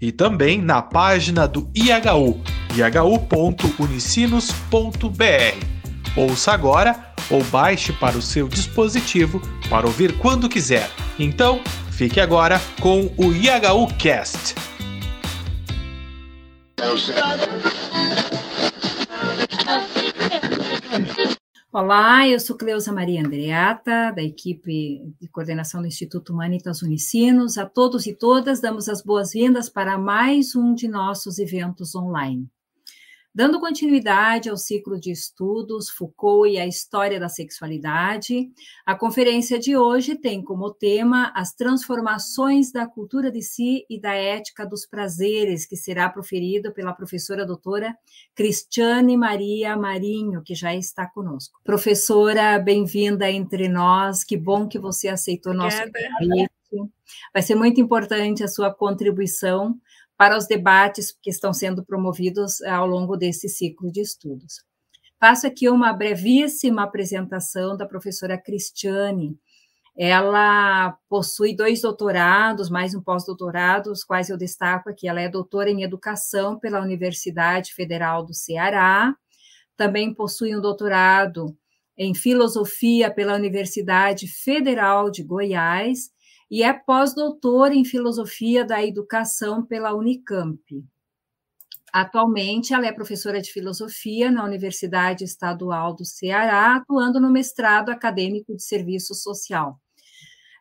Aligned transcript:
e 0.00 0.10
também 0.10 0.60
na 0.60 0.80
página 0.80 1.46
do 1.46 1.70
IHU, 1.74 2.40
ihu.unicinos.br. 2.74 5.66
Ouça 6.16 6.52
agora 6.52 7.12
ou 7.30 7.44
baixe 7.44 7.92
para 7.92 8.16
o 8.16 8.22
seu 8.22 8.48
dispositivo 8.48 9.42
para 9.68 9.86
ouvir 9.86 10.16
quando 10.18 10.48
quiser. 10.48 10.90
Então, 11.18 11.60
fique 11.90 12.20
agora 12.20 12.58
com 12.80 13.12
o 13.16 13.32
IHU 13.32 13.86
Cast. 13.98 14.54
Olá, 21.72 22.26
eu 22.26 22.40
sou 22.40 22.56
Cleusa 22.56 22.92
Maria 22.92 23.20
Andreata, 23.24 24.10
da 24.10 24.20
equipe 24.20 25.14
de 25.20 25.28
coordenação 25.28 25.80
do 25.80 25.86
Instituto 25.86 26.32
Humanitas 26.32 26.82
Unicinos. 26.82 27.56
A 27.56 27.64
todos 27.64 28.08
e 28.08 28.12
todas, 28.12 28.60
damos 28.60 28.88
as 28.88 29.00
boas-vindas 29.00 29.68
para 29.68 29.96
mais 29.96 30.56
um 30.56 30.74
de 30.74 30.88
nossos 30.88 31.38
eventos 31.38 31.94
online. 31.94 32.50
Dando 33.32 33.60
continuidade 33.60 34.50
ao 34.50 34.56
ciclo 34.56 34.98
de 34.98 35.12
estudos 35.12 35.88
Foucault 35.88 36.52
e 36.52 36.58
a 36.58 36.66
história 36.66 37.20
da 37.20 37.28
sexualidade, 37.28 38.50
a 38.84 38.96
conferência 38.96 39.56
de 39.56 39.76
hoje 39.76 40.16
tem 40.16 40.42
como 40.42 40.72
tema 40.72 41.32
as 41.36 41.52
transformações 41.52 42.72
da 42.72 42.88
cultura 42.88 43.30
de 43.30 43.40
si 43.40 43.86
e 43.88 44.00
da 44.00 44.12
ética 44.12 44.66
dos 44.66 44.84
prazeres, 44.84 45.64
que 45.64 45.76
será 45.76 46.08
proferida 46.08 46.72
pela 46.72 46.92
professora 46.92 47.46
doutora 47.46 47.96
Cristiane 48.34 49.16
Maria 49.16 49.76
Marinho, 49.76 50.42
que 50.42 50.56
já 50.56 50.74
está 50.74 51.06
conosco. 51.06 51.60
Professora, 51.62 52.58
bem-vinda 52.58 53.30
entre 53.30 53.68
nós, 53.68 54.24
que 54.24 54.36
bom 54.36 54.66
que 54.66 54.78
você 54.78 55.06
aceitou 55.06 55.54
nosso 55.54 55.78
convite. 56.18 56.50
Vai 57.32 57.42
ser 57.42 57.54
muito 57.54 57.80
importante 57.80 58.42
a 58.42 58.48
sua 58.48 58.74
contribuição 58.74 59.78
para 60.20 60.36
os 60.36 60.46
debates 60.46 61.16
que 61.22 61.30
estão 61.30 61.50
sendo 61.50 61.82
promovidos 61.82 62.60
ao 62.60 62.86
longo 62.86 63.16
desse 63.16 63.48
ciclo 63.48 63.90
de 63.90 64.02
estudos. 64.02 64.62
Faço 65.18 65.46
aqui 65.46 65.66
uma 65.66 65.94
brevíssima 65.94 66.82
apresentação 66.82 67.74
da 67.74 67.86
professora 67.86 68.36
Cristiane. 68.36 69.34
Ela 69.96 70.94
possui 71.08 71.56
dois 71.56 71.80
doutorados, 71.80 72.68
mais 72.68 72.94
um 72.94 73.00
pós-doutorado, 73.00 73.90
os 73.90 74.04
quais 74.04 74.28
eu 74.28 74.36
destaco 74.36 74.90
aqui. 74.90 75.08
Ela 75.08 75.22
é 75.22 75.28
doutora 75.30 75.70
em 75.70 75.84
educação 75.84 76.58
pela 76.58 76.82
Universidade 76.82 77.72
Federal 77.72 78.22
do 78.22 78.34
Ceará, 78.34 79.16
também 79.74 80.12
possui 80.12 80.54
um 80.54 80.60
doutorado 80.60 81.56
em 81.96 82.14
filosofia 82.14 83.10
pela 83.10 83.36
Universidade 83.36 84.28
Federal 84.28 85.10
de 85.10 85.22
Goiás 85.22 86.10
e 86.50 86.62
é 86.62 86.72
pós-doutor 86.72 87.72
em 87.72 87.84
filosofia 87.84 88.64
da 88.64 88.84
educação 88.84 89.64
pela 89.64 89.94
Unicamp. 89.94 90.60
Atualmente, 91.92 92.74
ela 92.74 92.86
é 92.86 92.92
professora 92.92 93.40
de 93.40 93.52
filosofia 93.52 94.30
na 94.30 94.44
Universidade 94.44 95.24
Estadual 95.24 95.94
do 95.94 96.04
Ceará, 96.04 96.76
atuando 96.76 97.20
no 97.20 97.30
mestrado 97.30 97.90
acadêmico 97.90 98.54
de 98.54 98.62
serviço 98.62 99.14
social. 99.14 99.80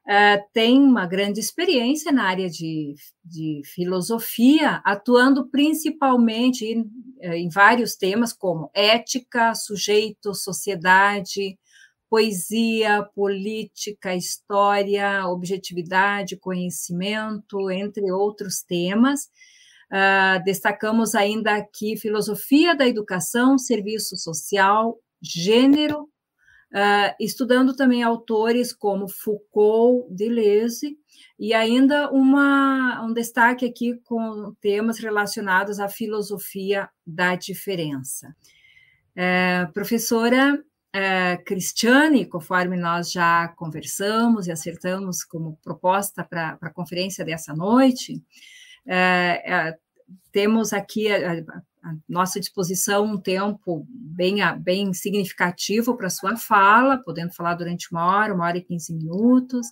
Uh, 0.05 0.41
tem 0.53 0.79
uma 0.81 1.05
grande 1.05 1.39
experiência 1.39 2.11
na 2.11 2.23
área 2.23 2.49
de, 2.49 2.95
de 3.23 3.61
filosofia, 3.63 4.81
atuando 4.83 5.47
principalmente 5.47 6.65
em, 6.65 6.89
em 7.21 7.47
vários 7.49 7.95
temas 7.95 8.33
como 8.33 8.71
ética, 8.73 9.53
sujeito, 9.53 10.33
sociedade, 10.33 11.59
poesia, 12.09 13.03
política, 13.13 14.15
história, 14.15 15.25
objetividade, 15.27 16.37
conhecimento, 16.37 17.69
entre 17.69 18.11
outros 18.11 18.63
temas. 18.63 19.29
Uh, 19.91 20.43
destacamos 20.43 21.15
ainda 21.15 21.55
aqui 21.55 21.97
filosofia 21.97 22.75
da 22.75 22.87
educação, 22.87 23.57
serviço 23.57 24.17
social, 24.17 24.99
gênero, 25.21 26.03
uh, 26.03 27.15
estudando 27.19 27.75
também 27.75 28.03
autores 28.03 28.73
como 28.73 29.07
Foucault, 29.07 30.07
Deleuze, 30.13 30.97
e 31.37 31.53
ainda 31.53 32.09
uma, 32.11 33.03
um 33.03 33.13
destaque 33.13 33.65
aqui 33.65 33.99
com 34.03 34.53
temas 34.61 34.99
relacionados 34.99 35.79
à 35.79 35.87
filosofia 35.87 36.89
da 37.05 37.35
diferença. 37.35 38.35
Uh, 39.15 39.71
professora 39.73 40.63
uh, 40.95 41.43
Cristiane, 41.43 42.25
conforme 42.25 42.77
nós 42.77 43.11
já 43.11 43.47
conversamos 43.49 44.47
e 44.47 44.51
acertamos 44.51 45.23
como 45.23 45.57
proposta 45.63 46.23
para 46.23 46.57
a 46.61 46.69
conferência 46.69 47.23
dessa 47.23 47.53
noite, 47.53 48.15
uh, 48.85 49.71
uh, 49.71 49.79
temos 50.31 50.73
aqui 50.73 51.11
à 51.11 51.43
nossa 52.07 52.39
disposição 52.39 53.05
um 53.05 53.17
tempo 53.17 53.85
bem, 53.89 54.37
bem 54.59 54.93
significativo 54.93 55.95
para 55.95 56.09
sua 56.09 56.35
fala, 56.35 56.97
podendo 56.97 57.33
falar 57.33 57.55
durante 57.55 57.91
uma 57.91 58.05
hora, 58.05 58.33
uma 58.33 58.45
hora 58.45 58.57
e 58.57 58.61
quinze 58.61 58.93
minutos. 58.93 59.67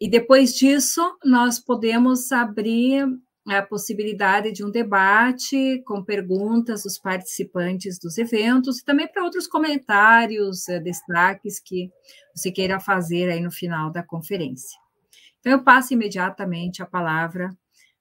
e 0.00 0.08
depois 0.08 0.54
disso, 0.54 1.00
nós 1.24 1.60
podemos 1.60 2.32
abrir 2.32 3.06
a 3.48 3.62
possibilidade 3.62 4.52
de 4.52 4.64
um 4.64 4.70
debate 4.70 5.82
com 5.84 6.04
perguntas 6.04 6.84
dos 6.84 6.98
participantes 6.98 7.98
dos 7.98 8.16
eventos 8.16 8.78
e 8.78 8.84
também 8.84 9.08
para 9.08 9.24
outros 9.24 9.48
comentários, 9.48 10.68
eh, 10.68 10.78
destaques 10.78 11.58
que 11.58 11.90
você 12.34 12.52
queira 12.52 12.78
fazer 12.78 13.30
aí 13.30 13.40
no 13.40 13.50
final 13.50 13.90
da 13.90 14.02
conferência. 14.02 14.78
Então, 15.40 15.52
eu 15.52 15.62
passo 15.64 15.92
imediatamente 15.92 16.82
a 16.82 16.86
palavra 16.86 17.50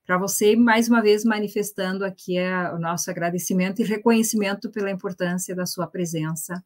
para 0.05 0.17
você, 0.17 0.55
mais 0.55 0.87
uma 0.87 1.01
vez 1.01 1.25
manifestando 1.25 2.05
aqui 2.05 2.37
o 2.73 2.77
nosso 2.77 3.09
agradecimento 3.09 3.81
e 3.81 3.85
reconhecimento 3.85 4.69
pela 4.69 4.91
importância 4.91 5.55
da 5.55 5.65
sua 5.65 5.87
presença 5.87 6.63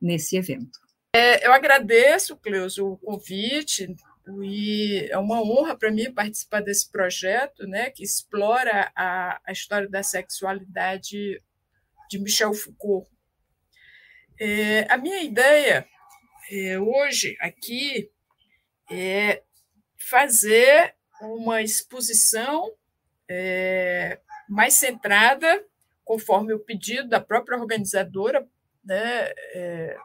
nesse 0.00 0.36
evento. 0.36 0.78
É, 1.14 1.46
eu 1.46 1.52
agradeço, 1.52 2.36
Cleusa, 2.36 2.82
o 2.82 2.96
convite 2.96 3.94
e 4.42 5.08
é 5.10 5.18
uma 5.18 5.40
honra 5.40 5.76
para 5.76 5.90
mim 5.90 6.12
participar 6.12 6.60
desse 6.60 6.90
projeto, 6.90 7.66
né, 7.66 7.90
que 7.90 8.02
explora 8.02 8.90
a, 8.96 9.40
a 9.44 9.52
história 9.52 9.88
da 9.88 10.02
sexualidade 10.02 11.42
de 12.10 12.18
Michel 12.18 12.52
Foucault. 12.52 13.08
É, 14.38 14.92
a 14.92 14.98
minha 14.98 15.22
ideia 15.22 15.86
é, 16.50 16.78
hoje 16.78 17.36
aqui 17.40 18.10
é 18.90 19.42
fazer 19.96 20.94
uma 21.20 21.62
exposição 21.62 22.72
é, 23.28 24.20
mais 24.48 24.74
centrada, 24.74 25.64
conforme 26.04 26.52
o 26.52 26.60
pedido 26.60 27.08
da 27.08 27.20
própria 27.20 27.58
organizadora, 27.58 28.46
né, 28.84 29.32
é, 29.54 29.96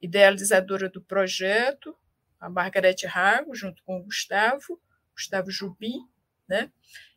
idealizadora 0.00 0.88
do 0.88 1.02
projeto, 1.02 1.96
a 2.40 2.48
Margarete 2.48 3.06
Rago, 3.06 3.54
junto 3.54 3.82
com 3.84 3.98
o 3.98 4.04
Gustavo, 4.04 4.80
Gustavo 5.12 5.50
Jubim, 5.50 6.08
né? 6.48 6.70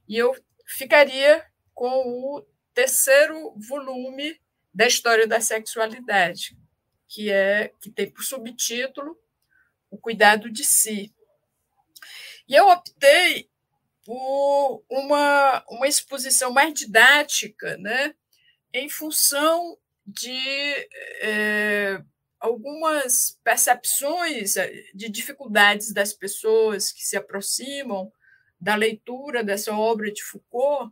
e 0.07 0.17
eu 0.17 0.35
ficaria 0.65 1.45
com 1.73 1.89
o 1.89 2.45
terceiro 2.73 3.53
volume 3.57 4.39
da 4.73 4.87
história 4.87 5.27
da 5.27 5.39
sexualidade, 5.39 6.57
que 7.07 7.29
é 7.31 7.73
que 7.81 7.91
tem 7.91 8.09
por 8.09 8.23
subtítulo 8.23 9.19
O 9.89 9.97
Cuidado 9.97 10.49
de 10.49 10.63
Si. 10.63 11.13
E 12.47 12.55
eu 12.55 12.69
optei 12.69 13.49
por 14.05 14.83
uma, 14.89 15.63
uma 15.69 15.87
exposição 15.87 16.51
mais 16.51 16.73
didática, 16.73 17.77
né? 17.77 18.15
em 18.73 18.89
função 18.89 19.77
de 20.05 20.89
é, 21.21 22.01
algumas 22.41 23.39
percepções 23.43 24.57
eh, 24.57 24.83
de 24.93 25.07
dificuldades 25.07 25.93
das 25.93 26.11
pessoas 26.11 26.91
que 26.91 27.05
se 27.05 27.15
aproximam 27.15 28.11
da 28.59 28.75
leitura 28.75 29.43
dessa 29.43 29.73
obra 29.73 30.11
de 30.11 30.23
Foucault. 30.23 30.91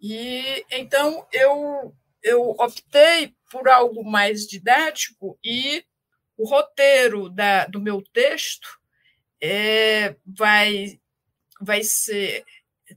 E 0.00 0.66
então 0.70 1.26
eu, 1.32 1.94
eu 2.22 2.50
optei 2.50 3.34
por 3.48 3.68
algo 3.68 4.04
mais 4.04 4.46
didático 4.46 5.38
e 5.42 5.84
o 6.36 6.48
roteiro 6.48 7.28
da, 7.30 7.66
do 7.66 7.80
meu 7.80 8.02
texto 8.12 8.80
é, 9.40 10.16
vai, 10.26 11.00
vai 11.60 11.84
ser 11.84 12.44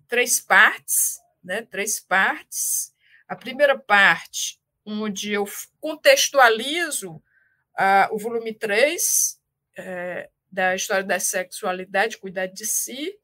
três 0.07 0.39
partes, 0.39 1.19
né? 1.43 1.61
Três 1.61 1.99
partes. 1.99 2.93
A 3.27 3.35
primeira 3.35 3.77
parte 3.77 4.59
onde 4.83 5.31
eu 5.31 5.45
contextualizo 5.79 7.21
ah, 7.77 8.09
o 8.11 8.17
volume 8.17 8.53
3 8.53 9.39
é, 9.77 10.29
da 10.51 10.75
História 10.75 11.03
da 11.03 11.19
Sexualidade, 11.19 12.17
Cuidar 12.17 12.47
de 12.47 12.65
Si, 12.65 13.17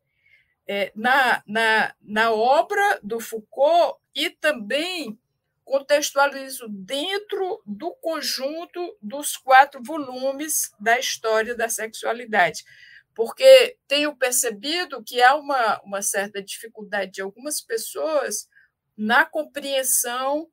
é, 0.68 0.92
na, 0.96 1.42
na, 1.46 1.96
na 2.02 2.32
obra 2.32 3.00
do 3.02 3.20
Foucault 3.20 4.00
e 4.16 4.30
também 4.30 5.20
contextualizo 5.64 6.68
dentro 6.70 7.62
do 7.66 7.92
conjunto 7.96 8.98
dos 9.02 9.38
quatro 9.38 9.82
volumes 9.82 10.72
da 10.80 11.00
história 11.00 11.56
da 11.56 11.70
sexualidade, 11.70 12.64
porque 13.16 13.78
tenho 13.88 14.16
percebido 14.16 15.04
que 15.04 15.22
há 15.22 15.36
uma, 15.36 15.80
uma 15.82 16.02
certa 16.02 16.42
dificuldade 16.42 17.12
de 17.12 17.22
algumas 17.22 17.62
pessoas 17.62 18.50
na 18.98 19.24
compreensão 19.24 20.50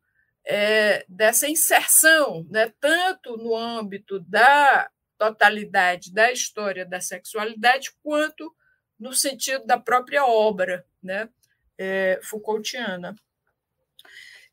é, 0.51 1.05
dessa 1.07 1.47
inserção, 1.47 2.47
né, 2.49 2.73
tanto 2.81 3.37
no 3.37 3.55
âmbito 3.55 4.19
da 4.21 4.91
totalidade 5.19 6.11
da 6.11 6.33
história 6.33 6.87
da 6.87 7.03
sexualidade, 7.03 7.93
quanto 8.03 8.57
no 8.99 9.13
sentido 9.13 9.67
da 9.67 9.79
própria 9.79 10.25
obra 10.25 10.87
né, 11.03 11.29
é, 11.77 12.19
Foucaultiana. 12.23 13.15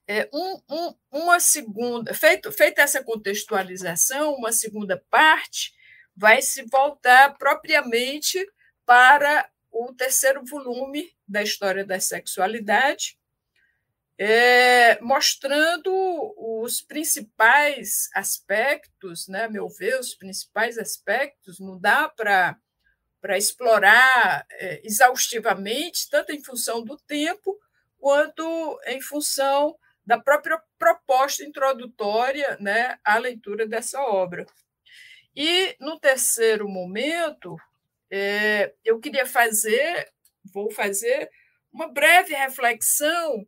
É, 0.06 0.30
um, 0.34 0.62
um, 0.70 0.96
uma 1.12 1.40
segunda, 1.40 2.14
feito, 2.14 2.52
feita 2.52 2.82
essa 2.82 3.02
contextualização, 3.02 4.36
uma 4.36 4.52
segunda 4.52 5.02
parte 5.10 5.74
vai 6.16 6.42
se 6.42 6.64
voltar 6.70 7.38
propriamente 7.38 8.46
para 8.86 9.50
o 9.72 9.94
terceiro 9.94 10.44
volume 10.46 11.16
da 11.28 11.42
história 11.42 11.86
da 11.86 12.00
sexualidade, 12.00 13.18
é, 14.18 15.00
mostrando 15.02 15.92
os 16.38 16.82
principais 16.82 18.10
aspectos, 18.14 19.28
né, 19.28 19.46
a 19.46 19.50
meu 19.50 19.68
ver, 19.68 20.00
os 20.00 20.16
principais 20.16 20.78
aspectos, 20.78 21.60
não 21.60 21.78
dá 21.78 22.08
para 22.08 22.58
explorar 23.38 24.46
é, 24.52 24.82
exaustivamente, 24.84 26.10
tanto 26.10 26.32
em 26.32 26.42
função 26.42 26.84
do 26.84 26.98
tempo, 26.98 27.60
quanto 28.00 28.80
em 28.86 29.02
função 29.02 29.78
da 30.06 30.20
própria 30.20 30.62
proposta 30.78 31.44
introdutória 31.44 32.58
né, 32.62 32.98
à 33.04 33.18
leitura 33.18 33.68
dessa 33.68 34.00
obra. 34.02 34.46
E, 35.36 35.76
no 35.80 36.00
terceiro 36.00 36.70
momento, 36.70 37.58
é, 38.10 38.74
eu 38.86 39.00
queria 39.00 39.26
fazer, 39.26 40.10
vou 40.54 40.72
fazer, 40.72 41.30
uma 41.74 41.90
breve 41.90 42.34
reflexão 42.34 43.46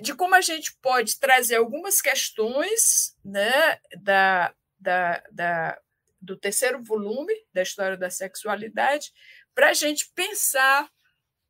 de 0.00 0.14
como 0.14 0.34
a 0.34 0.40
gente 0.40 0.76
pode 0.80 1.18
trazer 1.18 1.56
algumas 1.56 2.00
questões 2.00 3.16
né, 3.24 3.78
da, 4.00 4.54
da, 4.78 5.22
da, 5.32 5.80
do 6.20 6.36
terceiro 6.36 6.82
volume 6.82 7.34
da 7.52 7.62
história 7.62 7.96
da 7.96 8.10
sexualidade 8.10 9.12
para 9.54 9.70
a 9.70 9.74
gente 9.74 10.10
pensar 10.14 10.90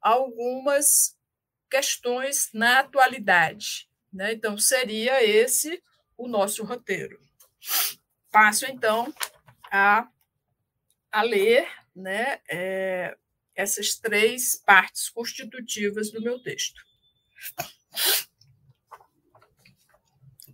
algumas 0.01 1.17
questões 1.71 2.51
na 2.53 2.81
atualidade. 2.81 3.89
Né? 4.13 4.33
Então, 4.33 4.59
seria 4.59 5.23
esse 5.23 5.83
o 6.17 6.29
nosso 6.29 6.65
roteiro. 6.65 7.21
Passo, 8.31 8.67
então, 8.67 9.13
a, 9.71 10.09
a 11.11 11.23
ler 11.23 11.69
né, 11.95 12.41
é, 12.49 13.17
essas 13.55 13.95
três 13.95 14.57
partes 14.57 15.09
constitutivas 15.09 16.11
do 16.11 16.21
meu 16.21 16.43
texto. 16.43 16.83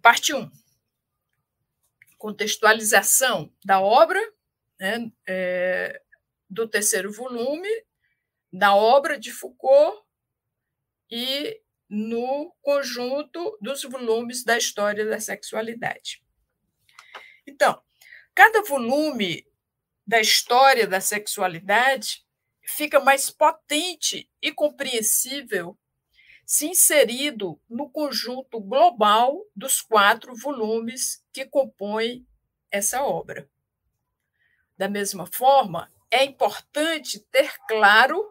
Parte 0.03 0.33
1. 0.33 0.51
Contextualização 2.17 3.53
da 3.65 3.81
obra, 3.81 4.21
né, 4.79 5.11
é, 5.27 6.03
do 6.49 6.69
terceiro 6.69 7.13
volume, 7.13 7.69
da 8.53 8.75
obra 8.75 9.19
de 9.19 9.31
Foucault 9.31 10.05
e 11.11 11.61
no 11.89 12.55
conjunto 12.61 13.59
dos 13.61 13.83
volumes 13.83 14.45
da 14.45 14.57
história 14.57 15.07
da 15.07 15.21
sexualidade. 15.21 16.23
Então, 17.47 17.83
cada 18.35 18.63
volume 18.63 19.47
da 20.07 20.21
história 20.21 20.87
da 20.87 21.01
sexualidade 21.01 22.27
fica 22.63 23.01
mais 23.01 23.31
potente 23.31 24.31
e 24.43 24.53
compreensível 24.53 25.79
se 26.49 26.67
inserido 26.67 27.61
no 27.69 27.91
conjunto 27.91 28.59
global 28.59 29.45
dos 29.55 29.83
quatro 29.83 30.35
volumes 30.35 31.23
que 31.31 31.45
compõem 31.45 32.27
essa 32.71 33.03
obra. 33.03 33.47
Da 34.75 34.89
mesma 34.89 35.27
forma, 35.27 35.93
é 36.11 36.25
importante 36.25 37.21
ter 37.31 37.53
claro 37.69 38.27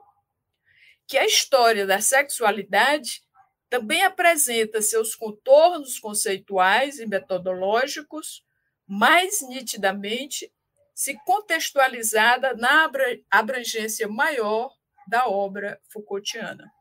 que 1.06 1.16
a 1.16 1.28
história 1.28 1.86
da 1.86 2.02
sexualidade 2.02 3.22
também 3.70 4.02
apresenta 4.04 4.82
seus 4.82 5.14
contornos 5.14 6.00
conceituais 6.00 6.98
e 6.98 7.06
metodológicos 7.06 8.44
mais 8.88 9.48
nitidamente 9.48 10.52
se 10.96 11.14
contextualizada 11.24 12.56
na 12.56 12.90
abrangência 13.30 14.08
maior 14.08 14.76
da 15.08 15.28
obra 15.28 15.80
Foucaultiana. 15.88 16.76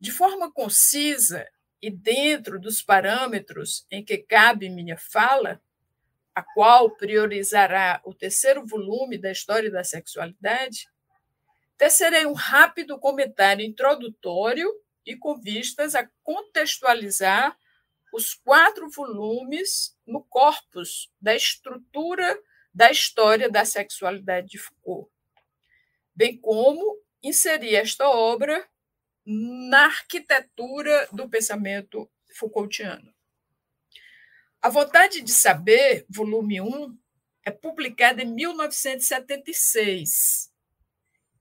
De 0.00 0.12
forma 0.12 0.52
concisa 0.52 1.48
e 1.82 1.90
dentro 1.90 2.60
dos 2.60 2.82
parâmetros 2.82 3.86
em 3.90 4.04
que 4.04 4.18
cabe 4.18 4.68
minha 4.68 4.96
fala, 4.96 5.60
a 6.34 6.42
qual 6.42 6.90
priorizará 6.96 8.00
o 8.04 8.14
terceiro 8.14 8.64
volume 8.64 9.18
da 9.18 9.32
História 9.32 9.70
da 9.70 9.82
Sexualidade, 9.82 10.88
tecerei 11.76 12.26
um 12.26 12.32
rápido 12.32 12.98
comentário 12.98 13.64
introdutório 13.64 14.68
e 15.04 15.16
com 15.16 15.40
vistas 15.40 15.94
a 15.94 16.08
contextualizar 16.22 17.56
os 18.12 18.34
quatro 18.34 18.88
volumes 18.90 19.96
no 20.06 20.22
corpus 20.24 21.10
da 21.20 21.34
estrutura 21.34 22.38
da 22.72 22.90
história 22.90 23.50
da 23.50 23.64
sexualidade 23.64 24.48
de 24.48 24.58
Foucault, 24.58 25.10
bem 26.14 26.38
como 26.40 27.00
inserir 27.22 27.74
esta 27.74 28.08
obra 28.08 28.64
na 29.30 29.84
arquitetura 29.84 31.06
do 31.12 31.28
pensamento 31.28 32.10
Foucaultiano. 32.34 33.14
A 34.62 34.70
Vontade 34.70 35.20
de 35.20 35.32
Saber, 35.32 36.06
volume 36.08 36.62
1, 36.62 36.98
é 37.44 37.50
publicada 37.50 38.22
em 38.22 38.34
1976. 38.34 40.50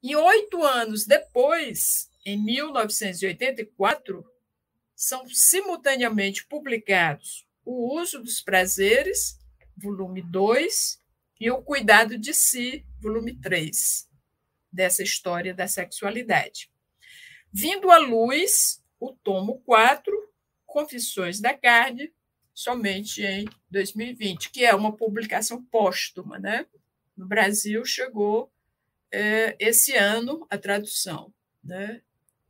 E 0.03 0.17
oito 0.17 0.61
anos 0.63 1.05
depois, 1.05 2.11
em 2.25 2.37
1984, 2.43 4.29
são 4.93 5.25
simultaneamente 5.29 6.45
publicados 6.45 7.47
O 7.63 7.97
Uso 8.01 8.21
dos 8.21 8.41
Prazeres, 8.41 9.39
volume 9.77 10.21
2, 10.21 11.01
e 11.39 11.49
O 11.49 11.61
Cuidado 11.61 12.17
de 12.17 12.33
Si, 12.33 12.85
volume 12.99 13.39
3, 13.39 14.09
dessa 14.69 15.03
história 15.03 15.53
da 15.53 15.69
sexualidade. 15.69 16.69
Vindo 17.59 17.89
à 17.89 17.97
luz, 17.97 18.83
o 18.99 19.11
tomo 19.11 19.63
4, 19.65 20.31
Confissões 20.63 21.39
da 21.39 21.55
Carne, 21.55 22.13
somente 22.53 23.23
em 23.23 23.49
2020, 23.71 24.51
que 24.51 24.63
é 24.63 24.75
uma 24.75 24.95
publicação 24.95 25.63
póstuma. 25.63 26.37
Né? 26.37 26.67
No 27.17 27.25
Brasil, 27.25 27.83
chegou 27.83 28.51
é, 29.11 29.55
esse 29.59 29.95
ano 29.95 30.45
a 30.51 30.57
tradução. 30.59 31.33
Né? 31.63 32.03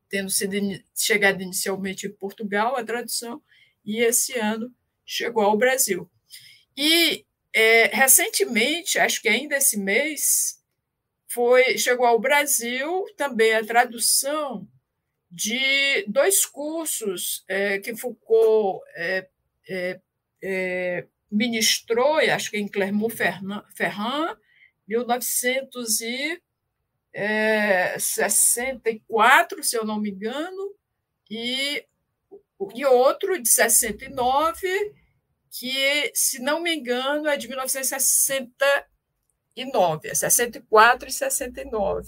tendo 0.09 0.29
sido 0.29 0.57
chegado 0.93 1.41
inicialmente 1.41 2.05
em 2.05 2.11
Portugal, 2.11 2.75
a 2.75 2.83
tradução, 2.83 3.41
e 3.85 3.99
esse 3.99 4.37
ano 4.37 4.75
chegou 5.05 5.43
ao 5.43 5.57
Brasil. 5.57 6.09
E 6.75 7.25
é, 7.53 7.85
recentemente, 7.95 8.99
acho 8.99 9.21
que 9.21 9.29
ainda 9.29 9.55
esse 9.55 9.79
mês, 9.79 10.61
foi 11.27 11.77
chegou 11.77 12.05
ao 12.05 12.19
Brasil 12.19 13.05
também 13.15 13.53
a 13.53 13.65
tradução 13.65 14.67
de 15.29 16.05
dois 16.07 16.45
cursos 16.45 17.43
é, 17.47 17.79
que 17.79 17.95
Foucault 17.95 18.83
é, 18.95 19.27
é, 19.67 19.99
é 20.41 21.07
ministrou, 21.29 22.17
acho 22.17 22.51
que 22.51 22.57
em 22.57 22.67
Clermont-Ferrand, 22.67 24.37
1900 24.87 26.01
e 26.01 26.41
é, 27.13 27.97
64, 27.99 29.63
se 29.63 29.75
eu 29.75 29.83
não 29.83 29.99
me 29.99 30.11
engano, 30.11 30.75
e, 31.29 31.83
e 32.73 32.85
outro 32.85 33.41
de 33.41 33.49
69, 33.49 34.95
que, 35.51 36.11
se 36.13 36.39
não 36.39 36.61
me 36.61 36.73
engano, 36.75 37.27
é 37.27 37.35
de 37.35 37.47
1969, 37.47 40.07
é 40.07 40.13
64 40.13 41.09
e 41.09 41.11
69. 41.11 42.07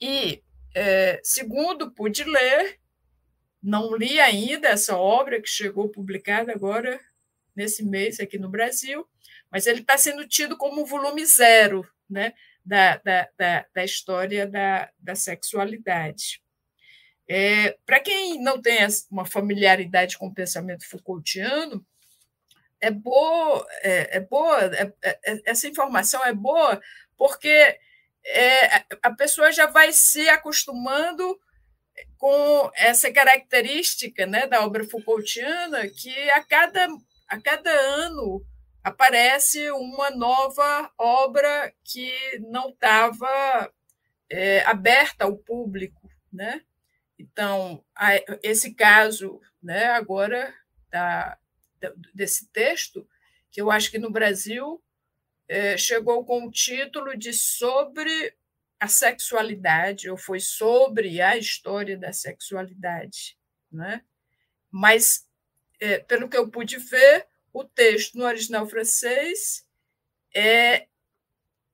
E, 0.00 0.40
é, 0.74 1.20
segundo 1.22 1.90
pude 1.90 2.24
ler, 2.24 2.78
não 3.62 3.94
li 3.96 4.18
ainda 4.20 4.68
essa 4.68 4.96
obra 4.96 5.40
que 5.40 5.48
chegou 5.48 5.88
publicada 5.88 6.52
agora 6.52 7.00
nesse 7.54 7.84
mês 7.84 8.20
aqui 8.20 8.38
no 8.38 8.48
Brasil, 8.48 9.06
mas 9.50 9.66
ele 9.66 9.80
está 9.80 9.98
sendo 9.98 10.26
tido 10.26 10.56
como 10.56 10.86
volume 10.86 11.24
zero 11.26 11.86
né, 12.08 12.32
da, 12.64 12.96
da, 12.98 13.28
da, 13.36 13.66
da 13.74 13.84
história 13.84 14.46
da, 14.46 14.90
da 14.98 15.14
sexualidade. 15.14 16.42
É, 17.28 17.76
Para 17.86 18.00
quem 18.00 18.42
não 18.42 18.60
tem 18.60 18.78
uma 19.10 19.24
familiaridade 19.24 20.18
com 20.18 20.26
o 20.26 20.34
pensamento 20.34 20.88
Foucaultiano, 20.88 21.84
é 22.80 22.90
boa, 22.90 23.66
é, 23.82 24.16
é 24.16 24.20
boa 24.20 24.58
é, 24.74 24.92
é, 25.04 25.42
essa 25.44 25.68
informação 25.68 26.24
é 26.24 26.32
boa 26.32 26.80
porque 27.16 27.78
é, 28.26 28.84
a 29.02 29.10
pessoa 29.12 29.50
já 29.52 29.66
vai 29.66 29.92
se 29.92 30.28
acostumando 30.28 31.38
com 32.16 32.70
essa 32.74 33.12
característica 33.12 34.26
né, 34.26 34.46
da 34.46 34.64
obra 34.64 34.84
Foucaultiana, 34.84 35.88
que 35.88 36.30
a 36.30 36.42
cada, 36.42 36.86
a 37.28 37.40
cada 37.40 37.70
ano 37.70 38.44
aparece 38.82 39.70
uma 39.70 40.10
nova 40.10 40.90
obra 40.98 41.72
que 41.84 42.12
não 42.50 42.70
estava 42.70 43.72
é, 44.30 44.60
aberta 44.62 45.24
ao 45.24 45.36
público. 45.36 46.08
Né? 46.32 46.62
Então, 47.18 47.84
esse 48.42 48.74
caso 48.74 49.40
né, 49.62 49.86
agora 49.86 50.54
da, 50.90 51.38
desse 52.14 52.46
texto, 52.50 53.06
que 53.50 53.60
eu 53.60 53.70
acho 53.70 53.90
que 53.90 53.98
no 53.98 54.10
Brasil 54.10 54.82
é, 55.50 55.76
chegou 55.76 56.24
com 56.24 56.46
o 56.46 56.50
título 56.50 57.18
de 57.18 57.32
Sobre 57.32 58.32
a 58.78 58.86
Sexualidade, 58.86 60.08
ou 60.08 60.16
foi 60.16 60.38
sobre 60.38 61.20
a 61.20 61.36
história 61.36 61.98
da 61.98 62.12
sexualidade. 62.12 63.36
Né? 63.70 64.00
Mas, 64.70 65.26
é, 65.80 65.98
pelo 65.98 66.28
que 66.28 66.36
eu 66.36 66.48
pude 66.48 66.78
ver, 66.78 67.26
o 67.52 67.64
texto 67.64 68.16
no 68.16 68.26
original 68.26 68.64
francês 68.64 69.66
é 70.32 70.86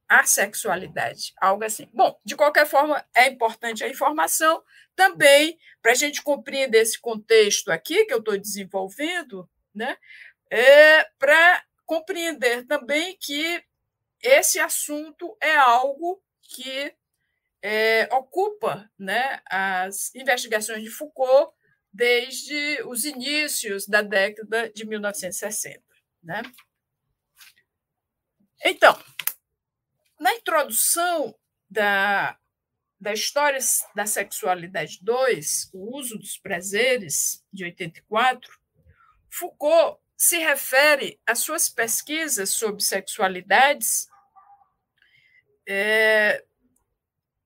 a 0.09 0.25
sexualidade, 0.25 1.35
algo 1.39 1.63
assim. 1.63 1.87
Bom, 1.93 2.19
de 2.25 2.35
qualquer 2.35 2.67
forma, 2.67 3.07
é 3.15 3.29
importante 3.29 3.85
a 3.85 3.89
informação 3.89 4.65
também 4.95 5.59
para 5.83 5.93
a 5.93 5.97
gente 5.97 6.23
compreender 6.23 6.79
esse 6.79 6.99
contexto 6.99 7.71
aqui 7.71 8.07
que 8.07 8.15
eu 8.15 8.21
estou 8.21 8.39
desenvolvendo, 8.39 9.47
né? 9.75 9.99
É, 10.51 11.05
para 11.19 11.63
compreender 11.87 12.67
também 12.67 13.17
que 13.19 13.65
esse 14.23 14.59
assunto 14.59 15.37
é 15.41 15.57
algo 15.57 16.23
que 16.43 16.95
é, 17.63 18.09
ocupa 18.15 18.91
né, 18.99 19.41
as 19.47 20.15
investigações 20.15 20.83
de 20.83 20.91
Foucault 20.91 21.55
desde 21.93 22.83
os 22.83 23.05
inícios 23.05 23.87
da 23.87 24.03
década 24.03 24.69
de 24.71 24.85
1960. 24.85 25.83
Né? 26.23 26.43
Então, 28.65 29.01
na 30.21 30.35
introdução 30.35 31.39
da, 31.71 32.39
da 33.01 33.13
História 33.13 33.59
da 33.95 34.07
Sexualidade 34.07 34.99
2, 35.03 35.71
O 35.73 35.97
Uso 35.99 36.19
dos 36.19 36.37
Prazeres, 36.37 37.45
de 37.53 37.65
84, 37.65 38.51
Foucault 39.31 40.01
se 40.17 40.39
refere 40.39 41.21
às 41.27 41.41
suas 41.41 41.69
pesquisas 41.69 42.51
sobre 42.51 42.83
sexualidades. 42.83 44.09
É, 45.69 46.45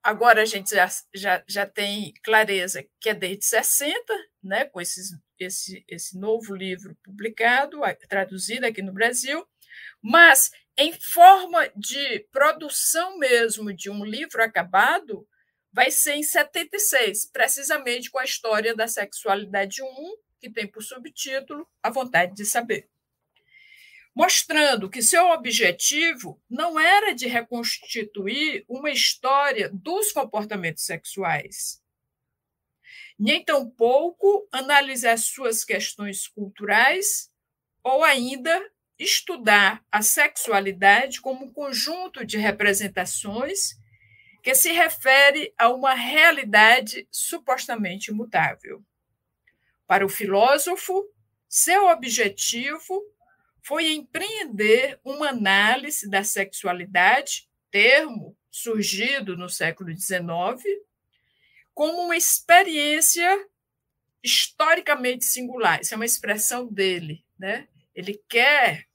agora 0.03 0.43
a 0.43 0.45
gente 0.45 0.71
já, 0.75 0.89
já, 1.15 1.45
já 1.49 1.67
tem 1.67 2.13
clareza 2.23 2.85
que 3.01 3.11
é 3.11 3.15
desde 3.15 3.47
60, 3.47 3.95
né, 4.43 4.65
com 4.67 4.81
esses, 4.81 5.11
esse, 5.39 5.85
esse 5.89 6.19
novo 6.19 6.55
livro 6.55 6.97
publicado, 7.03 7.81
traduzido 8.09 8.67
aqui 8.67 8.83
no 8.83 8.93
Brasil, 8.93 9.47
mas 10.03 10.51
em 10.77 10.93
forma 10.93 11.71
de 11.77 12.21
produção 12.31 13.19
mesmo 13.19 13.73
de 13.73 13.91
um 13.91 14.05
livro 14.05 14.43
acabado, 14.43 15.27
vai 15.73 15.91
ser 15.91 16.15
em 16.15 16.23
76, 16.23 17.31
precisamente 17.31 18.11
com 18.11 18.19
a 18.19 18.25
história 18.25 18.75
da 18.75 18.89
sexualidade 18.89 19.83
1, 19.83 19.87
que 20.41 20.51
tem 20.51 20.67
por 20.67 20.83
subtítulo 20.83 21.69
A 21.83 21.91
Vontade 21.91 22.35
de 22.35 22.45
Saber. 22.45 22.89
Mostrando 24.15 24.91
que 24.91 25.03
seu 25.03 25.31
objetivo 25.31 26.43
não 26.49 26.81
era 26.81 27.15
de 27.15 27.29
reconstituir 27.29 28.65
uma 28.69 28.91
história 28.91 29.71
dos 29.73 30.11
comportamentos 30.11 30.85
sexuais, 30.85 31.81
nem 33.19 33.45
tampouco 33.45 34.49
analisar 34.51 35.19
suas 35.19 35.65
questões 35.65 36.27
culturais 36.27 37.31
ou 37.85 38.03
ainda 38.03 38.61
estudar 38.99 39.85
a 39.93 40.03
sexualidade 40.03 41.21
como 41.21 41.45
um 41.47 41.53
conjunto 41.53 42.25
de 42.25 42.37
representações 42.37 43.79
que 44.43 44.55
se 44.55 44.73
refere 44.73 45.53
a 45.59 45.69
uma 45.69 45.95
realidade 45.95 47.07
supostamente 47.11 48.11
imutável. 48.11 48.83
Para 49.91 50.07
o 50.07 50.09
filósofo, 50.09 51.05
seu 51.49 51.89
objetivo 51.89 53.03
foi 53.61 53.91
empreender 53.91 55.01
uma 55.05 55.31
análise 55.31 56.09
da 56.09 56.23
sexualidade, 56.23 57.49
termo 57.73 58.39
surgido 58.49 59.37
no 59.37 59.49
século 59.49 59.91
XIX, 59.91 60.23
como 61.75 62.03
uma 62.03 62.17
experiência 62.17 63.49
historicamente 64.23 65.25
singular. 65.25 65.81
Isso 65.81 65.93
é 65.93 65.97
uma 65.97 66.07
expressão 66.07 66.73
dele. 66.73 67.25
Né? 67.37 67.67
Ele 67.93 68.23
quer 68.29 68.87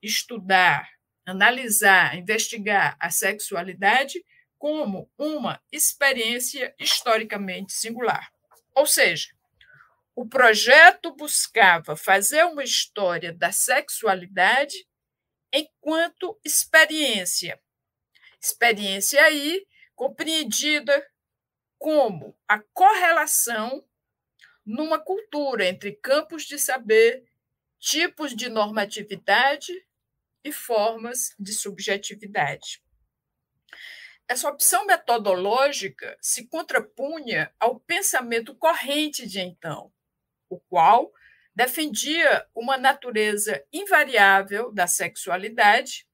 estudar, 0.00 0.88
analisar, 1.26 2.16
investigar 2.16 2.96
a 3.00 3.10
sexualidade 3.10 4.24
como 4.56 5.10
uma 5.18 5.60
experiência 5.72 6.72
historicamente 6.78 7.72
singular. 7.72 8.30
Ou 8.72 8.86
seja, 8.86 9.36
o 10.20 10.28
projeto 10.28 11.14
buscava 11.14 11.94
fazer 11.94 12.42
uma 12.44 12.64
história 12.64 13.32
da 13.32 13.52
sexualidade 13.52 14.84
enquanto 15.52 16.36
experiência. 16.44 17.62
Experiência 18.42 19.22
aí 19.22 19.64
compreendida 19.94 21.08
como 21.78 22.36
a 22.48 22.58
correlação 22.58 23.88
numa 24.66 24.98
cultura 24.98 25.64
entre 25.64 25.92
campos 25.92 26.42
de 26.42 26.58
saber, 26.58 27.24
tipos 27.78 28.34
de 28.34 28.48
normatividade 28.48 29.72
e 30.42 30.50
formas 30.50 31.32
de 31.38 31.52
subjetividade. 31.52 32.82
Essa 34.26 34.48
opção 34.48 34.84
metodológica 34.84 36.18
se 36.20 36.48
contrapunha 36.48 37.54
ao 37.60 37.78
pensamento 37.78 38.52
corrente 38.56 39.24
de 39.24 39.38
então, 39.38 39.92
o 40.48 40.58
qual 40.60 41.12
defendia 41.54 42.46
uma 42.54 42.76
natureza 42.76 43.62
invariável 43.72 44.72
da 44.72 44.86
sexualidade 44.86 46.06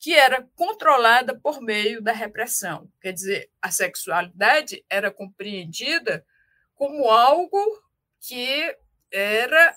que 0.00 0.12
era 0.12 0.46
controlada 0.54 1.38
por 1.38 1.62
meio 1.62 2.02
da 2.02 2.12
repressão. 2.12 2.90
Quer 3.00 3.12
dizer, 3.12 3.50
a 3.62 3.70
sexualidade 3.70 4.84
era 4.90 5.10
compreendida 5.10 6.26
como 6.74 7.08
algo 7.08 7.58
que 8.20 8.76
era 9.10 9.74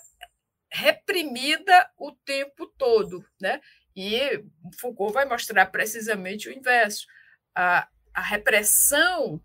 reprimida 0.70 1.90
o 1.98 2.12
tempo 2.12 2.68
todo, 2.78 3.26
né? 3.40 3.62
E 3.96 4.44
Foucault 4.80 5.14
vai 5.14 5.26
mostrar 5.26 5.68
precisamente 5.68 6.50
o 6.50 6.52
inverso. 6.52 7.08
A, 7.56 7.88
a 8.14 8.22
repressão, 8.22 9.42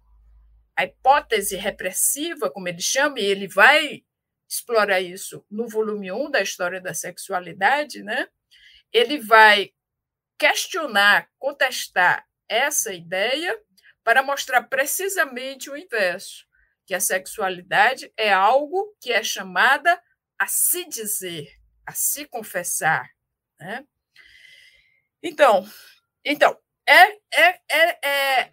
a 0.74 0.84
hipótese 0.84 1.56
repressiva, 1.56 2.50
como 2.50 2.68
ele 2.68 2.80
chama, 2.80 3.20
e 3.20 3.24
ele 3.24 3.46
vai 3.46 4.02
explora 4.52 5.00
isso 5.00 5.44
no 5.50 5.66
volume 5.66 6.12
1 6.12 6.30
da 6.30 6.42
História 6.42 6.78
da 6.78 6.92
Sexualidade, 6.92 8.02
né? 8.02 8.28
ele 8.92 9.18
vai 9.18 9.72
questionar, 10.38 11.30
contestar 11.38 12.26
essa 12.46 12.92
ideia 12.92 13.58
para 14.04 14.22
mostrar 14.22 14.64
precisamente 14.64 15.70
o 15.70 15.76
inverso, 15.76 16.46
que 16.84 16.94
a 16.94 17.00
sexualidade 17.00 18.12
é 18.14 18.30
algo 18.30 18.94
que 19.00 19.10
é 19.10 19.22
chamada 19.22 19.98
a 20.38 20.46
se 20.46 20.86
dizer, 20.86 21.48
a 21.86 21.92
se 21.92 22.26
confessar. 22.26 23.08
Né? 23.58 23.86
Então, 25.22 25.66
então 26.22 26.60
é, 26.86 27.12
é, 27.32 27.60
é, 27.70 28.08
é, 28.08 28.50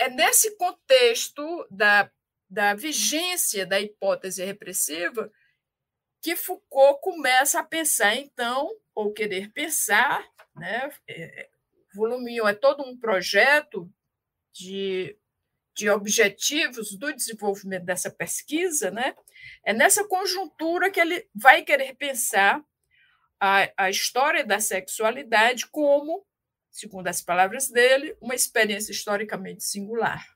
é 0.00 0.08
nesse 0.10 0.54
contexto 0.58 1.66
da 1.70 2.10
da 2.50 2.74
vigência 2.74 3.64
da 3.64 3.80
hipótese 3.80 4.44
repressiva 4.44 5.32
que 6.20 6.36
Foucault 6.36 7.00
começa 7.00 7.60
a 7.60 7.64
pensar, 7.64 8.16
então, 8.16 8.68
ou 8.94 9.12
querer 9.12 9.50
pensar, 9.52 10.22
né? 10.54 10.90
É, 11.08 11.48
volume 11.94 12.42
1 12.42 12.48
é 12.48 12.54
todo 12.54 12.82
um 12.82 12.98
projeto 12.98 13.90
de, 14.52 15.16
de 15.74 15.88
objetivos 15.88 16.96
do 16.96 17.12
desenvolvimento 17.12 17.84
dessa 17.84 18.10
pesquisa, 18.10 18.90
né, 18.90 19.14
é 19.64 19.72
nessa 19.72 20.06
conjuntura 20.06 20.90
que 20.90 21.00
ele 21.00 21.28
vai 21.34 21.62
querer 21.62 21.94
pensar 21.94 22.62
a, 23.40 23.70
a 23.76 23.90
história 23.90 24.44
da 24.44 24.60
sexualidade 24.60 25.66
como, 25.68 26.26
segundo 26.70 27.06
as 27.08 27.22
palavras 27.22 27.68
dele, 27.68 28.16
uma 28.20 28.34
experiência 28.34 28.92
historicamente 28.92 29.64
singular. 29.64 30.26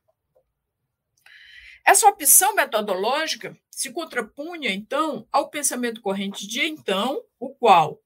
Essa 1.84 2.08
opção 2.08 2.54
metodológica 2.54 3.56
se 3.70 3.92
contrapunha, 3.92 4.70
então, 4.70 5.28
ao 5.30 5.50
pensamento 5.50 6.00
corrente 6.00 6.46
de 6.46 6.64
então, 6.64 7.22
o 7.38 7.50
qual 7.50 8.00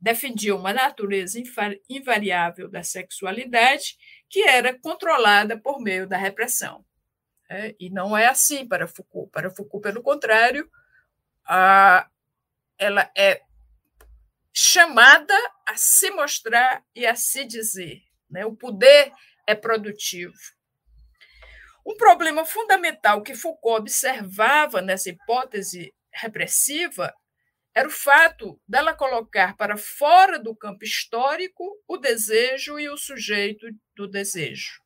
defendia 0.00 0.54
uma 0.54 0.72
natureza 0.72 1.42
invariável 1.88 2.68
da 2.68 2.82
sexualidade 2.82 3.96
que 4.28 4.42
era 4.42 4.78
controlada 4.78 5.58
por 5.58 5.80
meio 5.80 6.06
da 6.06 6.16
repressão. 6.16 6.84
É, 7.48 7.74
e 7.80 7.90
não 7.90 8.16
é 8.16 8.26
assim 8.26 8.66
para 8.66 8.86
Foucault. 8.86 9.30
Para 9.30 9.50
Foucault, 9.50 9.82
pelo 9.82 10.02
contrário, 10.02 10.70
a, 11.44 12.08
ela 12.78 13.10
é 13.16 13.42
chamada 14.52 15.34
a 15.66 15.76
se 15.76 16.10
mostrar 16.10 16.84
e 16.94 17.06
a 17.06 17.14
se 17.14 17.44
dizer. 17.44 18.02
Né? 18.30 18.44
O 18.44 18.54
poder 18.54 19.10
é 19.46 19.54
produtivo. 19.54 20.34
Um 21.86 21.96
problema 21.96 22.46
fundamental 22.46 23.22
que 23.22 23.34
Foucault 23.34 23.80
observava 23.82 24.80
nessa 24.80 25.10
hipótese 25.10 25.94
repressiva 26.12 27.14
era 27.74 27.88
o 27.88 27.90
fato 27.90 28.60
dela 28.66 28.94
colocar 28.94 29.56
para 29.56 29.76
fora 29.76 30.38
do 30.38 30.54
campo 30.54 30.84
histórico 30.84 31.64
o 31.86 31.96
desejo 31.98 32.78
e 32.78 32.88
o 32.88 32.96
sujeito 32.96 33.66
do 33.94 34.08
desejo, 34.08 34.80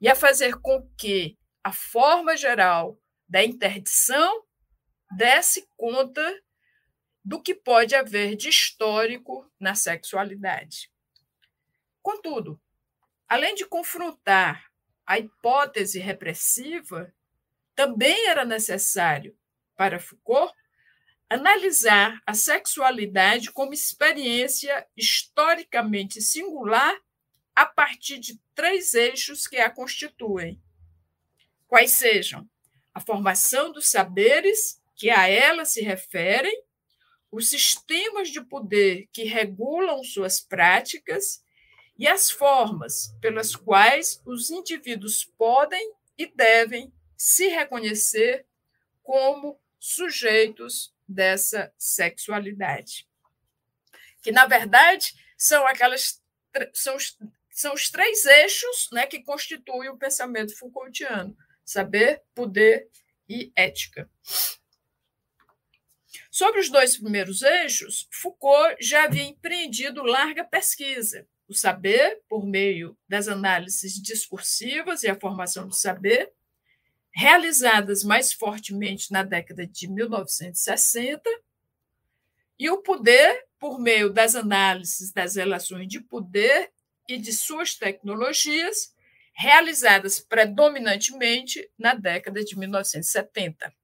e 0.00 0.08
a 0.08 0.14
fazer 0.14 0.60
com 0.60 0.86
que 0.96 1.38
a 1.64 1.72
forma 1.72 2.36
geral 2.36 2.98
da 3.26 3.42
interdição 3.42 4.44
desse 5.16 5.66
conta 5.76 6.22
do 7.24 7.40
que 7.42 7.54
pode 7.54 7.94
haver 7.94 8.36
de 8.36 8.48
histórico 8.48 9.50
na 9.58 9.74
sexualidade. 9.74 10.90
Contudo, 12.02 12.60
além 13.28 13.54
de 13.54 13.64
confrontar 13.64 14.71
a 15.12 15.18
hipótese 15.18 15.98
repressiva, 15.98 17.14
também 17.74 18.28
era 18.28 18.46
necessário, 18.46 19.36
para 19.76 20.00
Foucault, 20.00 20.50
analisar 21.28 22.18
a 22.26 22.32
sexualidade 22.32 23.52
como 23.52 23.74
experiência 23.74 24.86
historicamente 24.96 26.22
singular 26.22 26.98
a 27.54 27.66
partir 27.66 28.18
de 28.20 28.40
três 28.54 28.94
eixos 28.94 29.46
que 29.46 29.58
a 29.58 29.68
constituem. 29.68 30.58
Quais 31.68 31.90
sejam 31.90 32.48
a 32.94 32.98
formação 32.98 33.70
dos 33.70 33.90
saberes 33.90 34.80
que 34.96 35.10
a 35.10 35.28
ela 35.28 35.66
se 35.66 35.82
referem, 35.82 36.64
os 37.30 37.50
sistemas 37.50 38.30
de 38.30 38.40
poder 38.40 39.10
que 39.12 39.24
regulam 39.24 40.02
suas 40.02 40.40
práticas 40.40 41.44
e 41.98 42.08
as 42.08 42.30
formas 42.30 43.14
pelas 43.20 43.54
quais 43.54 44.20
os 44.24 44.50
indivíduos 44.50 45.24
podem 45.24 45.94
e 46.16 46.26
devem 46.26 46.92
se 47.16 47.48
reconhecer 47.48 48.46
como 49.02 49.60
sujeitos 49.78 50.94
dessa 51.06 51.72
sexualidade. 51.76 53.08
Que, 54.22 54.32
na 54.32 54.46
verdade, 54.46 55.14
são 55.36 55.66
aquelas 55.66 56.22
são 56.72 56.96
são 57.52 57.74
os 57.74 57.90
três 57.90 58.24
eixos 58.24 58.88
né, 58.92 59.06
que 59.06 59.22
constituem 59.22 59.90
o 59.90 59.96
pensamento 59.96 60.56
Foucaultiano: 60.56 61.36
saber, 61.64 62.22
poder 62.34 62.88
e 63.28 63.52
ética. 63.54 64.10
Sobre 66.30 66.60
os 66.60 66.70
dois 66.70 66.96
primeiros 66.96 67.42
eixos, 67.42 68.08
Foucault 68.10 68.76
já 68.80 69.04
havia 69.04 69.22
empreendido 69.22 70.02
larga 70.02 70.44
pesquisa. 70.44 71.28
O 71.48 71.54
saber, 71.54 72.20
por 72.28 72.46
meio 72.46 72.96
das 73.08 73.28
análises 73.28 74.00
discursivas 74.00 75.02
e 75.02 75.08
a 75.08 75.18
formação 75.18 75.66
do 75.66 75.74
saber, 75.74 76.32
realizadas 77.14 78.02
mais 78.02 78.32
fortemente 78.32 79.12
na 79.12 79.22
década 79.22 79.66
de 79.66 79.86
1960, 79.86 81.22
e 82.58 82.70
o 82.70 82.78
poder, 82.78 83.46
por 83.58 83.78
meio 83.78 84.10
das 84.10 84.34
análises 84.34 85.12
das 85.12 85.36
relações 85.36 85.88
de 85.88 86.00
poder 86.00 86.72
e 87.08 87.18
de 87.18 87.32
suas 87.32 87.74
tecnologias, 87.74 88.94
realizadas 89.34 90.20
predominantemente 90.20 91.68
na 91.78 91.94
década 91.94 92.44
de 92.44 92.56
1970. 92.56 93.74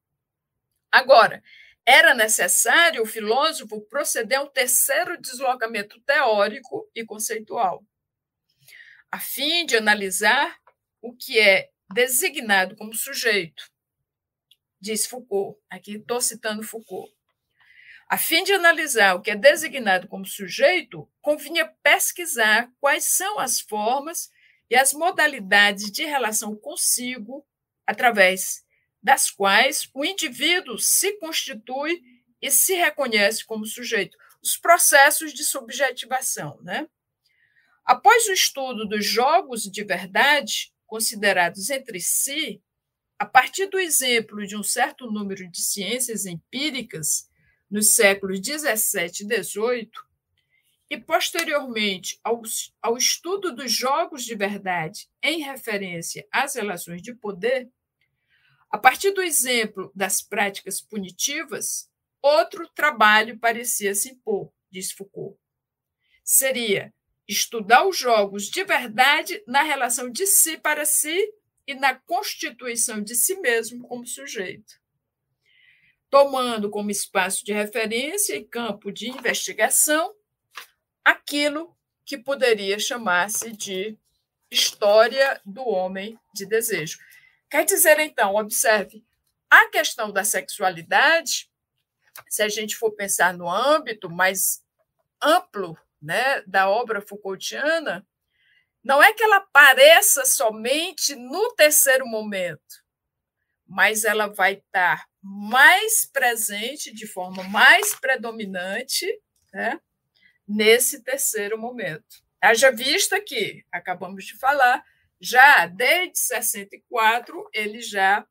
Agora, 0.90 1.42
era 1.88 2.14
necessário 2.14 3.02
o 3.02 3.06
filósofo 3.06 3.80
proceder 3.88 4.38
a 4.38 4.42
um 4.42 4.46
terceiro 4.46 5.18
deslocamento 5.18 5.98
teórico 6.02 6.86
e 6.94 7.02
conceitual, 7.02 7.82
a 9.10 9.18
fim 9.18 9.64
de 9.64 9.74
analisar 9.74 10.54
o 11.00 11.16
que 11.16 11.38
é 11.40 11.70
designado 11.90 12.76
como 12.76 12.92
sujeito, 12.92 13.72
diz 14.78 15.06
Foucault, 15.06 15.58
aqui 15.70 15.96
estou 15.96 16.20
citando 16.20 16.62
Foucault. 16.62 17.10
A 18.06 18.18
fim 18.18 18.44
de 18.44 18.52
analisar 18.52 19.14
o 19.14 19.22
que 19.22 19.30
é 19.30 19.36
designado 19.36 20.08
como 20.08 20.26
sujeito, 20.26 21.10
convinha 21.22 21.72
pesquisar 21.82 22.70
quais 22.78 23.16
são 23.16 23.38
as 23.38 23.60
formas 23.62 24.28
e 24.68 24.76
as 24.76 24.92
modalidades 24.92 25.90
de 25.90 26.04
relação 26.04 26.54
consigo 26.54 27.46
através 27.86 28.62
das 29.02 29.30
quais 29.30 29.88
o 29.94 30.04
indivíduo 30.04 30.78
se 30.78 31.18
constitui 31.18 32.02
e 32.40 32.50
se 32.50 32.74
reconhece 32.74 33.44
como 33.44 33.66
sujeito, 33.66 34.16
os 34.42 34.56
processos 34.56 35.32
de 35.32 35.44
subjetivação. 35.44 36.58
Né? 36.62 36.88
Após 37.84 38.26
o 38.26 38.32
estudo 38.32 38.86
dos 38.86 39.04
jogos 39.04 39.62
de 39.62 39.84
verdade, 39.84 40.72
considerados 40.86 41.70
entre 41.70 42.00
si, 42.00 42.62
a 43.18 43.26
partir 43.26 43.66
do 43.66 43.78
exemplo 43.78 44.46
de 44.46 44.56
um 44.56 44.62
certo 44.62 45.10
número 45.10 45.50
de 45.50 45.60
ciências 45.60 46.24
empíricas 46.24 47.28
nos 47.68 47.94
séculos 47.94 48.40
17 48.40 49.24
e 49.24 49.26
18, 49.26 50.08
e 50.90 50.96
posteriormente 50.96 52.18
ao, 52.24 52.40
ao 52.80 52.96
estudo 52.96 53.54
dos 53.54 53.70
jogos 53.70 54.24
de 54.24 54.34
verdade 54.34 55.08
em 55.22 55.42
referência 55.42 56.26
às 56.32 56.54
relações 56.54 57.02
de 57.02 57.14
poder, 57.14 57.68
a 58.70 58.78
partir 58.78 59.12
do 59.12 59.22
exemplo 59.22 59.90
das 59.94 60.20
práticas 60.20 60.80
punitivas, 60.80 61.90
outro 62.20 62.68
trabalho 62.68 63.38
parecia 63.38 63.94
se 63.94 64.10
impor, 64.10 64.52
diz 64.70 64.92
Foucault. 64.92 65.38
Seria 66.22 66.92
estudar 67.26 67.86
os 67.86 67.96
jogos 67.96 68.44
de 68.44 68.64
verdade 68.64 69.42
na 69.46 69.62
relação 69.62 70.10
de 70.10 70.26
si 70.26 70.58
para 70.58 70.84
si 70.84 71.32
e 71.66 71.74
na 71.74 71.94
constituição 71.94 73.02
de 73.02 73.14
si 73.14 73.38
mesmo 73.40 73.86
como 73.86 74.06
sujeito, 74.06 74.80
tomando 76.10 76.70
como 76.70 76.90
espaço 76.90 77.44
de 77.44 77.52
referência 77.52 78.34
e 78.34 78.44
campo 78.44 78.90
de 78.90 79.10
investigação 79.10 80.14
aquilo 81.04 81.76
que 82.04 82.16
poderia 82.16 82.78
chamar-se 82.78 83.52
de 83.52 83.98
história 84.50 85.40
do 85.44 85.62
homem 85.62 86.18
de 86.34 86.46
desejo. 86.46 86.98
Quer 87.50 87.64
dizer, 87.64 87.98
então, 88.00 88.34
observe, 88.34 89.04
a 89.50 89.68
questão 89.70 90.12
da 90.12 90.22
sexualidade, 90.22 91.50
se 92.28 92.42
a 92.42 92.48
gente 92.48 92.76
for 92.76 92.92
pensar 92.92 93.32
no 93.32 93.48
âmbito 93.48 94.10
mais 94.10 94.62
amplo 95.22 95.76
né, 96.00 96.42
da 96.42 96.68
obra 96.68 97.00
Foucaultiana, 97.00 98.06
não 98.84 99.02
é 99.02 99.12
que 99.12 99.22
ela 99.22 99.36
apareça 99.36 100.24
somente 100.24 101.14
no 101.14 101.54
terceiro 101.54 102.06
momento, 102.06 102.84
mas 103.66 104.04
ela 104.04 104.28
vai 104.28 104.54
estar 104.54 105.06
mais 105.22 106.06
presente, 106.06 106.92
de 106.92 107.06
forma 107.06 107.42
mais 107.44 107.94
predominante, 107.94 109.06
né, 109.52 109.80
nesse 110.46 111.02
terceiro 111.02 111.58
momento. 111.58 112.22
Haja 112.40 112.70
vista 112.70 113.20
que, 113.20 113.64
acabamos 113.72 114.24
de 114.24 114.38
falar, 114.38 114.84
já 115.20 115.66
desde 115.66 116.18
64 116.18 117.48
ele 117.52 117.80
já 117.80 118.26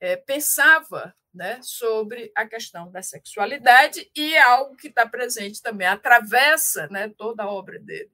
é, 0.00 0.16
pensava 0.16 1.14
né, 1.32 1.58
sobre 1.62 2.30
a 2.34 2.46
questão 2.46 2.90
da 2.90 3.02
sexualidade 3.02 4.08
e 4.14 4.34
é 4.34 4.42
algo 4.42 4.76
que 4.76 4.88
está 4.88 5.06
presente 5.06 5.60
também, 5.60 5.86
atravessa 5.86 6.86
né, 6.88 7.08
toda 7.16 7.42
a 7.42 7.50
obra 7.50 7.78
dele. 7.78 8.12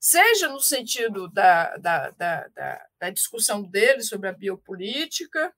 Seja 0.00 0.48
no 0.48 0.60
sentido 0.60 1.28
da, 1.28 1.76
da, 1.76 2.10
da, 2.10 2.48
da, 2.48 2.86
da 3.00 3.10
discussão 3.10 3.62
dele 3.62 4.02
sobre 4.02 4.28
a 4.28 4.32
biopolítica, 4.32 5.52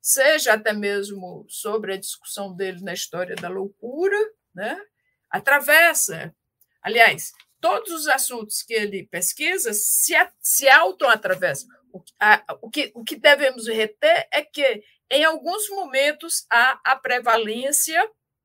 seja 0.00 0.54
até 0.54 0.72
mesmo 0.72 1.44
sobre 1.48 1.94
a 1.94 1.96
discussão 1.96 2.54
dele 2.54 2.80
na 2.80 2.92
história 2.92 3.34
da 3.36 3.48
loucura, 3.48 4.18
né? 4.54 4.80
atravessa. 5.30 6.34
Aliás, 6.82 7.32
todos 7.60 7.90
os 7.90 8.08
assuntos 8.08 8.62
que 8.62 8.74
ele 8.74 9.06
pesquisa 9.06 9.72
se, 9.72 10.14
se 10.40 10.68
auto-atravessam. 10.68 11.68
O, 11.92 12.02
a, 12.20 12.44
o, 12.62 12.70
que, 12.70 12.92
o 12.94 13.02
que 13.02 13.16
devemos 13.16 13.66
reter 13.66 14.28
é 14.30 14.42
que, 14.42 14.82
em 15.10 15.24
alguns 15.24 15.68
momentos, 15.70 16.46
há 16.50 16.80
a 16.84 16.96
prevalência 16.96 18.00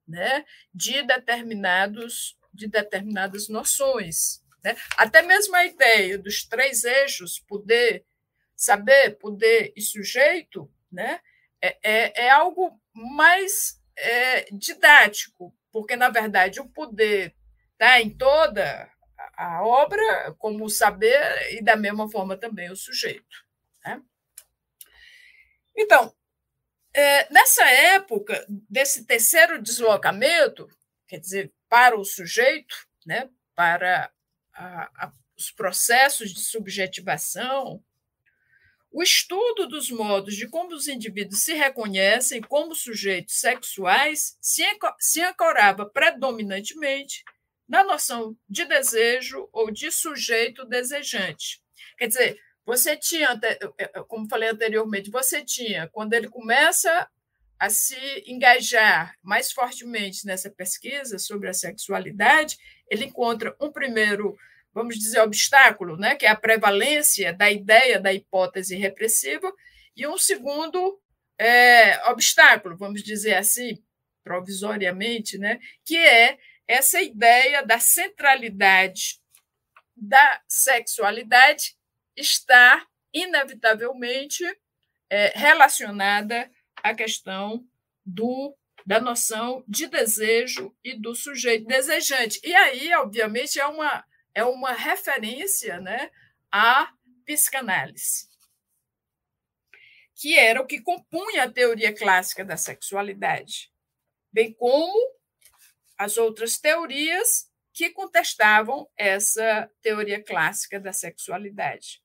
né, 0.07 0.45
de, 0.73 1.03
determinados, 1.03 2.37
de 2.53 2.67
determinadas 2.67 3.49
noções. 3.49 4.41
Né? 4.63 4.75
Até 4.97 5.21
mesmo 5.21 5.55
a 5.55 5.65
ideia 5.65 6.17
dos 6.17 6.45
três 6.45 6.83
eixos, 6.83 7.39
poder, 7.39 8.05
saber, 8.55 9.17
poder 9.17 9.73
e 9.75 9.81
sujeito, 9.81 10.71
né? 10.91 11.19
é, 11.63 11.77
é, 11.81 12.25
é 12.25 12.29
algo 12.29 12.77
mais 12.93 13.81
é, 13.95 14.45
didático, 14.51 15.55
porque, 15.71 15.95
na 15.95 16.09
verdade, 16.09 16.59
o 16.59 16.67
poder 16.67 17.33
está 17.71 18.01
em 18.01 18.09
toda 18.09 18.91
a 19.35 19.65
obra, 19.65 20.33
como 20.37 20.65
o 20.65 20.69
saber, 20.69 21.53
e 21.53 21.61
da 21.61 21.75
mesma 21.75 22.09
forma 22.09 22.37
também 22.37 22.71
o 22.71 22.75
sujeito. 22.75 23.45
Né? 23.83 24.01
Então, 25.75 26.13
é, 26.93 27.31
nessa 27.33 27.65
época 27.65 28.45
desse 28.69 29.05
terceiro 29.05 29.61
deslocamento, 29.61 30.67
quer 31.07 31.19
dizer, 31.19 31.51
para 31.67 31.99
o 31.99 32.05
sujeito, 32.05 32.75
né, 33.05 33.29
para 33.55 34.11
a, 34.53 35.05
a, 35.05 35.11
os 35.35 35.51
processos 35.51 36.31
de 36.31 36.41
subjetivação, 36.41 37.83
o 38.91 39.01
estudo 39.01 39.67
dos 39.67 39.89
modos 39.89 40.35
de 40.35 40.47
como 40.47 40.75
os 40.75 40.87
indivíduos 40.87 41.41
se 41.41 41.53
reconhecem 41.53 42.39
como 42.41 42.75
sujeitos 42.75 43.39
sexuais 43.39 44.37
se 44.39 45.19
ancorava 45.21 45.83
predominantemente 45.83 47.23
na 47.73 47.83
noção 47.83 48.37
de 48.47 48.65
desejo 48.65 49.49
ou 49.51 49.71
de 49.71 49.91
sujeito 49.91 50.63
desejante. 50.63 51.59
Quer 51.97 52.05
dizer, 52.05 52.37
você 52.63 52.95
tinha, 52.95 53.29
como 54.07 54.29
falei 54.29 54.49
anteriormente, 54.49 55.09
você 55.09 55.43
tinha, 55.43 55.89
quando 55.91 56.13
ele 56.13 56.29
começa 56.29 57.09
a 57.57 57.69
se 57.71 57.97
engajar 58.27 59.15
mais 59.23 59.51
fortemente 59.51 60.23
nessa 60.23 60.51
pesquisa 60.51 61.17
sobre 61.17 61.49
a 61.49 61.53
sexualidade, 61.53 62.59
ele 62.87 63.05
encontra 63.05 63.55
um 63.59 63.71
primeiro 63.71 64.37
vamos 64.71 64.97
dizer, 64.97 65.19
obstáculo, 65.19 65.97
né, 65.97 66.15
que 66.15 66.25
é 66.25 66.29
a 66.29 66.35
prevalência 66.35 67.31
da 67.31 67.51
ideia 67.51 67.99
da 67.99 68.11
hipótese 68.11 68.75
repressiva, 68.75 69.51
e 69.95 70.07
um 70.07 70.17
segundo 70.17 70.99
é, 71.37 72.09
obstáculo, 72.09 72.75
vamos 72.75 73.03
dizer 73.03 73.35
assim, 73.35 73.77
provisoriamente, 74.23 75.37
né, 75.37 75.59
que 75.85 75.95
é 75.95 76.39
essa 76.67 77.01
ideia 77.01 77.65
da 77.65 77.79
centralidade 77.79 79.21
da 79.95 80.41
sexualidade 80.47 81.75
estar 82.15 82.85
inevitavelmente 83.13 84.43
é, 85.09 85.31
relacionada 85.35 86.49
à 86.77 86.93
questão 86.93 87.65
do 88.05 88.55
da 88.85 88.99
noção 88.99 89.63
de 89.65 89.87
desejo 89.87 90.75
e 90.83 90.93
do 90.93 91.15
sujeito 91.15 91.65
desejante. 91.65 92.41
E 92.43 92.53
aí, 92.53 92.93
obviamente, 92.95 93.57
é 93.57 93.65
uma 93.65 94.03
é 94.35 94.43
uma 94.43 94.73
referência 94.73 95.79
né, 95.79 96.09
à 96.51 96.91
psicanálise, 97.23 98.27
que 100.15 100.37
era 100.37 100.59
o 100.59 100.65
que 100.65 100.81
compunha 100.81 101.43
a 101.43 101.51
teoria 101.51 101.93
clássica 101.93 102.43
da 102.43 102.57
sexualidade, 102.57 103.71
bem 104.31 104.51
como 104.51 104.91
as 106.03 106.17
outras 106.17 106.57
teorias 106.57 107.49
que 107.73 107.89
contestavam 107.89 108.89
essa 108.95 109.69
teoria 109.81 110.21
clássica 110.21 110.79
da 110.79 110.91
sexualidade. 110.91 112.03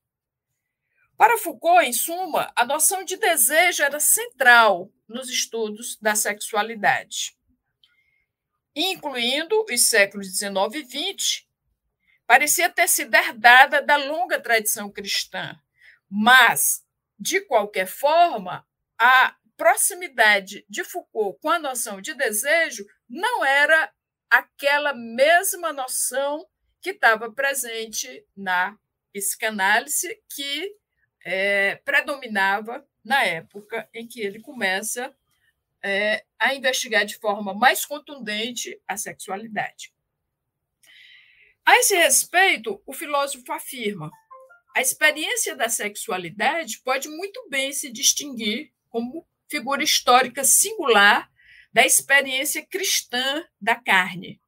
Para 1.16 1.36
Foucault, 1.36 1.84
em 1.84 1.92
suma, 1.92 2.52
a 2.54 2.64
noção 2.64 3.04
de 3.04 3.16
desejo 3.16 3.82
era 3.82 3.98
central 3.98 4.90
nos 5.08 5.28
estudos 5.28 5.98
da 6.00 6.14
sexualidade, 6.14 7.36
incluindo 8.74 9.66
os 9.68 9.82
séculos 9.82 10.28
XIX 10.28 10.54
e 10.74 11.18
XX, 11.18 11.46
parecia 12.24 12.70
ter 12.70 12.88
sido 12.88 13.14
herdada 13.14 13.82
da 13.82 13.96
longa 13.96 14.40
tradição 14.40 14.92
cristã, 14.92 15.60
mas, 16.08 16.84
de 17.18 17.40
qualquer 17.40 17.88
forma, 17.88 18.64
a 18.96 19.34
proximidade 19.56 20.64
de 20.68 20.84
Foucault 20.84 21.40
com 21.40 21.50
a 21.50 21.58
noção 21.58 22.00
de 22.00 22.14
desejo 22.14 22.86
não 23.08 23.44
era 23.44 23.92
aquela 24.30 24.92
mesma 24.92 25.72
noção 25.72 26.46
que 26.80 26.90
estava 26.90 27.32
presente 27.32 28.24
na 28.36 28.78
psicanálise, 29.12 30.22
que 30.28 30.76
é, 31.24 31.76
predominava 31.76 32.86
na 33.04 33.24
época 33.24 33.88
em 33.92 34.06
que 34.06 34.20
ele 34.20 34.40
começa 34.40 35.14
é, 35.82 36.24
a 36.38 36.54
investigar 36.54 37.04
de 37.04 37.16
forma 37.16 37.54
mais 37.54 37.84
contundente 37.84 38.80
a 38.86 38.96
sexualidade. 38.96 39.92
A 41.64 41.76
esse 41.78 41.94
respeito, 41.94 42.82
o 42.86 42.92
filósofo 42.92 43.52
afirma: 43.52 44.10
a 44.76 44.80
experiência 44.80 45.56
da 45.56 45.68
sexualidade 45.68 46.80
pode 46.80 47.08
muito 47.08 47.48
bem 47.48 47.72
se 47.72 47.90
distinguir 47.90 48.72
como 48.88 49.26
figura 49.48 49.82
histórica 49.82 50.44
singular 50.44 51.30
da 51.72 51.84
experiência 51.84 52.66
cristã 52.66 53.44
da 53.60 53.74
carne, 53.74 54.40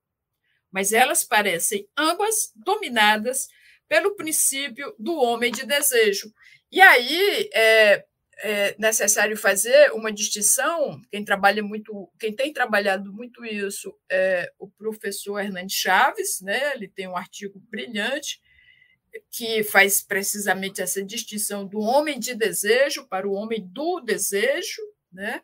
mas 0.70 0.92
elas 0.92 1.24
parecem 1.24 1.88
ambas 1.96 2.52
dominadas 2.54 3.48
pelo 3.88 4.14
princípio 4.14 4.94
do 4.98 5.16
homem 5.16 5.50
de 5.50 5.66
desejo. 5.66 6.32
E 6.70 6.80
aí, 6.80 7.50
é, 7.52 8.04
é 8.42 8.74
necessário 8.78 9.36
fazer 9.36 9.92
uma 9.92 10.12
distinção. 10.12 11.00
Quem 11.10 11.24
trabalha 11.24 11.62
muito, 11.62 12.10
quem 12.18 12.34
tem 12.34 12.52
trabalhado 12.52 13.12
muito 13.12 13.44
isso 13.44 13.94
é 14.10 14.50
o 14.58 14.68
professor 14.68 15.38
Hernandes 15.40 15.76
Chaves, 15.76 16.40
né? 16.40 16.74
Ele 16.74 16.88
tem 16.88 17.08
um 17.08 17.16
artigo 17.16 17.60
brilhante 17.70 18.40
que 19.30 19.62
faz 19.64 20.02
precisamente 20.02 20.80
essa 20.80 21.04
distinção 21.04 21.66
do 21.66 21.80
homem 21.80 22.18
de 22.18 22.34
desejo 22.34 23.06
para 23.08 23.28
o 23.28 23.32
homem 23.32 23.66
do 23.66 24.00
desejo, 24.00 24.82
né? 25.12 25.42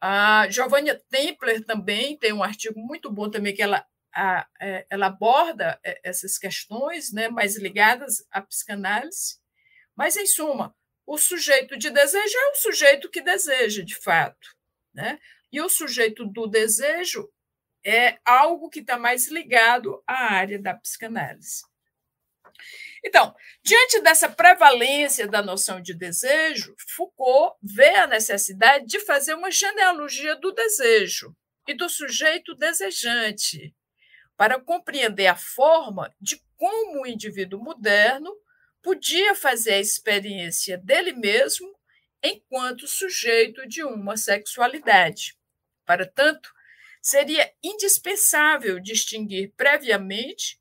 A 0.00 0.48
Giovanna 0.48 0.94
Templer 1.08 1.64
também 1.64 2.16
tem 2.16 2.32
um 2.32 2.42
artigo 2.42 2.78
muito 2.78 3.10
bom 3.10 3.28
também 3.28 3.54
que 3.54 3.62
ela 3.62 3.84
a, 4.14 4.46
é, 4.60 4.86
ela 4.90 5.06
aborda 5.06 5.78
é, 5.84 6.00
essas 6.02 6.38
questões, 6.38 7.12
né, 7.12 7.28
mais 7.28 7.56
ligadas 7.56 8.26
à 8.30 8.40
psicanálise. 8.40 9.38
Mas 9.94 10.16
em 10.16 10.26
suma, 10.26 10.74
o 11.06 11.16
sujeito 11.16 11.76
de 11.78 11.90
desejo 11.90 12.36
é 12.36 12.50
o 12.50 12.54
sujeito 12.56 13.10
que 13.10 13.20
deseja, 13.20 13.82
de 13.82 13.96
fato. 13.96 14.56
Né? 14.92 15.18
E 15.52 15.60
o 15.60 15.68
sujeito 15.68 16.24
do 16.26 16.46
desejo 16.46 17.30
é 17.84 18.18
algo 18.24 18.68
que 18.68 18.80
está 18.80 18.98
mais 18.98 19.28
ligado 19.28 20.02
à 20.06 20.34
área 20.34 20.58
da 20.58 20.74
psicanálise. 20.74 21.62
Então, 23.04 23.34
diante 23.62 24.00
dessa 24.00 24.28
prevalência 24.28 25.26
da 25.26 25.42
noção 25.42 25.80
de 25.80 25.94
desejo, 25.94 26.74
Foucault 26.94 27.56
vê 27.62 27.94
a 27.96 28.06
necessidade 28.06 28.86
de 28.86 29.00
fazer 29.00 29.34
uma 29.34 29.50
genealogia 29.50 30.36
do 30.36 30.52
desejo 30.52 31.34
e 31.66 31.74
do 31.74 31.88
sujeito 31.88 32.54
desejante, 32.54 33.74
para 34.36 34.60
compreender 34.60 35.26
a 35.26 35.36
forma 35.36 36.14
de 36.20 36.42
como 36.56 37.02
o 37.02 37.06
indivíduo 37.06 37.62
moderno 37.62 38.34
podia 38.82 39.34
fazer 39.34 39.74
a 39.74 39.80
experiência 39.80 40.78
dele 40.78 41.12
mesmo 41.12 41.76
enquanto 42.22 42.86
sujeito 42.86 43.66
de 43.68 43.82
uma 43.84 44.16
sexualidade. 44.16 45.36
Para 45.84 46.06
tanto, 46.06 46.52
seria 47.00 47.52
indispensável 47.62 48.78
distinguir 48.80 49.52
previamente 49.56 50.58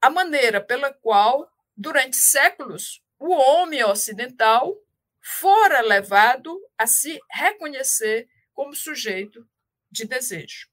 a 0.00 0.10
maneira 0.10 0.60
pela 0.60 0.92
qual, 0.92 1.50
durante 1.76 2.16
séculos, 2.16 3.02
o 3.18 3.30
homem 3.30 3.84
ocidental 3.84 4.76
fora 5.20 5.80
levado 5.80 6.58
a 6.78 6.86
se 6.86 7.20
reconhecer 7.30 8.28
como 8.54 8.74
sujeito 8.74 9.46
de 9.90 10.06
desejo. 10.06 10.68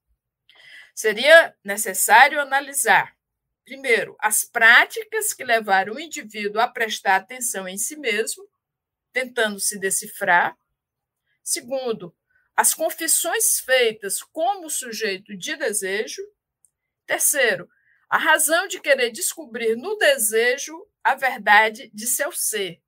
Seria 0.95 1.55
necessário 1.63 2.39
analisar 2.39 3.17
Primeiro, 3.67 4.15
as 4.17 4.45
práticas 4.45 5.33
que 5.33 5.43
levaram 5.43 5.95
o 5.95 5.99
indivíduo 5.99 6.61
a 6.61 6.69
prestar 6.69 7.17
atenção 7.17 7.67
em 7.67 7.77
si 7.77 7.97
mesmo, 7.97 8.47
tentando 9.11 9.59
se 9.59 9.77
decifrar. 9.77 10.57
Segundo, 11.43 12.15
as 12.55 12.73
confissões 12.73 13.59
feitas 13.59 14.23
como 14.23 14.69
sujeito 14.69 15.37
de 15.37 15.57
desejo. 15.57 16.21
Terceiro, 17.05 17.67
a 18.09 18.17
razão 18.17 18.67
de 18.67 18.79
querer 18.79 19.11
descobrir 19.11 19.75
no 19.75 19.97
desejo 19.97 20.87
a 21.03 21.15
verdade 21.15 21.89
de 21.93 22.07
seu 22.07 22.31
ser, 22.31 22.81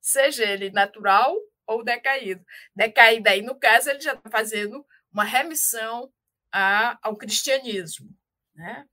seja 0.00 0.44
ele 0.44 0.70
natural 0.70 1.36
ou 1.66 1.84
decaído. 1.84 2.44
Decaído 2.74 3.28
aí, 3.28 3.42
no 3.42 3.58
caso, 3.58 3.90
ele 3.90 4.00
já 4.00 4.14
está 4.14 4.30
fazendo 4.30 4.86
uma 5.12 5.24
remissão 5.24 6.12
a, 6.52 6.98
ao 7.02 7.16
cristianismo. 7.16 8.08
Né? 8.54 8.86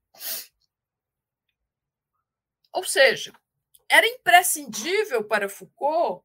Ou 2.72 2.84
seja, 2.84 3.32
era 3.88 4.06
imprescindível 4.06 5.24
para 5.24 5.48
Foucault 5.48 6.24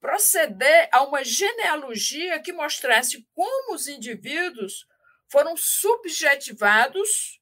proceder 0.00 0.88
a 0.92 1.02
uma 1.02 1.22
genealogia 1.22 2.40
que 2.40 2.52
mostrasse 2.52 3.26
como 3.34 3.74
os 3.74 3.86
indivíduos 3.86 4.86
foram 5.28 5.56
subjetivados 5.56 7.39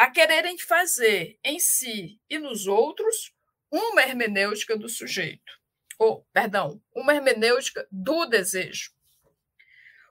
a 0.00 0.10
quererem 0.10 0.56
fazer 0.56 1.38
em 1.44 1.58
si 1.58 2.18
e 2.26 2.38
nos 2.38 2.66
outros 2.66 3.34
uma 3.70 4.00
hermenêutica 4.00 4.74
do 4.74 4.88
sujeito, 4.88 5.60
ou, 5.98 6.26
perdão, 6.32 6.82
uma 6.94 7.14
hermenêutica 7.14 7.86
do 7.92 8.24
desejo. 8.24 8.94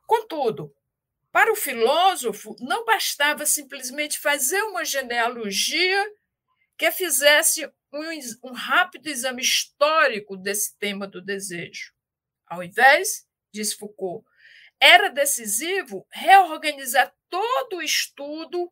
Contudo, 0.06 0.71
para 1.32 1.52
o 1.52 1.56
filósofo, 1.56 2.56
não 2.60 2.86
bastava 2.86 3.47
simplesmente 3.47 4.19
fazer 4.19 4.62
uma 4.62 4.86
genealogia 4.86 6.06
que 6.78 6.91
fizesse 6.91 7.65
um, 7.91 8.49
um 8.49 8.52
rápido 8.52 9.08
exame 9.08 9.41
histórico 9.41 10.38
desse 10.38 10.78
tema 10.78 11.08
do 11.08 11.19
desejo. 11.19 11.95
Ao 12.45 12.62
invés, 12.62 13.28
diz 13.52 13.73
Foucault, 13.73 14.23
era 14.80 15.10
decisivo 15.10 16.06
reorganizar 16.12 17.12
todo 17.28 17.78
o 17.78 17.82
estudo 17.82 18.71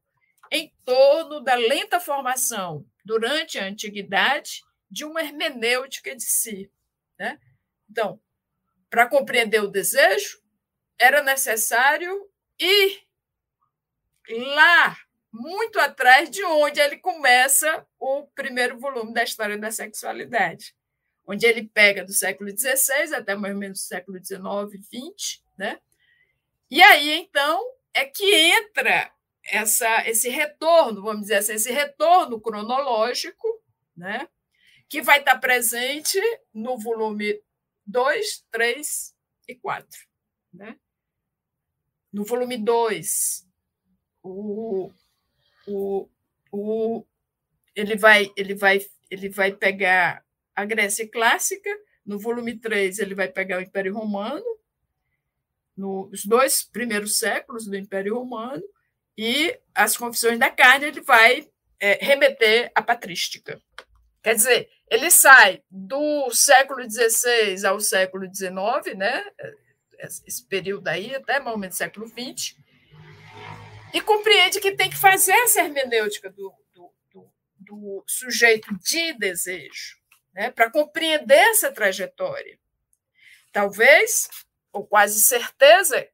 em 0.52 0.74
torno 0.86 1.40
da 1.42 1.56
lenta 1.56 2.00
formação, 2.00 2.86
durante 3.04 3.58
a 3.58 3.66
antiguidade, 3.66 4.62
de 4.90 5.06
uma 5.06 5.22
hermenêutica 5.22 6.16
de 6.16 6.24
si. 6.24 6.72
Né? 7.20 7.40
Então, 7.90 8.20
para 8.90 9.08
compreender 9.08 9.62
o 9.62 9.68
desejo, 9.68 10.42
era 11.00 11.22
necessário 11.22 12.30
ir 12.60 13.08
lá, 14.56 14.98
muito 15.32 15.80
atrás 15.80 16.30
de 16.30 16.44
onde 16.44 16.80
ele 16.80 16.98
começa 16.98 17.86
o 18.00 18.24
primeiro 18.28 18.80
volume 18.80 19.14
da 19.14 19.24
História 19.24 19.58
da 19.58 19.72
Sexualidade, 19.72 20.76
onde 21.26 21.46
ele 21.46 21.68
pega 21.68 22.04
do 22.04 22.14
século 22.14 22.50
XVI 22.50 23.14
até 23.14 23.36
mais 23.36 23.54
ou 23.54 23.60
menos 23.60 23.80
do 23.80 23.86
século 23.86 24.18
XIX, 24.18 24.42
XX, 24.86 25.44
né? 25.58 25.80
E 26.70 26.82
aí, 26.82 27.12
então, 27.20 27.62
é 27.94 28.06
que 28.06 28.34
entra 28.34 29.12
essa, 29.48 30.08
esse 30.08 30.30
retorno, 30.30 31.02
vamos 31.02 31.22
dizer 31.24 31.36
assim, 31.36 31.54
esse 31.54 31.72
retorno 31.72 32.40
cronológico, 32.40 33.48
né? 33.96 34.28
que 34.90 35.02
vai 35.02 35.20
estar 35.20 35.38
presente 35.40 36.20
no 36.54 36.78
volume 36.78 37.42
2, 37.86 38.46
3 38.52 39.16
e 39.48 39.56
4. 39.56 39.88
Né? 40.54 40.78
No 42.12 42.24
volume 42.24 42.58
2, 42.58 43.48
o, 44.24 44.92
o, 45.68 46.10
o, 46.52 47.06
ele, 47.76 47.96
vai, 47.98 48.32
ele, 48.36 48.56
vai, 48.56 48.80
ele 49.10 49.30
vai 49.30 49.54
pegar 49.54 50.26
a 50.56 50.66
Grécia 50.66 51.08
clássica, 51.10 51.70
no 52.06 52.18
volume 52.18 52.58
3, 52.58 53.00
ele 53.00 53.14
vai 53.14 53.28
pegar 53.28 53.58
o 53.58 53.62
Império 53.62 53.94
Romano, 53.94 54.46
nos 55.76 56.26
dois 56.26 56.64
primeiros 56.64 57.20
séculos 57.20 57.66
do 57.66 57.76
Império 57.76 58.16
Romano, 58.16 58.64
e 59.18 59.60
as 59.74 59.98
confissões 59.98 60.38
da 60.38 60.50
carne 60.50 60.86
ele 60.86 61.02
vai 61.02 61.50
é, 61.80 61.94
remeter 62.06 62.72
à 62.76 62.82
patrística. 62.82 63.60
Quer 64.22 64.36
dizer, 64.36 64.70
ele 64.90 65.10
sai 65.10 65.64
do 65.70 66.30
século 66.32 66.84
XVI 66.90 67.66
ao 67.66 67.80
século 67.80 68.26
XIX, 68.26 68.96
né? 68.96 69.24
esse 70.00 70.46
período 70.46 70.88
aí, 70.88 71.16
até 71.16 71.40
mais 71.40 71.54
ou 71.54 71.58
menos 71.58 71.76
século 71.76 72.08
XX, 72.08 72.56
e 73.94 74.02
compreende 74.02 74.60
que 74.60 74.76
tem 74.76 74.90
que 74.90 74.98
fazer 74.98 75.32
essa 75.32 75.62
hermenêutica 75.62 76.30
do, 76.30 76.54
do, 76.74 76.94
do, 77.12 77.32
do 77.58 78.04
sujeito 78.06 78.68
de 78.80 79.14
desejo, 79.14 79.98
né? 80.34 80.52
para 80.52 80.70
compreender 80.70 81.40
essa 81.50 81.72
trajetória. 81.72 82.60
Talvez, 83.52 84.30
ou 84.72 84.86
quase 84.86 85.20
certeza, 85.22 86.08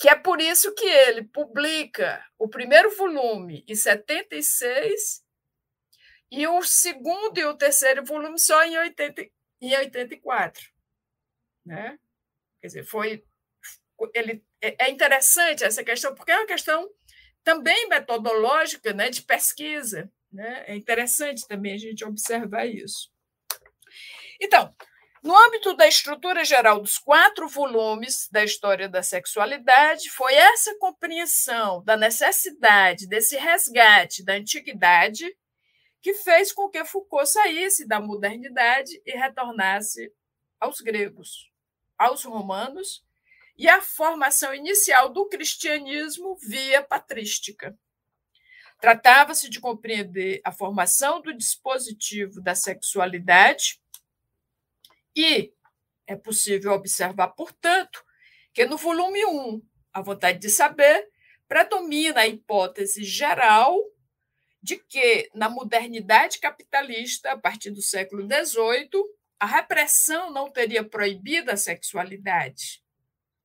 que 0.00 0.08
é 0.08 0.16
por 0.16 0.40
isso 0.40 0.74
que 0.74 0.86
ele 0.86 1.24
publica 1.24 2.26
o 2.38 2.48
primeiro 2.48 2.96
volume 2.96 3.62
em 3.68 3.74
76 3.74 5.22
e 6.32 6.46
o 6.46 6.62
segundo 6.62 7.36
e 7.36 7.44
o 7.44 7.54
terceiro 7.54 8.02
volume 8.02 8.38
só 8.38 8.64
em, 8.64 8.78
80, 8.78 9.26
em 9.60 9.76
84. 9.76 10.62
Né? 11.66 11.98
Quer 12.62 12.66
dizer, 12.66 12.84
foi. 12.84 13.22
Ele, 14.14 14.42
é, 14.62 14.86
é 14.86 14.90
interessante 14.90 15.64
essa 15.64 15.84
questão, 15.84 16.14
porque 16.14 16.32
é 16.32 16.38
uma 16.38 16.46
questão 16.46 16.88
também 17.44 17.86
metodológica 17.88 18.94
né, 18.94 19.10
de 19.10 19.20
pesquisa. 19.20 20.10
Né? 20.32 20.64
É 20.66 20.74
interessante 20.74 21.46
também 21.46 21.74
a 21.74 21.78
gente 21.78 22.06
observar 22.06 22.64
isso. 22.64 23.12
Então, 24.40 24.74
no 25.22 25.36
âmbito 25.36 25.74
da 25.74 25.86
estrutura 25.86 26.44
geral 26.44 26.80
dos 26.80 26.98
quatro 26.98 27.46
volumes 27.46 28.28
da 28.32 28.42
história 28.42 28.88
da 28.88 29.02
sexualidade, 29.02 30.10
foi 30.10 30.34
essa 30.34 30.74
compreensão 30.78 31.84
da 31.84 31.96
necessidade 31.96 33.06
desse 33.06 33.36
resgate 33.36 34.24
da 34.24 34.34
antiguidade 34.34 35.26
que 36.00 36.14
fez 36.14 36.52
com 36.52 36.70
que 36.70 36.82
Foucault 36.84 37.28
saísse 37.28 37.86
da 37.86 38.00
modernidade 38.00 39.00
e 39.04 39.12
retornasse 39.12 40.10
aos 40.58 40.80
gregos, 40.80 41.50
aos 41.98 42.24
romanos 42.24 43.04
e 43.58 43.68
à 43.68 43.82
formação 43.82 44.54
inicial 44.54 45.10
do 45.10 45.28
cristianismo 45.28 46.36
via 46.36 46.82
patrística. 46.82 47.76
Tratava-se 48.80 49.50
de 49.50 49.60
compreender 49.60 50.40
a 50.42 50.50
formação 50.50 51.20
do 51.20 51.36
dispositivo 51.36 52.40
da 52.40 52.54
sexualidade 52.54 53.79
e 55.16 55.52
é 56.06 56.16
possível 56.16 56.72
observar, 56.72 57.28
portanto, 57.28 58.04
que 58.52 58.64
no 58.64 58.76
volume 58.76 59.24
1, 59.24 59.62
A 59.92 60.02
Vontade 60.02 60.38
de 60.38 60.50
Saber, 60.50 61.08
predomina 61.48 62.20
a 62.20 62.26
hipótese 62.26 63.04
geral 63.04 63.76
de 64.62 64.76
que, 64.76 65.30
na 65.34 65.48
modernidade 65.48 66.38
capitalista, 66.38 67.32
a 67.32 67.38
partir 67.38 67.70
do 67.70 67.80
século 67.80 68.22
XVIII, 68.22 68.90
a 69.38 69.46
repressão 69.46 70.30
não 70.30 70.50
teria 70.50 70.84
proibido 70.84 71.50
a 71.50 71.56
sexualidade. 71.56 72.82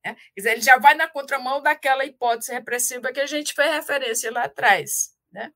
Né? 0.04 0.14
Quer 0.14 0.40
dizer, 0.40 0.52
ele 0.52 0.60
já 0.60 0.78
vai 0.78 0.94
na 0.94 1.08
contramão 1.08 1.62
daquela 1.62 2.04
hipótese 2.04 2.52
repressiva 2.52 3.12
que 3.12 3.20
a 3.20 3.26
gente 3.26 3.54
fez 3.54 3.72
referência 3.72 4.30
lá 4.30 4.44
atrás. 4.44 5.16
Né? 5.32 5.52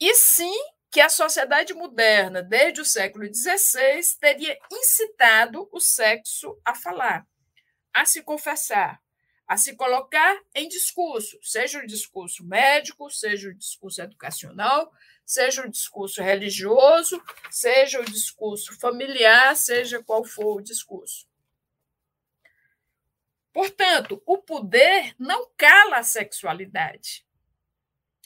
E 0.00 0.14
sim 0.14 0.58
que 0.96 1.00
a 1.02 1.10
sociedade 1.10 1.74
moderna, 1.74 2.42
desde 2.42 2.80
o 2.80 2.84
século 2.86 3.26
XVI, 3.26 4.00
teria 4.18 4.58
incitado 4.72 5.68
o 5.70 5.78
sexo 5.78 6.58
a 6.64 6.74
falar, 6.74 7.26
a 7.92 8.06
se 8.06 8.22
confessar, 8.22 8.98
a 9.46 9.58
se 9.58 9.76
colocar 9.76 10.40
em 10.54 10.66
discurso, 10.66 11.38
seja 11.42 11.80
o 11.80 11.86
discurso 11.86 12.42
médico, 12.46 13.10
seja 13.10 13.50
o 13.50 13.54
discurso 13.54 14.00
educacional, 14.00 14.90
seja 15.22 15.66
o 15.66 15.68
discurso 15.68 16.22
religioso, 16.22 17.22
seja 17.50 18.00
o 18.00 18.04
discurso 18.06 18.74
familiar, 18.80 19.54
seja 19.54 20.02
qual 20.02 20.24
for 20.24 20.60
o 20.60 20.62
discurso. 20.62 21.28
Portanto, 23.52 24.22
o 24.24 24.38
poder 24.38 25.14
não 25.18 25.50
cala 25.58 25.98
a 25.98 26.02
sexualidade, 26.02 27.22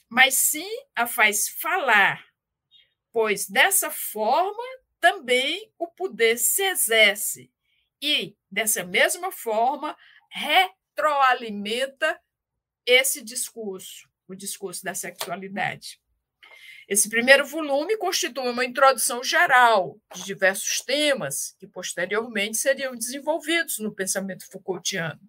mas 0.09 0.35
sim 0.35 0.71
a 0.95 1.09
faz 1.09 1.49
falar, 1.49 2.30
pois 3.13 3.49
dessa 3.49 3.91
forma 3.91 4.63
também 5.01 5.73
o 5.79 5.87
poder 5.87 6.37
se 6.39 6.63
exerce 6.63 7.51
e, 8.01 8.37
dessa 8.51 8.85
mesma 8.85 9.33
forma, 9.33 9.97
retroalimenta 10.31 12.21
esse 12.87 13.23
discurso, 13.23 14.09
o 14.29 14.35
discurso 14.35 14.85
da 14.85 14.95
sexualidade. 14.95 16.01
Esse 16.89 17.09
primeiro 17.09 17.47
volume 17.47 17.97
constitui 17.97 18.49
uma 18.49 18.65
introdução 18.65 19.23
geral 19.23 19.97
de 20.13 20.25
diversos 20.25 20.81
temas 20.81 21.55
que 21.59 21.67
posteriormente 21.67 22.57
seriam 22.57 22.97
desenvolvidos 22.97 23.79
no 23.79 23.95
pensamento 23.95 24.51
Foucaultiano. 24.51 25.21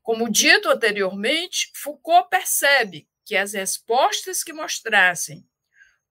Como 0.00 0.30
dito 0.30 0.68
anteriormente, 0.68 1.72
Foucault 1.74 2.28
percebe 2.28 3.08
que 3.24 3.36
as 3.36 3.54
respostas 3.54 4.44
que 4.44 4.52
mostrassem 4.52 5.44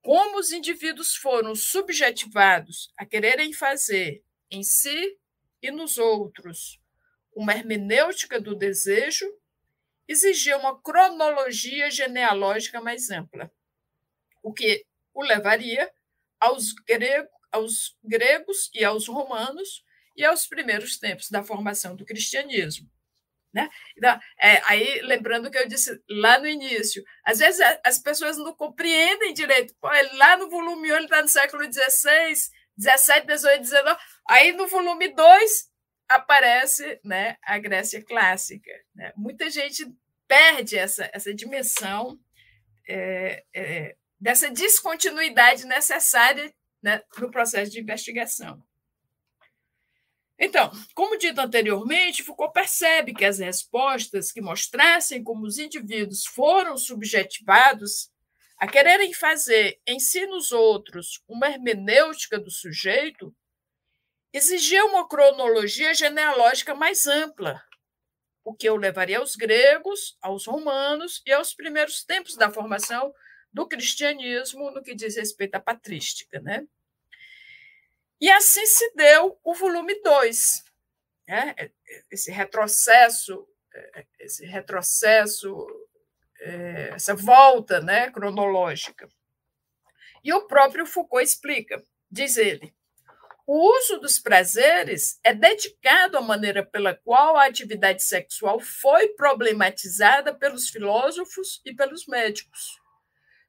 como 0.04 0.38
os 0.38 0.52
indivíduos 0.52 1.16
foram 1.16 1.54
subjetivados 1.54 2.92
a 2.94 3.06
quererem 3.06 3.54
fazer 3.54 4.22
em 4.50 4.62
si 4.62 5.18
e 5.62 5.70
nos 5.70 5.96
outros 5.96 6.78
uma 7.34 7.54
hermenêutica 7.54 8.38
do 8.38 8.54
desejo, 8.54 9.26
exigia 10.06 10.58
uma 10.58 10.78
cronologia 10.78 11.90
genealógica 11.90 12.82
mais 12.82 13.10
ampla, 13.10 13.50
o 14.42 14.52
que 14.52 14.84
o 15.14 15.22
levaria 15.22 15.90
aos, 16.38 16.74
grego, 16.86 17.30
aos 17.50 17.96
gregos 18.04 18.70
e 18.74 18.84
aos 18.84 19.08
romanos 19.08 19.82
e 20.14 20.22
aos 20.22 20.46
primeiros 20.46 20.98
tempos 20.98 21.30
da 21.30 21.42
formação 21.42 21.96
do 21.96 22.04
cristianismo. 22.04 22.90
Né? 23.54 23.70
Então, 23.96 24.18
é, 24.40 24.60
aí, 24.64 25.00
lembrando 25.02 25.48
que 25.48 25.56
eu 25.56 25.68
disse 25.68 25.96
lá 26.10 26.40
no 26.40 26.46
início, 26.46 27.04
às 27.24 27.38
vezes 27.38 27.60
as 27.84 28.00
pessoas 28.00 28.36
não 28.36 28.52
compreendem 28.52 29.32
direito. 29.32 29.72
Pô, 29.80 29.88
lá 30.14 30.36
no 30.36 30.50
volume 30.50 30.92
1 30.92 30.96
ele 30.96 31.04
está 31.04 31.22
no 31.22 31.28
século 31.28 31.62
XVI, 31.62 32.34
17, 32.76 33.26
18, 33.28 33.60
19. 33.60 34.00
Aí 34.28 34.50
no 34.52 34.66
volume 34.66 35.14
2 35.14 35.70
aparece 36.08 36.98
né, 37.04 37.36
a 37.44 37.56
Grécia 37.58 38.04
clássica. 38.04 38.72
Né? 38.92 39.12
Muita 39.16 39.48
gente 39.48 39.86
perde 40.26 40.76
essa, 40.76 41.08
essa 41.12 41.32
dimensão 41.32 42.18
é, 42.88 43.44
é, 43.54 43.96
dessa 44.20 44.50
descontinuidade 44.50 45.64
necessária 45.64 46.52
né, 46.82 47.00
no 47.18 47.30
processo 47.30 47.70
de 47.70 47.80
investigação. 47.80 48.60
Então, 50.38 50.70
como 50.94 51.16
dito 51.16 51.40
anteriormente, 51.40 52.22
Foucault 52.22 52.52
percebe 52.52 53.14
que 53.14 53.24
as 53.24 53.38
respostas 53.38 54.32
que 54.32 54.40
mostrassem 54.40 55.22
como 55.22 55.46
os 55.46 55.58
indivíduos 55.58 56.26
foram 56.26 56.76
subjetivados 56.76 58.10
a 58.58 58.66
quererem 58.66 59.12
fazer 59.12 59.80
em 59.86 59.98
si 60.00 60.26
nos 60.26 60.50
outros 60.50 61.22
uma 61.28 61.48
hermenêutica 61.48 62.38
do 62.38 62.50
sujeito 62.50 63.34
exigia 64.32 64.84
uma 64.84 65.08
cronologia 65.08 65.94
genealógica 65.94 66.74
mais 66.74 67.06
ampla, 67.06 67.62
o 68.44 68.52
que 68.52 68.68
o 68.68 68.76
levaria 68.76 69.18
aos 69.18 69.36
gregos, 69.36 70.16
aos 70.20 70.46
romanos 70.46 71.22
e 71.24 71.32
aos 71.32 71.54
primeiros 71.54 72.04
tempos 72.04 72.36
da 72.36 72.50
formação 72.50 73.14
do 73.52 73.68
cristianismo 73.68 74.72
no 74.72 74.82
que 74.82 74.94
diz 74.94 75.16
respeito 75.16 75.54
à 75.54 75.60
patrística. 75.60 76.40
Né? 76.40 76.66
E 78.20 78.30
assim 78.30 78.64
se 78.66 78.94
deu 78.94 79.38
o 79.42 79.54
volume 79.54 80.00
2. 80.02 80.64
Né? 81.28 81.54
Esse 82.10 82.30
retrocesso, 82.30 83.46
esse 84.18 84.46
retrocesso, 84.46 85.66
é, 86.40 86.90
essa 86.94 87.14
volta 87.14 87.80
né, 87.80 88.10
cronológica. 88.10 89.08
E 90.22 90.32
o 90.32 90.46
próprio 90.46 90.86
Foucault 90.86 91.24
explica, 91.24 91.82
diz 92.10 92.36
ele, 92.36 92.74
o 93.46 93.76
uso 93.76 93.98
dos 93.98 94.18
prazeres 94.18 95.18
é 95.22 95.34
dedicado 95.34 96.16
à 96.16 96.22
maneira 96.22 96.64
pela 96.64 96.94
qual 96.94 97.36
a 97.36 97.46
atividade 97.46 98.02
sexual 98.02 98.58
foi 98.58 99.08
problematizada 99.08 100.34
pelos 100.34 100.70
filósofos 100.70 101.60
e 101.62 101.74
pelos 101.74 102.06
médicos 102.06 102.80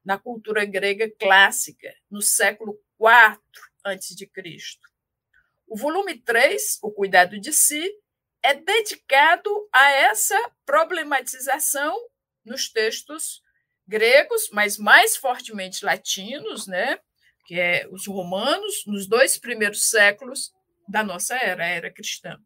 na 0.04 0.20
cultura 0.20 0.66
grega 0.66 1.10
clássica, 1.18 1.96
no 2.12 2.22
século 2.22 2.78
IV 3.00 3.40
a.C. 3.86 4.30
O 5.68 5.78
volume 5.78 6.18
3, 6.20 6.80
O 6.82 6.92
Cuidado 6.92 7.40
de 7.40 7.54
Si, 7.54 7.92
é 8.42 8.54
dedicado 8.54 9.50
a 9.72 9.90
essa 9.92 10.40
problematização 10.66 11.96
nos 12.44 12.70
textos 12.70 13.42
gregos, 13.88 14.50
mas 14.52 14.78
mais 14.78 15.16
fortemente 15.16 15.86
latinos, 15.86 16.68
né? 16.68 17.00
que 17.46 17.60
é 17.60 17.88
os 17.92 18.08
romanos, 18.08 18.84
nos 18.88 19.08
dois 19.08 19.38
primeiros 19.38 19.90
séculos 19.90 20.52
da 20.88 21.04
nossa 21.04 21.36
era, 21.36 21.64
a 21.64 21.68
era 21.68 21.94
cristã. 21.94 22.40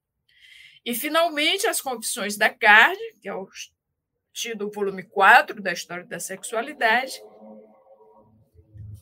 E, 0.86 0.94
finalmente, 0.94 1.68
as 1.68 1.82
Confissões 1.82 2.38
da 2.38 2.50
Carne, 2.50 3.14
que 3.22 3.30
é 3.30 3.34
o 3.34 3.48
tido 4.34 4.70
volume 4.72 5.04
4 5.04 5.62
da 5.62 5.72
História 5.72 6.06
da 6.06 6.20
Sexualidade, 6.20 7.22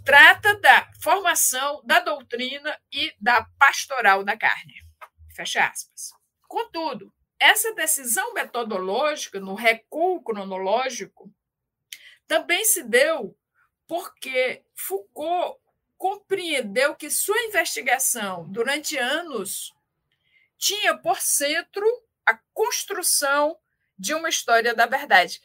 trata 0.08 0.56
da 0.62 0.90
formação 1.02 1.82
da 1.84 2.00
doutrina 2.00 2.80
e 2.94 3.14
da 3.20 3.44
pastoral 3.60 4.24
da 4.24 4.38
carne. 4.38 4.82
Fecha 5.36 5.66
aspas. 5.68 6.14
Contudo, 6.48 7.14
essa 7.38 7.74
decisão 7.74 8.34
metodológica 8.34 9.38
no 9.38 9.54
recuo 9.54 10.24
cronológico 10.24 11.30
também 12.26 12.64
se 12.64 12.84
deu 12.84 13.38
porque 13.86 14.64
Foucault 14.74 15.60
compreendeu 15.98 16.96
que 16.96 17.10
sua 17.10 17.44
investigação 17.44 18.48
durante 18.50 18.98
anos 18.98 19.76
tinha 20.58 20.98
por 20.98 21.20
centro 21.20 21.86
a 22.26 22.40
construção 22.54 23.60
de 24.00 24.14
uma 24.14 24.30
história 24.30 24.74
da 24.74 24.86
verdade 24.86 25.42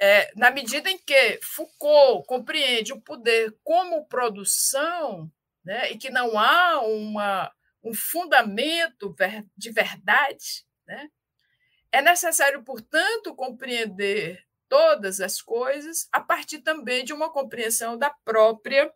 é, 0.00 0.32
na 0.36 0.50
medida 0.50 0.90
em 0.90 0.98
que 0.98 1.40
Foucault 1.42 2.26
compreende 2.26 2.92
o 2.92 3.00
poder 3.00 3.56
como 3.64 4.06
produção, 4.06 5.30
né, 5.64 5.90
e 5.90 5.98
que 5.98 6.10
não 6.10 6.38
há 6.38 6.80
uma, 6.82 7.52
um 7.82 7.92
fundamento 7.92 9.14
de 9.56 9.70
verdade, 9.72 10.64
né, 10.86 11.10
é 11.90 12.02
necessário, 12.02 12.62
portanto, 12.62 13.34
compreender 13.34 14.46
todas 14.68 15.20
as 15.20 15.40
coisas 15.40 16.08
a 16.12 16.20
partir 16.20 16.58
também 16.58 17.04
de 17.04 17.12
uma 17.12 17.32
compreensão 17.32 17.96
da 17.96 18.10
própria 18.10 18.92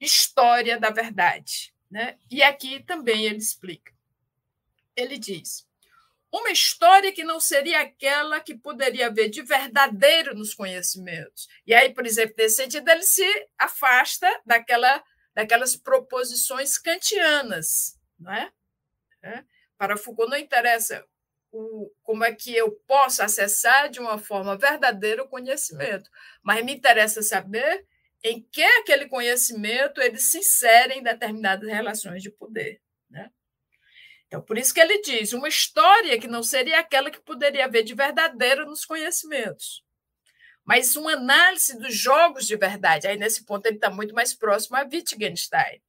história 0.00 0.78
da 0.78 0.90
verdade. 0.90 1.74
Né? 1.90 2.16
E 2.30 2.42
aqui 2.42 2.82
também 2.84 3.26
ele 3.26 3.36
explica. 3.36 3.92
Ele 4.96 5.18
diz: 5.18 5.66
uma 6.32 6.50
história 6.50 7.12
que 7.12 7.22
não 7.22 7.38
seria 7.38 7.82
aquela 7.82 8.40
que 8.40 8.56
poderia 8.56 9.08
haver 9.08 9.28
de 9.28 9.42
verdadeiro 9.42 10.34
nos 10.34 10.54
conhecimentos. 10.54 11.46
E 11.66 11.74
aí, 11.74 11.92
por 11.92 12.06
exemplo, 12.06 12.34
nesse 12.38 12.56
sentido, 12.56 12.88
ele 12.88 13.02
se 13.02 13.48
afasta 13.58 14.26
daquela, 14.46 15.04
daquelas 15.34 15.76
proposições 15.76 16.78
kantianas. 16.78 17.98
Não 18.18 18.32
é? 18.32 18.50
é? 19.22 19.44
Para 19.76 19.98
Foucault, 19.98 20.30
não 20.30 20.38
interessa 20.38 21.04
o, 21.50 21.92
como 22.02 22.24
é 22.24 22.34
que 22.34 22.56
eu 22.56 22.72
posso 22.86 23.22
acessar 23.22 23.90
de 23.90 24.00
uma 24.00 24.16
forma 24.16 24.56
verdadeira 24.56 25.22
o 25.22 25.28
conhecimento, 25.28 26.10
mas 26.42 26.64
me 26.64 26.74
interessa 26.74 27.20
saber 27.22 27.86
em 28.24 28.40
que 28.50 28.62
aquele 28.62 29.06
conhecimento 29.06 30.00
ele 30.00 30.16
se 30.16 30.38
insere 30.38 30.94
em 30.94 31.02
determinadas 31.02 31.68
relações 31.68 32.22
de 32.22 32.30
poder. 32.30 32.80
Né? 33.10 33.30
Então, 34.32 34.40
por 34.40 34.56
isso 34.56 34.72
que 34.72 34.80
ele 34.80 35.02
diz 35.02 35.34
uma 35.34 35.46
história 35.46 36.18
que 36.18 36.26
não 36.26 36.42
seria 36.42 36.78
aquela 36.78 37.10
que 37.10 37.20
poderia 37.20 37.66
haver 37.66 37.84
de 37.84 37.92
verdadeiro 37.92 38.64
nos 38.64 38.82
conhecimentos, 38.82 39.84
mas 40.64 40.96
uma 40.96 41.12
análise 41.12 41.78
dos 41.78 41.94
jogos 41.94 42.46
de 42.46 42.56
verdade. 42.56 43.06
Aí, 43.06 43.18
nesse 43.18 43.44
ponto, 43.44 43.66
ele 43.66 43.76
está 43.76 43.90
muito 43.90 44.14
mais 44.14 44.32
próximo 44.32 44.78
a 44.78 44.88
Wittgenstein. 44.90 45.82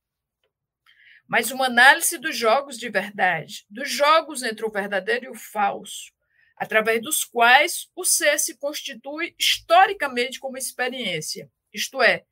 Mas 1.26 1.52
uma 1.52 1.68
análise 1.68 2.18
dos 2.18 2.36
jogos 2.36 2.78
de 2.78 2.90
verdade, 2.90 3.66
dos 3.70 3.90
jogos 3.90 4.44
entre 4.44 4.66
o 4.66 4.72
verdadeiro 4.72 5.28
e 5.28 5.30
o 5.30 5.36
falso, 5.36 6.12
através 6.58 7.02
dos 7.02 7.24
quais 7.24 7.90
o 7.96 8.04
ser 8.04 8.38
se 8.40 8.58
constitui 8.58 9.34
historicamente 9.40 10.38
como 10.38 10.58
experiência, 10.58 11.50
isto 11.74 12.02
é, 12.02 12.26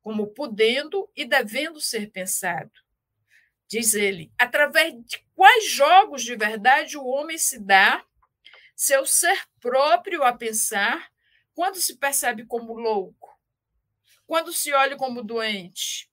como 0.00 0.28
podendo 0.28 1.10
e 1.16 1.24
devendo 1.24 1.80
ser 1.80 2.08
pensado 2.12 2.85
diz 3.68 3.94
ele, 3.94 4.32
através 4.38 4.94
de 5.04 5.24
quais 5.34 5.68
jogos 5.68 6.22
de 6.22 6.36
verdade 6.36 6.96
o 6.96 7.04
homem 7.04 7.38
se 7.38 7.58
dá 7.58 8.04
seu 8.74 9.04
ser 9.06 9.38
próprio 9.60 10.22
a 10.22 10.32
pensar 10.32 11.10
quando 11.54 11.76
se 11.76 11.96
percebe 11.96 12.44
como 12.44 12.74
louco, 12.74 13.38
quando 14.26 14.52
se 14.52 14.72
olha 14.72 14.96
como 14.96 15.22
doente, 15.22 16.10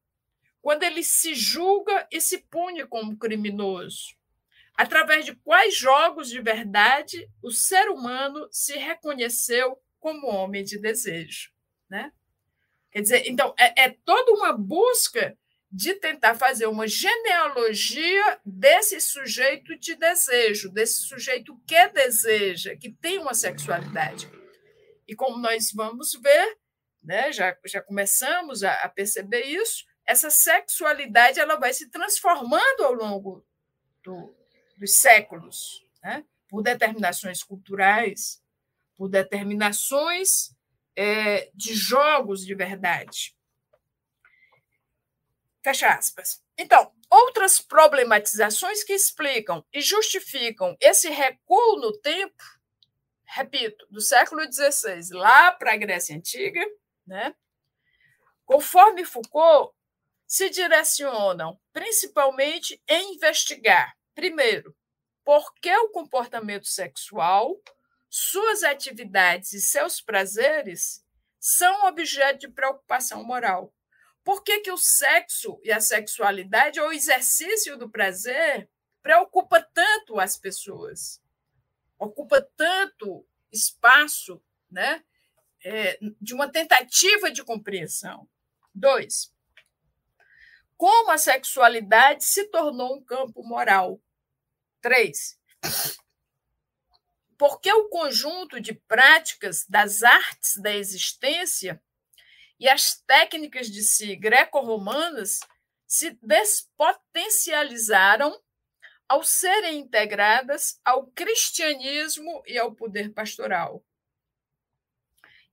quando 0.61 0.83
ele 0.83 1.03
se 1.03 1.35
julga 1.35 2.07
e 2.09 2.21
se 2.21 2.37
pune 2.37 2.85
como 2.87 3.17
criminoso. 3.17 4.15
Através 4.75 5.25
de 5.25 5.35
quais 5.35 5.75
jogos 5.75 6.29
de 6.29 6.41
verdade 6.41 7.29
o 7.43 7.51
ser 7.51 7.89
humano 7.89 8.47
se 8.49 8.77
reconheceu 8.77 9.77
como 9.99 10.27
homem 10.27 10.63
de 10.63 10.79
desejo, 10.79 11.51
né? 11.87 12.11
Quer 12.89 13.01
dizer, 13.01 13.23
então 13.27 13.53
é, 13.57 13.83
é 13.83 13.89
toda 13.89 14.31
uma 14.31 14.53
busca 14.53 15.37
de 15.75 15.95
tentar 15.95 16.35
fazer 16.35 16.67
uma 16.67 16.87
genealogia 16.87 18.39
desse 18.45 19.01
sujeito 19.01 19.75
de 19.79 19.95
desejo, 19.95 20.69
desse 20.69 21.01
sujeito 21.01 21.59
que 21.65 21.87
deseja, 21.87 22.77
que 22.77 22.91
tem 22.91 23.17
uma 23.17 23.33
sexualidade. 23.33 24.29
E 25.07 25.15
como 25.15 25.39
nós 25.39 25.71
vamos 25.73 26.13
ver, 26.21 26.57
né, 27.01 27.31
já, 27.31 27.57
já 27.65 27.81
começamos 27.81 28.63
a, 28.63 28.71
a 28.83 28.89
perceber 28.89 29.45
isso, 29.45 29.83
essa 30.05 30.29
sexualidade 30.29 31.39
ela 31.39 31.55
vai 31.55 31.73
se 31.73 31.89
transformando 31.89 32.83
ao 32.83 32.93
longo 32.93 33.43
do, 34.03 34.31
dos 34.77 34.97
séculos, 34.97 35.83
né, 36.03 36.23
por 36.47 36.61
determinações 36.61 37.41
culturais, 37.41 38.39
por 38.95 39.09
determinações 39.09 40.55
é, 40.95 41.49
de 41.55 41.73
jogos 41.73 42.45
de 42.45 42.53
verdade. 42.53 43.35
Fecha 45.63 45.87
aspas. 45.87 46.41
Então, 46.57 46.91
outras 47.09 47.59
problematizações 47.59 48.83
que 48.83 48.93
explicam 48.93 49.65
e 49.71 49.81
justificam 49.81 50.75
esse 50.79 51.09
recuo 51.09 51.77
no 51.77 51.97
tempo, 51.99 52.43
repito, 53.25 53.87
do 53.89 54.01
século 54.01 54.41
XVI 54.51 55.15
lá 55.17 55.51
para 55.51 55.73
a 55.73 55.77
Grécia 55.77 56.15
Antiga, 56.15 56.63
né? 57.07 57.33
conforme 58.45 59.05
Foucault, 59.05 59.73
se 60.27 60.49
direcionam 60.49 61.59
principalmente 61.71 62.81
em 62.87 63.15
investigar, 63.15 63.95
primeiro, 64.13 64.75
por 65.23 65.53
que 65.55 65.75
o 65.75 65.89
comportamento 65.89 66.67
sexual 66.67 67.55
suas 68.09 68.61
atividades 68.63 69.53
e 69.53 69.61
seus 69.61 69.99
prazeres 69.99 71.03
são 71.39 71.87
objeto 71.87 72.41
de 72.41 72.47
preocupação 72.47 73.23
moral. 73.23 73.73
Por 74.23 74.43
que, 74.43 74.59
que 74.61 74.71
o 74.71 74.77
sexo 74.77 75.59
e 75.63 75.71
a 75.71 75.81
sexualidade, 75.81 76.79
ou 76.79 76.89
o 76.89 76.93
exercício 76.93 77.77
do 77.77 77.89
prazer, 77.89 78.69
preocupa 79.01 79.61
tanto 79.61 80.19
as 80.19 80.37
pessoas? 80.37 81.21
Ocupa 81.99 82.41
tanto 82.55 83.25
espaço 83.51 84.41
né, 84.71 85.03
é, 85.63 85.99
de 86.21 86.33
uma 86.33 86.49
tentativa 86.49 87.29
de 87.29 87.43
compreensão. 87.43 88.27
Dois, 88.73 89.31
como 90.77 91.11
a 91.11 91.17
sexualidade 91.17 92.23
se 92.23 92.45
tornou 92.45 92.97
um 92.97 93.03
campo 93.03 93.43
moral. 93.43 94.01
Três, 94.81 95.39
porque 97.37 97.71
o 97.71 97.89
conjunto 97.89 98.59
de 98.59 98.73
práticas 98.73 99.65
das 99.67 100.03
artes 100.03 100.57
da 100.57 100.73
existência 100.73 101.81
e 102.63 102.69
as 102.69 102.95
técnicas 103.05 103.69
de 103.69 103.83
si 103.83 104.15
greco-romanas 104.15 105.41
se 105.85 106.17
despotencializaram 106.21 108.41
ao 109.05 109.21
serem 109.21 109.79
integradas 109.79 110.79
ao 110.85 111.07
cristianismo 111.07 112.41
e 112.47 112.57
ao 112.57 112.73
poder 112.73 113.11
pastoral. 113.11 113.83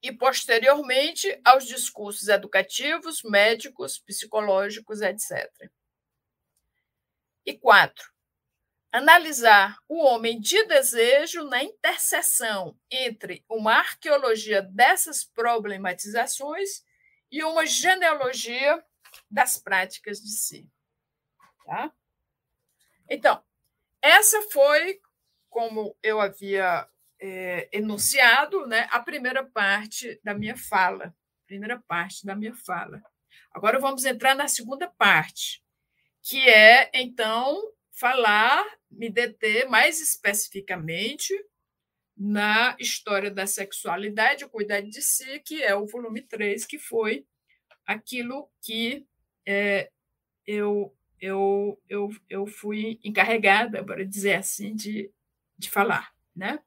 E, 0.00 0.12
posteriormente, 0.12 1.40
aos 1.44 1.66
discursos 1.66 2.28
educativos, 2.28 3.24
médicos, 3.24 3.98
psicológicos, 3.98 5.00
etc. 5.00 5.50
E 7.44 7.58
quatro, 7.58 8.08
analisar 8.92 9.76
o 9.88 10.04
homem 10.04 10.38
de 10.38 10.64
desejo 10.66 11.42
na 11.42 11.64
interseção 11.64 12.78
entre 12.88 13.44
uma 13.48 13.72
arqueologia 13.72 14.62
dessas 14.62 15.24
problematizações 15.24 16.88
e 17.30 17.42
uma 17.44 17.66
genealogia 17.66 18.82
das 19.30 19.56
práticas 19.56 20.20
de 20.20 20.30
si. 20.30 20.68
Tá? 21.64 21.92
Então, 23.08 23.42
essa 24.02 24.40
foi, 24.50 25.00
como 25.48 25.96
eu 26.02 26.20
havia 26.20 26.88
é, 27.20 27.68
enunciado, 27.72 28.66
né, 28.66 28.88
a 28.90 29.00
primeira 29.00 29.44
parte 29.44 30.20
da 30.24 30.34
minha 30.34 30.56
fala. 30.56 31.14
Primeira 31.46 31.78
parte 31.86 32.24
da 32.24 32.34
minha 32.34 32.54
fala. 32.54 33.02
Agora 33.52 33.78
vamos 33.78 34.04
entrar 34.04 34.34
na 34.34 34.48
segunda 34.48 34.88
parte, 34.88 35.62
que 36.22 36.48
é, 36.48 36.90
então, 36.94 37.60
falar, 37.90 38.64
me 38.90 39.10
deter 39.10 39.68
mais 39.68 40.00
especificamente 40.00 41.34
na 42.22 42.76
história 42.78 43.30
da 43.30 43.46
sexualidade, 43.46 44.44
o 44.44 44.50
cuidado 44.50 44.86
de 44.90 45.00
si, 45.00 45.40
que 45.40 45.62
é 45.62 45.74
o 45.74 45.86
volume 45.86 46.20
3, 46.20 46.66
que 46.66 46.78
foi 46.78 47.26
aquilo 47.86 48.50
que 48.60 49.06
é, 49.46 49.90
eu, 50.46 50.94
eu, 51.18 51.80
eu, 51.88 52.10
eu 52.28 52.46
fui 52.46 53.00
encarregada, 53.02 53.82
para 53.82 54.04
dizer 54.04 54.34
assim, 54.34 54.74
de, 54.74 55.10
de 55.56 55.70
falar. 55.70 56.14
Né? 56.36 56.58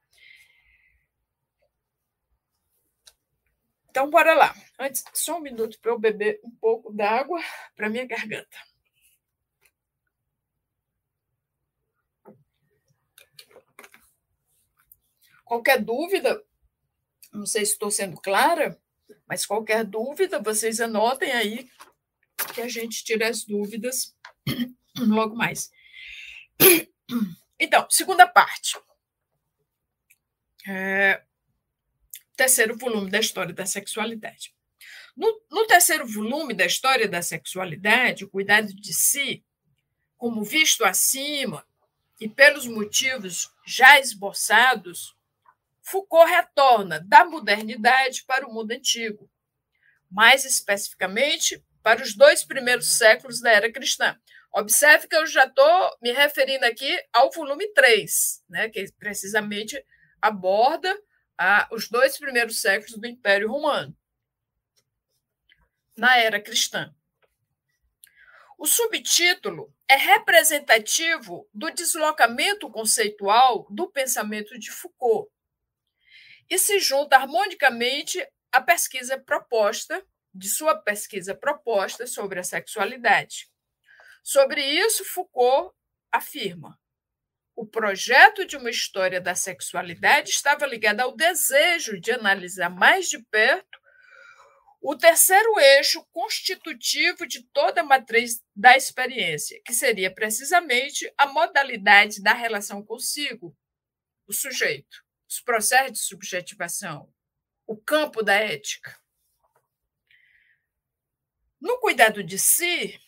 Então, 3.92 4.10
bora 4.10 4.34
lá. 4.34 4.56
Antes, 4.80 5.04
só 5.14 5.38
um 5.38 5.42
minuto 5.42 5.80
para 5.80 5.92
eu 5.92 6.00
beber 6.00 6.40
um 6.44 6.50
pouco 6.50 6.92
d'água 6.92 7.40
para 7.76 7.92
minha 7.92 8.08
garganta. 8.08 8.58
Qualquer 15.54 15.84
dúvida, 15.84 16.44
não 17.32 17.46
sei 17.46 17.64
se 17.64 17.74
estou 17.74 17.92
sendo 17.92 18.20
clara, 18.20 18.76
mas 19.28 19.46
qualquer 19.46 19.84
dúvida, 19.86 20.42
vocês 20.42 20.82
anotem 20.82 21.32
aí 21.32 21.70
que 22.56 22.62
a 22.62 22.68
gente 22.68 23.04
tira 23.04 23.30
as 23.30 23.46
dúvidas 23.46 24.18
logo 24.98 25.36
mais. 25.36 25.72
Então, 27.60 27.88
segunda 27.90 28.28
parte. 28.28 28.78
É, 30.68 31.24
terceiro 32.36 32.76
volume 32.76 33.10
da 33.10 33.20
história 33.20 33.54
da 33.54 33.66
sexualidade. 33.66 34.54
No, 35.16 35.40
no, 35.50 35.68
terceiro 35.68 36.06
volume 36.06 36.56
da 36.56 36.66
história 36.66 37.08
da 37.08 37.22
sexualidade, 37.22 38.26
o 38.26 38.30
cuidado 38.30 38.74
de 38.74 38.92
si, 38.92 39.46
como 40.18 40.44
visto 40.44 40.84
acima 40.84 41.66
e 42.20 42.28
pelos 42.28 42.68
motivos 42.68 43.50
já 43.66 43.98
esboçados, 44.00 45.16
Foucault 45.84 46.30
retorna 46.30 47.02
da 47.02 47.26
modernidade 47.26 48.24
para 48.26 48.48
o 48.48 48.54
mundo 48.54 48.72
antigo, 48.72 49.30
mais 50.10 50.46
especificamente 50.46 51.64
para 51.84 52.02
os 52.02 52.16
dois 52.16 52.44
primeiros 52.46 52.94
séculos 52.94 53.42
da 53.42 53.52
era 53.52 53.72
cristã. 53.72 54.18
Observe 54.54 55.08
que 55.08 55.16
eu 55.16 55.26
já 55.26 55.46
estou 55.46 55.98
me 56.02 56.12
referindo 56.12 56.66
aqui 56.66 57.04
ao 57.12 57.30
volume 57.32 57.68
3, 57.74 58.44
né, 58.50 58.70
que 58.70 58.86
precisamente 58.94 59.84
aborda 60.22 60.96
ah, 61.38 61.68
os 61.72 61.90
dois 61.90 62.18
primeiros 62.18 62.62
séculos 62.62 62.98
do 62.98 63.08
Império 63.08 63.50
Romano, 63.50 63.96
na 65.98 66.18
era 66.18 66.40
cristã. 66.40 66.94
O 68.58 68.66
subtítulo 68.66 69.76
é 69.90 69.96
representativo 69.96 71.50
do 71.54 71.70
deslocamento 71.72 72.70
conceitual 72.70 73.68
do 73.70 73.92
pensamento 73.92 74.58
de 74.58 74.72
Foucault 74.72 75.30
e 76.50 76.58
se 76.58 76.80
junta 76.80 77.18
harmonicamente 77.18 78.26
à 78.52 78.62
pesquisa 78.62 79.18
proposta, 79.18 80.06
de 80.34 80.50
sua 80.50 80.76
pesquisa 80.76 81.36
proposta 81.36 82.08
sobre 82.08 82.40
a 82.40 82.44
sexualidade. 82.44 83.50
Sobre 84.24 84.64
isso, 84.64 85.06
Foucault 85.06 85.76
afirma: 86.12 86.80
o 87.56 87.66
projeto 87.66 88.46
de 88.46 88.58
uma 88.58 88.70
história 88.70 89.22
da 89.22 89.36
sexualidade 89.36 90.32
estava 90.32 90.66
ligado 90.66 91.02
ao 91.02 91.16
desejo 91.16 92.00
de 92.00 92.12
analisar 92.12 92.70
mais 92.70 93.08
de 93.08 93.20
perto 93.26 93.84
o 94.82 94.98
terceiro 94.98 95.58
eixo 95.60 96.06
constitutivo 96.12 97.26
de 97.26 97.42
toda 97.54 97.80
a 97.80 97.86
matriz 97.86 98.44
da 98.54 98.76
experiência, 98.76 99.62
que 99.64 99.74
seria 99.74 100.14
precisamente 100.14 101.10
a 101.18 101.26
modalidade 101.26 102.22
da 102.22 102.34
relação 102.34 102.84
consigo, 102.84 103.56
o 104.28 104.34
sujeito 104.34 105.04
os 105.34 105.42
processos 105.42 105.94
de 105.94 106.00
subjetivação, 106.06 107.12
o 107.66 107.76
campo 107.76 108.22
da 108.22 108.36
ética. 108.36 108.96
No 111.60 111.80
cuidado 111.80 112.24
de 112.24 112.38
si, 112.38 113.00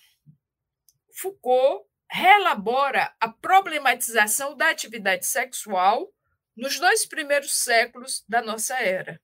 Foucault 1.14 1.88
reelabora 2.10 3.16
a 3.20 3.30
problematização 3.30 4.58
da 4.58 4.70
atividade 4.70 5.28
sexual 5.28 6.12
nos 6.56 6.80
dois 6.80 7.06
primeiros 7.06 7.54
séculos 7.54 8.24
da 8.28 8.42
nossa 8.42 8.80
era, 8.80 9.22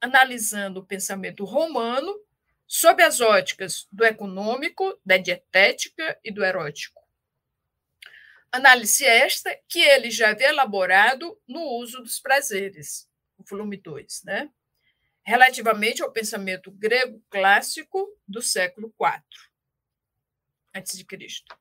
analisando 0.00 0.80
o 0.80 0.86
pensamento 0.86 1.44
romano 1.44 2.18
sob 2.66 3.02
as 3.02 3.20
óticas 3.20 3.86
do 3.92 4.04
econômico, 4.04 4.98
da 5.04 5.18
dietética 5.18 6.18
e 6.24 6.32
do 6.32 6.42
erótico. 6.42 6.95
Análise 8.56 9.04
esta 9.04 9.56
que 9.68 9.80
ele 9.80 10.10
já 10.10 10.30
havia 10.30 10.48
elaborado 10.48 11.38
no 11.46 11.60
uso 11.78 12.02
dos 12.02 12.18
prazeres, 12.18 13.06
o 13.36 13.44
volume 13.44 13.76
2, 13.76 14.22
né? 14.24 14.50
relativamente 15.26 16.02
ao 16.02 16.12
pensamento 16.12 16.70
grego 16.70 17.20
clássico 17.28 18.08
do 18.26 18.40
século 18.40 18.94
IV 18.98 19.22
Cristo. 21.04 21.54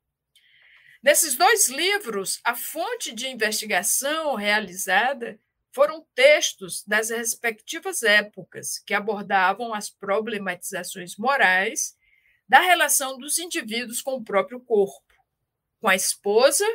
Nesses 1.02 1.36
dois 1.36 1.68
livros, 1.70 2.40
a 2.44 2.56
fonte 2.56 3.12
de 3.12 3.28
investigação 3.28 4.36
realizada 4.36 5.40
foram 5.74 6.06
textos 6.14 6.84
das 6.86 7.10
respectivas 7.10 8.04
épocas 8.04 8.78
que 8.80 8.94
abordavam 8.94 9.74
as 9.74 9.90
problematizações 9.90 11.18
morais 11.18 11.98
da 12.48 12.60
relação 12.60 13.18
dos 13.18 13.40
indivíduos 13.40 14.02
com 14.02 14.14
o 14.14 14.24
próprio 14.24 14.62
corpo, 14.62 15.14
com 15.82 15.90
a 15.90 15.96
esposa 15.96 16.66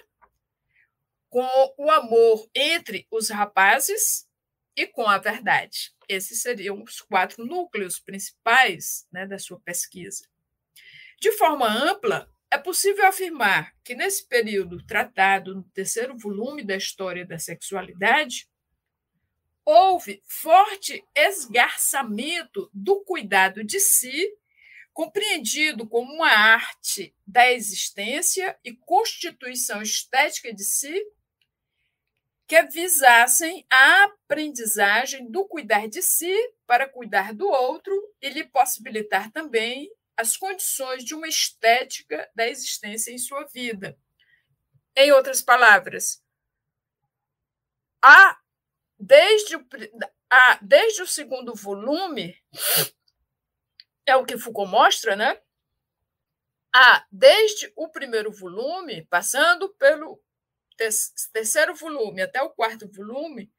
com 1.31 1.49
o 1.78 1.91
amor 1.91 2.51
entre 2.55 3.07
os 3.11 3.31
rapazes 3.31 4.28
e 4.76 4.87
com 4.87 5.09
a 5.09 5.16
verdade. 5.16 5.93
Esses 6.09 6.43
seriam 6.43 6.83
os 6.83 7.01
quatro 7.01 7.47
núcleos 7.47 8.01
principais 8.01 9.07
né, 9.12 9.26
da 9.26 9.39
sua 9.39 9.61
pesquisa. 9.61 10.28
De 11.20 11.33
forma 11.33 11.66
ampla, 11.66 12.28
é 12.51 12.59
possível 12.59 13.07
afirmar 13.07 13.72
que, 13.85 13.95
nesse 13.95 14.26
período 14.26 14.85
tratado 14.85 15.55
no 15.55 15.62
terceiro 15.62 16.18
volume 16.18 16.64
da 16.64 16.76
História 16.76 17.24
da 17.24 17.39
Sexualidade, 17.39 18.49
houve 19.64 20.20
forte 20.26 21.05
esgarçamento 21.14 22.68
do 22.74 23.05
cuidado 23.05 23.62
de 23.62 23.78
si, 23.78 24.37
compreendido 24.93 25.87
como 25.87 26.12
uma 26.12 26.31
arte 26.31 27.14
da 27.24 27.53
existência 27.53 28.59
e 28.64 28.72
constituição 28.74 29.81
estética 29.81 30.53
de 30.53 30.64
si, 30.64 30.93
que 32.51 32.61
visassem 32.62 33.64
a 33.70 34.03
aprendizagem 34.03 35.30
do 35.30 35.46
cuidar 35.46 35.86
de 35.86 36.03
si 36.03 36.34
para 36.66 36.88
cuidar 36.88 37.32
do 37.32 37.46
outro 37.46 37.94
e 38.20 38.28
lhe 38.28 38.42
possibilitar 38.42 39.30
também 39.30 39.88
as 40.16 40.36
condições 40.36 41.05
de 41.05 41.14
uma 41.14 41.28
estética 41.28 42.28
da 42.34 42.48
existência 42.48 43.12
em 43.12 43.18
sua 43.18 43.44
vida. 43.44 43.96
Em 44.96 45.12
outras 45.12 45.40
palavras, 45.40 46.20
há 48.03 48.36
desde 48.98 49.55
o, 49.55 49.64
há, 50.28 50.59
desde 50.61 51.03
o 51.03 51.07
segundo 51.07 51.55
volume, 51.55 52.36
é 54.05 54.16
o 54.16 54.26
que 54.26 54.36
Foucault 54.36 54.68
mostra, 54.68 55.14
né? 55.14 55.40
Há 56.74 57.07
desde 57.12 57.72
o 57.76 57.88
primeiro 57.88 58.32
volume, 58.32 59.07
passando 59.07 59.68
pelo 59.74 60.20
terceiro 61.33 61.74
volume 61.74 62.22
até 62.22 62.43
o 62.43 62.51
quarto 62.51 62.91
volume, 62.91 63.53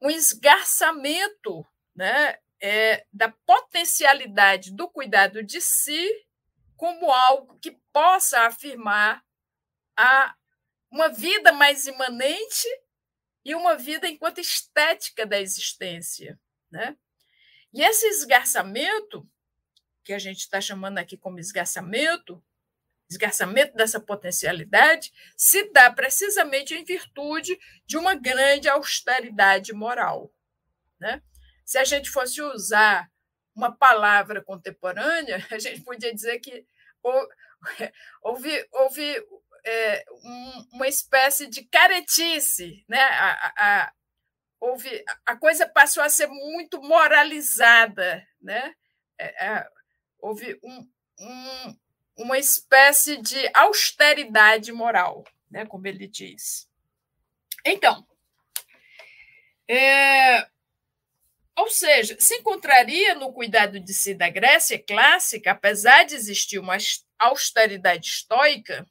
um 0.00 0.10
esgarçamento 0.10 1.66
né, 1.94 2.38
é, 2.60 3.06
da 3.12 3.28
potencialidade 3.46 4.72
do 4.72 4.88
cuidado 4.88 5.42
de 5.42 5.60
si 5.60 6.08
como 6.76 7.10
algo 7.10 7.58
que 7.58 7.72
possa 7.92 8.42
afirmar 8.42 9.24
a 9.96 10.34
uma 10.90 11.08
vida 11.08 11.52
mais 11.52 11.86
imanente 11.86 12.68
e 13.44 13.54
uma 13.54 13.76
vida 13.76 14.08
enquanto 14.08 14.40
estética 14.40 15.26
da 15.26 15.40
existência. 15.40 16.38
Né? 16.70 16.96
E 17.72 17.82
esse 17.82 18.06
esgarçamento, 18.06 19.28
que 20.04 20.12
a 20.12 20.18
gente 20.18 20.38
está 20.38 20.60
chamando 20.60 20.98
aqui 20.98 21.16
como 21.16 21.38
esgarçamento, 21.38 22.42
esgarçamento 23.08 23.74
dessa 23.74 23.98
potencialidade 23.98 25.12
se 25.36 25.70
dá 25.72 25.90
precisamente 25.90 26.74
em 26.74 26.84
virtude 26.84 27.58
de 27.86 27.96
uma 27.96 28.14
grande 28.14 28.68
austeridade 28.68 29.72
moral. 29.72 30.32
Né? 31.00 31.22
Se 31.64 31.78
a 31.78 31.84
gente 31.84 32.10
fosse 32.10 32.42
usar 32.42 33.10
uma 33.54 33.74
palavra 33.74 34.42
contemporânea, 34.42 35.44
a 35.50 35.58
gente 35.58 35.82
podia 35.82 36.14
dizer 36.14 36.38
que 36.40 36.66
houve, 38.22 38.68
houve 38.72 39.26
é, 39.64 40.04
um, 40.24 40.68
uma 40.74 40.88
espécie 40.88 41.46
de 41.46 41.64
caretice, 41.64 42.84
né? 42.88 43.00
A, 43.00 43.30
a, 43.32 43.52
a, 43.58 43.92
houve, 44.60 45.04
a 45.26 45.36
coisa 45.36 45.68
passou 45.68 46.02
a 46.02 46.08
ser 46.08 46.26
muito 46.28 46.80
moralizada, 46.80 48.26
né? 48.40 48.74
É, 49.18 49.46
é, 49.46 49.68
houve 50.20 50.58
um, 50.62 50.88
um 51.20 51.78
uma 52.18 52.38
espécie 52.38 53.16
de 53.22 53.50
austeridade 53.54 54.72
moral, 54.72 55.24
né, 55.50 55.64
como 55.64 55.86
ele 55.86 56.06
diz. 56.08 56.68
Então, 57.64 58.06
é, 59.68 60.48
ou 61.56 61.70
seja, 61.70 62.16
se 62.18 62.36
encontraria 62.36 63.14
no 63.14 63.32
cuidado 63.32 63.78
de 63.78 63.94
si 63.94 64.14
da 64.14 64.28
Grécia 64.28 64.78
clássica, 64.78 65.52
apesar 65.52 66.04
de 66.04 66.14
existir 66.14 66.58
uma 66.58 66.76
austeridade 67.18 68.08
estoica, 68.08 68.86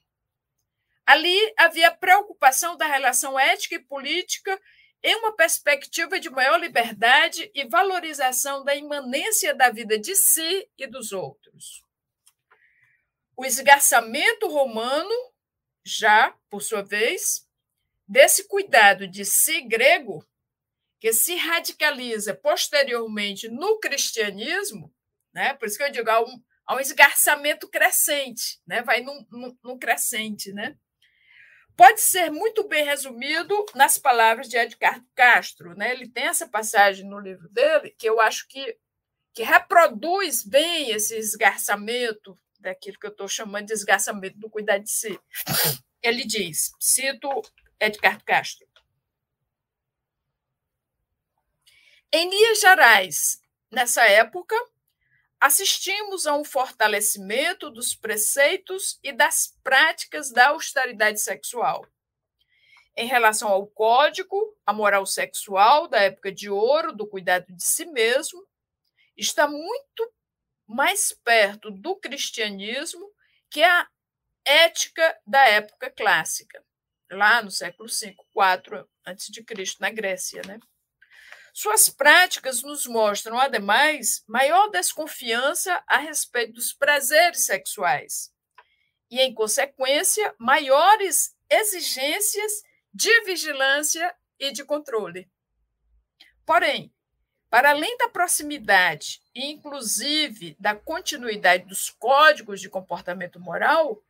ali 1.06 1.54
havia 1.58 1.92
preocupação 1.92 2.78
da 2.78 2.86
relação 2.86 3.40
ética 3.40 3.76
e 3.76 3.80
política 3.80 4.60
em 5.04 5.16
uma 5.16 5.36
perspectiva 5.36 6.20
de 6.20 6.30
maior 6.30 6.60
liberdade 6.60 7.50
e 7.54 7.66
valorização 7.66 8.64
da 8.64 8.76
imanência 8.76 9.56
da 9.56 9.70
vida 9.70 9.98
de 9.98 10.16
si 10.16 10.70
e 10.78 10.86
dos 10.88 11.12
outros. 11.12 11.87
O 13.40 13.46
esgarçamento 13.46 14.48
romano, 14.48 15.14
já, 15.86 16.36
por 16.50 16.60
sua 16.60 16.82
vez, 16.82 17.48
desse 18.08 18.48
cuidado 18.48 19.08
de 19.08 19.24
si 19.24 19.62
grego, 19.62 20.26
que 21.00 21.14
se 21.14 21.36
radicaliza 21.36 22.34
posteriormente 22.34 23.48
no 23.48 23.80
cristianismo, 23.80 24.92
né? 25.32 25.54
por 25.54 25.68
isso 25.68 25.78
que 25.78 25.84
eu 25.84 25.92
digo, 25.92 26.10
há 26.10 26.20
um, 26.20 26.44
há 26.66 26.76
um 26.78 26.80
esgarçamento 26.80 27.70
crescente, 27.70 28.60
né? 28.66 28.82
vai 28.82 29.02
num, 29.02 29.24
num, 29.30 29.56
num 29.64 29.78
crescente. 29.78 30.52
Né? 30.52 30.76
Pode 31.76 32.02
ser 32.02 32.32
muito 32.32 32.68
bem 32.68 32.84
resumido 32.84 33.68
nas 33.76 34.00
palavras 34.00 34.50
de 34.50 34.58
Edgar 34.58 35.00
Castro. 35.14 35.76
Né? 35.76 35.92
Ele 35.92 36.10
tem 36.10 36.24
essa 36.24 36.50
passagem 36.50 37.08
no 37.08 37.20
livro 37.20 37.48
dele 37.50 37.92
que 38.00 38.10
eu 38.10 38.20
acho 38.20 38.48
que, 38.48 38.76
que 39.36 39.44
reproduz 39.44 40.44
bem 40.44 40.90
esse 40.90 41.16
esgarçamento 41.16 42.36
daquilo 42.68 43.00
que 43.00 43.08
eu 43.08 43.12
estou 43.12 43.28
chamando 43.28 43.68
de 43.68 43.74
desgastamento 43.74 44.38
do 44.38 44.50
cuidar 44.50 44.78
de 44.78 44.92
si. 44.92 45.18
Ele 46.04 46.26
diz, 46.26 46.72
cito 46.80 47.30
Edgar 47.80 48.24
Castro, 48.24 48.68
em 52.12 52.30
Minas 52.30 52.62
Gerais, 52.62 53.42
nessa 53.70 54.04
época, 54.06 54.56
assistimos 55.40 56.26
a 56.26 56.36
um 56.36 56.44
fortalecimento 56.44 57.70
dos 57.70 57.94
preceitos 57.94 58.98
e 59.04 59.12
das 59.12 59.54
práticas 59.62 60.32
da 60.32 60.50
austeridade 60.50 61.20
sexual. 61.20 61.86
Em 62.96 63.08
relação 63.08 63.50
ao 63.50 63.68
código, 63.68 64.58
a 64.66 64.72
moral 64.72 65.06
sexual 65.06 65.88
da 65.88 66.00
época 66.00 66.32
de 66.32 66.50
ouro, 66.50 66.94
do 66.94 67.06
cuidado 67.06 67.46
de 67.54 67.64
si 67.64 67.86
mesmo, 67.86 68.42
está 69.18 69.48
muito 69.48 70.12
mais 70.68 71.14
perto 71.24 71.72
do 71.72 71.96
cristianismo 71.96 73.10
que 73.50 73.64
a 73.64 73.88
ética 74.46 75.20
da 75.26 75.48
época 75.48 75.90
clássica, 75.90 76.64
lá 77.10 77.42
no 77.42 77.50
século 77.50 77.90
V, 77.90 78.16
4 78.34 78.90
a.C., 79.06 79.46
na 79.80 79.90
Grécia. 79.90 80.42
Né? 80.46 80.60
Suas 81.54 81.90
práticas 81.90 82.62
nos 82.62 82.86
mostram, 82.86 83.40
ademais, 83.40 84.24
maior 84.28 84.70
desconfiança 84.70 85.84
a 85.88 85.98
respeito 85.98 86.54
dos 86.54 86.74
prazeres 86.74 87.46
sexuais 87.46 88.32
e, 89.10 89.20
em 89.20 89.34
consequência, 89.34 90.36
maiores 90.38 91.36
exigências 91.50 92.52
de 92.94 93.24
vigilância 93.24 94.14
e 94.40 94.52
de 94.52 94.64
controle. 94.64 95.30
Porém, 96.46 96.94
para 97.50 97.70
além 97.70 97.98
da 97.98 98.10
proximidade 98.10 99.22
e, 99.34 99.46
inclusive, 99.52 100.56
da 100.60 100.76
continuidade 100.76 101.66
dos 101.66 101.90
códigos 101.90 102.60
de 102.60 102.70
comportamento 102.70 103.40
moral, 103.40 104.04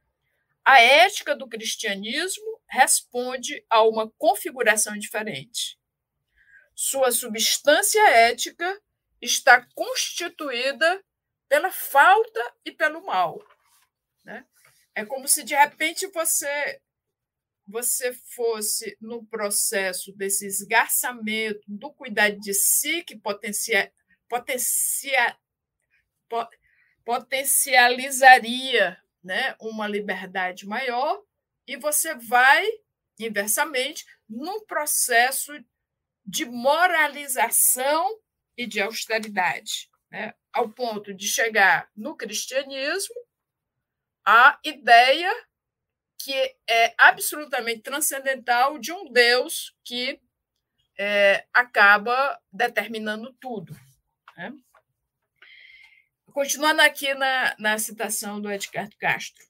a 0.65 0.81
ética 0.81 1.35
do 1.35 1.47
cristianismo 1.47 2.59
responde 2.67 3.63
a 3.69 3.83
uma 3.83 4.09
configuração 4.17 4.97
diferente. 4.97 5.79
Sua 6.75 7.11
substância 7.11 8.01
ética 8.09 8.81
está 9.21 9.65
constituída 9.73 11.03
pela 11.47 11.71
falta 11.71 12.53
e 12.65 12.71
pelo 12.71 13.05
mal. 13.05 13.41
Né? 14.25 14.45
É 14.93 15.05
como 15.05 15.27
se, 15.27 15.43
de 15.43 15.55
repente, 15.55 16.07
você 16.07 16.81
você 17.67 18.13
fosse 18.13 18.97
no 19.01 19.25
processo 19.25 20.13
desse 20.13 20.45
esgarçamento 20.45 21.61
do 21.67 21.91
cuidado 21.91 22.39
de 22.39 22.53
si, 22.53 23.03
que 23.03 23.17
potencia, 23.17 23.91
potencia, 24.29 25.37
potencializaria 27.03 28.97
né, 29.23 29.55
uma 29.59 29.87
liberdade 29.87 30.65
maior, 30.65 31.21
e 31.67 31.75
você 31.75 32.15
vai, 32.15 32.65
inversamente, 33.19 34.05
num 34.29 34.65
processo 34.65 35.51
de 36.25 36.45
moralização 36.45 38.19
e 38.55 38.65
de 38.65 38.79
austeridade, 38.81 39.89
né, 40.09 40.33
ao 40.53 40.69
ponto 40.69 41.13
de 41.13 41.27
chegar 41.27 41.89
no 41.95 42.15
cristianismo 42.15 43.15
a 44.25 44.59
ideia 44.63 45.33
que 46.17 46.55
é 46.67 46.93
absolutamente 46.97 47.81
transcendental 47.81 48.77
de 48.77 48.91
um 48.91 49.11
Deus 49.11 49.75
que 49.83 50.19
é, 50.97 51.45
acaba 51.53 52.39
determinando 52.51 53.33
tudo. 53.39 53.77
Né? 54.35 54.53
Continuando 56.31 56.81
aqui 56.81 57.13
na, 57.13 57.55
na 57.57 57.77
citação 57.77 58.41
do 58.41 58.51
Edgar 58.51 58.89
Castro. 58.99 59.45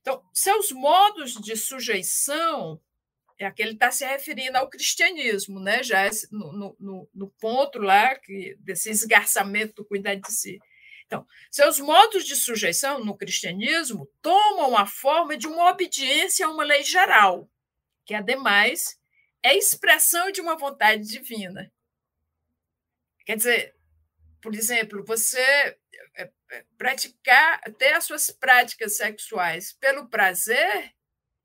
Então, 0.00 0.22
seus 0.32 0.72
modos 0.72 1.34
de 1.34 1.56
sujeição 1.56 2.80
é 3.38 3.46
aquele 3.46 3.72
está 3.72 3.90
se 3.90 4.04
referindo 4.04 4.58
ao 4.58 4.68
cristianismo, 4.68 5.58
né? 5.58 5.82
já 5.82 6.08
no, 6.30 6.76
no, 6.78 7.08
no 7.14 7.30
ponto 7.40 7.78
lá 7.78 8.14
que, 8.16 8.54
desse 8.60 8.90
esgarçamento 8.90 9.76
do 9.76 9.84
cuidar 9.84 10.14
de 10.14 10.30
si. 10.30 10.60
Então, 11.10 11.26
seus 11.50 11.80
modos 11.80 12.24
de 12.24 12.36
sujeição 12.36 13.04
no 13.04 13.16
cristianismo 13.16 14.08
tomam 14.22 14.76
a 14.76 14.86
forma 14.86 15.36
de 15.36 15.48
uma 15.48 15.68
obediência 15.68 16.46
a 16.46 16.48
uma 16.48 16.62
lei 16.62 16.84
geral, 16.84 17.50
que, 18.06 18.14
ademais, 18.14 18.96
é 19.42 19.56
expressão 19.56 20.30
de 20.30 20.40
uma 20.40 20.56
vontade 20.56 21.02
divina. 21.02 21.72
Quer 23.26 23.36
dizer, 23.36 23.74
por 24.40 24.54
exemplo, 24.54 25.04
você 25.04 25.40
é, 26.14 26.30
é, 26.52 26.64
praticar, 26.78 27.60
ter 27.72 27.92
as 27.94 28.04
suas 28.04 28.30
práticas 28.30 28.96
sexuais 28.96 29.72
pelo 29.72 30.08
prazer 30.08 30.94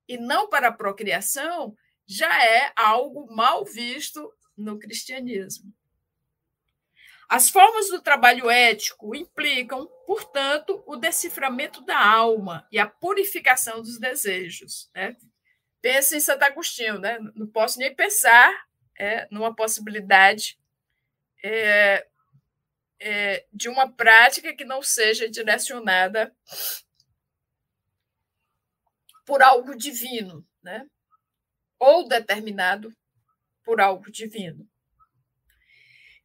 e 0.07 0.15
não 0.15 0.47
para 0.47 0.67
a 0.67 0.71
procriação 0.71 1.75
já 2.05 2.45
é 2.45 2.71
algo 2.75 3.33
mal 3.35 3.65
visto 3.65 4.31
no 4.55 4.77
cristianismo. 4.77 5.73
As 7.27 7.49
formas 7.49 7.89
do 7.89 8.01
trabalho 8.01 8.49
ético 8.49 9.15
implicam, 9.15 9.87
portanto, 10.05 10.83
o 10.85 10.95
deciframento 10.95 11.81
da 11.81 11.97
alma 11.97 12.67
e 12.71 12.77
a 12.77 12.87
purificação 12.87 13.81
dos 13.81 13.99
desejos. 13.99 14.89
Né? 14.93 15.15
Pensa 15.81 16.15
em 16.15 16.19
Santo 16.19 16.43
Agostinho, 16.43 16.99
né? 16.99 17.17
não 17.35 17.47
posso 17.47 17.79
nem 17.79 17.93
pensar 17.95 18.65
é, 18.97 19.27
numa 19.31 19.55
possibilidade 19.55 20.57
é, 21.43 22.07
é, 22.99 23.45
de 23.51 23.69
uma 23.69 23.91
prática 23.91 24.55
que 24.55 24.63
não 24.63 24.81
seja 24.81 25.29
direcionada 25.29 26.35
por 29.25 29.41
algo 29.41 29.75
divino, 29.75 30.47
né? 30.61 30.85
ou 31.79 32.07
determinado 32.07 32.95
por 33.63 33.81
algo 33.81 34.11
divino. 34.11 34.69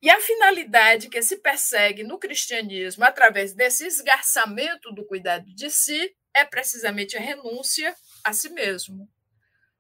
E 0.03 0.09
a 0.09 0.21
finalidade 0.21 1.11
que 1.11 1.21
se 1.21 1.37
persegue 1.37 2.03
no 2.03 2.19
cristianismo 2.19 3.05
através 3.05 3.53
desse 3.53 3.87
esgarçamento 3.87 4.93
do 4.93 5.05
cuidado 5.05 5.45
de 5.55 5.71
si 5.71 6.17
é 6.33 6.45
precisamente 6.45 7.17
a 7.17 7.21
renúncia 7.21 7.95
a 8.25 8.33
si 8.33 8.49
mesmo. 8.49 9.11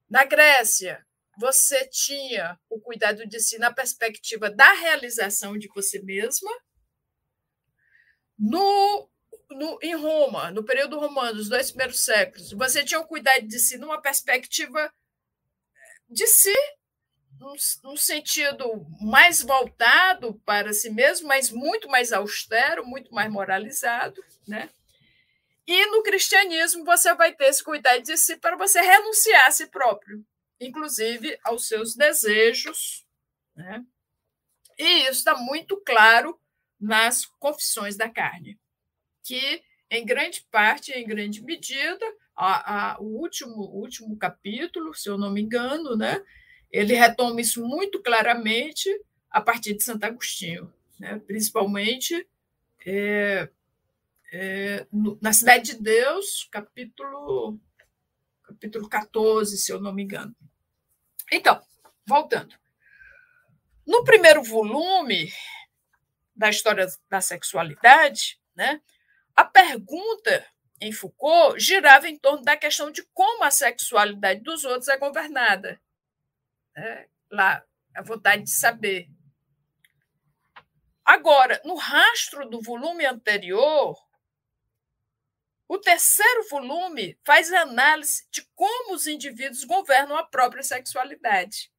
Na 0.09 0.25
Grécia, 0.25 1.07
você 1.39 1.87
tinha 1.89 2.59
o 2.69 2.79
cuidado 2.79 3.27
de 3.27 3.41
si 3.41 3.59
na 3.59 3.73
perspectiva 3.73 4.51
da 4.51 4.73
realização 4.73 5.57
de 5.57 5.69
você 5.69 6.03
mesma. 6.03 6.51
No, 8.39 9.11
no, 9.51 9.79
em 9.83 9.95
Roma, 9.95 10.51
no 10.51 10.65
período 10.65 10.99
romano, 10.99 11.39
os 11.39 11.49
dois 11.49 11.71
primeiros 11.71 12.01
séculos, 12.01 12.53
você 12.53 12.85
tinha 12.85 13.01
o 13.01 13.07
cuidado 13.07 13.47
de 13.47 13.59
si 13.59 13.79
numa 13.79 14.03
perspectiva 14.03 14.93
de 16.09 16.27
si 16.27 16.55
num, 17.83 17.97
sentido 17.97 18.87
mais 19.01 19.43
voltado 19.43 20.35
para 20.45 20.73
si 20.75 20.91
mesmo, 20.91 21.27
mas 21.27 21.51
muito 21.51 21.89
mais 21.89 22.13
austero, 22.13 22.87
muito 22.87 23.13
mais 23.15 23.33
moralizado, 23.33 24.23
né? 24.47 24.69
E 25.67 25.87
no 25.87 26.03
cristianismo 26.03 26.85
você 26.85 27.15
vai 27.15 27.33
ter 27.33 27.47
esse 27.47 27.65
cuidado 27.65 28.03
de 28.03 28.17
si 28.17 28.37
para 28.37 28.57
você 28.57 28.81
renunciar 28.81 29.47
a 29.47 29.51
si 29.51 29.67
próprio, 29.69 30.25
inclusive 30.61 31.39
aos 31.43 31.67
seus 31.67 31.97
desejos, 31.97 33.07
né? 33.57 33.83
E 34.79 35.03
isso 35.03 35.19
está 35.19 35.35
muito 35.37 35.77
claro 35.79 36.39
nas 36.79 37.25
confissões 37.39 37.97
da 37.97 38.09
carne, 38.09 38.59
que 39.23 39.63
em 39.91 40.05
grande 40.05 40.47
parte, 40.51 40.93
em 40.93 41.07
grande 41.07 41.43
medida, 41.43 42.05
a, 42.37 42.93
a, 42.93 43.01
o 43.01 43.19
último, 43.19 43.55
o 43.55 43.81
último 43.81 44.17
capítulo, 44.17 44.95
se 44.95 45.09
eu 45.09 45.19
não 45.19 45.31
me 45.31 45.43
engano, 45.43 45.97
né, 45.97 46.23
ele 46.71 46.95
retoma 46.95 47.41
isso 47.41 47.65
muito 47.67 48.01
claramente 48.01 48.89
a 49.31 49.41
partir 49.41 49.75
de 49.75 49.83
Santo 49.83 50.05
Agostinho, 50.05 50.73
né? 50.99 51.21
principalmente 51.27 52.27
é, 52.87 53.49
é, 54.33 54.87
no, 54.93 55.19
na 55.21 55.33
Cidade 55.33 55.73
de 55.73 55.83
Deus, 55.83 56.49
capítulo, 56.51 57.59
capítulo 58.45 58.89
14, 58.89 59.59
se 59.59 59.73
eu 59.73 59.81
não 59.81 59.93
me 59.93 60.03
engano. 60.03 60.35
Então, 61.33 61.61
voltando. 62.07 62.55
No 63.87 64.05
primeiro 64.05 64.43
volume 64.43 65.33
da 66.35 66.49
história 66.49 66.87
da 67.09 67.21
sexualidade, 67.21 68.41
né, 68.55 68.81
a 69.35 69.45
pergunta 69.45 70.47
em 70.81 70.93
Foucault 70.93 71.59
girava 71.59 72.09
em 72.09 72.17
torno 72.17 72.43
da 72.43 72.57
questão 72.57 72.91
de 72.91 73.03
como 73.13 73.45
a 73.45 73.51
sexualidade 73.51 74.41
dos 74.41 74.65
outros 74.65 74.89
é 74.89 74.97
governada 74.97 75.81
né, 76.81 77.07
lá, 77.31 77.63
a 77.95 78.03
vontade 78.03 78.45
de 78.45 78.51
saber. 78.51 79.09
Agora, 81.05 81.61
no 81.65 81.75
rastro 81.75 82.49
do 82.49 82.63
volume 82.63 83.05
anterior, 83.05 83.97
o 85.69 85.79
terceiro 85.79 86.49
volume 86.49 87.19
faz 87.25 87.53
análise 87.53 88.27
de 88.31 88.43
como 88.55 88.95
os 88.95 89.07
indivíduos 89.07 89.65
governam 89.65 90.17
a 90.17 90.25
própria 90.25 90.63
sexualidade 90.63 91.71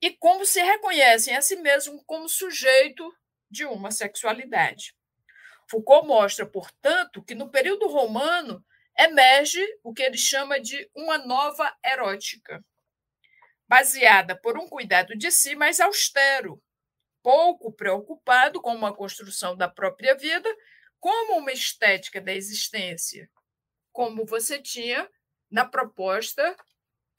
e 0.00 0.10
como 0.10 0.44
se 0.44 0.60
reconhecem 0.62 1.36
a 1.36 1.42
si 1.42 1.56
mesmos 1.56 2.02
como 2.06 2.28
sujeito 2.28 3.14
de 3.50 3.64
uma 3.64 3.90
sexualidade. 3.90 4.96
Foucault 5.68 6.06
mostra, 6.06 6.46
portanto, 6.46 7.22
que 7.22 7.34
no 7.34 7.50
período 7.50 7.88
romano 7.88 8.64
emerge 8.98 9.64
o 9.82 9.92
que 9.92 10.02
ele 10.02 10.16
chama 10.16 10.60
de 10.60 10.88
uma 10.94 11.18
nova 11.18 11.76
erótica 11.84 12.64
baseada 13.68 14.36
por 14.36 14.58
um 14.58 14.68
cuidado 14.68 15.16
de 15.16 15.30
si 15.30 15.54
mais 15.54 15.80
austero, 15.80 16.62
pouco 17.22 17.72
preocupado 17.72 18.60
com 18.60 18.86
a 18.86 18.94
construção 18.94 19.56
da 19.56 19.68
própria 19.68 20.14
vida, 20.14 20.48
como 21.00 21.38
uma 21.38 21.52
estética 21.52 22.20
da 22.20 22.32
existência, 22.32 23.28
como 23.92 24.24
você 24.24 24.60
tinha 24.60 25.08
na 25.50 25.64
proposta 25.64 26.56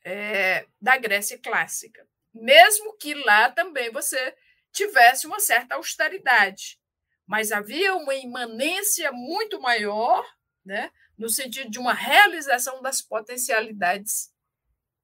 é, 0.06 0.66
da 0.80 0.98
Grécia 0.98 1.38
clássica. 1.38 2.08
Mesmo 2.34 2.95
que 2.98 3.14
lá 3.14 3.52
também 3.52 3.91
você 3.91 4.36
tivesse 4.72 5.28
uma 5.28 5.39
certa 5.39 5.76
austeridade, 5.76 6.80
mas 7.26 7.52
havia 7.52 7.95
uma 7.95 8.16
imanência 8.16 9.12
muito 9.12 9.60
maior, 9.60 10.26
né, 10.64 10.91
no 11.18 11.30
sentido 11.30 11.70
de 11.70 11.80
uma 11.80 11.93
realização 11.93 12.82
das 12.82 13.02
potencialidades 13.02 14.32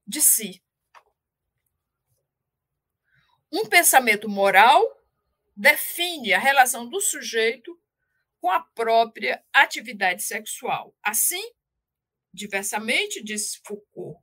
de 0.06 0.22
si. 0.22 0.64
Um 3.56 3.68
pensamento 3.68 4.28
moral 4.28 4.84
define 5.56 6.34
a 6.34 6.40
relação 6.40 6.90
do 6.90 7.00
sujeito 7.00 7.80
com 8.42 8.50
a 8.50 8.60
própria 8.60 9.46
atividade 9.54 10.24
sexual. 10.24 10.98
Assim, 11.04 11.54
diversamente, 12.34 13.24
diz 13.24 13.62
Foucault, 13.64 14.20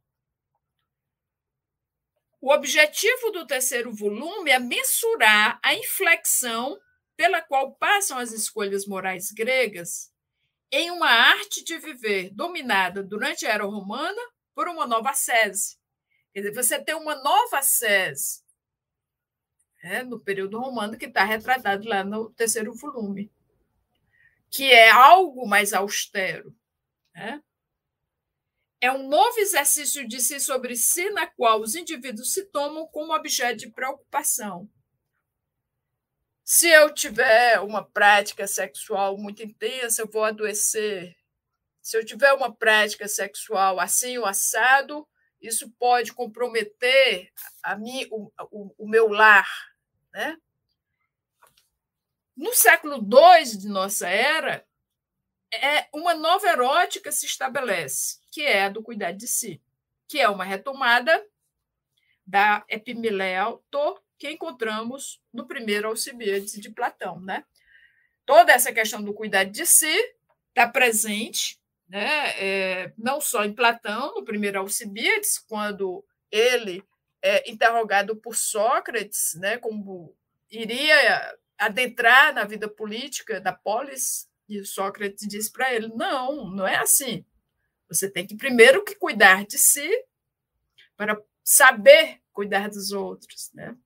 o 2.40 2.52
objetivo 2.52 3.30
do 3.30 3.46
terceiro 3.46 3.92
volume 3.92 4.50
é 4.50 4.58
mensurar 4.58 5.60
a 5.62 5.76
inflexão 5.76 6.76
pela 7.16 7.40
qual 7.40 7.76
passam 7.76 8.18
as 8.18 8.32
escolhas 8.32 8.84
morais 8.84 9.30
gregas 9.30 10.12
em 10.72 10.90
uma 10.90 11.08
arte 11.08 11.62
de 11.62 11.78
viver 11.78 12.30
dominada 12.30 13.00
durante 13.00 13.46
a 13.46 13.50
Era 13.50 13.64
Romana 13.64 14.20
por 14.56 14.66
uma 14.66 14.88
nova 14.88 15.14
sese. 15.14 15.78
Quer 16.32 16.40
dizer, 16.40 16.54
você 16.54 16.82
tem 16.82 16.96
uma 16.96 17.14
nova 17.14 17.62
sese 17.62 18.49
né, 19.82 20.02
no 20.02 20.20
período 20.20 20.58
romano, 20.58 20.96
que 20.96 21.06
está 21.06 21.24
retratado 21.24 21.88
lá 21.88 22.04
no 22.04 22.30
terceiro 22.30 22.74
volume, 22.74 23.30
que 24.50 24.70
é 24.70 24.90
algo 24.90 25.46
mais 25.46 25.72
austero. 25.72 26.54
Né? 27.14 27.42
É 28.80 28.90
um 28.90 29.08
novo 29.08 29.38
exercício 29.38 30.06
de 30.06 30.20
si 30.20 30.40
sobre 30.40 30.76
si, 30.76 31.10
na 31.10 31.26
qual 31.26 31.60
os 31.60 31.74
indivíduos 31.74 32.32
se 32.32 32.46
tomam 32.46 32.86
como 32.86 33.14
objeto 33.14 33.58
de 33.58 33.70
preocupação. 33.70 34.68
Se 36.42 36.68
eu 36.68 36.92
tiver 36.92 37.60
uma 37.60 37.84
prática 37.84 38.46
sexual 38.46 39.16
muito 39.16 39.42
intensa, 39.42 40.02
eu 40.02 40.10
vou 40.10 40.24
adoecer. 40.24 41.16
Se 41.80 41.96
eu 41.96 42.04
tiver 42.04 42.32
uma 42.32 42.52
prática 42.52 43.06
sexual 43.06 43.78
assim 43.78 44.18
ou 44.18 44.26
assado, 44.26 45.06
isso 45.40 45.70
pode 45.78 46.12
comprometer 46.12 47.30
a 47.62 47.76
mim, 47.76 48.06
o, 48.10 48.30
o, 48.50 48.74
o 48.78 48.88
meu 48.88 49.08
lar, 49.08 49.48
né? 50.12 50.36
No 52.36 52.54
século 52.54 52.96
II 52.96 53.58
de 53.58 53.68
nossa 53.68 54.08
era, 54.08 54.66
é 55.52 55.88
uma 55.92 56.14
nova 56.14 56.48
erótica 56.48 57.12
se 57.12 57.26
estabelece, 57.26 58.18
que 58.30 58.42
é 58.42 58.64
a 58.64 58.68
do 58.68 58.82
cuidar 58.82 59.12
de 59.12 59.26
si, 59.26 59.60
que 60.08 60.18
é 60.20 60.28
uma 60.28 60.44
retomada 60.44 61.24
da 62.26 62.64
Epimileauto 62.68 64.00
que 64.18 64.30
encontramos 64.30 65.20
no 65.32 65.46
primeiro 65.46 65.88
Alcibiades 65.88 66.52
de 66.52 66.70
Platão, 66.70 67.20
né? 67.20 67.44
Toda 68.24 68.52
essa 68.52 68.72
questão 68.72 69.02
do 69.02 69.12
cuidar 69.12 69.44
de 69.44 69.66
si 69.66 69.96
está 70.50 70.68
presente, 70.68 71.58
né? 71.88 72.30
É, 72.38 72.92
não 72.96 73.20
só 73.20 73.44
em 73.44 73.52
Platão, 73.52 74.14
no 74.14 74.24
primeiro 74.24 74.60
Alcibiades, 74.60 75.38
quando 75.38 76.04
ele 76.30 76.84
é, 77.22 77.50
interrogado 77.50 78.16
por 78.16 78.36
Sócrates, 78.36 79.34
né, 79.34 79.58
como 79.58 80.16
iria 80.50 81.38
adentrar 81.58 82.34
na 82.34 82.44
vida 82.44 82.68
política 82.68 83.40
da 83.40 83.52
polis, 83.52 84.28
e 84.48 84.64
Sócrates 84.64 85.28
disse 85.28 85.52
para 85.52 85.72
ele: 85.72 85.88
não, 85.88 86.50
não 86.50 86.66
é 86.66 86.76
assim. 86.76 87.24
Você 87.88 88.10
tem 88.10 88.26
que 88.26 88.36
primeiro 88.36 88.84
que 88.84 88.94
cuidar 88.94 89.46
de 89.46 89.58
si 89.58 89.88
para 90.96 91.20
saber 91.44 92.20
cuidar 92.32 92.68
dos 92.68 92.90
outros, 92.92 93.50
né? 93.54 93.76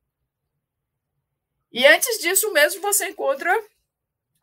E 1.71 1.87
antes 1.87 2.19
disso 2.21 2.53
mesmo 2.53 2.81
você 2.81 3.09
encontra 3.09 3.53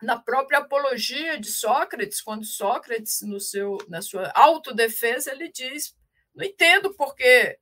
na 0.01 0.19
própria 0.19 0.59
apologia 0.59 1.39
de 1.39 1.49
Sócrates, 1.49 2.21
quando 2.21 2.43
Sócrates 2.43 3.21
no 3.21 3.39
seu 3.39 3.77
na 3.87 4.01
sua 4.01 4.31
autodefesa 4.35 5.31
ele 5.31 5.49
diz: 5.49 5.95
"Não 6.35 6.45
entendo 6.45 6.93
porque 6.95 7.57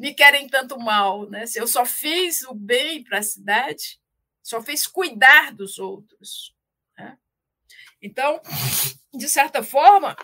me 0.00 0.14
querem 0.14 0.48
tanto 0.48 0.78
mal, 0.78 1.28
né? 1.28 1.44
Se 1.44 1.60
eu 1.60 1.66
só 1.66 1.84
fiz 1.84 2.40
o 2.44 2.54
bem 2.54 3.04
para 3.04 3.18
a 3.18 3.22
cidade, 3.22 4.00
só 4.42 4.62
fiz 4.62 4.86
cuidar 4.86 5.52
dos 5.52 5.78
outros. 5.78 6.56
Né? 6.96 7.18
Então, 8.00 8.40
de 9.12 9.28
certa 9.28 9.62
forma, 9.62 10.16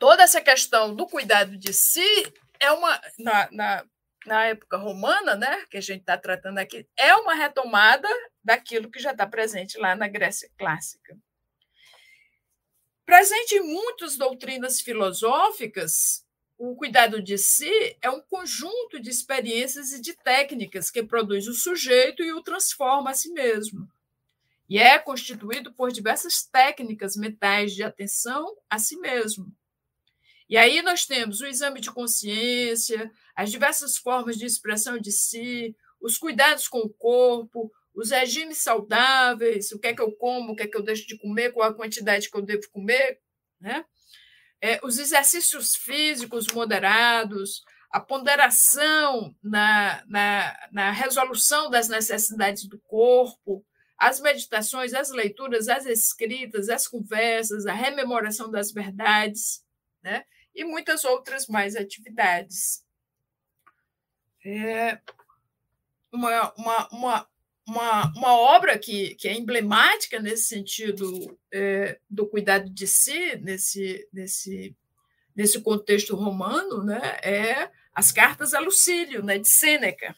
toda 0.00 0.24
essa 0.24 0.40
questão 0.40 0.96
do 0.96 1.06
cuidado 1.06 1.56
de 1.56 1.72
si 1.72 2.32
é 2.58 2.72
uma 2.72 3.00
na, 3.16 3.48
na, 3.52 3.86
na 4.26 4.46
época 4.46 4.76
romana, 4.76 5.36
né, 5.36 5.64
que 5.70 5.76
a 5.76 5.80
gente 5.80 6.00
está 6.00 6.18
tratando 6.18 6.58
aqui, 6.58 6.88
é 6.96 7.14
uma 7.14 7.34
retomada 7.34 8.08
daquilo 8.42 8.90
que 8.90 8.98
já 8.98 9.12
está 9.12 9.28
presente 9.28 9.78
lá 9.78 9.94
na 9.94 10.08
Grécia 10.08 10.50
clássica. 10.58 11.16
Presente 13.06 13.54
em 13.54 13.62
muitas 13.62 14.16
doutrinas 14.16 14.80
filosóficas, 14.80 16.28
o 16.62 16.76
cuidado 16.76 17.22
de 17.22 17.38
si 17.38 17.96
é 18.02 18.10
um 18.10 18.20
conjunto 18.20 19.00
de 19.00 19.08
experiências 19.08 19.92
e 19.92 20.00
de 20.00 20.12
técnicas 20.12 20.90
que 20.90 21.02
produz 21.02 21.48
o 21.48 21.54
sujeito 21.54 22.22
e 22.22 22.34
o 22.34 22.42
transforma 22.42 23.10
a 23.10 23.14
si 23.14 23.32
mesmo. 23.32 23.88
E 24.68 24.78
é 24.78 24.98
constituído 24.98 25.72
por 25.72 25.90
diversas 25.90 26.42
técnicas 26.42 27.16
mentais 27.16 27.72
de 27.72 27.82
atenção 27.82 28.54
a 28.68 28.78
si 28.78 28.98
mesmo. 28.98 29.50
E 30.50 30.58
aí 30.58 30.82
nós 30.82 31.06
temos 31.06 31.40
o 31.40 31.46
exame 31.46 31.80
de 31.80 31.90
consciência, 31.90 33.10
as 33.34 33.50
diversas 33.50 33.96
formas 33.96 34.36
de 34.36 34.44
expressão 34.44 34.98
de 34.98 35.10
si, 35.12 35.74
os 35.98 36.18
cuidados 36.18 36.68
com 36.68 36.80
o 36.80 36.90
corpo, 36.90 37.72
os 37.94 38.10
regimes 38.10 38.58
saudáveis, 38.58 39.72
o 39.72 39.78
que 39.78 39.86
é 39.86 39.94
que 39.94 40.02
eu 40.02 40.12
como, 40.12 40.52
o 40.52 40.56
que 40.56 40.64
é 40.64 40.66
que 40.66 40.76
eu 40.76 40.82
deixo 40.82 41.06
de 41.06 41.16
comer, 41.16 41.52
qual 41.52 41.70
a 41.70 41.74
quantidade 41.74 42.30
que 42.30 42.36
eu 42.36 42.42
devo 42.42 42.68
comer, 42.70 43.18
né? 43.58 43.82
É, 44.60 44.80
os 44.82 44.98
exercícios 44.98 45.74
físicos 45.74 46.46
moderados, 46.48 47.64
a 47.90 47.98
ponderação 47.98 49.34
na, 49.42 50.04
na, 50.06 50.68
na 50.70 50.90
resolução 50.90 51.70
das 51.70 51.88
necessidades 51.88 52.66
do 52.66 52.78
corpo, 52.80 53.64
as 53.98 54.20
meditações, 54.20 54.94
as 54.94 55.10
leituras, 55.10 55.68
as 55.68 55.86
escritas, 55.86 56.68
as 56.68 56.86
conversas, 56.86 57.66
a 57.66 57.72
rememoração 57.72 58.50
das 58.50 58.72
verdades, 58.72 59.64
né? 60.02 60.24
e 60.54 60.64
muitas 60.64 61.04
outras 61.04 61.46
mais 61.46 61.76
atividades. 61.76 62.84
É 64.44 64.98
uma, 66.12 66.52
uma, 66.54 66.88
uma, 66.88 67.29
uma, 67.70 68.12
uma 68.16 68.34
obra 68.34 68.76
que, 68.76 69.14
que 69.14 69.28
é 69.28 69.32
emblemática 69.32 70.18
nesse 70.18 70.48
sentido 70.48 71.38
é, 71.52 72.00
do 72.10 72.26
cuidado 72.26 72.68
de 72.68 72.86
si, 72.86 73.36
nesse, 73.36 74.08
nesse, 74.12 74.76
nesse 75.36 75.60
contexto 75.60 76.16
romano, 76.16 76.82
né, 76.82 77.18
é 77.22 77.70
as 77.94 78.10
cartas 78.10 78.54
a 78.54 78.58
Lucílio, 78.58 79.22
né, 79.22 79.38
de 79.38 79.48
Sêneca. 79.48 80.16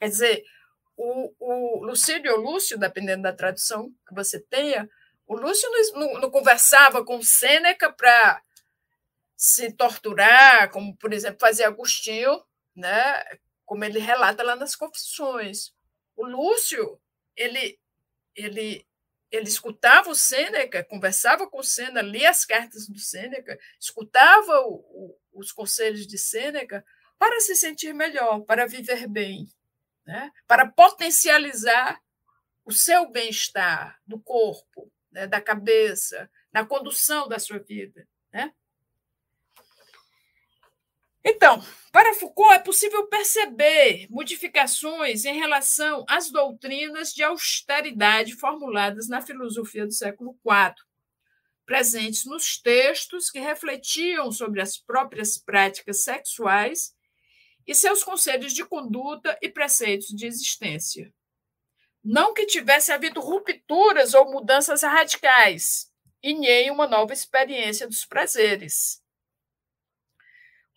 Quer 0.00 0.08
dizer, 0.08 0.44
o, 0.96 1.32
o 1.38 1.84
Lucílio 1.84 2.32
ou 2.32 2.40
Lúcio, 2.40 2.76
dependendo 2.76 3.22
da 3.22 3.32
tradução 3.32 3.88
que 4.06 4.14
você 4.14 4.40
tenha, 4.40 4.90
o 5.24 5.36
Lúcio 5.36 5.70
não, 5.94 6.20
não, 6.20 6.30
conversava 6.30 7.04
com 7.04 7.22
Sêneca 7.22 7.92
para 7.92 8.42
se 9.36 9.72
torturar, 9.72 10.68
como, 10.72 10.96
por 10.96 11.12
exemplo, 11.12 11.38
fazia 11.40 11.68
Agostinho, 11.68 12.42
né, 12.74 13.22
como 13.64 13.84
ele 13.84 14.00
relata 14.00 14.42
lá 14.42 14.56
nas 14.56 14.74
Confissões. 14.74 15.77
O 16.18 16.26
Lúcio, 16.26 17.00
ele, 17.36 17.78
ele, 18.34 18.84
ele 19.30 19.48
escutava 19.48 20.10
o 20.10 20.16
Sêneca, 20.16 20.82
conversava 20.82 21.48
com 21.48 21.60
o 21.60 21.62
Sêneca, 21.62 22.02
lia 22.02 22.28
as 22.28 22.44
cartas 22.44 22.88
do 22.88 22.98
Sêneca, 22.98 23.56
escutava 23.80 24.62
o, 24.62 24.74
o, 24.74 25.18
os 25.32 25.52
conselhos 25.52 26.08
de 26.08 26.18
Sêneca 26.18 26.84
para 27.20 27.38
se 27.38 27.54
sentir 27.54 27.94
melhor, 27.94 28.40
para 28.40 28.66
viver 28.66 29.06
bem, 29.06 29.48
né? 30.04 30.32
para 30.48 30.68
potencializar 30.68 32.02
o 32.64 32.72
seu 32.72 33.08
bem-estar 33.08 34.00
do 34.04 34.18
corpo, 34.18 34.92
né? 35.12 35.24
da 35.28 35.40
cabeça, 35.40 36.28
na 36.52 36.66
condução 36.66 37.28
da 37.28 37.38
sua 37.38 37.60
vida. 37.60 38.08
Né? 38.32 38.52
Então, 41.24 41.62
para 41.92 42.14
Foucault, 42.14 42.54
é 42.54 42.58
possível 42.58 43.06
perceber 43.06 44.06
modificações 44.08 45.24
em 45.24 45.36
relação 45.38 46.04
às 46.08 46.30
doutrinas 46.30 47.12
de 47.12 47.22
austeridade 47.22 48.34
formuladas 48.34 49.08
na 49.08 49.20
filosofia 49.20 49.86
do 49.86 49.92
século 49.92 50.38
IV, 50.44 50.74
presentes 51.66 52.24
nos 52.24 52.60
textos 52.60 53.30
que 53.30 53.40
refletiam 53.40 54.30
sobre 54.30 54.60
as 54.60 54.78
próprias 54.78 55.36
práticas 55.36 56.02
sexuais 56.04 56.94
e 57.66 57.74
seus 57.74 58.02
conselhos 58.02 58.52
de 58.52 58.64
conduta 58.64 59.36
e 59.42 59.48
preceitos 59.48 60.08
de 60.08 60.26
existência. 60.26 61.12
Não 62.02 62.32
que 62.32 62.46
tivesse 62.46 62.92
havido 62.92 63.20
rupturas 63.20 64.14
ou 64.14 64.30
mudanças 64.30 64.82
radicais, 64.82 65.92
e 66.22 66.32
nem 66.32 66.70
uma 66.70 66.86
nova 66.86 67.12
experiência 67.12 67.86
dos 67.86 68.04
prazeres 68.04 69.02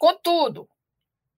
Contudo, 0.02 0.68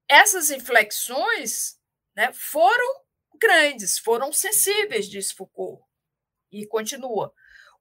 essas 0.07 0.49
inflexões 0.49 1.77
né, 2.15 2.31
foram 2.31 3.03
grandes, 3.37 3.99
foram 3.99 4.31
sensíveis, 4.31 5.09
diz 5.09 5.33
Foucault. 5.33 5.83
E 6.49 6.65
continua. 6.65 7.33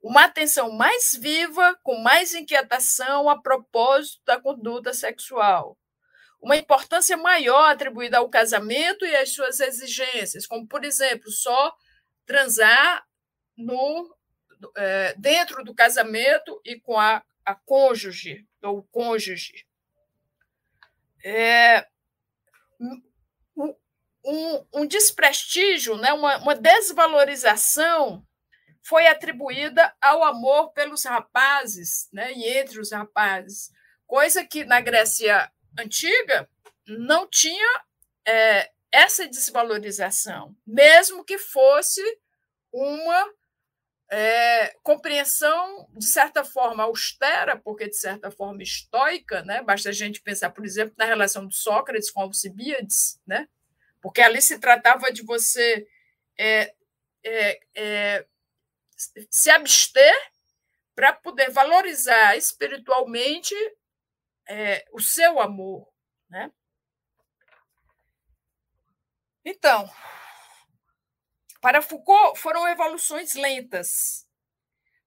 Uma 0.02 0.24
atenção 0.24 0.72
mais 0.72 1.12
viva, 1.14 1.78
com 1.84 2.00
mais 2.00 2.34
inquietação 2.34 3.28
a 3.28 3.40
propósito 3.40 4.24
da 4.24 4.40
conduta 4.40 4.92
sexual. 4.92 5.78
Uma 6.40 6.56
importância 6.56 7.16
maior 7.16 7.70
atribuída 7.70 8.18
ao 8.18 8.28
casamento 8.28 9.06
e 9.06 9.14
às 9.14 9.32
suas 9.32 9.60
exigências, 9.60 10.48
como, 10.48 10.66
por 10.66 10.84
exemplo, 10.84 11.30
só 11.30 11.72
transar 12.26 13.06
no, 13.56 14.16
é, 14.76 15.14
dentro 15.16 15.62
do 15.62 15.76
casamento 15.76 16.60
e 16.64 16.80
com 16.80 16.98
a, 16.98 17.22
a 17.44 17.54
cônjuge, 17.54 18.44
ou 18.60 18.82
cônjuge 18.90 19.64
é, 21.24 21.86
um, 24.24 24.66
um, 24.72 24.86
desprestígio, 24.86 25.96
né, 25.96 26.12
uma, 26.12 26.38
uma 26.38 26.54
desvalorização 26.54 28.26
foi 28.84 29.06
atribuída 29.06 29.94
ao 30.00 30.24
amor 30.24 30.72
pelos 30.72 31.04
rapazes, 31.04 32.08
né, 32.12 32.32
e 32.32 32.48
entre 32.48 32.80
os 32.80 32.92
rapazes, 32.92 33.70
coisa 34.06 34.44
que 34.44 34.64
na 34.64 34.80
Grécia 34.80 35.50
antiga 35.78 36.48
não 36.86 37.28
tinha 37.28 37.82
é, 38.26 38.70
essa 38.90 39.26
desvalorização, 39.26 40.54
mesmo 40.66 41.24
que 41.24 41.38
fosse 41.38 42.02
uma 42.72 43.32
é, 44.14 44.76
compreensão, 44.82 45.88
de 45.96 46.04
certa 46.04 46.44
forma, 46.44 46.82
austera, 46.82 47.56
porque 47.56 47.88
de 47.88 47.96
certa 47.96 48.30
forma 48.30 48.62
estoica, 48.62 49.42
né? 49.42 49.62
basta 49.62 49.88
a 49.88 49.92
gente 49.92 50.20
pensar, 50.20 50.50
por 50.50 50.66
exemplo, 50.66 50.94
na 50.98 51.06
relação 51.06 51.48
de 51.48 51.56
Sócrates 51.56 52.10
com 52.10 52.20
Alcibíades, 52.20 53.18
né? 53.26 53.48
porque 54.02 54.20
ali 54.20 54.42
se 54.42 54.58
tratava 54.58 55.10
de 55.10 55.22
você 55.22 55.88
é, 56.38 56.74
é, 57.24 57.60
é 57.74 58.26
se 59.30 59.48
abster 59.48 60.14
para 60.94 61.14
poder 61.14 61.50
valorizar 61.50 62.36
espiritualmente 62.36 63.54
é, 64.46 64.84
o 64.92 65.00
seu 65.00 65.40
amor. 65.40 65.88
Né? 66.28 66.52
Então, 69.42 69.90
para 71.62 71.80
Foucault, 71.80 72.40
foram 72.40 72.66
evoluções 72.66 73.34
lentas, 73.34 74.26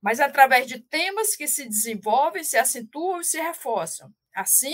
mas 0.01 0.21
através 0.21 0.65
de 0.65 0.79
temas 0.79 1.35
que 1.35 1.49
se 1.49 1.67
desenvolvem, 1.67 2.45
se 2.45 2.57
acentuam 2.57 3.19
e 3.19 3.25
se 3.25 3.37
reforçam. 3.41 4.09
Assim, 4.33 4.73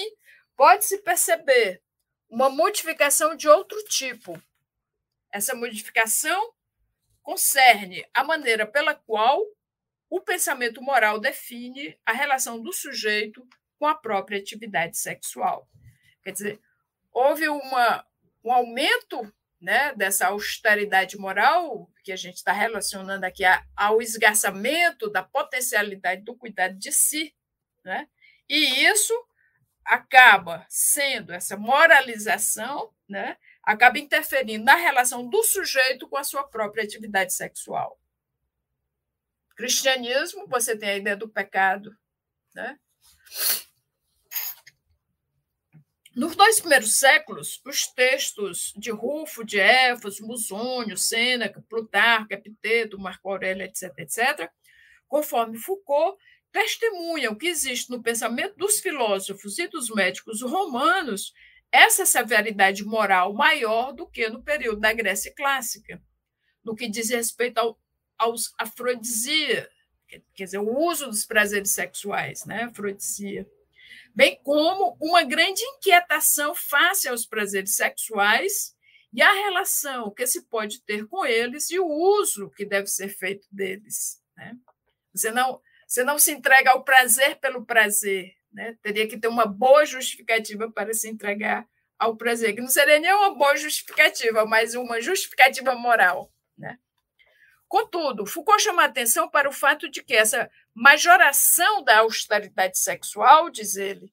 pode-se 0.55 0.99
perceber 0.99 1.81
uma 2.29 2.51
modificação 2.51 3.35
de 3.35 3.49
outro 3.49 3.83
tipo. 3.85 4.39
Essa 5.31 5.55
modificação 5.55 6.53
concerne 7.23 8.07
a 8.13 8.23
maneira 8.23 8.67
pela 8.67 8.93
qual 8.93 9.43
o 10.07 10.21
pensamento 10.21 10.83
moral 10.83 11.19
define 11.19 11.97
a 12.05 12.11
relação 12.11 12.61
do 12.61 12.71
sujeito 12.71 13.43
com 13.79 13.87
a 13.87 13.95
própria 13.95 14.37
atividade 14.37 14.99
sexual. 14.99 15.67
Quer 16.21 16.31
dizer, 16.31 16.61
houve 17.11 17.47
uma, 17.49 18.05
um 18.43 18.51
aumento 18.51 19.33
né, 19.61 19.93
dessa 19.93 20.27
austeridade 20.27 21.17
moral 21.17 21.87
que 22.03 22.11
a 22.11 22.15
gente 22.15 22.37
está 22.37 22.51
relacionando 22.51 23.25
aqui 23.25 23.43
ao 23.75 24.01
esgarçamento 24.01 25.09
da 25.09 25.21
potencialidade 25.21 26.23
do 26.23 26.35
cuidado 26.35 26.75
de 26.77 26.91
si, 26.91 27.35
né? 27.83 28.07
e 28.49 28.83
isso 28.85 29.13
acaba 29.85 30.65
sendo 30.67 31.31
essa 31.31 31.55
moralização, 31.55 32.91
né? 33.07 33.37
acaba 33.63 33.99
interferindo 33.99 34.65
na 34.65 34.75
relação 34.75 35.29
do 35.29 35.43
sujeito 35.43 36.07
com 36.09 36.17
a 36.17 36.23
sua 36.23 36.43
própria 36.43 36.83
atividade 36.83 37.33
sexual. 37.33 37.99
Cristianismo, 39.55 40.47
você 40.47 40.75
tem 40.75 40.89
a 40.89 40.97
ideia 40.97 41.15
do 41.15 41.29
pecado, 41.29 41.95
né? 42.55 42.79
Nos 46.13 46.35
dois 46.35 46.59
primeiros 46.59 46.95
séculos, 46.95 47.61
os 47.65 47.87
textos 47.87 48.73
de 48.75 48.91
Rufo, 48.91 49.45
de 49.45 49.59
Éfeso, 49.59 50.25
Musônio, 50.27 50.97
Sêneca, 50.97 51.63
Plutarco, 51.69 52.33
Epiteto, 52.33 52.99
Marco 52.99 53.29
Aurélio, 53.29 53.63
etc., 53.63 53.93
etc., 53.99 54.51
conforme 55.07 55.57
Foucault, 55.57 56.17
testemunham 56.51 57.33
que 57.33 57.47
existe 57.47 57.89
no 57.89 58.03
pensamento 58.03 58.57
dos 58.57 58.81
filósofos 58.81 59.57
e 59.57 59.69
dos 59.69 59.89
médicos 59.89 60.41
romanos 60.41 61.33
essa 61.71 62.05
severidade 62.05 62.83
moral 62.83 63.33
maior 63.33 63.93
do 63.93 64.05
que 64.05 64.29
no 64.29 64.43
período 64.43 64.81
da 64.81 64.91
Grécia 64.91 65.33
clássica, 65.33 66.01
no 66.61 66.75
que 66.75 66.89
diz 66.89 67.09
respeito 67.09 67.57
ao, 67.57 67.79
aos 68.17 68.53
afrodisia, 68.57 69.69
quer 70.35 70.43
dizer, 70.43 70.57
o 70.57 70.77
uso 70.77 71.07
dos 71.07 71.25
prazeres 71.25 71.71
sexuais, 71.71 72.43
né? 72.43 72.63
afrodisia 72.63 73.47
bem 74.13 74.39
como 74.43 74.97
uma 74.99 75.23
grande 75.23 75.63
inquietação 75.63 76.53
face 76.53 77.07
aos 77.07 77.25
prazeres 77.25 77.75
sexuais 77.75 78.75
e 79.13 79.21
a 79.21 79.31
relação 79.31 80.11
que 80.11 80.25
se 80.25 80.43
pode 80.43 80.81
ter 80.83 81.05
com 81.07 81.25
eles 81.25 81.69
e 81.69 81.79
o 81.79 81.87
uso 81.87 82.49
que 82.51 82.65
deve 82.65 82.87
ser 82.87 83.09
feito 83.09 83.47
deles. 83.51 84.21
Né? 84.37 84.55
Você, 85.13 85.31
não, 85.31 85.61
você 85.87 86.03
não 86.03 86.17
se 86.17 86.31
entrega 86.31 86.71
ao 86.71 86.83
prazer 86.83 87.37
pelo 87.39 87.65
prazer, 87.65 88.33
né? 88.51 88.77
teria 88.81 89.07
que 89.07 89.17
ter 89.17 89.27
uma 89.27 89.45
boa 89.45 89.85
justificativa 89.85 90.71
para 90.71 90.93
se 90.93 91.09
entregar 91.09 91.67
ao 91.99 92.15
prazer, 92.15 92.55
que 92.55 92.61
não 92.61 92.67
seria 92.67 92.99
nem 92.99 93.13
uma 93.13 93.35
boa 93.35 93.55
justificativa, 93.55 94.45
mas 94.45 94.73
uma 94.73 94.99
justificativa 95.01 95.75
moral. 95.75 96.31
Né? 96.57 96.79
Contudo, 97.67 98.25
Foucault 98.25 98.61
chama 98.61 98.81
a 98.81 98.85
atenção 98.85 99.29
para 99.29 99.47
o 99.47 99.53
fato 99.53 99.89
de 99.89 100.03
que 100.03 100.13
essa 100.13 100.49
majoração 100.73 101.83
da 101.83 101.99
austeridade 101.99 102.77
sexual, 102.77 103.49
diz 103.49 103.75
ele, 103.75 104.11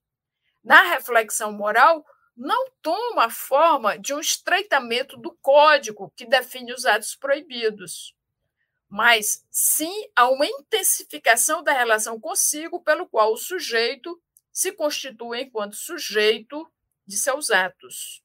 na 0.63 0.83
reflexão 0.83 1.53
moral, 1.53 2.05
não 2.37 2.71
toma 2.83 3.25
a 3.25 3.31
forma 3.31 3.99
de 3.99 4.15
um 4.15 4.21
estreitamento 4.21 5.17
do 5.17 5.37
código 5.43 6.13
que 6.17 6.25
define 6.25 6.73
os 6.73 6.87
atos 6.87 7.17
proibidos, 7.17 8.15
mas 8.89 9.45
sim 9.51 10.09
a 10.15 10.29
uma 10.29 10.47
intensificação 10.47 11.63
da 11.63 11.73
relação 11.73 12.19
consigo, 12.21 12.81
pelo 12.81 13.09
qual 13.09 13.33
o 13.33 13.37
sujeito 13.37 14.21
se 14.53 14.73
constitui 14.73 15.43
enquanto 15.43 15.77
sujeito 15.77 16.71
de 17.07 17.17
seus 17.17 17.51
atos. 17.51 18.23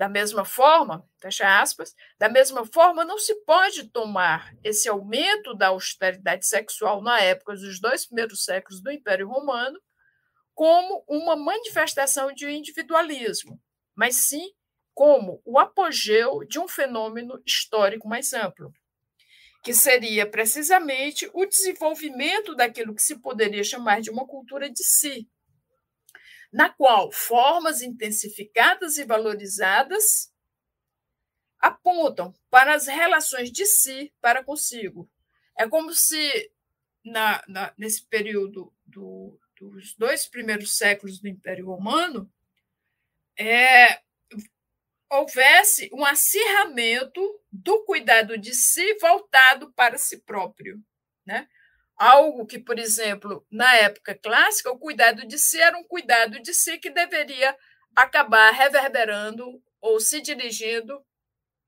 Da 0.00 0.08
mesma 0.08 0.46
forma, 0.46 1.06
fecha 1.20 1.60
aspas, 1.60 1.94
da 2.18 2.26
mesma 2.26 2.64
forma, 2.64 3.04
não 3.04 3.18
se 3.18 3.34
pode 3.44 3.86
tomar 3.90 4.50
esse 4.64 4.88
aumento 4.88 5.52
da 5.52 5.66
austeridade 5.66 6.46
sexual 6.46 7.02
na 7.02 7.20
época 7.20 7.52
dos 7.52 7.78
dois 7.78 8.06
primeiros 8.06 8.42
séculos 8.42 8.80
do 8.80 8.90
Império 8.90 9.28
Romano 9.28 9.78
como 10.54 11.04
uma 11.06 11.36
manifestação 11.36 12.32
de 12.32 12.50
individualismo, 12.50 13.60
mas 13.94 14.26
sim 14.26 14.50
como 14.94 15.42
o 15.44 15.58
apogeu 15.58 16.46
de 16.48 16.58
um 16.58 16.66
fenômeno 16.66 17.38
histórico 17.44 18.08
mais 18.08 18.32
amplo, 18.32 18.72
que 19.62 19.74
seria 19.74 20.26
precisamente 20.26 21.28
o 21.34 21.44
desenvolvimento 21.44 22.54
daquilo 22.54 22.94
que 22.94 23.02
se 23.02 23.20
poderia 23.20 23.62
chamar 23.62 24.00
de 24.00 24.08
uma 24.08 24.26
cultura 24.26 24.70
de 24.70 24.82
si, 24.82 25.28
na 26.52 26.68
qual 26.68 27.12
formas 27.12 27.80
intensificadas 27.80 28.98
e 28.98 29.04
valorizadas 29.04 30.32
apontam 31.58 32.34
para 32.48 32.74
as 32.74 32.86
relações 32.86 33.52
de 33.52 33.66
si 33.66 34.12
para 34.20 34.42
consigo. 34.42 35.08
É 35.56 35.68
como 35.68 35.92
se, 35.92 36.50
na, 37.04 37.42
na, 37.46 37.72
nesse 37.76 38.04
período 38.06 38.72
do, 38.84 39.38
dos 39.58 39.94
dois 39.94 40.26
primeiros 40.26 40.76
séculos 40.76 41.20
do 41.20 41.28
Império 41.28 41.66
Romano, 41.66 42.32
é, 43.38 44.00
houvesse 45.10 45.90
um 45.92 46.04
acirramento 46.04 47.20
do 47.52 47.84
cuidado 47.84 48.38
de 48.38 48.54
si 48.54 48.94
voltado 48.94 49.72
para 49.72 49.98
si 49.98 50.18
próprio. 50.18 50.82
Né? 51.26 51.48
Algo 52.00 52.46
que, 52.46 52.58
por 52.58 52.78
exemplo, 52.78 53.46
na 53.50 53.76
época 53.76 54.14
clássica, 54.14 54.72
o 54.72 54.78
cuidado 54.78 55.28
de 55.28 55.36
si 55.36 55.60
era 55.60 55.76
um 55.76 55.84
cuidado 55.84 56.40
de 56.40 56.54
si 56.54 56.78
que 56.78 56.88
deveria 56.88 57.54
acabar 57.94 58.50
reverberando 58.54 59.62
ou 59.82 60.00
se 60.00 60.22
dirigindo 60.22 61.04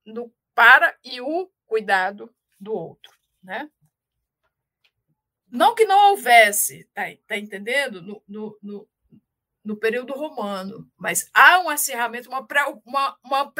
no 0.07 0.35
para 0.55 0.97
e 1.05 1.20
o 1.20 1.53
cuidado 1.66 2.35
do 2.59 2.72
outro, 2.72 3.12
né? 3.43 3.70
Não 5.51 5.74
que 5.74 5.85
não 5.85 6.12
houvesse, 6.12 6.89
tá, 6.95 7.03
tá 7.26 7.37
entendendo? 7.37 8.01
No, 8.01 8.22
no, 8.26 8.59
no, 8.62 8.89
no, 9.62 9.76
período 9.76 10.14
romano, 10.14 10.91
mas 10.97 11.30
há 11.35 11.59
um 11.59 11.68
acirramento, 11.68 12.30
uma, 12.30 12.47
uma, 12.87 13.18
uma 13.22 13.53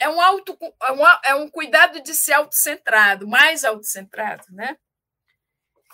é 0.00 0.08
um 0.08 0.20
auto, 0.20 0.58
é, 0.82 0.90
uma, 0.90 1.20
é 1.26 1.34
um 1.36 1.48
cuidado 1.48 2.02
de 2.02 2.12
ser 2.12 2.32
autocentrado, 2.32 3.28
mais 3.28 3.64
autocentrado, 3.64 4.44
né? 4.50 4.76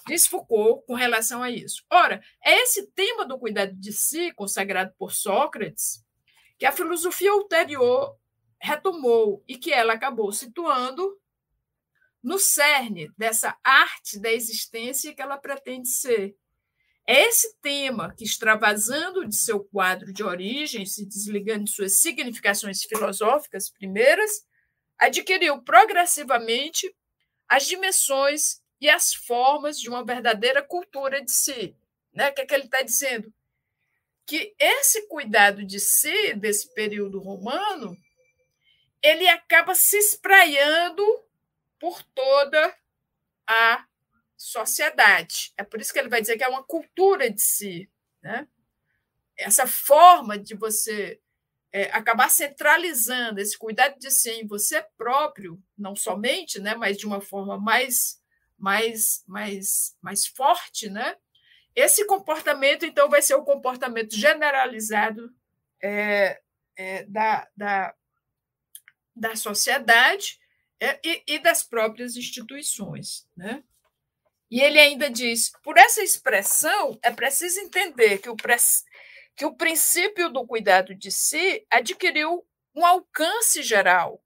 Diz 0.06 0.26
Foucault 0.26 0.84
com 0.86 0.94
relação 0.94 1.42
a 1.42 1.50
isso. 1.50 1.82
Ora, 1.90 2.22
é 2.44 2.62
esse 2.62 2.86
tema 2.92 3.26
do 3.26 3.38
cuidado 3.38 3.74
de 3.74 3.92
si, 3.92 4.32
consagrado 4.32 4.92
por 4.98 5.12
Sócrates, 5.12 6.04
que 6.58 6.66
a 6.66 6.72
filosofia 6.72 7.34
ulterior 7.34 8.16
retomou 8.60 9.42
e 9.48 9.56
que 9.56 9.72
ela 9.72 9.94
acabou 9.94 10.30
situando 10.32 11.18
no 12.22 12.38
cerne 12.38 13.10
dessa 13.18 13.56
arte 13.62 14.18
da 14.18 14.32
existência 14.32 15.14
que 15.14 15.20
ela 15.20 15.36
pretende 15.36 15.88
ser. 15.88 16.34
É 17.06 17.20
esse 17.26 17.54
tema 17.60 18.14
que, 18.14 18.24
extravasando 18.24 19.28
de 19.28 19.36
seu 19.36 19.62
quadro 19.62 20.10
de 20.10 20.22
origem, 20.22 20.86
se 20.86 21.04
desligando 21.04 21.64
de 21.64 21.70
suas 21.70 22.00
significações 22.00 22.82
filosóficas 22.82 23.70
primeiras, 23.70 24.46
adquiriu 24.98 25.62
progressivamente 25.62 26.90
as 27.46 27.66
dimensões 27.66 28.63
e 28.84 28.90
as 28.90 29.14
formas 29.14 29.80
de 29.80 29.88
uma 29.88 30.04
verdadeira 30.04 30.62
cultura 30.62 31.24
de 31.24 31.32
si. 31.32 31.74
Né? 32.12 32.28
O 32.28 32.34
que, 32.34 32.42
é 32.42 32.46
que 32.46 32.54
ele 32.54 32.64
está 32.64 32.82
dizendo? 32.82 33.32
Que 34.26 34.54
esse 34.58 35.08
cuidado 35.08 35.64
de 35.64 35.80
si, 35.80 36.34
desse 36.34 36.72
período 36.74 37.18
romano, 37.18 37.96
ele 39.02 39.26
acaba 39.26 39.74
se 39.74 39.96
espraiando 39.96 41.02
por 41.80 42.02
toda 42.02 42.76
a 43.46 43.86
sociedade. 44.36 45.54
É 45.56 45.64
por 45.64 45.80
isso 45.80 45.90
que 45.90 45.98
ele 45.98 46.10
vai 46.10 46.20
dizer 46.20 46.36
que 46.36 46.44
é 46.44 46.48
uma 46.48 46.62
cultura 46.62 47.30
de 47.30 47.40
si. 47.40 47.90
Né? 48.20 48.46
Essa 49.34 49.66
forma 49.66 50.38
de 50.38 50.54
você 50.54 51.18
é, 51.72 51.84
acabar 51.84 52.28
centralizando 52.28 53.40
esse 53.40 53.56
cuidado 53.56 53.98
de 53.98 54.10
si 54.10 54.30
em 54.30 54.46
você 54.46 54.86
próprio, 54.98 55.58
não 55.74 55.96
somente, 55.96 56.60
né, 56.60 56.74
mas 56.74 56.98
de 56.98 57.06
uma 57.06 57.22
forma 57.22 57.58
mais 57.58 58.22
mais, 58.64 59.22
mais, 59.26 59.94
mais 60.00 60.26
forte, 60.26 60.88
né? 60.88 61.18
Esse 61.76 62.06
comportamento, 62.06 62.86
então, 62.86 63.10
vai 63.10 63.20
ser 63.20 63.34
o 63.34 63.44
comportamento 63.44 64.16
generalizado 64.16 65.30
é, 65.82 66.40
é, 66.74 67.04
da, 67.04 67.46
da, 67.54 67.94
da 69.14 69.36
sociedade 69.36 70.40
é, 70.80 70.98
e, 71.04 71.22
e, 71.26 71.38
das 71.40 71.62
próprias 71.62 72.16
instituições. 72.16 73.28
Né? 73.36 73.62
E 74.50 74.62
ele 74.62 74.80
ainda 74.80 75.10
diz: 75.10 75.52
por 75.62 75.76
essa 75.76 76.02
expressão, 76.02 76.98
é 77.02 77.10
preciso 77.10 77.60
entender 77.60 78.16
que 78.16 78.30
o, 78.30 78.36
que 79.36 79.44
o 79.44 79.54
princípio 79.54 80.32
do 80.32 80.46
cuidado 80.46 80.94
de 80.94 81.10
si 81.10 81.66
adquiriu 81.70 82.46
um 82.74 82.86
alcance 82.86 83.62
geral, 83.62 84.23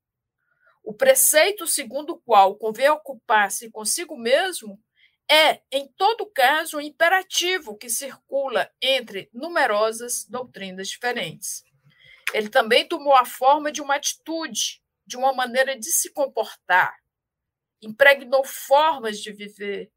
o 0.89 0.95
preceito 0.95 1.67
segundo 1.67 2.15
o 2.15 2.19
qual 2.19 2.57
convém 2.57 2.89
ocupar-se 2.89 3.71
consigo 3.71 4.17
mesmo 4.17 4.83
é, 5.31 5.61
em 5.71 5.87
todo 5.87 6.25
caso, 6.25 6.79
um 6.79 6.81
imperativo 6.81 7.77
que 7.77 7.91
circula 7.91 8.73
entre 8.81 9.29
numerosas 9.31 10.25
doutrinas 10.25 10.89
diferentes. 10.89 11.63
Ele 12.33 12.49
também 12.49 12.89
tomou 12.89 13.15
a 13.15 13.27
forma 13.27 13.71
de 13.71 13.83
uma 13.83 13.97
atitude, 13.97 14.83
de 15.07 15.19
uma 15.19 15.35
maneira 15.35 15.79
de 15.79 15.93
se 15.93 16.11
comportar, 16.11 16.97
impregnou 17.83 18.43
formas 18.43 19.21
de 19.21 19.31
viver, 19.31 19.93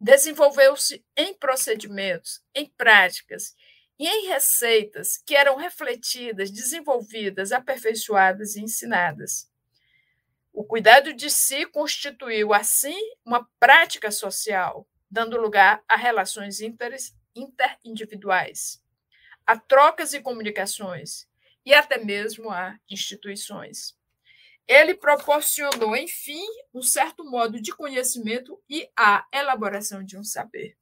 desenvolveu-se 0.00 1.04
em 1.14 1.34
procedimentos, 1.34 2.42
em 2.54 2.64
práticas 2.78 3.54
e 3.98 4.08
em 4.08 4.28
receitas 4.28 5.18
que 5.18 5.36
eram 5.36 5.56
refletidas, 5.56 6.50
desenvolvidas, 6.50 7.52
aperfeiçoadas 7.52 8.56
e 8.56 8.62
ensinadas. 8.62 9.54
O 10.56 10.64
cuidado 10.64 11.12
de 11.12 11.28
si 11.28 11.66
constituiu, 11.66 12.54
assim, 12.54 12.98
uma 13.22 13.46
prática 13.60 14.10
social, 14.10 14.88
dando 15.10 15.38
lugar 15.38 15.84
a 15.86 15.96
relações 15.96 16.60
interindividuais, 17.34 18.82
a 19.44 19.58
trocas 19.58 20.14
e 20.14 20.20
comunicações, 20.22 21.28
e 21.62 21.74
até 21.74 21.98
mesmo 21.98 22.48
a 22.48 22.74
instituições. 22.88 23.94
Ele 24.66 24.94
proporcionou, 24.94 25.94
enfim, 25.94 26.46
um 26.72 26.80
certo 26.80 27.22
modo 27.22 27.60
de 27.60 27.70
conhecimento 27.76 28.58
e 28.66 28.90
a 28.96 29.26
elaboração 29.30 30.02
de 30.02 30.16
um 30.16 30.24
saber. 30.24 30.74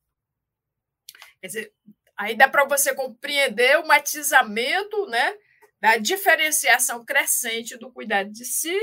Quer 1.41 1.47
dizer, 1.49 1.75
aí 2.17 2.37
dá 2.37 2.49
para 2.49 2.65
você 2.65 2.95
compreender 2.95 3.81
o 3.81 3.89
matizamento 3.89 5.05
né, 5.09 5.37
da 5.81 5.97
diferenciação 5.97 7.05
crescente 7.05 7.77
do 7.77 7.91
cuidado 7.91 8.31
de 8.31 8.45
si, 8.45 8.79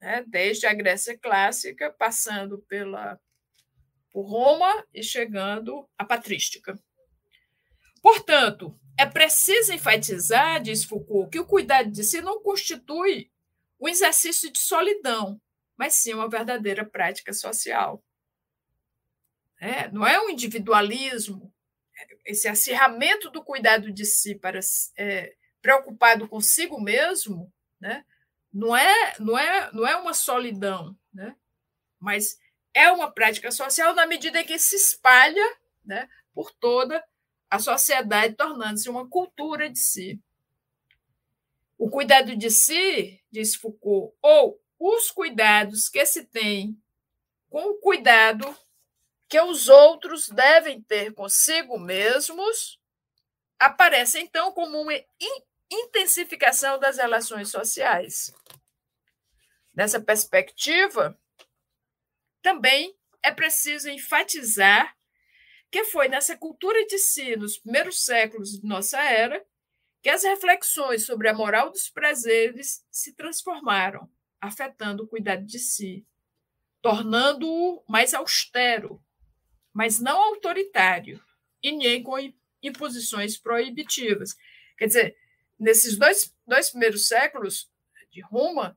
né, 0.00 0.24
desde 0.26 0.66
a 0.66 0.74
Grécia 0.74 1.18
clássica, 1.18 1.90
passando 1.90 2.58
pela 2.68 3.20
por 4.12 4.22
Roma 4.22 4.86
e 4.94 5.02
chegando 5.02 5.86
à 5.98 6.04
patrística. 6.04 6.78
Portanto, 8.00 8.78
é 8.98 9.04
preciso 9.04 9.74
enfatizar, 9.74 10.62
diz 10.62 10.84
Foucault, 10.84 11.30
que 11.30 11.38
o 11.38 11.46
cuidado 11.46 11.90
de 11.90 12.02
si 12.02 12.22
não 12.22 12.42
constitui 12.42 13.30
um 13.78 13.86
exercício 13.86 14.50
de 14.50 14.58
solidão, 14.58 15.38
mas 15.76 15.96
sim 15.96 16.14
uma 16.14 16.30
verdadeira 16.30 16.82
prática 16.82 17.32
social. 17.34 18.02
É, 19.60 19.90
não 19.90 20.06
é 20.06 20.18
um 20.18 20.30
individualismo, 20.30 21.52
esse 22.24 22.48
acirramento 22.48 23.30
do 23.30 23.44
cuidado 23.44 23.92
de 23.92 24.04
si 24.04 24.34
para 24.34 24.60
é, 24.98 25.34
preocupado 25.60 26.28
consigo 26.28 26.80
mesmo, 26.80 27.52
né? 27.80 28.04
Não 28.56 28.74
é 28.74 29.14
não 29.18 29.38
é 29.38 29.70
não 29.72 29.86
é 29.86 29.96
uma 29.96 30.14
solidão, 30.14 30.96
né? 31.12 31.36
mas 32.00 32.38
é 32.72 32.90
uma 32.90 33.10
prática 33.10 33.50
social 33.50 33.94
na 33.94 34.06
medida 34.06 34.40
em 34.40 34.46
que 34.46 34.58
se 34.58 34.76
espalha 34.76 35.44
né, 35.84 36.08
por 36.34 36.50
toda 36.52 37.04
a 37.50 37.58
sociedade, 37.58 38.34
tornando-se 38.34 38.88
uma 38.88 39.08
cultura 39.08 39.68
de 39.68 39.78
si. 39.78 40.20
O 41.78 41.90
cuidado 41.90 42.34
de 42.34 42.50
si, 42.50 43.22
diz 43.30 43.54
Foucault, 43.54 44.16
ou 44.22 44.58
os 44.78 45.10
cuidados 45.10 45.88
que 45.88 46.04
se 46.06 46.24
tem 46.24 46.80
com 47.50 47.70
o 47.70 47.74
cuidado 47.74 48.56
que 49.28 49.40
os 49.40 49.68
outros 49.68 50.28
devem 50.28 50.80
ter 50.80 51.12
consigo 51.12 51.78
mesmos, 51.78 52.80
aparece 53.58 54.18
então 54.18 54.50
como 54.52 54.80
uma 54.80 54.94
intensificação 55.70 56.78
das 56.78 56.96
relações 56.98 57.50
sociais. 57.50 58.32
Nessa 59.74 60.00
perspectiva, 60.00 61.18
também 62.40 62.96
é 63.22 63.30
preciso 63.30 63.88
enfatizar 63.88 64.96
que 65.70 65.84
foi 65.84 66.08
nessa 66.08 66.36
cultura 66.36 66.86
de 66.86 66.98
si, 66.98 67.36
nos 67.36 67.58
primeiros 67.58 68.04
séculos 68.04 68.52
de 68.52 68.66
nossa 68.66 69.00
era, 69.02 69.44
que 70.02 70.08
as 70.08 70.22
reflexões 70.22 71.04
sobre 71.04 71.28
a 71.28 71.34
moral 71.34 71.70
dos 71.70 71.90
prazeres 71.90 72.86
se 72.90 73.12
transformaram, 73.14 74.08
afetando 74.40 75.02
o 75.02 75.08
cuidado 75.08 75.44
de 75.44 75.58
si, 75.58 76.06
tornando-o 76.80 77.84
mais 77.88 78.14
austero, 78.14 79.02
mas 79.72 79.98
não 79.98 80.16
autoritário, 80.16 81.20
e 81.62 81.72
nem 81.72 82.02
com 82.02 82.16
imposições 82.62 83.36
proibitivas. 83.36 84.36
Quer 84.78 84.86
dizer, 84.86 85.16
nesses 85.58 85.96
dois, 85.96 86.34
dois 86.46 86.70
primeiros 86.70 87.08
séculos 87.08 87.70
de 88.10 88.20
Roma, 88.22 88.76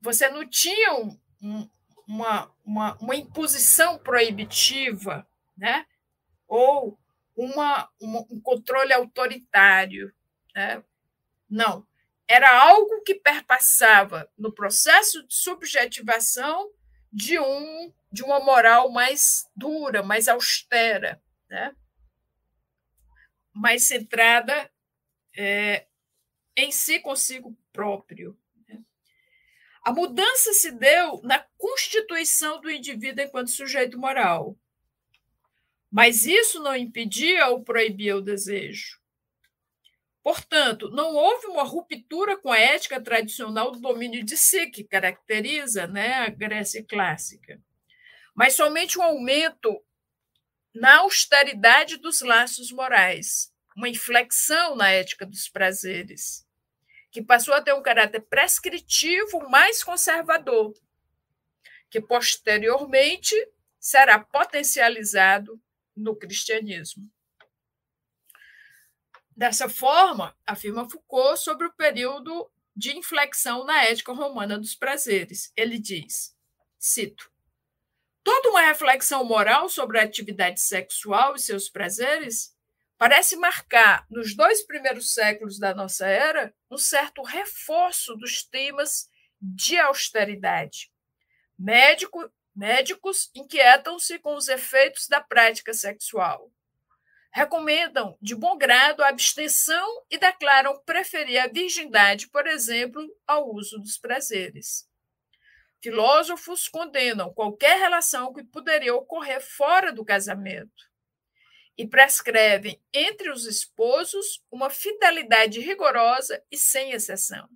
você 0.00 0.28
não 0.28 0.48
tinha 0.48 0.94
um, 0.94 1.18
um, 1.42 1.70
uma, 2.06 2.54
uma, 2.64 2.96
uma 2.98 3.16
imposição 3.16 3.98
proibitiva, 3.98 5.26
né? 5.56 5.86
ou 6.46 6.98
uma, 7.36 7.88
uma, 8.00 8.20
um 8.30 8.40
controle 8.40 8.92
autoritário. 8.92 10.12
Né? 10.54 10.82
Não. 11.48 11.86
Era 12.26 12.62
algo 12.62 13.02
que 13.02 13.14
perpassava 13.14 14.30
no 14.38 14.52
processo 14.52 15.26
de 15.26 15.34
subjetivação 15.34 16.70
de, 17.12 17.40
um, 17.40 17.92
de 18.12 18.22
uma 18.22 18.38
moral 18.38 18.90
mais 18.90 19.48
dura, 19.56 20.02
mais 20.02 20.28
austera, 20.28 21.20
né? 21.48 21.74
mais 23.52 23.88
centrada 23.88 24.70
é, 25.36 25.86
em 26.56 26.70
si 26.70 27.00
consigo 27.00 27.56
próprio. 27.72 28.38
Né? 28.68 28.80
A 29.84 29.92
mudança 29.92 30.52
se 30.52 30.70
deu 30.72 31.20
na 31.22 31.44
constituição 31.56 32.60
do 32.60 32.70
indivíduo 32.70 33.24
enquanto 33.24 33.50
sujeito 33.50 33.98
moral. 33.98 34.56
Mas 35.90 36.24
isso 36.24 36.62
não 36.62 36.76
impedia 36.76 37.48
ou 37.48 37.64
proibia 37.64 38.16
o 38.16 38.22
desejo. 38.22 39.00
Portanto, 40.22 40.90
não 40.90 41.14
houve 41.14 41.46
uma 41.46 41.62
ruptura 41.62 42.36
com 42.36 42.52
a 42.52 42.58
ética 42.58 43.00
tradicional 43.00 43.70
do 43.72 43.80
domínio 43.80 44.22
de 44.22 44.36
si, 44.36 44.70
que 44.70 44.84
caracteriza 44.84 45.86
né, 45.86 46.14
a 46.14 46.28
Grécia 46.28 46.84
clássica, 46.84 47.60
mas 48.34 48.54
somente 48.54 48.98
um 48.98 49.02
aumento 49.02 49.82
na 50.74 50.98
austeridade 50.98 51.96
dos 51.96 52.20
laços 52.20 52.70
morais, 52.70 53.52
uma 53.76 53.88
inflexão 53.88 54.76
na 54.76 54.90
ética 54.90 55.24
dos 55.24 55.48
prazeres, 55.48 56.46
que 57.10 57.22
passou 57.22 57.54
a 57.54 57.62
ter 57.62 57.72
um 57.72 57.82
caráter 57.82 58.20
prescritivo 58.20 59.48
mais 59.48 59.82
conservador, 59.82 60.72
que 61.88 62.00
posteriormente 62.00 63.34
será 63.78 64.18
potencializado 64.18 65.60
no 65.96 66.14
cristianismo. 66.14 67.10
Dessa 69.36 69.68
forma, 69.68 70.36
afirma 70.46 70.88
Foucault 70.88 71.40
sobre 71.40 71.66
o 71.66 71.72
período 71.72 72.50
de 72.76 72.96
inflexão 72.96 73.64
na 73.64 73.84
ética 73.84 74.12
romana 74.12 74.58
dos 74.58 74.74
prazeres. 74.74 75.52
Ele 75.56 75.78
diz: 75.78 76.36
cito, 76.78 77.32
toda 78.22 78.50
uma 78.50 78.60
reflexão 78.60 79.24
moral 79.24 79.68
sobre 79.68 79.98
a 79.98 80.02
atividade 80.02 80.60
sexual 80.60 81.34
e 81.34 81.40
seus 81.40 81.68
prazeres 81.68 82.54
parece 83.00 83.34
marcar, 83.36 84.04
nos 84.10 84.36
dois 84.36 84.62
primeiros 84.62 85.14
séculos 85.14 85.58
da 85.58 85.74
nossa 85.74 86.06
era, 86.06 86.54
um 86.70 86.76
certo 86.76 87.22
reforço 87.22 88.14
dos 88.14 88.44
temas 88.44 89.08
de 89.40 89.78
austeridade. 89.78 90.92
Médico, 91.58 92.30
Médicos 92.54 93.30
inquietam-se 93.34 94.18
com 94.18 94.34
os 94.34 94.48
efeitos 94.48 95.08
da 95.08 95.18
prática 95.18 95.72
sexual. 95.72 96.52
Recomendam 97.32 98.18
de 98.20 98.34
bom 98.34 98.58
grado 98.58 99.02
a 99.02 99.08
abstenção 99.08 100.04
e 100.10 100.18
declaram 100.18 100.78
preferir 100.84 101.40
a 101.40 101.46
virgindade, 101.46 102.28
por 102.28 102.46
exemplo, 102.46 103.02
ao 103.26 103.50
uso 103.50 103.78
dos 103.78 103.96
prazeres. 103.96 104.86
Filósofos 105.82 106.68
condenam 106.68 107.32
qualquer 107.32 107.78
relação 107.78 108.30
que 108.30 108.44
poderia 108.44 108.94
ocorrer 108.94 109.40
fora 109.40 109.90
do 109.90 110.04
casamento 110.04 110.89
e 111.80 111.88
prescrevem 111.88 112.78
entre 112.92 113.30
os 113.30 113.46
esposos 113.46 114.44
uma 114.50 114.68
fidelidade 114.68 115.60
rigorosa 115.60 116.44
e 116.50 116.56
sem 116.58 116.92
exceção. 116.92 117.48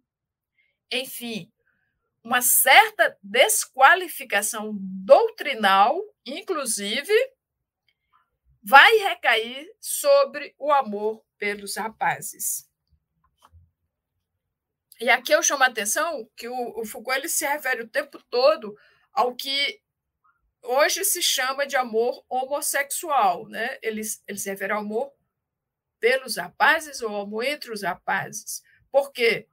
Enfim, 0.91 1.53
uma 2.23 2.41
certa 2.41 3.19
desqualificação 3.23 4.71
doutrinal, 4.81 6.01
inclusive, 6.25 7.13
vai 8.63 8.97
recair 8.97 9.71
sobre 9.79 10.55
o 10.59 10.73
amor 10.73 11.23
pelos 11.37 11.77
rapazes. 11.77 12.67
E 14.99 15.11
aqui 15.11 15.33
eu 15.33 15.43
chamo 15.43 15.65
a 15.65 15.67
atenção 15.67 16.27
que 16.35 16.49
o, 16.49 16.83
Foucault 16.87 17.19
ele 17.19 17.29
se 17.29 17.47
refere 17.47 17.83
o 17.83 17.89
tempo 17.91 18.19
todo 18.31 18.75
ao 19.13 19.35
que 19.35 19.83
hoje 20.65 21.05
se 21.05 21.23
chama 21.23 21.67
de 21.67 21.77
amor 21.77 22.25
homossexual. 22.29 23.49
Né? 23.49 23.79
Ele, 23.83 24.03
ele 24.27 24.39
se 24.39 24.51
refere 24.51 24.73
ao 24.73 24.81
amor 24.81 25.13
pelos 26.01 26.37
rapazes 26.37 27.01
ou 27.01 27.17
amor 27.21 27.45
entre 27.45 27.73
os 27.73 27.83
rapazes. 27.83 28.63
Porque, 28.91 29.49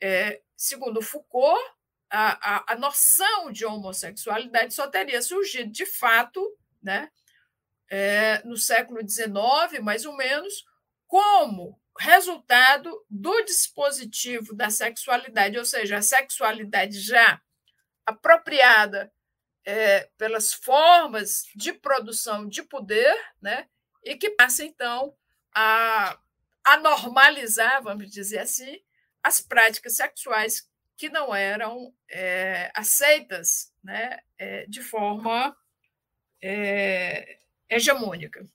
é, 0.00 0.40
segundo 0.56 1.02
Foucault, 1.02 1.60
a, 2.10 2.56
a, 2.56 2.72
a 2.72 2.76
noção 2.76 3.50
de 3.50 3.64
homossexualidade 3.64 4.74
só 4.74 4.86
teria 4.88 5.20
surgido 5.20 5.70
de 5.70 5.84
fato 5.84 6.56
né, 6.82 7.10
é, 7.88 8.42
no 8.44 8.56
século 8.56 9.00
XIX, 9.06 9.82
mais 9.82 10.04
ou 10.04 10.16
menos, 10.16 10.64
como 11.06 11.80
resultado 11.98 13.04
do 13.08 13.42
dispositivo 13.42 14.54
da 14.54 14.70
sexualidade, 14.70 15.58
ou 15.58 15.64
seja, 15.64 15.98
a 15.98 16.02
sexualidade 16.02 17.00
já 17.00 17.40
apropriada 18.04 19.12
é, 19.66 20.08
pelas 20.16 20.52
formas 20.52 21.44
de 21.54 21.72
produção 21.72 22.48
de 22.48 22.62
poder, 22.62 23.14
né, 23.42 23.68
e 24.04 24.16
que 24.16 24.30
passa, 24.30 24.64
então, 24.64 25.14
a, 25.52 26.16
a 26.64 26.76
normalizar, 26.78 27.82
vamos 27.82 28.08
dizer 28.08 28.38
assim, 28.38 28.80
as 29.22 29.40
práticas 29.40 29.96
sexuais 29.96 30.70
que 30.96 31.08
não 31.08 31.34
eram 31.34 31.92
é, 32.08 32.70
aceitas 32.74 33.74
né, 33.82 34.20
é, 34.38 34.64
de 34.66 34.80
forma 34.80 35.54
é, 36.40 37.38
hegemônica. 37.68 38.46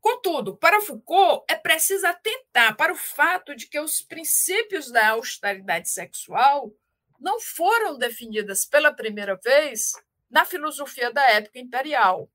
Contudo, 0.00 0.56
para 0.56 0.80
Foucault, 0.80 1.44
é 1.48 1.56
preciso 1.56 2.06
atentar 2.06 2.76
para 2.76 2.92
o 2.92 2.96
fato 2.96 3.56
de 3.56 3.66
que 3.66 3.80
os 3.80 4.00
princípios 4.00 4.90
da 4.92 5.08
austeridade 5.08 5.88
sexual 5.88 6.72
não 7.20 7.40
foram 7.40 7.98
definidas 7.98 8.64
pela 8.64 8.92
primeira 8.92 9.36
vez 9.36 9.92
na 10.30 10.44
filosofia 10.44 11.12
da 11.12 11.22
época 11.30 11.58
imperial, 11.58 12.30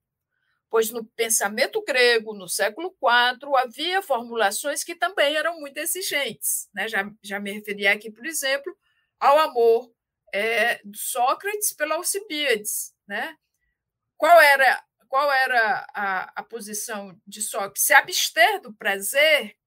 pois 0.70 0.90
no 0.90 1.04
pensamento 1.04 1.84
grego, 1.84 2.34
no 2.34 2.48
século 2.48 2.96
IV, 3.02 3.56
havia 3.58 4.02
formulações 4.02 4.84
que 4.84 4.96
também 4.96 5.36
eram 5.36 5.60
muito 5.60 5.78
exigentes. 5.78 6.70
Né? 6.74 6.88
Já, 6.88 7.12
já 7.22 7.40
me 7.40 7.52
referi 7.52 7.88
aqui, 7.88 8.10
por 8.10 8.26
exemplo, 8.26 8.76
ao 9.20 9.38
amor 9.40 9.94
é, 10.34 10.82
de 10.86 10.98
Sócrates 10.98 11.74
pela 11.74 11.96
Alcibíades. 11.96 12.96
Né? 13.06 13.36
Qual 14.18 14.40
era, 14.40 14.84
qual 15.10 15.32
era 15.32 15.86
a, 15.94 16.32
a 16.40 16.44
posição 16.44 17.20
de 17.28 17.42
Sócrates? 17.42 17.84
Se 17.84 17.94
abster 17.94 18.62
do 18.62 18.74
prazer 18.74 19.58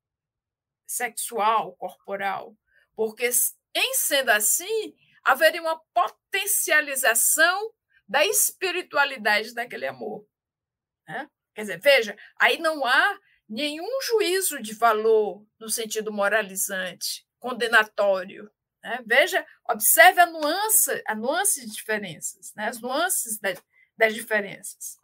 sexual, 0.86 1.74
corporal, 1.76 2.56
porque, 2.94 3.28
em 3.74 3.94
sendo 3.94 4.30
assim, 4.30 4.94
haveria 5.24 5.62
uma 5.62 5.80
potencialização 5.92 7.72
da 8.06 8.24
espiritualidade 8.26 9.54
daquele 9.54 9.86
amor. 9.86 10.26
Né? 11.08 11.28
Quer 11.54 11.60
dizer, 11.62 11.80
veja, 11.80 12.16
aí 12.38 12.58
não 12.58 12.84
há 12.84 13.18
nenhum 13.48 13.88
juízo 14.02 14.60
de 14.60 14.74
valor 14.74 15.46
no 15.58 15.68
sentido 15.68 16.12
moralizante, 16.12 17.26
condenatório. 17.38 18.50
Né? 18.82 19.02
Veja, 19.06 19.46
observe 19.68 20.20
a 20.20 20.26
nuance, 20.26 21.02
a 21.06 21.14
nuance 21.14 21.64
de 21.64 21.72
diferenças, 21.72 22.52
né? 22.54 22.68
as 22.68 22.80
nuances 22.80 23.38
das, 23.38 23.62
das 23.96 24.14
diferenças. 24.14 24.98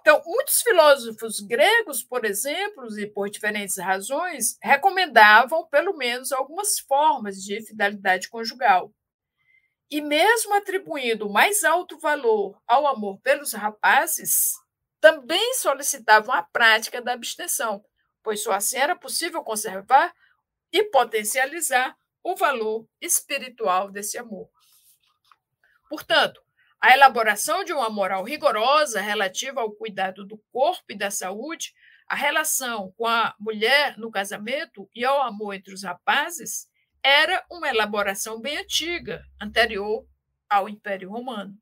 Então, 0.00 0.22
muitos 0.24 0.62
filósofos 0.62 1.40
gregos, 1.40 2.00
por 2.00 2.24
exemplo, 2.24 2.96
e 2.96 3.08
por 3.08 3.28
diferentes 3.28 3.76
razões, 3.76 4.56
recomendavam 4.62 5.66
pelo 5.66 5.96
menos 5.96 6.30
algumas 6.30 6.78
formas 6.78 7.42
de 7.42 7.60
fidelidade 7.66 8.28
conjugal. 8.28 8.94
E 9.90 10.00
mesmo 10.00 10.54
atribuindo 10.54 11.30
mais 11.30 11.62
alto 11.62 11.98
valor 11.98 12.60
ao 12.66 12.86
amor 12.86 13.20
pelos 13.20 13.52
rapazes, 13.52 14.54
também 15.00 15.54
solicitavam 15.54 16.34
a 16.34 16.42
prática 16.42 17.00
da 17.00 17.12
abstenção, 17.12 17.84
pois 18.22 18.42
só 18.42 18.52
assim 18.52 18.78
era 18.78 18.96
possível 18.96 19.42
conservar 19.44 20.12
e 20.72 20.82
potencializar 20.84 21.96
o 22.22 22.34
valor 22.34 22.88
espiritual 23.00 23.90
desse 23.90 24.18
amor. 24.18 24.50
Portanto, 25.88 26.42
a 26.80 26.92
elaboração 26.92 27.62
de 27.62 27.72
uma 27.72 27.88
moral 27.88 28.24
rigorosa 28.24 29.00
relativa 29.00 29.60
ao 29.60 29.70
cuidado 29.70 30.24
do 30.24 30.36
corpo 30.52 30.84
e 30.90 30.98
da 30.98 31.10
saúde, 31.10 31.72
a 32.08 32.16
relação 32.16 32.92
com 32.96 33.06
a 33.06 33.34
mulher 33.38 33.96
no 33.96 34.10
casamento 34.10 34.88
e 34.94 35.04
ao 35.04 35.22
amor 35.22 35.54
entre 35.54 35.72
os 35.72 35.84
rapazes, 35.84 36.68
era 37.06 37.46
uma 37.48 37.68
elaboração 37.68 38.40
bem 38.40 38.58
antiga, 38.58 39.24
anterior 39.40 40.04
ao 40.50 40.68
Império 40.68 41.08
Romano. 41.08 41.56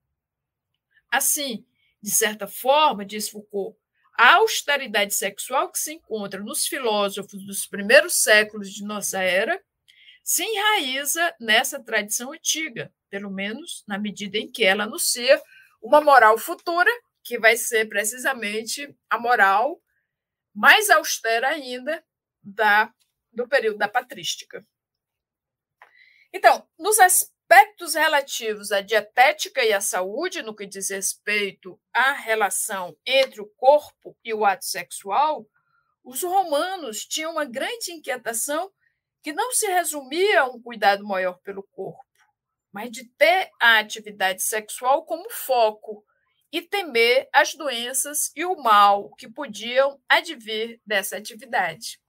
Assim, 1.11 1.67
de 2.01 2.11
certa 2.11 2.47
forma, 2.47 3.05
diz 3.05 3.29
Foucault, 3.29 3.79
a 4.17 4.37
austeridade 4.37 5.15
sexual 5.15 5.71
que 5.71 5.79
se 5.79 5.93
encontra 5.93 6.41
nos 6.41 6.67
filósofos 6.67 7.45
dos 7.45 7.67
primeiros 7.67 8.15
séculos 8.15 8.73
de 8.73 8.85
nossa 8.85 9.21
era 9.23 9.63
se 10.23 10.43
enraiza 10.43 11.35
nessa 11.39 11.79
tradição 11.79 12.33
antiga, 12.33 12.91
pelo 13.11 13.31
menos 13.31 13.85
na 13.87 13.99
medida 13.99 14.39
em 14.39 14.51
que 14.51 14.65
ela 14.65 14.85
anuncia 14.85 15.39
uma 15.83 16.01
moral 16.01 16.39
futura, 16.39 16.91
que 17.23 17.39
vai 17.39 17.59
ser 17.59 17.87
precisamente 17.87 18.97
a 19.11 19.19
moral 19.19 19.79
mais 20.55 20.89
austera 20.89 21.49
ainda 21.49 22.03
da, 22.43 22.91
do 23.31 23.47
período 23.47 23.77
da 23.77 23.89
patrística. 23.89 24.67
Então, 26.37 26.69
nos 26.77 26.99
aspectos 26.99 27.95
relativos 27.95 28.73
à 28.73 28.81
dietética 28.81 29.65
e 29.65 29.73
à 29.73 29.81
saúde, 29.81 30.43
no 30.43 30.55
que 30.55 30.67
diz 30.67 30.91
respeito 30.91 31.81
à 31.93 32.11
relação 32.11 32.97
entre 33.07 33.41
o 33.41 33.47
corpo 33.57 34.19
e 34.25 34.35
o 34.35 34.45
ato 34.45 34.65
sexual, 34.65 35.47
os 36.03 36.25
romanos 36.25 37.07
tinham 37.07 37.31
uma 37.31 37.45
grande 37.45 37.93
inquietação 37.93 38.69
que 39.23 39.33
não 39.33 39.53
se 39.53 39.69
resumia 39.69 40.41
a 40.41 40.47
um 40.47 40.61
cuidado 40.61 41.07
maior 41.07 41.39
pelo 41.39 41.63
corpo, 41.63 42.05
mas 42.73 42.91
de 42.91 43.05
ter 43.11 43.53
a 43.61 43.79
atividade 43.79 44.43
sexual 44.43 45.07
como 45.07 45.31
foco 45.31 46.05
e 46.51 46.61
temer 46.63 47.29
as 47.33 47.55
doenças 47.55 48.33
e 48.35 48.45
o 48.45 48.57
mal 48.57 49.09
que 49.15 49.29
podiam 49.29 50.01
advir 50.09 50.81
dessa 50.85 51.17
atividade. 51.17 52.01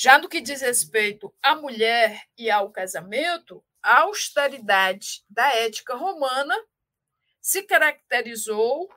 Já 0.00 0.16
no 0.16 0.28
que 0.28 0.40
diz 0.40 0.60
respeito 0.60 1.34
à 1.42 1.56
mulher 1.56 2.22
e 2.38 2.48
ao 2.48 2.70
casamento, 2.70 3.64
a 3.82 4.02
austeridade 4.02 5.24
da 5.28 5.52
ética 5.56 5.96
romana 5.96 6.54
se 7.40 7.64
caracterizou, 7.64 8.88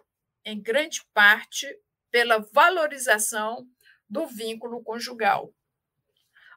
em 0.45 0.61
grande 0.61 1.03
parte, 1.11 1.67
pela 2.11 2.37
valorização 2.53 3.67
do 4.07 4.27
vínculo 4.27 4.83
conjugal. 4.83 5.51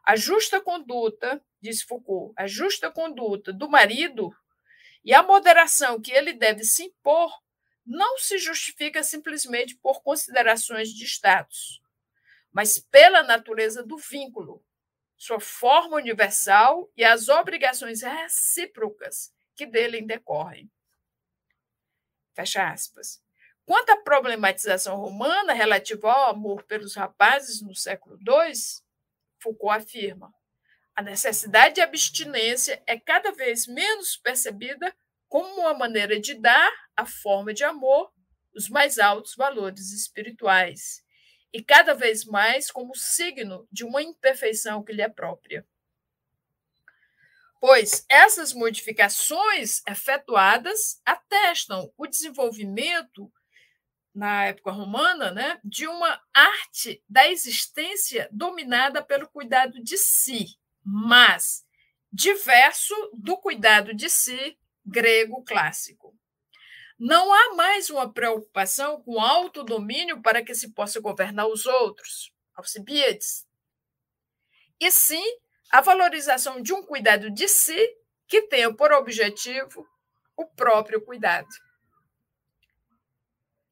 A 0.04 0.14
justa 0.14 0.60
conduta, 0.60 1.42
diz 1.58 1.80
Foucault, 1.80 2.34
a 2.36 2.46
justa 2.46 2.90
conduta 2.90 3.50
do 3.50 3.66
marido 3.66 4.30
e 5.02 5.14
a 5.14 5.22
moderação 5.22 5.98
que 5.98 6.12
ele 6.12 6.34
deve 6.34 6.64
se 6.64 6.82
impor 6.82 7.32
não 7.86 8.18
se 8.18 8.36
justifica 8.36 9.02
simplesmente 9.02 9.74
por 9.76 10.02
considerações 10.02 10.90
de 10.90 11.06
status, 11.06 11.80
mas 12.54 12.78
pela 12.78 13.24
natureza 13.24 13.82
do 13.82 13.98
vínculo, 13.98 14.64
sua 15.16 15.40
forma 15.40 15.96
universal 15.96 16.88
e 16.96 17.02
as 17.02 17.28
obrigações 17.28 18.00
recíprocas 18.00 19.34
que 19.56 19.66
dele 19.66 20.00
decorrem. 20.00 20.70
Fecha 22.32 22.68
aspas. 22.68 23.20
Quanto 23.66 23.90
à 23.90 23.96
problematização 23.96 24.96
romana 24.96 25.52
relativa 25.52 26.12
ao 26.12 26.30
amor 26.30 26.62
pelos 26.62 26.94
rapazes 26.94 27.60
no 27.60 27.74
século 27.74 28.16
II, 28.18 28.52
Foucault 29.40 29.82
afirma: 29.82 30.32
a 30.94 31.02
necessidade 31.02 31.76
de 31.76 31.80
abstinência 31.80 32.80
é 32.86 32.98
cada 32.98 33.32
vez 33.32 33.66
menos 33.66 34.16
percebida 34.16 34.94
como 35.28 35.62
uma 35.62 35.74
maneira 35.74 36.20
de 36.20 36.34
dar 36.34 36.72
à 36.96 37.04
forma 37.04 37.52
de 37.52 37.64
amor 37.64 38.12
os 38.54 38.68
mais 38.68 39.00
altos 39.00 39.34
valores 39.34 39.90
espirituais 39.92 41.03
e 41.54 41.62
cada 41.62 41.94
vez 41.94 42.24
mais 42.24 42.68
como 42.68 42.96
signo 42.96 43.68
de 43.70 43.84
uma 43.84 44.02
imperfeição 44.02 44.82
que 44.82 44.92
lhe 44.92 45.00
é 45.00 45.08
própria. 45.08 45.64
Pois 47.60 48.04
essas 48.10 48.52
modificações 48.52 49.80
efetuadas 49.88 51.00
atestam 51.06 51.92
o 51.96 52.08
desenvolvimento, 52.08 53.32
na 54.12 54.46
época 54.46 54.72
romana, 54.72 55.30
né, 55.30 55.60
de 55.64 55.86
uma 55.86 56.20
arte 56.32 57.02
da 57.08 57.30
existência 57.30 58.28
dominada 58.32 59.00
pelo 59.00 59.28
cuidado 59.28 59.82
de 59.82 59.96
si, 59.96 60.58
mas 60.84 61.64
diverso 62.12 62.94
do 63.14 63.36
cuidado 63.36 63.94
de 63.94 64.10
si 64.10 64.58
grego 64.84 65.42
clássico. 65.44 66.16
Não 66.98 67.32
há 67.32 67.54
mais 67.54 67.90
uma 67.90 68.12
preocupação 68.12 69.02
com 69.02 69.20
autodomínio 69.20 70.22
para 70.22 70.44
que 70.44 70.54
se 70.54 70.72
possa 70.72 71.00
governar 71.00 71.46
os 71.48 71.66
outros, 71.66 72.32
Alcibiades. 72.54 73.46
E 74.78 74.90
sim 74.90 75.24
a 75.70 75.80
valorização 75.80 76.62
de 76.62 76.72
um 76.72 76.84
cuidado 76.84 77.30
de 77.30 77.48
si 77.48 77.96
que 78.28 78.42
tenha 78.42 78.72
por 78.72 78.92
objetivo 78.92 79.88
o 80.36 80.46
próprio 80.46 81.04
cuidado. 81.04 81.48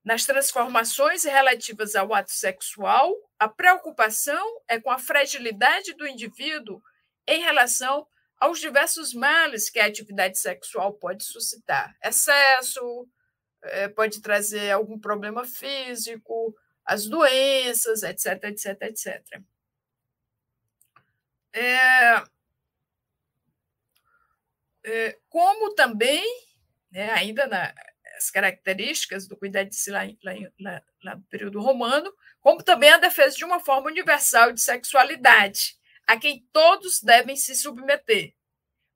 Nas 0.05 0.24
transformações 0.24 1.23
relativas 1.23 1.94
ao 1.94 2.12
ato 2.12 2.32
sexual, 2.32 3.15
a 3.39 3.49
preocupação 3.49 4.61
é 4.66 4.81
com 4.81 4.90
a 4.90 4.99
fragilidade 4.99 5.94
do 5.94 6.09
indivíduo 6.09 6.82
em 7.27 7.40
relação 7.40 8.07
aos 8.43 8.59
diversos 8.59 9.14
males 9.14 9.70
que 9.70 9.78
a 9.78 9.86
atividade 9.86 10.36
sexual 10.36 10.94
pode 10.94 11.23
suscitar. 11.23 11.97
Excesso, 12.02 13.09
é, 13.62 13.86
pode 13.86 14.20
trazer 14.20 14.73
algum 14.73 14.98
problema 14.98 15.44
físico, 15.44 16.52
as 16.85 17.06
doenças, 17.06 18.02
etc, 18.02 18.43
etc, 18.43 18.82
etc. 18.82 19.43
É, 21.52 22.24
é, 24.85 25.19
como 25.28 25.73
também, 25.77 26.24
né, 26.90 27.12
ainda 27.12 27.47
nas 27.47 28.28
características 28.32 29.28
do 29.28 29.36
cuidado 29.36 29.69
de 29.69 29.77
si 29.77 29.93
lá, 29.93 30.01
lá, 30.24 30.32
lá, 30.59 30.82
lá 31.05 31.14
no 31.14 31.23
período 31.31 31.60
romano, 31.60 32.12
como 32.40 32.60
também 32.60 32.90
a 32.90 32.98
defesa 32.98 33.36
de 33.36 33.44
uma 33.44 33.60
forma 33.60 33.89
universal 33.89 34.52
de 34.52 34.60
sexualidade, 34.60 35.77
a 36.06 36.18
quem 36.18 36.46
todos 36.52 37.00
devem 37.00 37.36
se 37.36 37.54
submeter, 37.54 38.34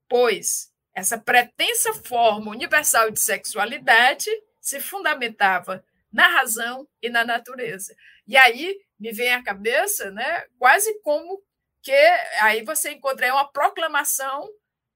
pois 0.08 0.72
essa 0.94 1.18
pretensa 1.18 1.92
forma 1.92 2.50
universal 2.50 3.10
de 3.10 3.20
sexualidade 3.20 4.30
se 4.60 4.80
fundamentava 4.80 5.84
na 6.12 6.28
razão 6.28 6.88
e 7.02 7.10
na 7.10 7.24
natureza. 7.24 7.94
E 8.26 8.36
aí 8.36 8.80
me 8.98 9.12
vem 9.12 9.32
à 9.32 9.42
cabeça, 9.42 10.10
né, 10.10 10.46
quase 10.58 10.98
como 11.00 11.42
que 11.82 11.92
aí 12.40 12.64
você 12.64 12.90
encontra 12.90 13.32
uma 13.32 13.50
proclamação 13.52 14.48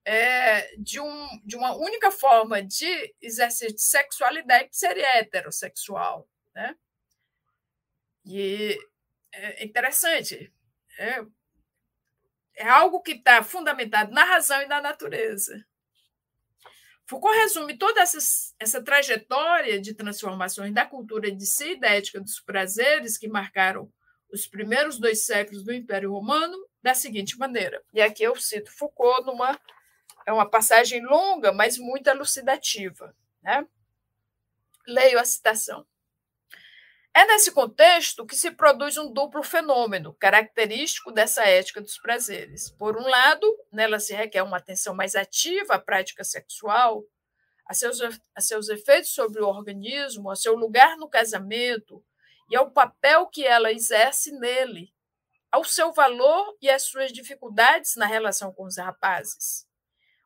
é, 0.05 0.75
de, 0.77 0.99
um, 0.99 1.41
de 1.45 1.57
uma 1.57 1.77
única 1.77 2.11
forma 2.11 2.63
de 2.63 3.15
exercício 3.21 3.75
de 3.75 3.83
sexualidade 3.83 4.69
que 4.71 4.77
seria 4.77 5.19
heterossexual, 5.19 6.29
Né? 6.55 6.75
E 8.25 8.79
é 9.33 9.65
interessante, 9.65 10.53
é, 10.99 11.25
é 12.57 12.69
algo 12.69 13.01
que 13.01 13.13
está 13.13 13.43
fundamentado 13.43 14.13
na 14.13 14.25
razão 14.25 14.61
e 14.63 14.67
na 14.67 14.81
natureza. 14.81 15.65
Foucault 17.07 17.37
resume 17.37 17.77
toda 17.77 18.01
essa, 18.01 18.19
essa 18.59 18.83
trajetória 18.83 19.81
de 19.81 19.95
transformações 19.95 20.73
da 20.73 20.87
cultura 20.87 21.31
de 21.31 21.45
si 21.45 21.73
e 21.73 21.81
da 21.81 21.89
ética 21.89 22.21
dos 22.21 22.39
prazeres 22.39 23.19
que 23.19 23.27
marcaram 23.27 23.93
os 24.33 24.47
primeiros 24.47 24.99
dois 24.99 25.27
séculos 25.27 25.65
do 25.65 25.73
Império 25.73 26.13
Romano 26.13 26.57
da 26.81 26.95
seguinte 26.95 27.37
maneira. 27.37 27.83
E 27.93 28.01
aqui 28.01 28.23
eu 28.23 28.37
cito 28.37 28.71
Foucault 28.71 29.27
numa 29.27 29.59
é 30.27 30.33
uma 30.33 30.49
passagem 30.49 31.05
longa, 31.05 31.53
mas 31.53 31.79
muito 31.79 32.09
elucidativa. 32.09 33.15
Né? 33.43 33.67
Leio 34.87 35.19
a 35.19 35.25
citação. 35.25 35.85
É 37.13 37.27
nesse 37.27 37.51
contexto 37.51 38.25
que 38.25 38.37
se 38.37 38.53
produz 38.53 38.97
um 38.97 39.13
duplo 39.13 39.43
fenômeno 39.43 40.15
característico 40.15 41.11
dessa 41.11 41.43
ética 41.43 41.81
dos 41.81 41.99
prazeres. 41.99 42.71
Por 42.71 42.97
um 42.97 43.03
lado, 43.03 43.47
nela 43.73 43.99
se 43.99 44.15
requer 44.15 44.43
uma 44.43 44.59
atenção 44.59 44.95
mais 44.95 45.17
ativa 45.17 45.75
à 45.75 45.79
prática 45.79 46.23
sexual, 46.23 47.03
a 47.67 47.75
seus, 47.75 48.01
a 48.35 48.41
seus 48.41 48.69
efeitos 48.69 49.11
sobre 49.11 49.43
o 49.43 49.49
organismo, 49.49 50.31
a 50.31 50.37
seu 50.37 50.55
lugar 50.55 50.97
no 50.97 51.09
casamento 51.09 52.05
e 52.49 52.57
ao 52.57 52.71
papel 52.71 53.27
que 53.27 53.45
ela 53.45 53.73
exerce 53.73 54.31
nele, 54.39 54.93
ao 55.51 55.65
seu 55.65 55.93
valor 55.93 56.57
e 56.63 56.71
às 56.71 56.83
suas 56.83 57.13
dificuldades 57.13 57.97
na 57.97 58.07
relação 58.07 58.53
com 58.53 58.65
os 58.65 58.77
rapazes. 58.79 59.67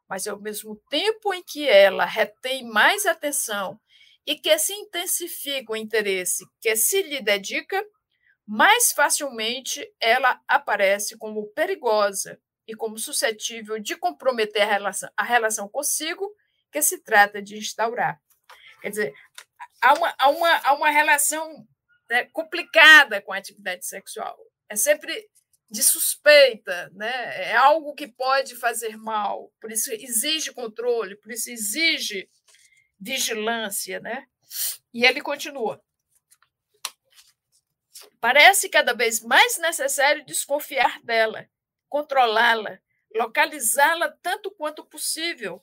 Mas, 0.06 0.26
ao 0.26 0.38
mesmo 0.38 0.76
tempo 0.90 1.32
em 1.32 1.42
que 1.42 1.66
ela 1.66 2.04
retém 2.04 2.62
mais 2.62 3.06
atenção 3.06 3.80
e 4.26 4.36
que 4.36 4.58
se 4.58 4.72
intensifica 4.72 5.72
o 5.72 5.76
interesse 5.76 6.44
que 6.60 6.74
se 6.76 7.02
lhe 7.02 7.20
dedica, 7.20 7.84
mais 8.46 8.92
facilmente 8.92 9.86
ela 10.00 10.40
aparece 10.46 11.16
como 11.16 11.46
perigosa 11.48 12.40
e 12.66 12.74
como 12.74 12.98
suscetível 12.98 13.78
de 13.78 13.96
comprometer 13.96 14.62
a 14.62 14.66
relação, 14.66 15.10
a 15.16 15.24
relação 15.24 15.68
consigo 15.68 16.34
que 16.72 16.80
se 16.82 17.02
trata 17.02 17.42
de 17.42 17.56
instaurar. 17.56 18.20
Quer 18.80 18.90
dizer, 18.90 19.14
há 19.80 19.94
uma, 19.94 20.14
há 20.18 20.28
uma, 20.28 20.56
há 20.58 20.74
uma 20.74 20.90
relação 20.90 21.66
né, 22.10 22.24
complicada 22.32 23.20
com 23.20 23.32
a 23.32 23.36
atividade 23.36 23.86
sexual. 23.86 24.36
É 24.68 24.76
sempre 24.76 25.28
de 25.70 25.82
suspeita, 25.82 26.90
né? 26.94 27.50
é 27.50 27.56
algo 27.56 27.94
que 27.94 28.06
pode 28.06 28.54
fazer 28.56 28.96
mal, 28.96 29.52
por 29.60 29.72
isso 29.72 29.90
exige 29.92 30.52
controle, 30.52 31.16
por 31.16 31.32
isso 31.32 31.50
exige 31.50 32.28
vigilância, 33.04 34.00
né? 34.00 34.26
E 34.92 35.04
ele 35.04 35.20
continua. 35.20 35.82
Parece 38.20 38.68
cada 38.70 38.94
vez 38.94 39.20
mais 39.20 39.58
necessário 39.58 40.24
desconfiar 40.24 41.00
dela, 41.02 41.46
controlá-la, 41.88 42.80
localizá-la 43.14 44.10
tanto 44.22 44.50
quanto 44.52 44.84
possível 44.86 45.62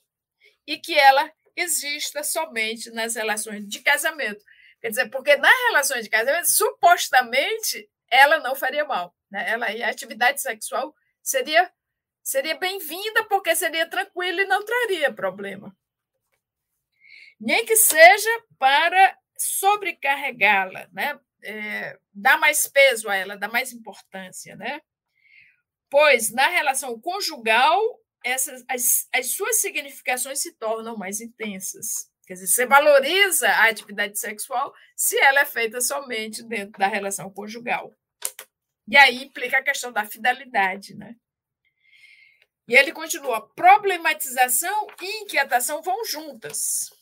e 0.68 0.78
que 0.78 0.94
ela 0.94 1.32
exista 1.56 2.24
somente 2.24 2.92
nas 2.92 3.16
relações 3.16 3.68
de 3.68 3.80
casamento. 3.80 4.44
Quer 4.80 4.90
dizer, 4.90 5.10
porque 5.10 5.36
nas 5.36 5.60
relações 5.70 6.04
de 6.04 6.10
casamento, 6.10 6.52
supostamente, 6.52 7.90
ela 8.10 8.40
não 8.40 8.56
faria 8.56 8.86
mal. 8.86 9.16
Né? 9.30 9.50
Ela, 9.50 9.66
a 9.66 9.90
atividade 9.90 10.42
sexual 10.42 10.96
seria, 11.22 11.72
seria 12.24 12.56
bem-vinda 12.56 13.24
porque 13.26 13.56
seria 13.56 13.90
tranquila 13.90 14.42
e 14.42 14.46
não 14.46 14.64
traria 14.64 15.12
problema 15.12 15.76
nem 17.42 17.66
que 17.66 17.76
seja 17.76 18.30
para 18.60 19.18
sobrecarregá-la, 19.36 20.88
né? 20.94 21.20
É, 21.44 21.98
dar 22.14 22.38
mais 22.38 22.68
peso 22.68 23.10
a 23.10 23.16
ela, 23.16 23.36
dar 23.36 23.52
mais 23.52 23.74
importância, 23.74 24.56
né? 24.56 24.80
Pois 25.90 26.32
na 26.32 26.48
relação 26.48 27.00
conjugal 27.02 27.82
essas 28.24 28.64
as, 28.70 29.08
as 29.12 29.32
suas 29.32 29.60
significações 29.60 30.40
se 30.40 30.54
tornam 30.54 30.96
mais 30.96 31.20
intensas. 31.20 32.08
Quer 32.28 32.36
dizer, 32.36 32.48
você 32.48 32.66
valoriza 32.68 33.50
a 33.50 33.70
atividade 33.70 34.20
sexual 34.20 34.72
se 34.96 35.18
ela 35.18 35.42
é 35.42 35.46
feita 35.46 35.82
somente 35.82 36.44
dentro 36.44 36.80
da 36.80 36.88
relação 36.88 37.32
conjugal. 37.32 37.92
E 38.88 38.96
aí 38.96 39.24
implica 39.24 39.58
a 39.58 39.64
questão 39.64 39.92
da 39.92 40.06
fidelidade, 40.06 40.96
né? 40.96 41.16
E 42.68 42.76
ele 42.76 42.92
continua: 42.92 43.50
problematização 43.56 44.88
e 45.02 45.24
inquietação 45.24 45.82
vão 45.82 46.06
juntas 46.06 47.01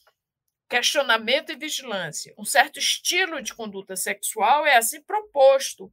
questionamento 0.69 1.51
e 1.51 1.55
vigilância. 1.55 2.33
Um 2.37 2.45
certo 2.45 2.77
estilo 2.77 3.41
de 3.41 3.55
conduta 3.55 3.95
sexual 3.95 4.65
é 4.65 4.77
assim 4.77 5.01
proposto 5.01 5.91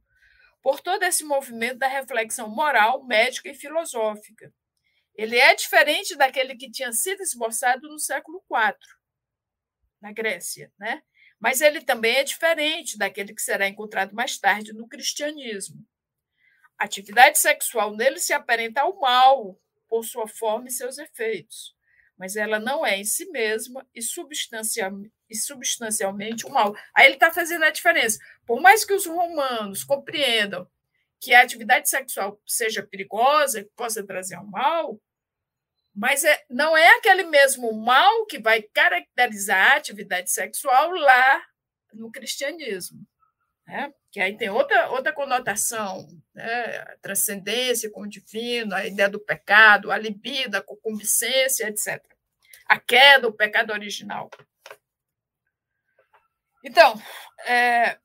por 0.61 0.79
todo 0.79 1.03
esse 1.03 1.23
movimento 1.23 1.79
da 1.79 1.87
reflexão 1.87 2.47
moral, 2.49 3.03
médica 3.05 3.49
e 3.49 3.55
filosófica. 3.55 4.53
Ele 5.15 5.35
é 5.35 5.55
diferente 5.55 6.15
daquele 6.15 6.55
que 6.55 6.69
tinha 6.69 6.91
sido 6.93 7.21
esboçado 7.21 7.87
no 7.89 7.99
século 7.99 8.43
IV, 8.51 8.75
na 9.99 10.11
Grécia, 10.11 10.71
né? 10.77 11.01
mas 11.39 11.61
ele 11.61 11.81
também 11.81 12.17
é 12.17 12.23
diferente 12.23 12.97
daquele 12.97 13.33
que 13.33 13.41
será 13.41 13.67
encontrado 13.67 14.13
mais 14.13 14.37
tarde 14.37 14.73
no 14.73 14.87
cristianismo. 14.87 15.83
A 16.77 16.85
atividade 16.85 17.39
sexual 17.39 17.95
nele 17.95 18.19
se 18.19 18.33
aparenta 18.33 18.81
ao 18.81 18.99
mal 18.99 19.59
por 19.87 20.03
sua 20.03 20.27
forma 20.27 20.67
e 20.67 20.71
seus 20.71 20.99
efeitos 20.99 21.76
mas 22.17 22.35
ela 22.35 22.59
não 22.59 22.85
é 22.85 22.97
em 22.97 23.03
si 23.03 23.29
mesma 23.29 23.85
e, 23.93 24.01
substancialmente, 24.01 25.13
e 25.29 25.35
substancialmente 25.35 26.45
o 26.45 26.49
mal. 26.49 26.75
Aí 26.95 27.05
ele 27.05 27.15
está 27.15 27.31
fazendo 27.31 27.63
a 27.63 27.69
diferença. 27.69 28.19
Por 28.45 28.59
mais 28.59 28.83
que 28.83 28.93
os 28.93 29.05
romanos 29.05 29.83
compreendam 29.83 30.67
que 31.19 31.33
a 31.33 31.41
atividade 31.41 31.89
sexual 31.89 32.41
seja 32.45 32.83
perigosa, 32.83 33.63
que 33.63 33.69
possa 33.75 34.05
trazer 34.05 34.37
um 34.37 34.45
mal, 34.45 34.99
mas 35.95 36.23
é, 36.23 36.43
não 36.49 36.77
é 36.77 36.97
aquele 36.97 37.23
mesmo 37.23 37.73
mal 37.73 38.25
que 38.27 38.39
vai 38.39 38.61
caracterizar 38.61 39.73
a 39.73 39.77
atividade 39.77 40.31
sexual 40.31 40.91
lá 40.91 41.43
no 41.93 42.11
cristianismo. 42.11 42.99
Né? 43.67 43.93
Que 44.11 44.21
aí 44.21 44.37
tem 44.37 44.49
outra, 44.49 44.89
outra 44.91 45.11
conotação, 45.11 46.07
né? 46.33 46.77
a 46.77 46.97
transcendência 47.01 47.91
com 47.91 48.01
o 48.01 48.09
divino, 48.09 48.73
a 48.73 48.87
ideia 48.87 49.09
do 49.09 49.19
pecado, 49.19 49.91
a 49.91 49.97
libido, 49.97 50.55
a 50.55 50.61
concupiscência, 50.61 51.67
etc. 51.67 52.01
A 52.65 52.79
queda, 52.79 53.27
o 53.27 53.33
pecado 53.33 53.73
original. 53.73 54.29
Então, 56.63 56.95
é, 57.45 57.99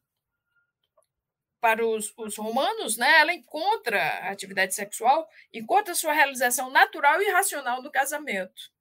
para 1.61 1.87
os, 1.87 2.13
os, 2.17 2.37
romanos, 2.37 2.97
né, 2.97 3.21
ela 3.21 3.33
encontra 3.33 4.01
a 4.01 4.31
atividade 4.31 4.75
sexual, 4.75 5.29
encontra 5.53 5.95
sua 5.95 6.13
realização 6.13 6.71
natural 6.71 7.23
e 7.23 7.31
racional 7.31 7.81
no 7.81 7.91
casamento. 7.91 8.73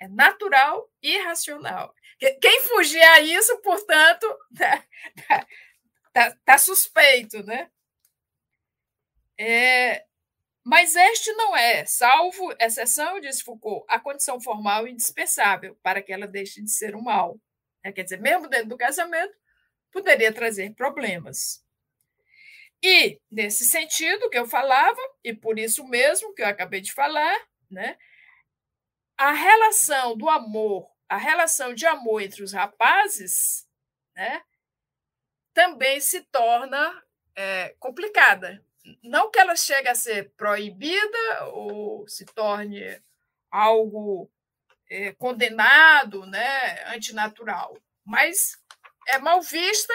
É 0.00 0.08
natural 0.08 0.90
e 1.02 1.18
racional. 1.18 1.94
Quem 2.40 2.62
fugir 2.62 3.02
a 3.02 3.20
isso, 3.20 3.60
portanto, 3.60 4.26
está 4.52 4.84
tá, 5.28 5.46
tá, 6.12 6.38
tá 6.44 6.58
suspeito, 6.58 7.42
né? 7.44 7.70
É, 9.38 10.04
mas 10.64 10.96
este 10.96 11.32
não 11.32 11.56
é, 11.56 11.84
salvo 11.84 12.54
exceção, 12.58 13.20
diz 13.20 13.42
Foucault, 13.42 13.84
a 13.88 14.00
condição 14.00 14.40
formal 14.40 14.88
indispensável 14.88 15.76
para 15.82 16.00
que 16.02 16.12
ela 16.12 16.26
deixe 16.26 16.62
de 16.62 16.70
ser 16.70 16.96
um 16.96 17.02
mal. 17.02 17.38
É, 17.82 17.92
quer 17.92 18.04
dizer, 18.04 18.20
mesmo 18.20 18.48
dentro 18.48 18.68
do 18.68 18.78
casamento, 18.78 19.34
poderia 19.92 20.32
trazer 20.32 20.74
problemas. 20.74 21.62
E, 22.82 23.20
nesse 23.30 23.64
sentido 23.64 24.30
que 24.30 24.38
eu 24.38 24.46
falava, 24.46 25.00
e 25.22 25.34
por 25.34 25.58
isso 25.58 25.86
mesmo 25.86 26.34
que 26.34 26.42
eu 26.42 26.46
acabei 26.46 26.80
de 26.80 26.92
falar, 26.92 27.38
né, 27.70 27.96
a 29.16 29.32
relação 29.32 30.16
do 30.16 30.28
amor, 30.28 30.90
a 31.08 31.16
relação 31.16 31.74
de 31.74 31.86
amor 31.86 32.22
entre 32.22 32.42
os 32.42 32.52
rapazes, 32.52 33.68
né, 34.14 34.42
também 35.52 36.00
se 36.00 36.22
torna 36.22 37.02
é, 37.36 37.74
complicada. 37.78 38.64
Não 39.02 39.30
que 39.30 39.38
ela 39.38 39.56
chegue 39.56 39.88
a 39.88 39.94
ser 39.94 40.30
proibida 40.36 41.46
ou 41.52 42.06
se 42.08 42.24
torne 42.26 43.00
algo 43.50 44.30
é, 44.90 45.12
condenado, 45.12 46.26
né, 46.26 46.84
antinatural, 46.94 47.76
mas 48.04 48.58
é 49.08 49.18
mal 49.18 49.40
vista 49.40 49.94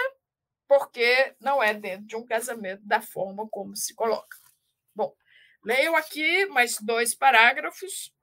porque 0.67 1.35
não 1.39 1.61
é 1.61 1.73
dentro 1.73 2.05
de 2.05 2.15
um 2.15 2.25
casamento 2.25 2.83
da 2.85 3.01
forma 3.01 3.47
como 3.49 3.75
se 3.75 3.95
coloca. 3.95 4.37
Bom, 4.95 5.15
leio 5.63 5.95
aqui 5.95 6.45
mais 6.45 6.77
dois 6.79 7.15
parágrafos 7.15 8.13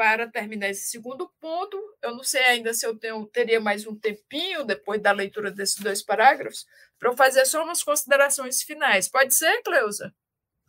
para 0.00 0.26
terminar 0.26 0.70
esse 0.70 0.88
segundo 0.88 1.28
ponto. 1.38 1.78
Eu 2.00 2.12
não 2.14 2.24
sei 2.24 2.42
ainda 2.44 2.72
se 2.72 2.86
eu 2.86 2.98
tenho, 2.98 3.26
teria 3.26 3.60
mais 3.60 3.86
um 3.86 3.94
tempinho 3.94 4.64
depois 4.64 4.98
da 4.98 5.12
leitura 5.12 5.50
desses 5.50 5.76
dois 5.76 6.02
parágrafos 6.02 6.66
para 6.98 7.10
eu 7.10 7.16
fazer 7.18 7.44
só 7.44 7.62
umas 7.62 7.82
considerações 7.82 8.62
finais. 8.62 9.10
Pode 9.10 9.34
ser, 9.34 9.62
Cleusa? 9.62 10.14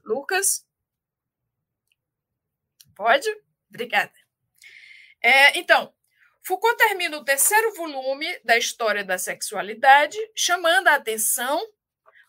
Lucas? 0.03 0.65
Pode? 2.93 3.25
Obrigada. 3.69 4.11
É, 5.23 5.57
então, 5.57 5.93
Foucault 6.43 6.75
termina 6.75 7.15
o 7.15 7.23
terceiro 7.23 7.73
volume 7.75 8.27
da 8.43 8.57
História 8.57 9.05
da 9.05 9.17
Sexualidade, 9.17 10.17
chamando 10.35 10.89
a 10.89 10.95
atenção 10.95 11.57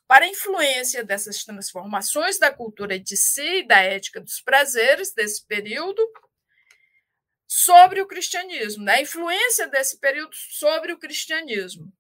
para 0.07 0.25
a 0.25 0.29
influência 0.29 1.03
dessas 1.03 1.43
transformações 1.43 2.39
da 2.39 2.53
cultura 2.53 2.97
de 2.97 3.17
si 3.17 3.59
e 3.59 3.67
da 3.67 3.81
ética 3.81 4.21
dos 4.21 4.41
prazeres 4.41 5.13
desse 5.13 5.45
período 5.49 6.01
sobre 7.55 8.01
o 8.01 8.07
cristianismo, 8.07 8.83
né? 8.83 8.95
a 8.95 9.03
influência 9.03 9.69
desse 9.69 9.99
período 9.99 10.35
sobre 10.35 10.91
o 10.91 10.99
cristianismo, 10.99 11.93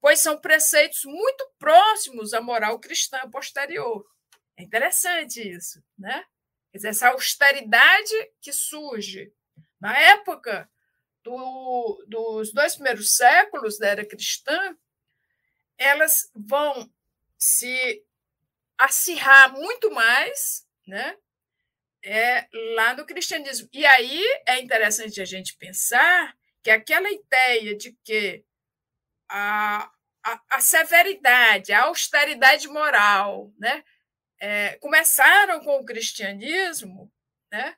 pois 0.00 0.18
são 0.18 0.36
preceitos 0.36 1.04
muito 1.04 1.48
próximos 1.56 2.34
à 2.34 2.40
moral 2.40 2.80
cristã 2.80 3.30
posterior. 3.30 4.04
É 4.56 4.64
interessante 4.64 5.40
isso, 5.40 5.80
né? 5.96 6.24
Quer 6.72 6.78
dizer, 6.78 6.88
essa 6.88 7.10
austeridade 7.10 8.32
que 8.40 8.52
surge 8.52 9.32
na 9.80 9.96
época 9.96 10.68
do, 11.22 12.04
dos 12.08 12.52
dois 12.52 12.74
primeiros 12.74 13.14
séculos 13.14 13.78
da 13.78 13.86
era 13.86 14.04
cristã, 14.04 14.76
elas 15.78 16.28
vão 16.34 16.92
se 17.38 18.04
acirrar 18.76 19.52
muito 19.52 19.92
mais 19.92 20.66
né, 20.88 21.16
é, 22.04 22.48
lá 22.74 22.94
no 22.94 23.06
cristianismo. 23.06 23.68
E 23.72 23.86
aí 23.86 24.22
é 24.46 24.60
interessante 24.60 25.20
a 25.20 25.24
gente 25.24 25.56
pensar 25.56 26.36
que 26.62 26.70
aquela 26.70 27.10
ideia 27.10 27.76
de 27.76 27.92
que 28.04 28.44
a, 29.28 29.90
a, 30.24 30.42
a 30.50 30.60
severidade, 30.60 31.72
a 31.72 31.84
austeridade 31.84 32.68
moral, 32.68 33.52
né, 33.58 33.84
é, 34.40 34.76
começaram 34.76 35.60
com 35.60 35.78
o 35.78 35.84
cristianismo, 35.84 37.10
né, 37.50 37.76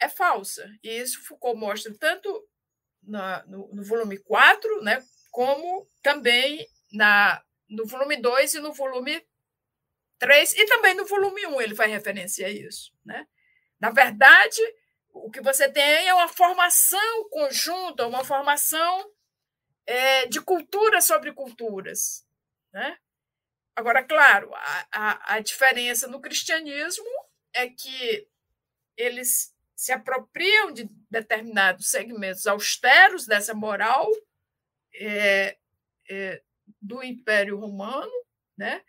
é 0.00 0.08
falsa. 0.08 0.70
E 0.82 0.88
isso 0.88 1.24
Foucault 1.24 1.58
mostra 1.58 1.94
tanto 1.98 2.46
na, 3.02 3.44
no, 3.46 3.68
no, 3.74 3.82
volume 3.82 4.18
4, 4.18 4.82
né, 4.82 5.02
como 5.30 5.86
também 6.02 6.66
na, 6.92 7.42
no 7.68 7.86
volume 7.86 8.16
2 8.16 8.54
e 8.54 8.60
no 8.60 8.72
volume 8.72 9.22
3, 10.18 10.54
e 10.54 10.66
também 10.66 10.94
no 10.94 11.06
volume 11.06 11.46
1 11.46 11.60
ele 11.60 11.74
vai 11.74 11.88
referenciar 11.88 12.50
isso. 12.50 12.92
Né? 13.04 13.26
Na 13.80 13.90
verdade, 13.90 14.60
o 15.12 15.30
que 15.30 15.40
você 15.40 15.70
tem 15.70 16.08
é 16.08 16.14
uma 16.14 16.28
formação 16.28 17.28
conjunta, 17.30 18.06
uma 18.06 18.24
formação 18.24 19.10
é, 19.86 20.26
de 20.26 20.40
cultura 20.40 21.00
sobre 21.00 21.32
culturas. 21.32 22.26
Né? 22.72 22.96
Agora, 23.74 24.02
claro, 24.02 24.52
a, 24.54 24.88
a, 24.92 25.34
a 25.34 25.40
diferença 25.40 26.08
no 26.08 26.20
cristianismo 26.20 27.06
é 27.54 27.68
que 27.68 28.28
eles 28.96 29.54
se 29.74 29.92
apropriam 29.92 30.72
de 30.72 30.90
determinados 31.08 31.88
segmentos 31.88 32.46
austeros 32.48 33.26
dessa 33.26 33.54
moral 33.54 34.10
é, 34.92 35.56
é, 36.10 36.42
do 36.82 37.02
Império 37.02 37.56
Romano, 37.56 38.10
né? 38.56 38.82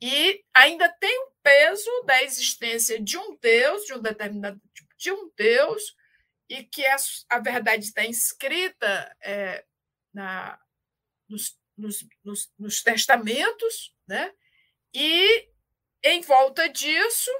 E 0.00 0.44
ainda 0.54 0.88
tem 0.88 1.16
o 1.24 1.32
peso 1.42 1.90
da 2.04 2.22
existência 2.22 3.00
de 3.00 3.16
um 3.16 3.36
Deus, 3.36 3.84
de 3.84 3.94
um 3.94 4.00
determinado 4.00 4.60
tipo 4.74 4.94
de 4.96 5.12
um 5.12 5.30
Deus, 5.36 5.94
e 6.48 6.62
que 6.64 6.84
a, 6.86 6.96
a 7.30 7.38
verdade 7.38 7.84
está 7.84 8.04
inscrita 8.04 9.16
é, 9.22 9.64
na, 10.12 10.58
nos, 11.28 11.58
nos, 11.76 12.06
nos, 12.22 12.52
nos 12.58 12.82
testamentos, 12.82 13.94
né? 14.06 14.32
e 14.94 15.48
em 16.02 16.20
volta 16.20 16.68
disso 16.68 17.30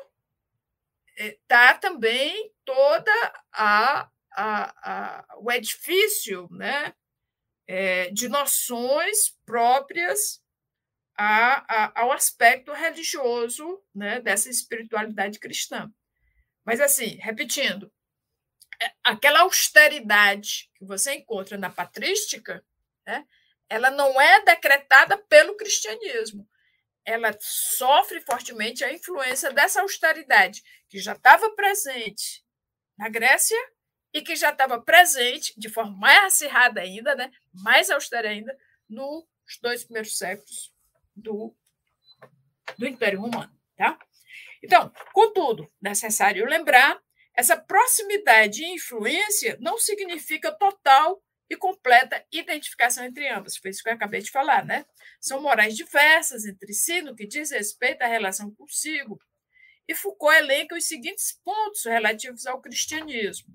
está 1.17 1.75
também 1.75 2.53
toda 2.65 3.13
a, 3.53 4.11
a, 4.33 4.75
a, 4.83 5.37
o 5.39 5.53
edifício 5.53 6.49
né, 6.51 6.93
é, 7.67 8.11
de 8.11 8.29
noções 8.29 9.39
próprias 9.47 10.43
a, 11.17 11.85
a, 11.85 12.01
ao 12.01 12.13
aspecto 12.13 12.73
religioso 12.73 13.83
né, 13.95 14.21
dessa 14.21 14.51
espiritualidade 14.51 15.39
cristã. 15.39 15.91
Mas, 16.65 16.81
assim, 16.81 17.17
repetindo, 17.17 17.93
é, 18.83 18.93
aquela 19.05 19.41
austeridade 19.41 20.71
que 20.75 20.85
você 20.85 21.15
encontra 21.15 21.57
na 21.57 21.71
patrística, 21.71 22.65
né, 23.07 23.25
ela 23.69 23.91
não 23.91 24.21
é 24.21 24.45
decretada 24.45 25.17
pelo 25.17 25.57
cristianismo, 25.57 26.49
ela 27.05 27.37
sofre 27.41 28.21
fortemente 28.23 28.83
a 28.83 28.93
influência 28.93 29.53
dessa 29.53 29.83
austeridade 29.83 30.63
que 30.89 30.99
já 30.99 31.13
estava 31.13 31.51
presente 31.55 32.43
na 32.97 33.09
Grécia 33.09 33.59
e 34.13 34.23
que 34.23 34.35
já 34.37 34.51
estava 34.51 34.81
presente 34.81 35.53
de 35.57 35.69
forma 35.69 35.97
mais 35.97 36.25
acirrada 36.25 36.81
ainda, 36.81 37.15
né, 37.15 37.31
mais 37.53 37.91
austera 37.91 38.31
ainda, 38.31 38.57
nos 38.89 39.25
dois 39.61 39.85
primeiros 39.85 40.17
séculos 40.17 40.74
do, 41.15 41.55
do 42.79 42.87
Império 42.87 43.21
Romano. 43.21 43.53
Tá? 43.77 43.99
Então, 44.63 44.93
contudo, 45.13 45.71
necessário 45.81 46.47
lembrar, 46.47 47.01
essa 47.37 47.57
proximidade 47.57 48.63
e 48.63 48.75
influência 48.75 49.57
não 49.61 49.79
significa 49.79 50.53
total 50.53 51.23
e 51.51 51.57
completa 51.57 52.25
identificação 52.33 53.05
entre 53.05 53.29
ambas. 53.29 53.57
Foi 53.57 53.71
isso 53.71 53.83
que 53.83 53.89
eu 53.89 53.95
acabei 53.95 54.23
de 54.23 54.31
falar, 54.31 54.65
né? 54.65 54.87
São 55.21 55.43
morais 55.43 55.77
diversas 55.77 56.45
entre 56.45 56.73
si 56.73 57.03
no 57.03 57.15
que 57.15 57.27
diz 57.27 57.51
respeito 57.51 58.03
à 58.03 58.07
relação 58.07 58.55
consigo. 58.55 59.19
E 59.87 59.95
Foucault 59.95 60.37
elenca 60.37 60.75
os 60.75 60.87
seguintes 60.87 61.39
pontos 61.45 61.85
relativos 61.85 62.47
ao 62.47 62.61
cristianismo. 62.61 63.55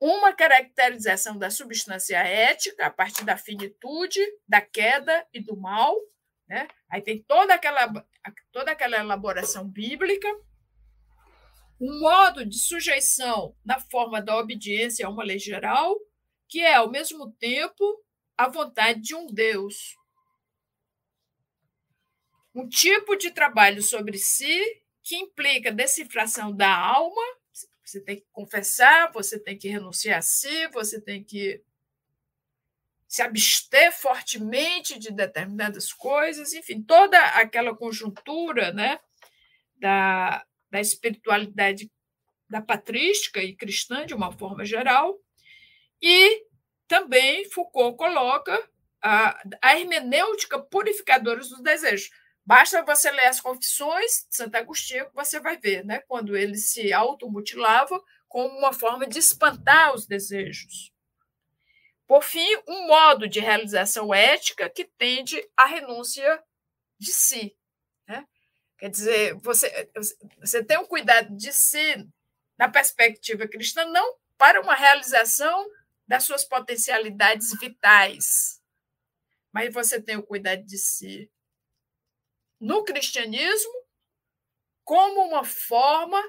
Uma 0.00 0.32
caracterização 0.32 1.36
da 1.36 1.50
substância 1.50 2.18
ética 2.18 2.86
a 2.86 2.90
partir 2.90 3.24
da 3.24 3.36
finitude, 3.36 4.20
da 4.46 4.60
queda 4.60 5.26
e 5.32 5.40
do 5.40 5.56
mal. 5.56 5.96
Né? 6.48 6.66
Aí 6.88 7.02
tem 7.02 7.22
toda 7.22 7.54
aquela, 7.54 8.06
toda 8.50 8.72
aquela 8.72 8.98
elaboração 8.98 9.68
bíblica. 9.68 10.28
Um 11.80 12.00
modo 12.00 12.44
de 12.44 12.58
sujeição 12.58 13.54
na 13.64 13.78
forma 13.78 14.20
da 14.20 14.36
obediência 14.36 15.06
a 15.06 15.10
uma 15.10 15.22
lei 15.22 15.38
geral, 15.38 15.94
que 16.48 16.60
é, 16.60 16.74
ao 16.74 16.90
mesmo 16.90 17.30
tempo, 17.32 18.02
a 18.36 18.48
vontade 18.48 19.00
de 19.00 19.14
um 19.14 19.26
Deus. 19.26 19.96
Um 22.54 22.66
tipo 22.68 23.14
de 23.14 23.30
trabalho 23.30 23.82
sobre 23.82 24.18
si 24.18 24.82
que 25.02 25.16
implica 25.16 25.70
decifração 25.70 26.54
da 26.54 26.74
alma. 26.74 27.22
Você 27.84 28.00
tem 28.00 28.16
que 28.16 28.26
confessar, 28.32 29.12
você 29.12 29.38
tem 29.38 29.56
que 29.56 29.68
renunciar 29.68 30.18
a 30.18 30.22
si, 30.22 30.66
você 30.68 31.00
tem 31.00 31.22
que 31.22 31.62
se 33.08 33.22
abster 33.22 33.90
fortemente 33.90 34.98
de 34.98 35.10
determinadas 35.10 35.94
coisas, 35.94 36.52
enfim, 36.52 36.82
toda 36.82 37.18
aquela 37.18 37.74
conjuntura 37.74 38.70
né, 38.70 39.00
da, 39.76 40.44
da 40.70 40.78
espiritualidade 40.78 41.90
da 42.50 42.60
patrística 42.60 43.42
e 43.42 43.56
cristã, 43.56 44.04
de 44.04 44.14
uma 44.14 44.30
forma 44.30 44.64
geral, 44.64 45.18
e 46.00 46.46
também 46.86 47.48
Foucault 47.50 47.96
coloca 47.96 48.62
a, 49.02 49.40
a 49.62 49.78
hermenêutica 49.78 50.58
purificadora 50.58 51.40
dos 51.40 51.62
desejos. 51.62 52.10
Basta 52.44 52.82
você 52.82 53.10
ler 53.10 53.26
as 53.26 53.40
confissões 53.40 54.26
de 54.28 54.36
Santo 54.36 54.54
Agostinho 54.56 55.08
que 55.08 55.14
você 55.14 55.40
vai 55.40 55.58
ver, 55.58 55.84
né? 55.84 56.00
quando 56.08 56.36
ele 56.36 56.56
se 56.56 56.92
automutilava 56.92 58.02
como 58.26 58.58
uma 58.58 58.72
forma 58.72 59.06
de 59.06 59.18
espantar 59.18 59.94
os 59.94 60.06
desejos. 60.06 60.92
Por 62.08 62.24
fim, 62.24 62.48
um 62.66 62.86
modo 62.86 63.28
de 63.28 63.38
realização 63.38 64.14
ética 64.14 64.70
que 64.70 64.86
tende 64.86 65.46
à 65.54 65.66
renúncia 65.66 66.42
de 66.98 67.12
si. 67.12 67.54
Né? 68.08 68.26
Quer 68.78 68.88
dizer, 68.88 69.34
você, 69.34 69.90
você 70.40 70.64
tem 70.64 70.78
um 70.78 70.86
cuidado 70.86 71.36
de 71.36 71.52
si 71.52 72.08
na 72.58 72.66
perspectiva 72.66 73.46
cristã, 73.46 73.84
não 73.84 74.16
para 74.38 74.62
uma 74.62 74.74
realização 74.74 75.68
das 76.06 76.24
suas 76.24 76.44
potencialidades 76.44 77.50
vitais. 77.60 78.58
Mas 79.52 79.72
você 79.72 80.00
tem 80.00 80.16
o 80.16 80.26
cuidado 80.26 80.64
de 80.64 80.78
si 80.78 81.30
no 82.58 82.84
cristianismo 82.84 83.72
como 84.82 85.28
uma 85.28 85.44
forma 85.44 86.20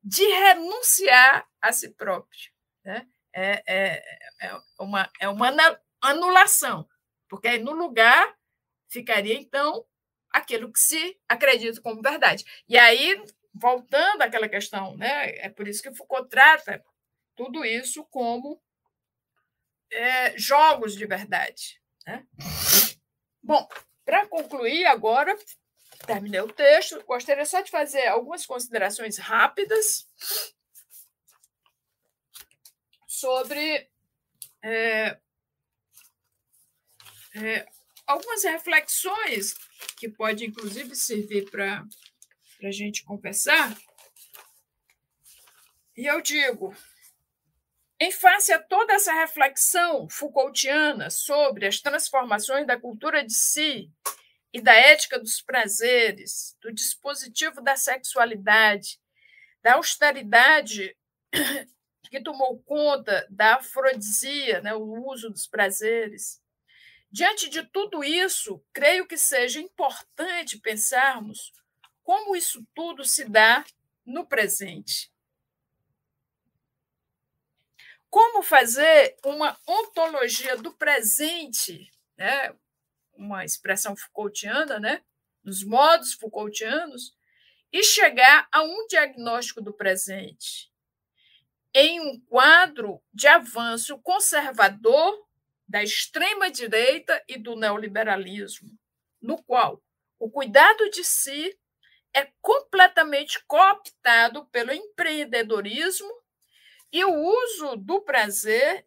de 0.00 0.24
renunciar 0.24 1.44
a 1.60 1.72
si 1.72 1.90
próprio. 1.90 2.52
Né? 2.84 3.08
É, 3.36 3.62
é, 3.66 4.18
é, 4.42 4.60
uma, 4.78 5.10
é 5.20 5.28
uma 5.28 5.52
anulação, 6.00 6.88
porque 7.28 7.58
no 7.58 7.72
lugar 7.72 8.36
ficaria, 8.88 9.34
então, 9.34 9.84
aquilo 10.30 10.72
que 10.72 10.78
se 10.78 11.18
acredita 11.28 11.80
como 11.80 12.00
verdade. 12.00 12.44
E 12.68 12.78
aí, 12.78 13.20
voltando 13.52 14.22
àquela 14.22 14.48
questão, 14.48 14.96
né, 14.96 15.36
é 15.38 15.48
por 15.48 15.66
isso 15.66 15.82
que 15.82 15.94
Foucault 15.94 16.28
trata 16.28 16.84
tudo 17.34 17.64
isso 17.64 18.04
como 18.04 18.60
é, 19.90 20.38
jogos 20.38 20.94
de 20.94 21.06
verdade. 21.06 21.80
Né? 22.06 22.24
Bom, 23.42 23.68
para 24.04 24.26
concluir 24.26 24.86
agora, 24.86 25.36
terminei 26.06 26.40
o 26.40 26.52
texto, 26.52 27.02
gostaria 27.04 27.44
só 27.44 27.60
de 27.60 27.70
fazer 27.70 28.06
algumas 28.06 28.46
considerações 28.46 29.18
rápidas 29.18 30.06
sobre 33.24 33.88
é, 34.62 35.18
é, 37.34 37.66
algumas 38.06 38.44
reflexões 38.44 39.54
que 39.96 40.10
pode 40.10 40.44
inclusive 40.44 40.94
servir 40.94 41.50
para 41.50 41.86
a 42.62 42.70
gente 42.70 43.02
conversar. 43.02 43.74
E 45.96 46.04
eu 46.04 46.20
digo, 46.20 46.76
em 47.98 48.12
face 48.12 48.52
a 48.52 48.62
toda 48.62 48.92
essa 48.92 49.14
reflexão 49.14 50.06
Foucaultiana 50.10 51.08
sobre 51.08 51.66
as 51.66 51.80
transformações 51.80 52.66
da 52.66 52.78
cultura 52.78 53.24
de 53.24 53.32
si 53.32 53.90
e 54.52 54.60
da 54.60 54.74
ética 54.74 55.18
dos 55.18 55.40
prazeres, 55.40 56.58
do 56.60 56.70
dispositivo 56.70 57.62
da 57.62 57.74
sexualidade, 57.74 59.00
da 59.62 59.76
austeridade 59.76 60.94
que 62.14 62.22
tomou 62.22 62.62
conta 62.62 63.26
da 63.28 63.56
afrodisia, 63.56 64.60
né, 64.60 64.72
o 64.72 65.10
uso 65.10 65.28
dos 65.28 65.48
prazeres. 65.48 66.40
Diante 67.10 67.48
de 67.48 67.64
tudo 67.64 68.04
isso, 68.04 68.64
creio 68.72 69.04
que 69.04 69.16
seja 69.16 69.58
importante 69.58 70.60
pensarmos 70.60 71.52
como 72.04 72.36
isso 72.36 72.64
tudo 72.72 73.04
se 73.04 73.24
dá 73.24 73.64
no 74.06 74.24
presente. 74.24 75.12
Como 78.08 78.44
fazer 78.44 79.16
uma 79.24 79.58
ontologia 79.66 80.56
do 80.56 80.72
presente, 80.72 81.90
né? 82.16 82.54
uma 83.14 83.44
expressão 83.44 83.96
Foucaultiana, 83.96 84.78
né? 84.78 85.02
nos 85.42 85.64
modos 85.64 86.14
Foucaultianos, 86.14 87.16
e 87.72 87.82
chegar 87.82 88.46
a 88.52 88.62
um 88.62 88.86
diagnóstico 88.86 89.60
do 89.60 89.72
presente 89.72 90.72
em 91.74 92.00
um 92.00 92.20
quadro 92.20 93.02
de 93.12 93.26
avanço 93.26 93.98
conservador 93.98 95.26
da 95.66 95.82
extrema-direita 95.82 97.22
e 97.28 97.36
do 97.36 97.56
neoliberalismo, 97.56 98.70
no 99.20 99.42
qual 99.42 99.82
o 100.18 100.30
cuidado 100.30 100.88
de 100.90 101.02
si 101.02 101.58
é 102.14 102.30
completamente 102.40 103.44
cooptado 103.46 104.46
pelo 104.46 104.72
empreendedorismo 104.72 106.10
e 106.92 107.04
o 107.04 107.12
uso 107.12 107.76
do 107.76 108.00
prazer 108.02 108.86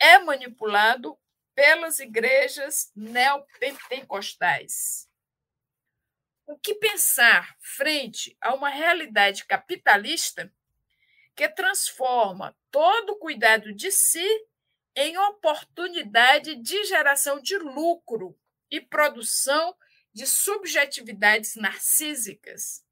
é 0.00 0.18
manipulado 0.18 1.16
pelas 1.54 2.00
igrejas 2.00 2.90
neopentecostais. 2.96 5.08
O 6.46 6.58
que 6.58 6.74
pensar 6.74 7.56
frente 7.60 8.36
a 8.40 8.52
uma 8.52 8.68
realidade 8.68 9.46
capitalista 9.46 10.52
que 11.34 11.48
transforma 11.48 12.56
todo 12.70 13.18
cuidado 13.18 13.72
de 13.72 13.90
si 13.90 14.26
em 14.96 15.16
oportunidade 15.18 16.54
de 16.56 16.84
geração 16.84 17.40
de 17.40 17.58
lucro 17.58 18.38
e 18.70 18.80
produção 18.80 19.76
de 20.12 20.26
subjetividades 20.26 21.56
narcísicas? 21.56 22.84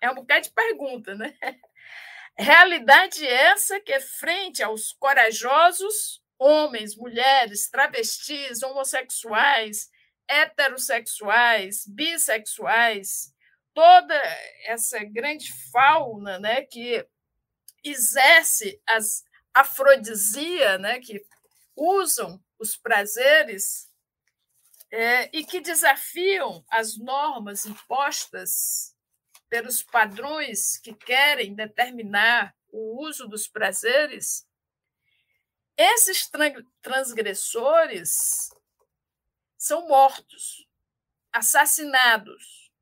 É 0.00 0.10
um 0.10 0.14
bocado 0.14 0.42
de 0.42 0.50
pergunta, 0.50 1.14
né? 1.14 1.36
Realidade 2.36 3.26
essa 3.26 3.80
que, 3.80 3.98
frente 3.98 4.62
aos 4.62 4.92
corajosos 4.92 6.22
homens, 6.38 6.96
mulheres, 6.96 7.68
travestis, 7.68 8.62
homossexuais, 8.62 9.90
heterossexuais, 10.28 11.84
bissexuais, 11.86 13.34
toda 13.74 14.14
essa 14.64 15.02
grande 15.04 15.50
fauna 15.72 16.38
né, 16.38 16.62
que 16.62 17.04
exerce 17.84 18.80
as 18.86 19.24
afrodisia, 19.54 20.78
né, 20.78 21.00
que 21.00 21.24
usam 21.74 22.42
os 22.58 22.76
prazeres 22.76 23.90
é, 24.90 25.28
e 25.36 25.44
que 25.44 25.60
desafiam 25.60 26.64
as 26.70 26.96
normas 26.96 27.66
impostas 27.66 28.94
pelos 29.48 29.82
padrões 29.82 30.78
que 30.78 30.94
querem 30.94 31.54
determinar 31.54 32.54
o 32.70 33.02
uso 33.02 33.26
dos 33.26 33.48
prazeres, 33.48 34.46
esses 35.76 36.28
transgressores 36.82 38.50
são 39.56 39.86
mortos, 39.88 40.66
assassinados, 41.32 42.72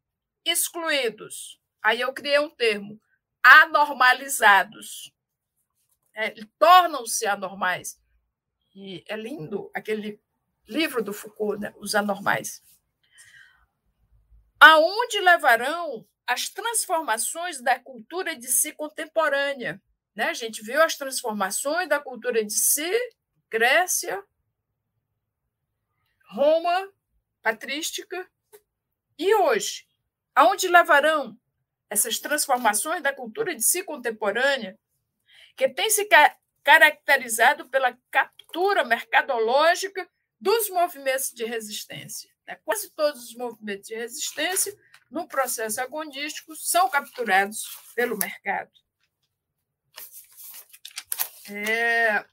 excluídos. 0.45 1.61
Aí 1.83 2.01
eu 2.01 2.13
criei 2.13 2.39
um 2.39 2.51
termo, 2.51 3.01
anormalizados. 3.47 5.15
É, 6.15 6.35
Tornam-se 6.59 7.27
anormais. 7.27 8.01
E 8.75 9.05
é 9.07 9.17
lindo 9.17 9.71
aquele 9.73 10.21
livro 10.67 11.03
do 11.03 11.13
Foucault, 11.13 11.61
né? 11.61 11.73
Os 11.79 11.95
Anormais. 11.95 12.63
Aonde 14.59 15.21
levarão 15.21 16.07
as 16.27 16.49
transformações 16.49 17.63
da 17.63 17.79
cultura 17.79 18.35
de 18.35 18.49
si 18.49 18.73
contemporânea. 18.73 19.81
Né? 20.15 20.25
A 20.25 20.35
gente 20.35 20.63
viu 20.63 20.83
as 20.83 20.97
transformações 20.97 21.89
da 21.89 22.01
cultura 22.01 22.45
de 22.45 22.53
si, 22.53 22.91
Grécia, 23.49 24.25
Roma, 26.31 26.93
patrística, 27.43 28.29
e 29.17 29.33
hoje, 29.37 29.87
aonde 30.35 30.67
levarão 30.67 31.39
essas 31.89 32.19
transformações 32.19 33.03
da 33.03 33.13
cultura 33.13 33.55
de 33.55 33.63
si 33.63 33.83
contemporânea, 33.83 34.79
que 35.57 35.69
tem 35.69 35.89
se 35.91 36.09
caracterizado 36.63 37.69
pela 37.69 37.97
captura 38.11 38.85
mercadológica 38.85 40.09
dos 40.41 40.69
movimentos 40.71 41.31
de 41.33 41.45
resistência? 41.45 42.31
Né? 42.47 42.57
Quase 42.65 42.91
todos 42.91 43.25
os 43.31 43.35
movimentos 43.35 43.89
de 43.89 43.95
resistência 43.95 44.77
no 45.11 45.29
processo 45.29 45.81
agonístico 45.81 46.55
são 46.57 46.89
capturados 46.89 47.65
pelo 47.95 48.19
mercado. 48.19 48.71
É... 51.49 52.25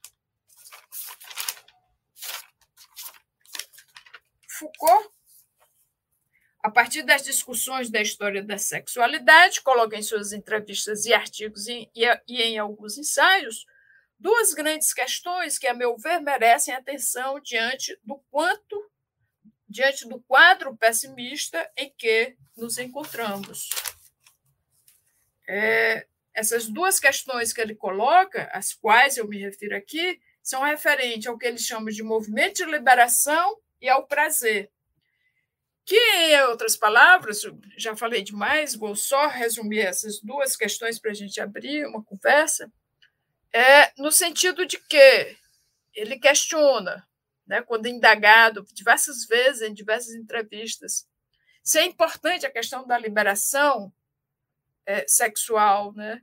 Foucault, 4.50 5.12
a 6.64 6.72
partir 6.72 7.04
das 7.04 7.24
discussões 7.24 7.90
da 7.90 8.02
história 8.02 8.42
da 8.42 8.58
sexualidade, 8.58 9.62
coloca 9.62 9.98
em 9.98 10.02
suas 10.02 10.32
entrevistas 10.32 11.06
e 11.06 11.14
artigos 11.14 11.68
e, 11.68 11.92
e 11.94 12.42
em 12.42 12.58
alguns 12.58 12.98
ensaios 12.98 13.66
duas 14.18 14.54
grandes 14.54 14.94
questões 14.94 15.58
que, 15.58 15.68
a 15.68 15.74
meu 15.74 15.98
ver, 15.98 16.22
merecem 16.22 16.74
atenção 16.74 17.38
diante 17.42 18.00
do 18.02 18.16
quanto 18.32 18.90
diante 19.68 20.08
do 20.08 20.22
quadro 20.22 20.78
pessimista 20.78 21.70
em 21.76 21.92
que 21.98 22.38
nos 22.56 22.78
encontramos. 22.78 23.70
É, 25.48 26.08
essas 26.34 26.68
duas 26.70 27.00
questões 27.00 27.52
que 27.52 27.60
ele 27.60 27.76
coloca, 27.76 28.50
às 28.54 28.72
quais 28.72 29.18
eu 29.18 29.28
me 29.28 29.38
refiro 29.38 29.76
aqui, 29.76 30.22
são 30.42 30.62
referentes 30.62 31.28
ao 31.28 31.38
que 31.38 31.48
ele 31.48 31.58
chama 31.58 31.92
de 31.92 32.04
movimento 32.04 32.58
de 32.58 32.66
liberação 32.66 33.58
e 33.82 33.90
ao 33.90 34.08
prazer. 34.08 34.72
Que, 35.86 35.98
em 35.98 36.42
outras 36.44 36.78
palavras, 36.78 37.42
já 37.78 37.96
falei 37.96 38.24
demais, 38.24 38.76
vou 38.76 38.96
só 38.96 39.28
resumir 39.28 39.82
essas 39.82 40.20
duas 40.22 40.56
questões 40.56 40.98
para 40.98 41.12
a 41.12 41.14
gente 41.14 41.42
abrir 41.42 41.86
uma 41.86 42.04
conversa, 42.04 42.72
é 43.54 43.92
no 43.98 44.12
sentido 44.12 44.66
de 44.66 44.78
que 44.78 45.38
ele 45.94 46.18
questiona 46.18 47.06
né, 47.46 47.62
quando 47.62 47.88
indagado 47.88 48.66
diversas 48.74 49.26
vezes 49.26 49.62
em 49.62 49.74
diversas 49.74 50.16
entrevistas, 50.16 51.08
se 51.64 51.80
é 51.80 51.86
importante 51.86 52.46
a 52.46 52.52
questão 52.52 52.86
da 52.88 52.98
liberação 52.98 53.94
é, 54.86 55.06
sexual, 55.08 55.94
né? 55.94 56.22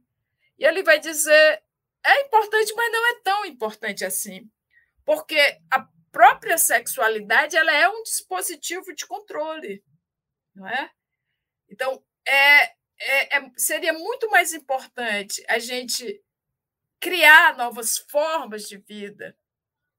E 0.58 0.64
ele 0.64 0.82
vai 0.82 0.98
dizer 0.98 1.62
é 2.04 2.20
importante, 2.22 2.72
mas 2.74 2.92
não 2.92 3.10
é 3.10 3.20
tão 3.22 3.44
importante 3.44 4.04
assim, 4.04 4.50
porque 5.04 5.38
a 5.70 5.86
própria 6.12 6.58
sexualidade 6.58 7.56
ela 7.56 7.72
é 7.72 7.88
um 7.88 8.02
dispositivo 8.02 8.94
de 8.94 9.06
controle, 9.06 9.82
não 10.54 10.68
é? 10.68 10.90
Então 11.68 12.02
é, 12.26 12.64
é, 13.00 13.38
é 13.38 13.50
seria 13.56 13.92
muito 13.92 14.30
mais 14.30 14.52
importante 14.52 15.44
a 15.48 15.58
gente 15.58 16.22
criar 17.00 17.56
novas 17.56 17.96
formas 17.96 18.64
de 18.64 18.76
vida, 18.76 19.36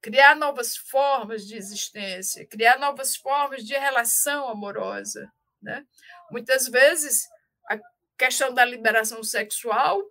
criar 0.01 0.35
novas 0.35 0.77
formas 0.77 1.47
de 1.47 1.55
existência, 1.55 2.45
criar 2.45 2.79
novas 2.79 3.15
formas 3.15 3.63
de 3.63 3.73
relação 3.73 4.47
amorosa. 4.47 5.31
Né? 5.61 5.85
Muitas 6.29 6.67
vezes, 6.67 7.27
a 7.69 7.79
questão 8.17 8.53
da 8.53 8.65
liberação 8.65 9.23
sexual, 9.23 10.01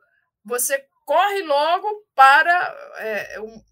você 0.45 0.85
corre 1.05 1.43
logo 1.43 2.07
para 2.15 2.95
é, 2.99 3.41
um, 3.41 3.65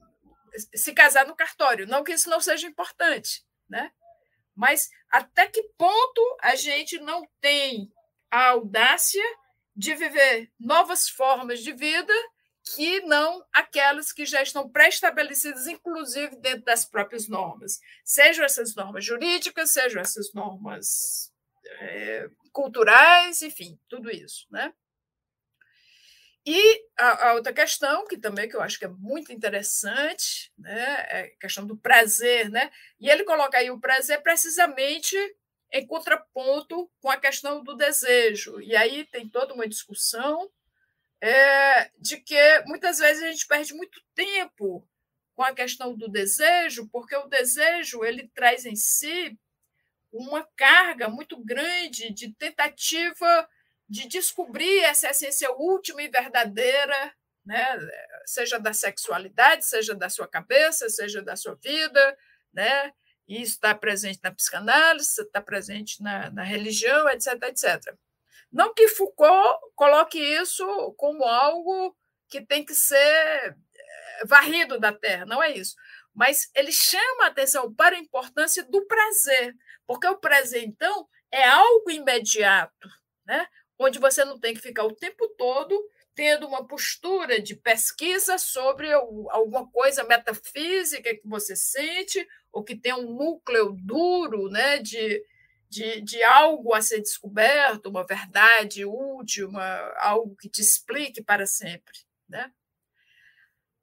se 0.74 0.92
casar 0.92 1.26
no 1.26 1.36
cartório. 1.36 1.86
Não 1.86 2.04
que 2.04 2.12
isso 2.12 2.30
não 2.30 2.40
seja 2.40 2.66
importante, 2.66 3.44
né? 3.68 3.90
mas 4.58 4.90
até 5.08 5.46
que 5.46 5.62
ponto 5.78 6.20
a 6.42 6.56
gente 6.56 6.98
não 6.98 7.24
tem 7.40 7.92
a 8.28 8.48
audácia 8.48 9.22
de 9.74 9.94
viver 9.94 10.50
novas 10.58 11.08
formas 11.08 11.60
de 11.60 11.72
vida 11.72 12.12
que 12.74 13.00
não 13.02 13.46
aquelas 13.52 14.12
que 14.12 14.26
já 14.26 14.42
estão 14.42 14.68
pré-estabelecidas, 14.68 15.68
inclusive 15.68 16.34
dentro 16.40 16.64
das 16.64 16.84
próprias 16.84 17.28
normas, 17.28 17.78
sejam 18.04 18.44
essas 18.44 18.74
normas 18.74 19.04
jurídicas, 19.04 19.70
sejam 19.70 20.02
essas 20.02 20.34
normas 20.34 21.32
é, 21.78 22.28
culturais, 22.50 23.40
enfim, 23.42 23.78
tudo 23.88 24.10
isso, 24.10 24.44
né? 24.50 24.74
E 26.50 26.82
a, 26.98 27.28
a, 27.28 27.34
outra 27.34 27.52
questão, 27.52 28.06
que 28.06 28.16
também 28.16 28.48
que 28.48 28.56
eu 28.56 28.62
acho 28.62 28.78
que 28.78 28.86
é 28.86 28.88
muito 28.88 29.30
interessante, 29.30 30.50
né, 30.56 31.06
é 31.10 31.20
a 31.20 31.40
questão 31.40 31.66
do 31.66 31.76
prazer, 31.76 32.48
né? 32.48 32.70
E 32.98 33.10
ele 33.10 33.22
coloca 33.22 33.58
aí 33.58 33.70
o 33.70 33.78
prazer 33.78 34.22
precisamente 34.22 35.14
em 35.70 35.86
contraponto 35.86 36.90
com 37.02 37.10
a 37.10 37.18
questão 37.18 37.62
do 37.62 37.76
desejo. 37.76 38.62
E 38.62 38.74
aí 38.74 39.04
tem 39.04 39.28
toda 39.28 39.52
uma 39.52 39.68
discussão 39.68 40.50
é, 41.20 41.90
de 41.98 42.16
que 42.16 42.62
muitas 42.64 42.98
vezes 42.98 43.22
a 43.22 43.30
gente 43.30 43.46
perde 43.46 43.74
muito 43.74 44.00
tempo 44.14 44.88
com 45.34 45.42
a 45.42 45.52
questão 45.52 45.94
do 45.94 46.08
desejo, 46.08 46.88
porque 46.90 47.14
o 47.14 47.28
desejo 47.28 48.02
ele 48.02 48.26
traz 48.34 48.64
em 48.64 48.74
si 48.74 49.38
uma 50.10 50.48
carga 50.56 51.10
muito 51.10 51.36
grande 51.44 52.08
de 52.10 52.32
tentativa 52.32 53.46
de 53.88 54.06
descobrir 54.06 54.80
essa 54.80 55.10
essência 55.10 55.50
última 55.52 56.02
e 56.02 56.08
verdadeira, 56.08 57.14
né? 57.44 57.78
seja 58.26 58.58
da 58.58 58.72
sexualidade, 58.72 59.64
seja 59.64 59.94
da 59.94 60.10
sua 60.10 60.28
cabeça, 60.28 60.88
seja 60.90 61.22
da 61.22 61.34
sua 61.34 61.54
vida, 61.54 62.18
né? 62.52 62.92
E 63.26 63.42
isso 63.42 63.54
está 63.54 63.74
presente 63.74 64.20
na 64.22 64.32
psicanálise, 64.32 65.20
está 65.20 65.40
presente 65.40 66.02
na, 66.02 66.30
na 66.30 66.42
religião, 66.42 67.08
etc, 67.08 67.42
etc. 67.44 67.94
Não 68.50 68.72
que 68.72 68.88
Foucault 68.88 69.58
coloque 69.74 70.18
isso 70.18 70.64
como 70.96 71.24
algo 71.24 71.96
que 72.28 72.40
tem 72.40 72.64
que 72.64 72.74
ser 72.74 72.96
eh, 72.96 74.24
varrido 74.26 74.78
da 74.78 74.92
terra, 74.92 75.26
não 75.26 75.42
é 75.42 75.50
isso. 75.52 75.74
Mas 76.14 76.50
ele 76.54 76.72
chama 76.72 77.24
a 77.24 77.28
atenção 77.28 77.72
para 77.74 77.96
a 77.96 77.98
importância 77.98 78.64
do 78.64 78.86
prazer, 78.86 79.54
porque 79.86 80.06
o 80.06 80.18
prazer, 80.18 80.64
então, 80.64 81.08
é 81.30 81.46
algo 81.48 81.90
imediato, 81.90 82.88
né? 83.26 83.46
Onde 83.78 83.98
você 83.98 84.24
não 84.24 84.38
tem 84.38 84.54
que 84.54 84.60
ficar 84.60 84.84
o 84.84 84.94
tempo 84.94 85.28
todo 85.36 85.88
tendo 86.18 86.48
uma 86.48 86.66
postura 86.66 87.40
de 87.40 87.54
pesquisa 87.54 88.38
sobre 88.38 88.92
alguma 88.92 89.70
coisa 89.70 90.02
metafísica 90.02 91.14
que 91.14 91.22
você 91.24 91.54
sente, 91.54 92.26
ou 92.50 92.64
que 92.64 92.74
tem 92.74 92.92
um 92.92 93.14
núcleo 93.14 93.76
duro 93.78 94.50
né, 94.50 94.78
de, 94.78 95.24
de, 95.70 96.00
de 96.00 96.20
algo 96.24 96.74
a 96.74 96.82
ser 96.82 97.00
descoberto, 97.00 97.88
uma 97.88 98.04
verdade 98.04 98.84
última, 98.84 99.62
algo 99.98 100.34
que 100.34 100.48
te 100.48 100.60
explique 100.60 101.22
para 101.22 101.46
sempre. 101.46 102.00
Né? 102.28 102.50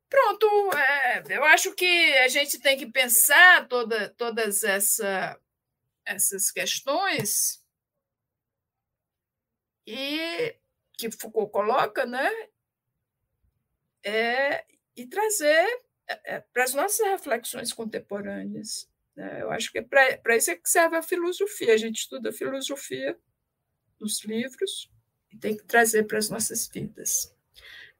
Pronto, 0.09 0.45
é, 0.73 1.23
eu 1.29 1.43
acho 1.45 1.73
que 1.73 2.17
a 2.17 2.27
gente 2.27 2.59
tem 2.59 2.77
que 2.77 2.91
pensar 2.91 3.65
toda, 3.69 4.09
todas 4.09 4.61
essa, 4.65 5.39
essas 6.05 6.51
questões 6.51 7.63
e 9.85 10.55
que 10.93 11.11
Foucault 11.11 11.51
coloca, 11.51 12.05
né? 12.05 12.29
É, 14.03 14.65
e 14.95 15.05
trazer 15.07 15.65
é, 16.07 16.35
é 16.35 16.39
para 16.39 16.63
as 16.63 16.73
nossas 16.73 17.05
reflexões 17.07 17.73
contemporâneas. 17.73 18.89
Né? 19.15 19.41
Eu 19.41 19.51
acho 19.51 19.71
que 19.71 19.79
é 19.79 19.81
para 19.81 20.35
isso 20.35 20.51
é 20.51 20.55
que 20.55 20.69
serve 20.69 20.97
a 20.97 21.01
filosofia. 21.01 21.73
A 21.73 21.77
gente 21.77 21.99
estuda 21.99 22.29
a 22.29 22.33
filosofia 22.33 23.17
nos 23.99 24.23
livros 24.23 24.91
e 25.31 25.37
tem 25.37 25.55
que 25.55 25.63
trazer 25.63 26.03
para 26.03 26.17
as 26.17 26.29
nossas 26.29 26.67
vidas. 26.67 27.33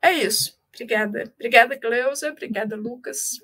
É 0.02 0.14
isso. 0.14 0.60
Obrigada. 0.74 1.34
Obrigada, 1.36 1.78
Cleusa. 1.78 2.32
Obrigada, 2.32 2.76
Lucas. 2.76 3.42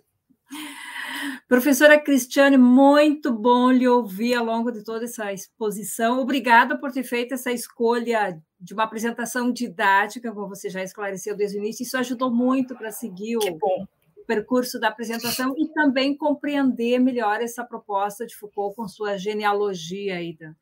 Professora 1.48 2.00
Cristiane, 2.00 2.58
muito 2.58 3.32
bom 3.32 3.70
lhe 3.72 3.88
ouvir 3.88 4.36
ao 4.36 4.46
longo 4.46 4.72
de 4.72 4.84
toda 4.84 5.06
essa 5.06 5.32
exposição. 5.32 6.20
Obrigada 6.20 6.78
por 6.78 6.92
ter 6.92 7.04
feito 7.04 7.34
essa 7.34 7.52
escolha 7.52 8.42
de 8.60 8.74
uma 8.74 8.84
apresentação 8.84 9.52
didática, 9.52 10.32
como 10.32 10.48
você 10.48 10.70
já 10.70 10.82
esclareceu 10.82 11.36
desde 11.36 11.58
o 11.58 11.60
início. 11.60 11.84
Isso 11.84 11.98
ajudou 11.98 12.32
muito 12.34 12.76
para 12.76 12.92
seguir 12.92 13.38
o, 13.38 13.42
percurso 14.26 14.80
da 14.80 14.88
apresentação 14.88 15.54
e 15.58 15.68
também 15.74 16.16
compreender 16.16 17.00
melhor 17.00 17.42
essa 17.42 17.66
proposta 17.66 18.26
de 18.26 18.36
Foucault 18.36 18.76
com 18.76 18.88
sua 18.88 19.18
genealogia 19.18 20.16
aí 20.16 20.38
da, 20.38 20.56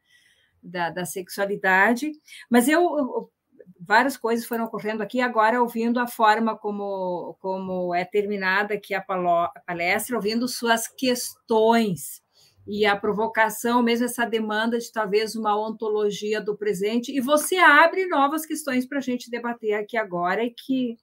da, 0.63 0.89
da 0.89 1.05
sexualidade. 1.05 2.11
Mas 2.49 2.67
eu, 2.67 2.81
eu 2.81 3.31
várias 3.79 4.17
coisas 4.17 4.45
foram 4.45 4.65
ocorrendo 4.65 5.01
aqui, 5.01 5.21
agora 5.21 5.61
ouvindo 5.61 5.99
a 5.99 6.07
forma 6.07 6.57
como, 6.57 7.35
como 7.39 7.93
é 7.95 8.03
terminada 8.05 8.73
aqui 8.73 8.93
a 8.93 9.01
palestra, 9.01 10.15
ouvindo 10.15 10.47
suas 10.47 10.87
questões 10.87 12.21
e 12.67 12.85
a 12.85 12.95
provocação, 12.95 13.81
mesmo 13.81 14.05
essa 14.05 14.25
demanda 14.25 14.77
de 14.77 14.91
talvez 14.91 15.35
uma 15.35 15.57
ontologia 15.57 16.39
do 16.39 16.55
presente, 16.55 17.11
e 17.11 17.19
você 17.19 17.57
abre 17.57 18.05
novas 18.05 18.45
questões 18.45 18.85
para 18.85 18.99
a 18.99 19.01
gente 19.01 19.31
debater 19.31 19.73
aqui 19.73 19.97
agora 19.97 20.43
e 20.43 20.51
que 20.51 20.97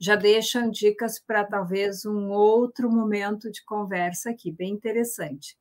já 0.00 0.16
deixam 0.16 0.70
dicas 0.70 1.20
para 1.20 1.44
talvez 1.44 2.04
um 2.06 2.30
outro 2.30 2.90
momento 2.90 3.50
de 3.50 3.64
conversa 3.64 4.30
aqui, 4.30 4.50
bem 4.50 4.72
interessante. 4.72 5.56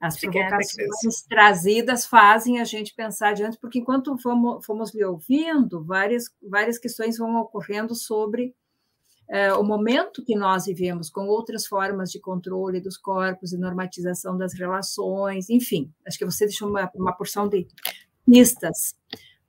As 0.00 0.18
provocações 0.18 1.22
trazidas 1.28 2.06
fazem 2.06 2.58
a 2.58 2.64
gente 2.64 2.94
pensar 2.94 3.30
adiante, 3.30 3.58
porque 3.60 3.80
enquanto 3.80 4.16
fomos, 4.16 4.64
fomos 4.64 4.94
lhe 4.94 5.04
ouvindo, 5.04 5.84
várias, 5.84 6.24
várias 6.42 6.78
questões 6.78 7.18
vão 7.18 7.36
ocorrendo 7.36 7.94
sobre 7.94 8.54
é, 9.28 9.52
o 9.52 9.62
momento 9.62 10.24
que 10.24 10.34
nós 10.34 10.64
vivemos, 10.64 11.10
com 11.10 11.26
outras 11.26 11.66
formas 11.66 12.10
de 12.10 12.18
controle 12.18 12.80
dos 12.80 12.96
corpos 12.96 13.52
e 13.52 13.58
normatização 13.58 14.38
das 14.38 14.54
relações, 14.54 15.50
enfim, 15.50 15.92
acho 16.06 16.18
que 16.18 16.24
você 16.24 16.46
deixou 16.46 16.68
uma, 16.68 16.90
uma 16.94 17.12
porção 17.12 17.46
de 17.46 17.68
pistas 18.24 18.96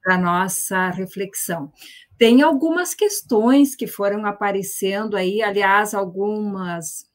para 0.03 0.18
nossa 0.18 0.90
reflexão. 0.90 1.72
Tem 2.18 2.41
algumas 2.41 2.94
questões 2.94 3.76
que 3.76 3.88
foram 3.88 4.26
aparecendo 4.26 5.15
aí, 5.15 5.41
aliás, 5.41 5.94
algumas 5.94 7.10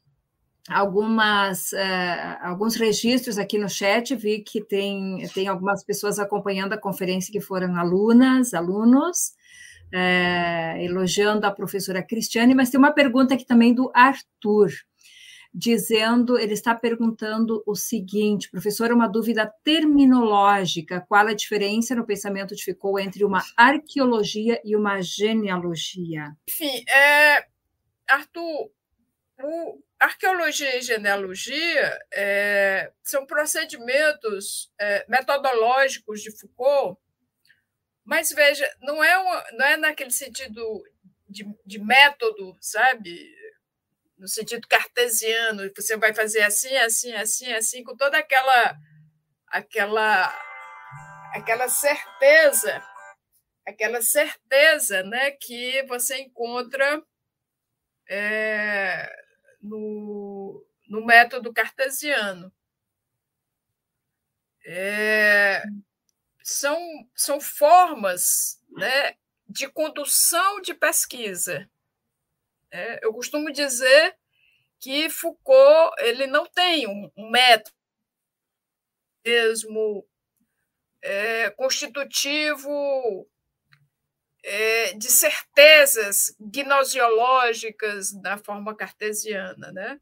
algumas 0.69 1.73
uh, 1.73 2.39
alguns 2.43 2.77
registros 2.77 3.39
aqui 3.39 3.59
no 3.59 3.69
chat, 3.69 4.15
vi 4.15 4.41
que 4.41 4.63
tem, 4.63 5.27
tem 5.35 5.49
algumas 5.49 5.85
pessoas 5.85 6.19
acompanhando 6.19 6.73
a 6.73 6.81
conferência 6.81 7.33
que 7.33 7.41
foram 7.41 7.77
alunas, 7.77 8.53
alunos, 8.55 9.33
uh, 9.95 10.79
elogiando 10.81 11.47
a 11.47 11.51
professora 11.51 12.03
Cristiane, 12.03 12.55
mas 12.55 12.71
tem 12.71 12.79
uma 12.79 12.93
pergunta 12.93 13.35
aqui 13.35 13.47
também 13.47 13.73
do 13.73 13.91
Arthur, 13.95 14.71
dizendo, 15.55 16.39
ele 16.39 16.53
está 16.53 16.75
perguntando 16.75 17.63
o 17.67 17.75
seguinte, 17.75 18.51
professora, 18.51 18.95
uma 18.95 19.09
dúvida 19.09 19.51
terminológica, 19.65 21.05
qual 21.09 21.27
a 21.27 21.33
diferença 21.33 21.95
no 21.95 22.05
pensamento 22.05 22.55
Foucault 22.63 23.03
entre 23.03 23.25
uma 23.25 23.43
arqueologia 23.57 24.61
e 24.65 24.77
uma 24.77 25.01
genealogia? 25.01 26.37
Enfim, 26.47 26.85
é, 26.87 27.47
Arthur, 28.07 28.71
o, 29.43 29.83
arqueologia 29.99 30.77
e 30.77 30.83
genealogia 30.83 31.99
é, 32.13 32.93
são 33.03 33.27
procedimentos 33.27 34.71
é, 34.79 35.05
metodológicos 35.09 36.23
de 36.23 36.31
Foucault, 36.39 37.01
mas 38.05 38.31
veja, 38.31 38.71
não 38.81 39.03
é, 39.03 39.19
uma, 39.19 39.45
não 39.53 39.67
é 39.67 39.77
naquele 39.77 40.13
sentido 40.13 40.83
de, 41.29 41.45
de 41.65 41.79
método, 41.79 42.57
sabe? 42.61 43.35
No 44.17 44.29
sentido 44.29 44.67
cartesiano, 44.69 45.71
você 45.75 45.97
vai 45.97 46.15
fazer 46.15 46.43
assim, 46.43 46.75
assim, 46.77 47.13
assim, 47.13 47.53
assim, 47.53 47.85
com 47.85 47.97
toda 47.97 48.17
aquela 48.19 48.77
aquela 49.49 50.47
aquela 51.35 51.69
certeza, 51.69 52.83
aquela 53.67 54.01
certeza, 54.01 55.03
né, 55.03 55.33
que 55.33 55.83
você 55.83 56.19
encontra 56.19 57.03
é, 58.09 59.26
no, 59.61 60.65
no 60.89 61.05
método 61.05 61.53
cartesiano. 61.53 62.53
É, 64.65 65.63
são, 66.43 66.79
são 67.15 67.41
formas 67.41 68.61
né, 68.71 69.17
de 69.49 69.69
condução 69.69 70.61
de 70.61 70.75
pesquisa. 70.75 71.69
É, 72.71 73.05
eu 73.05 73.13
costumo 73.13 73.53
dizer 73.53 74.17
que 74.81 75.09
Foucault 75.09 75.95
ele 75.99 76.27
não 76.27 76.47
tem 76.47 76.87
um, 76.87 77.11
um 77.17 77.31
método 77.31 77.75
mesmo 79.25 80.07
é, 81.03 81.51
constitutivo 81.51 83.29
é, 84.47 84.93
de 84.93 85.11
certezas 85.11 86.35
gnosiológicas 86.39 88.13
da 88.13 88.39
forma 88.39 88.77
cartesiana. 88.77 89.73
Né? 89.73 90.01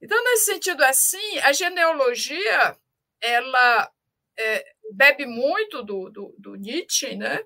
Então, 0.00 0.22
nesse 0.24 0.46
sentido 0.46 0.82
assim, 0.82 1.38
a 1.40 1.52
genealogia 1.52 2.76
ela 3.20 3.92
é, 4.38 4.72
bebe 4.92 5.26
muito 5.26 5.82
do, 5.82 6.08
do, 6.08 6.34
do, 6.38 6.54
Nietzsche, 6.54 7.14
né? 7.16 7.42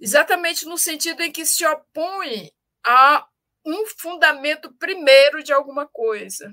exatamente 0.00 0.66
no 0.66 0.76
sentido 0.76 1.22
em 1.22 1.30
que 1.30 1.46
se 1.46 1.64
opõe 1.64 2.50
há 2.84 3.28
um 3.64 3.86
fundamento 3.86 4.72
primeiro 4.74 5.42
de 5.42 5.52
alguma 5.52 5.86
coisa. 5.86 6.52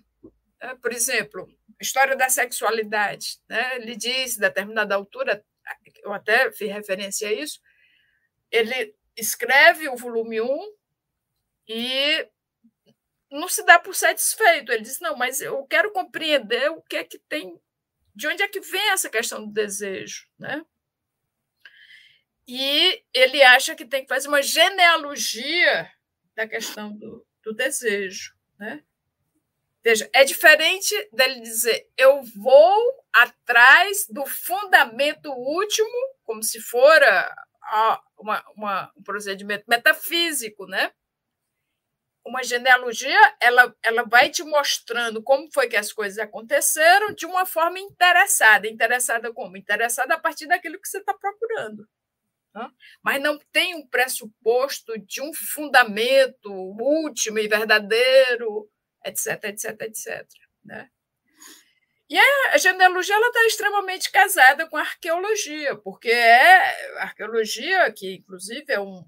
Né? 0.62 0.78
Por 0.80 0.94
exemplo, 0.94 1.50
a 1.80 1.84
história 1.84 2.16
da 2.16 2.30
sexualidade. 2.30 3.40
Né? 3.50 3.78
Ele 3.78 3.96
diz, 3.96 4.38
a 4.38 4.42
determinada 4.42 4.94
altura, 4.94 5.44
eu 6.04 6.14
até 6.14 6.52
fiz 6.52 6.72
referência 6.72 7.30
a 7.30 7.34
isso, 7.34 7.60
ele 8.52 8.95
escreve 9.15 9.90
o 9.90 9.95
volume 9.95 10.41
1 10.41 10.76
e 11.68 12.28
não 13.32 13.48
se 13.48 13.64
dá 13.65 13.80
por 13.80 13.95
satisfeito. 13.95 14.72
Ele 14.72 14.84
diz: 14.84 14.99
não, 14.99 15.15
mas 15.15 15.41
eu 15.41 15.65
quero 15.65 15.91
compreender 15.91 16.69
o 16.72 16.82
que 16.82 16.98
é 16.98 17.03
que 17.03 17.19
tem, 17.19 17.60
de 18.15 18.28
onde 18.28 18.44
é 18.44 18.48
que 18.48 18.60
vem 18.60 18.90
essa 18.90 19.10
questão 19.10 19.45
do 19.45 19.52
desejo, 19.52 20.28
né? 20.38 20.65
E 22.48 23.03
ele 23.14 23.44
acha 23.44 23.76
que 23.76 23.86
tem 23.86 24.03
que 24.03 24.07
fazer 24.07 24.30
uma 24.30 24.41
genealogia 24.41 25.91
da 26.34 26.48
questão 26.48 26.94
do, 26.94 27.26
do 27.44 27.53
desejo, 27.53 28.34
né? 28.57 28.84
Veja, 29.84 30.10
é 30.14 30.24
diferente 30.24 30.94
dele 31.14 31.41
dizer 31.41 31.90
eu 31.98 32.22
vou 32.24 33.06
atrás 33.11 34.06
do 34.10 34.26
fundamento 34.26 35.32
último, 35.32 36.15
como 36.24 36.44
se 36.44 36.60
fora 36.60 37.34
uma, 38.18 38.44
uma, 38.56 38.91
um 38.98 39.03
procedimento 39.03 39.65
metafísico, 39.68 40.65
né? 40.65 40.91
uma 42.27 42.44
genealogia, 42.44 43.35
ela, 43.41 43.73
ela 43.81 44.03
vai 44.03 44.30
te 44.30 44.44
mostrando 44.44 45.23
como 45.23 45.48
foi 45.52 45.68
que 45.68 45.77
as 45.77 45.94
coisas 45.94 46.19
aconteceram 46.19 47.14
de 47.14 47.26
uma 47.26 47.45
forma 47.45 47.80
interessada. 47.80 48.68
Interessada 48.68 49.34
como? 49.34 49.57
Interessada 49.57 50.14
a 50.14 50.19
partir 50.19 50.45
daquilo 50.45 50.80
que 50.80 50.88
você 50.88 50.99
está 50.99 51.14
procurando. 51.14 51.88
Tá? 52.53 52.69
Mas 53.02 53.22
não 53.22 53.39
tem 53.52 53.76
um 53.76 53.88
pressuposto 53.88 54.98
de 54.99 55.22
um 55.22 55.31
fundamento 55.34 56.52
último 56.52 57.39
e 57.39 57.48
verdadeiro, 57.48 58.69
etc, 59.06 59.44
etc, 59.45 59.81
etc. 59.81 60.27
Né? 60.64 60.89
E 62.10 62.18
a 62.18 62.58
genealogia 62.58 63.20
está 63.20 63.46
extremamente 63.46 64.10
casada 64.10 64.68
com 64.70 64.78
a 64.78 64.82
arqueologia, 64.82 65.76
porque 65.76 66.10
é 66.10 67.00
arqueologia, 67.02 67.92
que 67.92 68.16
inclusive 68.16 68.66
é 68.70 68.80
um, 68.80 69.04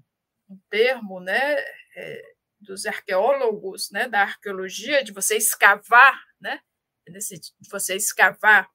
um 0.50 0.58
termo 0.68 1.18
né, 1.18 1.56
é, 1.96 2.22
dos 2.60 2.84
arqueólogos, 2.84 3.90
né, 3.90 4.06
da 4.06 4.20
arqueologia, 4.20 5.02
de 5.02 5.12
você 5.12 5.38
escavar, 5.38 6.22
né, 6.38 6.60
nesse, 7.08 7.40
de 7.40 7.70
você 7.70 7.96
escavar. 7.96 8.68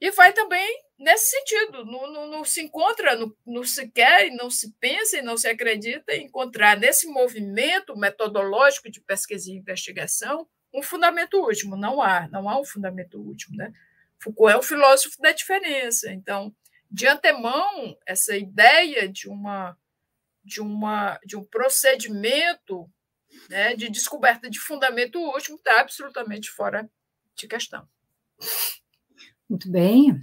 E 0.00 0.10
vai 0.10 0.32
também 0.32 0.82
nesse 0.98 1.30
sentido, 1.30 1.84
não, 1.84 2.12
não, 2.12 2.26
não 2.26 2.44
se 2.44 2.60
encontra, 2.60 3.14
não, 3.14 3.32
não, 3.46 3.62
se 3.62 3.88
quer 3.90 4.28
não 4.32 4.50
se 4.50 4.72
pensa 4.80 5.18
e 5.18 5.22
não 5.22 5.36
se 5.36 5.46
acredita 5.46 6.14
em 6.14 6.24
encontrar 6.24 6.76
nesse 6.76 7.06
movimento 7.06 7.96
metodológico 7.96 8.90
de 8.90 9.00
pesquisa 9.00 9.50
e 9.50 9.56
investigação 9.56 10.48
um 10.72 10.82
fundamento 10.82 11.38
último. 11.38 11.76
Não 11.76 12.00
há, 12.02 12.28
não 12.28 12.48
há 12.48 12.58
um 12.58 12.64
fundamento 12.64 13.18
último. 13.18 13.56
Né? 13.56 13.72
Foucault 14.18 14.52
é 14.52 14.56
o 14.56 14.62
filósofo 14.62 15.20
da 15.20 15.32
diferença. 15.32 16.12
Então, 16.12 16.54
de 16.90 17.06
antemão, 17.06 17.96
essa 18.06 18.36
ideia 18.36 19.08
de 19.08 19.28
uma 19.28 19.76
de, 20.48 20.60
uma, 20.62 21.20
de 21.24 21.36
um 21.36 21.44
procedimento 21.44 22.90
né, 23.50 23.76
de 23.76 23.90
descoberta 23.90 24.48
de 24.48 24.58
fundamento 24.58 25.18
último 25.18 25.56
está 25.56 25.80
absolutamente 25.80 26.50
fora 26.50 26.90
de 27.36 27.46
questão. 27.46 27.86
Muito 29.48 29.70
bem, 29.70 30.18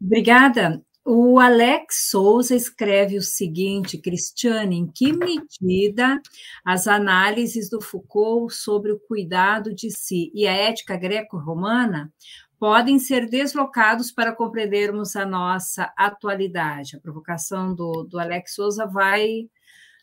obrigada. 0.00 0.82
O 1.08 1.38
Alex 1.38 2.08
Souza 2.10 2.56
escreve 2.56 3.16
o 3.16 3.22
seguinte, 3.22 3.96
Cristiane, 3.96 4.74
em 4.76 4.88
que 4.88 5.12
medida 5.12 6.20
as 6.64 6.88
análises 6.88 7.70
do 7.70 7.80
Foucault 7.80 8.52
sobre 8.52 8.90
o 8.90 8.98
cuidado 8.98 9.72
de 9.72 9.88
si 9.88 10.32
e 10.34 10.48
a 10.48 10.52
ética 10.52 10.96
greco-romana 10.96 12.12
podem 12.58 12.98
ser 12.98 13.30
deslocados 13.30 14.10
para 14.10 14.34
compreendermos 14.34 15.14
a 15.14 15.24
nossa 15.24 15.92
atualidade? 15.96 16.96
A 16.96 17.00
provocação 17.00 17.72
do, 17.72 18.02
do 18.02 18.18
Alex 18.18 18.56
Souza 18.56 18.84
vai 18.84 19.48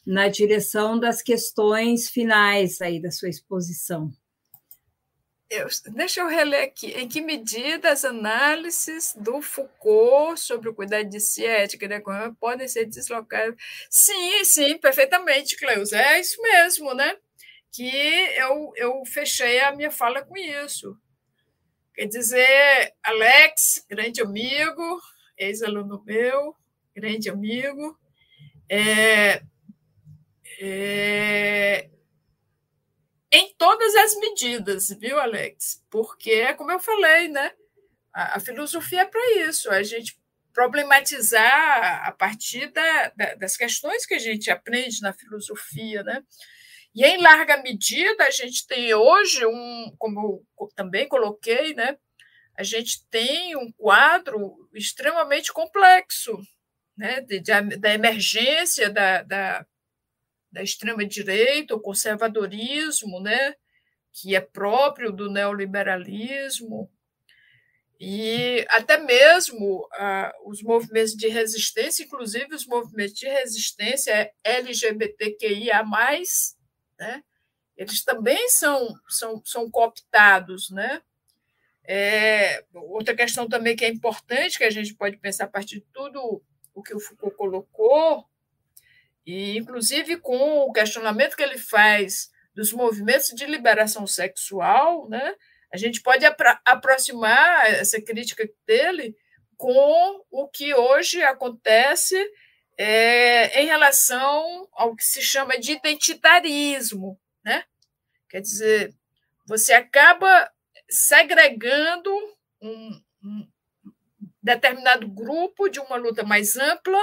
na 0.08 0.30
direção 0.30 0.98
das 0.98 1.22
questões 1.22 2.08
finais 2.08 2.80
aí 2.80 3.02
da 3.02 3.12
sua 3.12 3.28
exposição. 3.28 4.10
Eu, 5.50 5.68
deixa 5.94 6.22
eu 6.22 6.28
reler 6.28 6.64
aqui. 6.64 6.88
Em 6.94 7.08
que 7.08 7.22
medida 7.22 7.92
as 7.92 8.04
análises 8.04 9.14
do 9.16 9.42
Foucault 9.42 10.40
sobre 10.40 10.70
o 10.70 10.74
cuidado 10.74 11.08
de 11.10 11.20
si 11.20 11.42
e 11.42 11.46
ética 11.46 11.88
da 11.88 11.98
economia 11.98 12.36
podem 12.40 12.68
ser 12.68 12.86
deslocadas? 12.86 13.56
Sim, 13.90 14.44
sim, 14.44 14.78
perfeitamente, 14.78 15.56
Cleus. 15.58 15.94
É 15.94 16.20
isso 16.20 16.42
mesmo, 16.42 16.94
né? 16.94 17.16
Que 17.72 17.90
eu, 18.38 18.74
eu 18.76 19.04
fechei 19.06 19.60
a 19.60 19.76
minha 19.76 19.92
fala 19.92 20.24
com 20.24 20.36
isso. 20.38 20.98
Quer 21.94 22.08
dizer, 22.08 22.94
Alex, 23.04 23.86
grande 23.88 24.22
amigo, 24.22 25.00
ex-aluno 25.38 26.04
meu, 26.04 26.56
grande 26.96 27.30
amigo, 27.30 27.98
é, 28.68 29.44
é... 30.60 31.90
Em 33.36 33.52
todas 33.58 33.96
as 33.96 34.16
medidas, 34.18 34.90
viu, 34.90 35.20
Alex? 35.20 35.84
Porque 35.90 36.54
como 36.54 36.72
eu 36.72 36.80
falei, 36.80 37.28
né? 37.30 37.52
A, 38.14 38.38
a 38.38 38.40
filosofia 38.40 39.02
é 39.02 39.06
para 39.06 39.48
isso, 39.50 39.72
a 39.72 39.82
gente 39.82 40.16
problematizar 40.54 42.08
a 42.08 42.12
partir 42.12 42.68
da, 42.68 43.12
da, 43.16 43.34
das 43.34 43.58
questões 43.58 44.06
que 44.06 44.14
a 44.14 44.20
gente 44.20 44.52
aprende 44.52 45.02
na 45.02 45.12
filosofia, 45.14 46.04
né? 46.04 46.24
E 46.94 47.04
em 47.04 47.20
larga 47.24 47.58
medida 47.58 48.24
a 48.24 48.30
gente 48.30 48.68
tem 48.68 48.94
hoje 48.94 49.44
um, 49.48 49.96
como 49.98 50.46
eu 50.60 50.70
também 50.76 51.08
coloquei, 51.08 51.74
né? 51.74 51.98
A 52.56 52.62
gente 52.62 53.04
tem 53.10 53.56
um 53.56 53.72
quadro 53.72 54.70
extremamente 54.76 55.52
complexo, 55.52 56.40
né? 56.96 57.22
De, 57.22 57.40
de, 57.40 57.78
da 57.78 57.96
emergência 57.96 58.92
da, 58.92 59.24
da, 59.24 59.66
da 60.54 60.62
extrema-direita, 60.62 61.76
o 61.76 61.82
conservadorismo, 61.82 63.20
né, 63.20 63.56
que 64.12 64.36
é 64.36 64.40
próprio 64.40 65.12
do 65.12 65.30
neoliberalismo, 65.30 66.90
e 68.00 68.66
até 68.70 68.98
mesmo 68.98 69.88
ah, 69.94 70.32
os 70.46 70.62
movimentos 70.62 71.14
de 71.14 71.28
resistência, 71.28 72.04
inclusive 72.04 72.54
os 72.54 72.68
movimentos 72.68 73.16
de 73.16 73.28
resistência 73.28 74.32
LGBTQIA, 74.44 75.84
né, 77.00 77.24
eles 77.76 78.04
também 78.04 78.50
são, 78.50 78.94
são, 79.10 79.42
são 79.44 79.72
cooptados. 79.72 80.70
Né? 80.70 81.02
É, 81.84 82.64
outra 82.74 83.16
questão 83.16 83.50
também 83.50 83.76
que 83.76 83.86
é 83.86 83.90
importante, 83.90 84.60
que 84.60 84.64
a 84.64 84.70
gente 84.70 84.94
pode 84.94 85.18
pensar 85.18 85.46
a 85.46 85.50
partir 85.50 85.80
de 85.80 85.88
tudo 85.92 86.44
o 86.76 86.84
que 86.84 86.94
o 86.94 87.00
Foucault 87.00 87.36
colocou, 87.36 88.26
e, 89.26 89.58
inclusive, 89.58 90.18
com 90.18 90.60
o 90.60 90.72
questionamento 90.74 91.36
que 91.36 91.44
ele 91.44 91.58
faz 91.58 92.30
dos 92.54 92.72
movimentos 92.74 93.30
de 93.30 93.46
liberação 93.46 94.06
sexual, 94.06 95.10
né, 95.10 95.36
a 95.74 95.78
gente 95.78 96.02
pode 96.02 96.26
apro 96.26 96.58
aproximar 96.66 97.66
essa 97.74 98.00
crítica 98.02 98.48
dele 98.68 99.16
com 99.58 100.24
o 100.30 100.48
que 100.48 100.74
hoje 100.74 101.24
acontece 101.24 102.16
é, 102.78 103.62
em 103.62 103.66
relação 103.66 104.68
ao 104.74 104.96
que 104.96 105.04
se 105.04 105.22
chama 105.22 105.58
de 105.58 105.72
identitarismo. 105.72 107.20
Né? 107.44 107.64
Quer 108.30 108.42
dizer, 108.42 108.94
você 109.48 109.74
acaba 109.74 110.52
segregando 110.90 112.12
um, 112.62 113.02
um 113.24 113.48
determinado 114.42 115.08
grupo 115.08 115.70
de 115.70 115.80
uma 115.80 115.96
luta 115.96 116.24
mais 116.24 116.58
ampla, 116.58 117.00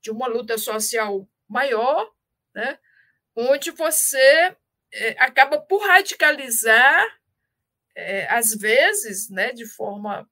de 0.00 0.10
uma 0.10 0.26
luta 0.28 0.56
social 0.58 1.28
maior, 1.48 2.12
né? 2.54 2.78
onde 3.34 3.70
você 3.70 4.56
é, 4.92 5.10
acaba 5.18 5.60
por 5.60 5.86
radicalizar, 5.86 7.18
é, 7.94 8.26
às 8.28 8.54
vezes, 8.54 9.28
né, 9.28 9.52
de 9.52 9.66
forma 9.66 10.28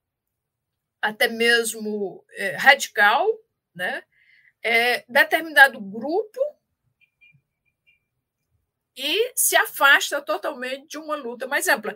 até 1.00 1.28
mesmo 1.28 2.24
é, 2.32 2.56
radical, 2.56 3.26
né, 3.74 4.02
é, 4.62 5.04
determinado 5.08 5.80
grupo 5.80 6.40
e 8.96 9.32
se 9.36 9.54
afasta 9.56 10.22
totalmente 10.22 10.88
de 10.88 10.98
uma 10.98 11.16
luta 11.16 11.46
mais 11.46 11.68
ampla. 11.68 11.94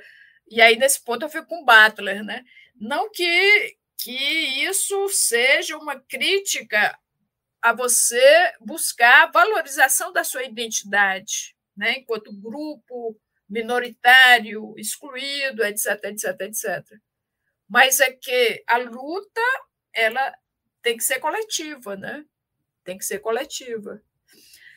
E 0.49 0.61
aí, 0.61 0.77
nesse 0.77 1.03
ponto, 1.03 1.25
eu 1.25 1.29
fico 1.29 1.47
com 1.47 1.65
Butler. 1.65 2.23
Né? 2.23 2.45
Não 2.75 3.11
que, 3.11 3.77
que 3.97 4.65
isso 4.65 5.09
seja 5.09 5.77
uma 5.79 5.99
crítica 5.99 6.99
a 7.63 7.73
você 7.73 8.53
buscar 8.61 9.25
a 9.25 9.31
valorização 9.31 10.13
da 10.13 10.25
sua 10.25 10.45
identidade, 10.45 11.55
né? 11.77 11.99
enquanto 11.99 12.33
grupo 12.33 13.19
minoritário, 13.49 14.75
excluído, 14.79 15.65
etc, 15.65 16.05
etc, 16.05 16.41
etc. 16.41 16.99
Mas 17.69 18.01
é 18.01 18.13
que 18.13 18.63
a 18.67 18.79
luta 18.79 19.41
ela 19.93 20.35
tem 20.83 20.97
que 20.97 21.05
ser 21.05 21.19
coletiva, 21.19 21.97
né? 21.97 22.25
Tem 22.85 22.97
que 22.97 23.05
ser 23.05 23.19
coletiva. 23.19 24.03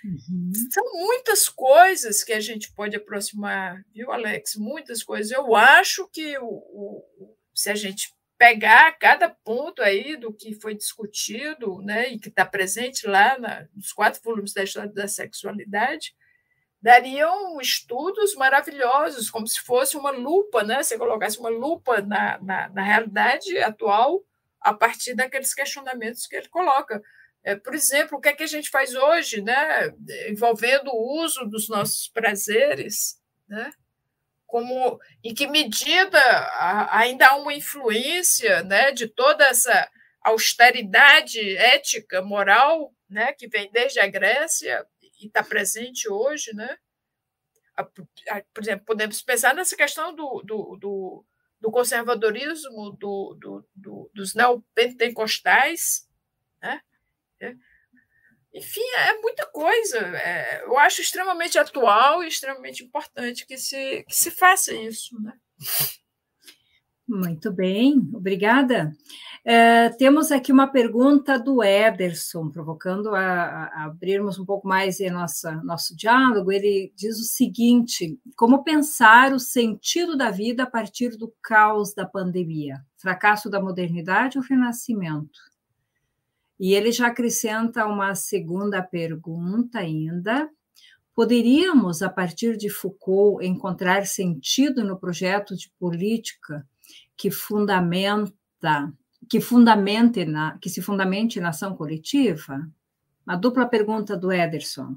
Uhum. 0.04 0.52
São 0.72 0.84
muitas 0.94 1.48
coisas 1.48 2.24
que 2.24 2.34
a 2.34 2.40
gente 2.40 2.74
pode 2.74 2.96
aproximar, 2.96 3.84
viu, 3.94 4.12
Alex? 4.12 4.56
Muitas 4.56 5.02
coisas. 5.02 5.32
Eu 5.32 5.56
acho 5.56 6.08
que 6.10 6.38
o, 6.40 6.46
o, 6.46 7.38
se 7.54 7.70
a 7.70 7.76
gente 7.76 8.14
pegar 8.44 8.92
cada 9.00 9.30
ponto 9.30 9.82
aí 9.82 10.18
do 10.18 10.34
que 10.34 10.54
foi 10.54 10.76
discutido, 10.76 11.82
né, 11.82 12.10
e 12.10 12.20
que 12.20 12.28
está 12.28 12.46
presente 12.46 13.08
lá 13.08 13.40
na, 13.40 13.66
nos 13.74 13.94
quatro 13.94 14.22
volumes 14.22 14.52
da 14.52 14.66
história 14.66 14.92
da 14.92 15.08
sexualidade, 15.08 16.14
dariam 16.82 17.62
estudos 17.62 18.36
maravilhosos, 18.36 19.32
como 19.32 19.48
se 19.48 19.62
fosse 19.62 19.96
uma 19.96 20.12
lupa, 20.12 20.62
né? 20.62 20.84
Se 20.84 20.98
colocasse 20.98 21.40
uma 21.40 21.48
lupa 21.48 22.02
na, 22.02 22.38
na, 22.42 22.68
na 22.68 22.84
realidade 22.84 23.58
atual 23.60 24.22
a 24.60 24.74
partir 24.74 25.16
daqueles 25.16 25.54
questionamentos 25.54 26.28
que 26.28 26.36
ele 26.36 26.50
coloca. 26.50 27.02
É, 27.46 27.56
por 27.56 27.74
exemplo, 27.74 28.18
o 28.18 28.22
que 28.22 28.28
é 28.28 28.34
que 28.34 28.44
a 28.44 28.48
gente 28.48 28.70
faz 28.70 28.94
hoje, 28.94 29.42
né, 29.42 29.94
envolvendo 30.28 30.90
o 30.90 31.24
uso 31.24 31.46
dos 31.46 31.70
nossos 31.70 32.10
prazeres, 32.10 33.22
né? 33.48 33.72
Como, 34.54 35.00
em 35.24 35.34
que 35.34 35.48
medida 35.48 36.20
ainda 36.92 37.30
há 37.30 37.36
uma 37.38 37.56
influência 37.56 38.62
né, 38.62 38.92
de 38.92 39.08
toda 39.08 39.44
essa 39.48 39.90
austeridade 40.22 41.58
ética, 41.58 42.22
moral, 42.22 42.94
né, 43.10 43.34
que 43.34 43.48
vem 43.48 43.72
desde 43.72 44.00
a 44.00 44.06
Grécia 44.06 44.86
e 45.02 45.26
está 45.26 45.44
presente 45.44 46.08
hoje, 46.08 46.54
né? 46.54 46.78
Por 48.54 48.62
exemplo, 48.62 48.86
podemos 48.86 49.24
pensar 49.24 49.56
nessa 49.56 49.76
questão 49.76 50.14
do, 50.14 50.44
do, 50.46 50.78
do, 50.80 51.26
do 51.60 51.72
conservadorismo 51.72 52.92
do, 52.92 53.36
do, 53.42 53.68
do, 53.74 54.12
dos 54.14 54.36
neopentecostais, 54.36 56.08
né? 56.62 56.80
Enfim, 58.54 58.82
é 58.98 59.20
muita 59.20 59.46
coisa. 59.48 59.98
É, 59.98 60.64
eu 60.64 60.78
acho 60.78 61.02
extremamente 61.02 61.58
atual 61.58 62.24
e 62.24 62.28
extremamente 62.28 62.84
importante 62.84 63.48
que 63.48 63.58
se, 63.58 64.04
que 64.08 64.16
se 64.16 64.30
faça 64.30 64.74
isso. 64.74 65.20
Né? 65.22 65.34
Muito 67.08 67.52
bem, 67.52 67.98
obrigada. 68.14 68.94
É, 69.46 69.90
temos 69.90 70.32
aqui 70.32 70.54
uma 70.54 70.68
pergunta 70.68 71.38
do 71.38 71.62
Ederson, 71.62 72.50
provocando 72.50 73.14
a, 73.14 73.66
a 73.66 73.86
abrirmos 73.86 74.40
um 74.40 74.46
pouco 74.46 74.66
mais 74.66 75.02
em 75.02 75.10
nossa, 75.10 75.52
nosso 75.64 75.96
diálogo. 75.98 76.50
Ele 76.50 76.94
diz 76.96 77.20
o 77.20 77.24
seguinte: 77.26 78.18
como 78.38 78.64
pensar 78.64 79.34
o 79.34 79.40
sentido 79.40 80.16
da 80.16 80.32
vida 80.32 80.64
a 80.64 80.70
partir 80.70 81.18
do 81.18 81.34
caos 81.42 81.94
da 81.94 82.06
pandemia? 82.06 82.80
Fracasso 82.98 83.50
da 83.50 83.62
modernidade 83.62 84.38
ou 84.38 84.44
renascimento? 84.44 85.53
E 86.64 86.74
ele 86.74 86.94
já 86.94 87.08
acrescenta 87.08 87.86
uma 87.86 88.16
segunda 88.16 88.82
pergunta 88.82 89.80
ainda. 89.80 90.50
Poderíamos, 91.14 92.02
a 92.02 92.10
partir 92.10 92.56
de 92.56 92.70
Foucault, 92.70 93.46
encontrar 93.46 94.08
sentido 94.08 94.82
no 94.82 94.98
projeto 94.98 95.58
de 95.58 95.70
política 95.78 96.66
que 97.18 97.30
fundamenta, 97.30 98.94
que 99.30 99.42
fundamente 99.42 100.24
na, 100.24 100.58
que 100.58 100.70
se 100.70 100.82
fundamente 100.82 101.38
na 101.42 101.50
ação 101.50 101.76
coletiva? 101.76 102.66
Uma 103.28 103.36
dupla 103.36 103.68
pergunta 103.68 104.16
do 104.16 104.32
Ederson. 104.32 104.96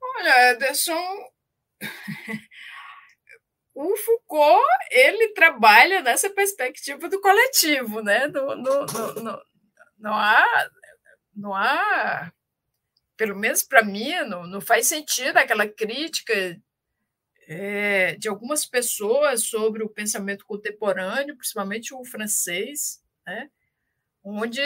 Olha, 0.00 0.52
Ederson, 0.52 1.28
o 3.74 3.96
Foucault 3.96 4.64
ele 4.92 5.30
trabalha 5.30 6.02
nessa 6.02 6.30
perspectiva 6.30 7.08
do 7.08 7.20
coletivo, 7.20 8.00
né? 8.00 8.28
Não 10.06 10.14
há, 10.14 10.70
não 11.34 11.52
há, 11.52 12.32
pelo 13.16 13.34
menos 13.34 13.64
para 13.64 13.82
mim, 13.84 14.14
não, 14.28 14.46
não 14.46 14.60
faz 14.60 14.86
sentido 14.86 15.36
aquela 15.36 15.66
crítica 15.66 16.56
é, 17.48 18.14
de 18.14 18.28
algumas 18.28 18.64
pessoas 18.64 19.42
sobre 19.42 19.82
o 19.82 19.88
pensamento 19.88 20.46
contemporâneo, 20.46 21.36
principalmente 21.36 21.92
o 21.92 22.04
francês, 22.04 23.02
né? 23.26 23.50
onde, 24.22 24.62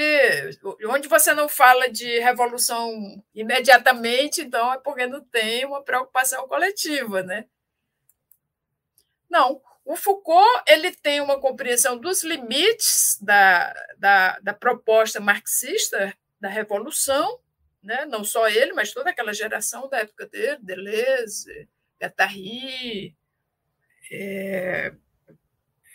onde 0.86 1.08
você 1.08 1.32
não 1.32 1.48
fala 1.48 1.90
de 1.90 2.18
revolução 2.18 2.92
imediatamente, 3.34 4.42
então 4.42 4.70
é 4.74 4.78
porque 4.78 5.06
não 5.06 5.24
tem 5.24 5.64
uma 5.64 5.82
preocupação 5.82 6.46
coletiva. 6.46 7.22
Né? 7.22 7.46
Não, 9.30 9.62
o 9.84 9.96
Foucault 9.96 10.62
ele 10.68 10.92
tem 10.92 11.20
uma 11.20 11.40
compreensão 11.40 11.98
dos 11.98 12.22
limites 12.22 13.18
da, 13.20 13.72
da, 13.98 14.38
da 14.40 14.54
proposta 14.54 15.20
marxista 15.20 16.14
da 16.40 16.48
revolução, 16.48 17.40
né? 17.82 18.04
não 18.04 18.24
só 18.24 18.48
ele, 18.48 18.72
mas 18.72 18.92
toda 18.92 19.10
aquela 19.10 19.32
geração 19.32 19.88
da 19.88 19.98
época 19.98 20.26
dele, 20.26 20.58
Deleuze, 20.60 21.68
Guattari, 22.00 23.14
é, 24.10 24.92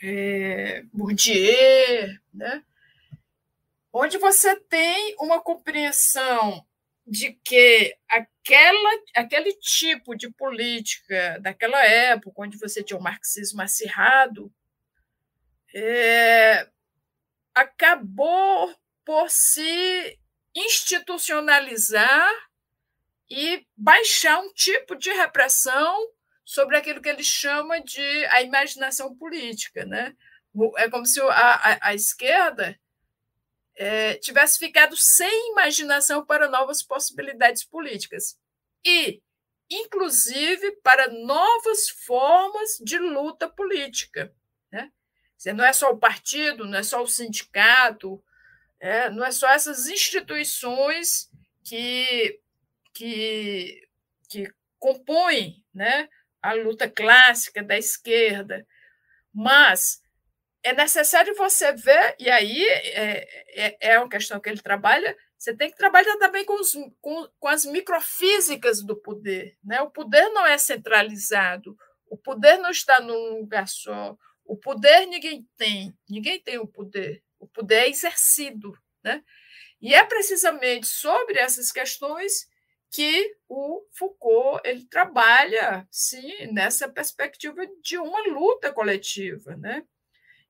é, 0.04 0.84
Bourdieu, 0.94 2.18
né? 2.34 2.64
onde 3.92 4.18
você 4.18 4.56
tem 4.56 5.16
uma 5.20 5.42
compreensão 5.42 6.66
de 7.06 7.34
que 7.44 7.96
aquela, 8.10 8.90
aquele 9.16 9.54
tipo 9.58 10.16
de 10.16 10.30
política 10.32 11.40
daquela 11.40 11.84
época, 11.86 12.42
onde 12.42 12.58
você 12.58 12.84
tinha 12.84 12.98
o 12.98 13.04
marxismo 13.04 13.62
acirrado, 13.62 14.52
é, 15.74 16.68
acabou 17.54 18.76
por 19.04 19.30
se 19.30 20.20
institucionalizar 20.56 22.32
e 23.30 23.66
baixar 23.76 24.40
um 24.40 24.52
tipo 24.54 24.96
de 24.96 25.12
repressão 25.12 26.12
sobre 26.44 26.78
aquilo 26.78 27.02
que 27.02 27.10
ele 27.10 27.24
chama 27.24 27.82
de 27.82 28.26
a 28.28 28.42
imaginação 28.42 29.16
política. 29.16 29.86
Né? 29.86 30.16
É 30.78 30.90
como 30.90 31.06
se 31.06 31.20
a, 31.22 31.26
a, 31.28 31.90
a 31.90 31.94
esquerda 31.94 32.80
é, 33.76 34.16
tivesse 34.16 34.58
ficado 34.58 34.96
sem 34.98 35.52
imaginação 35.52 36.26
para 36.26 36.50
novas 36.50 36.82
possibilidades 36.82 37.64
políticas 37.64 38.38
e, 38.86 39.22
inclusive, 39.70 40.72
para 40.84 41.10
novas 41.10 41.90
formas 41.90 42.78
de 42.82 42.98
luta 42.98 43.50
política. 43.50 44.34
Né? 44.72 44.92
Não 45.54 45.66
é 45.66 45.74
só 45.74 45.92
o 45.92 45.98
partido, 45.98 46.66
não 46.66 46.78
é 46.78 46.84
só 46.84 47.02
o 47.04 47.08
sindicato, 47.08 48.24
é, 48.80 49.10
não 49.10 49.26
é 49.26 49.32
só 49.32 49.50
essas 49.50 49.88
instituições 49.88 51.30
que, 51.64 52.40
que, 52.94 53.88
que 54.30 54.54
compõem 54.80 55.64
né, 55.74 56.08
a 56.42 56.54
luta 56.54 56.90
clássica 56.90 57.64
da 57.64 57.78
esquerda, 57.78 58.66
mas 59.34 60.02
é 60.66 60.74
necessário 60.74 61.36
você 61.36 61.72
ver, 61.74 62.16
e 62.20 62.28
aí 62.28 62.68
é, 62.68 63.28
é, 63.50 63.78
é 63.92 64.00
uma 64.00 64.10
questão 64.10 64.40
que 64.40 64.50
ele 64.50 64.60
trabalha, 64.60 65.16
você 65.38 65.56
tem 65.56 65.70
que 65.70 65.78
trabalhar 65.78 66.18
também 66.18 66.44
com, 66.44 66.60
os, 66.60 66.74
com, 67.00 67.30
com 67.40 67.48
as 67.48 67.66
microfísicas 67.66 68.82
do 68.82 68.96
poder. 68.96 69.56
Né? 69.64 69.80
O 69.84 69.92
poder 69.92 70.28
não 70.30 70.44
é 70.44 70.58
centralizado, 70.58 71.78
o 72.10 72.18
poder 72.18 72.58
não 72.58 72.72
está 72.72 73.00
num 73.00 73.42
lugar 73.42 73.68
só, 73.68 74.18
o 74.44 74.58
poder 74.58 75.06
ninguém 75.06 75.48
tem, 75.56 75.96
ninguém 76.10 76.42
tem 76.42 76.58
o 76.58 76.66
poder, 76.66 77.24
o 77.40 77.48
poder 77.48 77.84
é 77.84 77.90
exercido. 77.90 78.74
Né? 79.04 79.24
E 79.80 79.94
é 79.94 80.04
precisamente 80.04 80.88
sobre 80.88 81.38
essas 81.38 81.72
questões 81.72 82.48
que 82.92 83.36
o 83.48 83.86
Foucault 83.96 84.68
ele 84.68 84.84
trabalha, 84.86 85.88
sim, 85.92 86.48
nessa 86.52 86.90
perspectiva 86.90 87.62
de 87.84 88.00
uma 88.00 88.28
luta 88.30 88.74
coletiva, 88.74 89.56
né? 89.58 89.84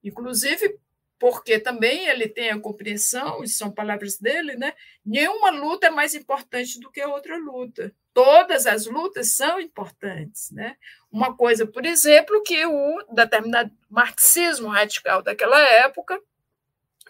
Inclusive 0.05 0.79
porque 1.17 1.59
também 1.59 2.07
ele 2.07 2.27
tem 2.27 2.49
a 2.49 2.59
compreensão, 2.59 3.43
e 3.43 3.47
são 3.47 3.71
palavras 3.71 4.17
dele, 4.17 4.55
né? 4.55 4.73
Nenhuma 5.05 5.49
luta 5.49 5.87
é 5.87 5.89
mais 5.89 6.13
importante 6.13 6.79
do 6.79 6.91
que 6.91 7.03
outra 7.03 7.37
luta. 7.37 7.93
Todas 8.13 8.67
as 8.67 8.85
lutas 8.85 9.35
são 9.35 9.59
importantes, 9.59 10.51
né? 10.51 10.75
Uma 11.11 11.35
coisa, 11.35 11.65
por 11.65 11.85
exemplo, 11.85 12.43
que 12.43 12.65
o 12.65 13.03
determinado 13.13 13.71
marxismo 13.89 14.67
radical 14.67 15.21
daquela 15.21 15.59
época, 15.59 16.19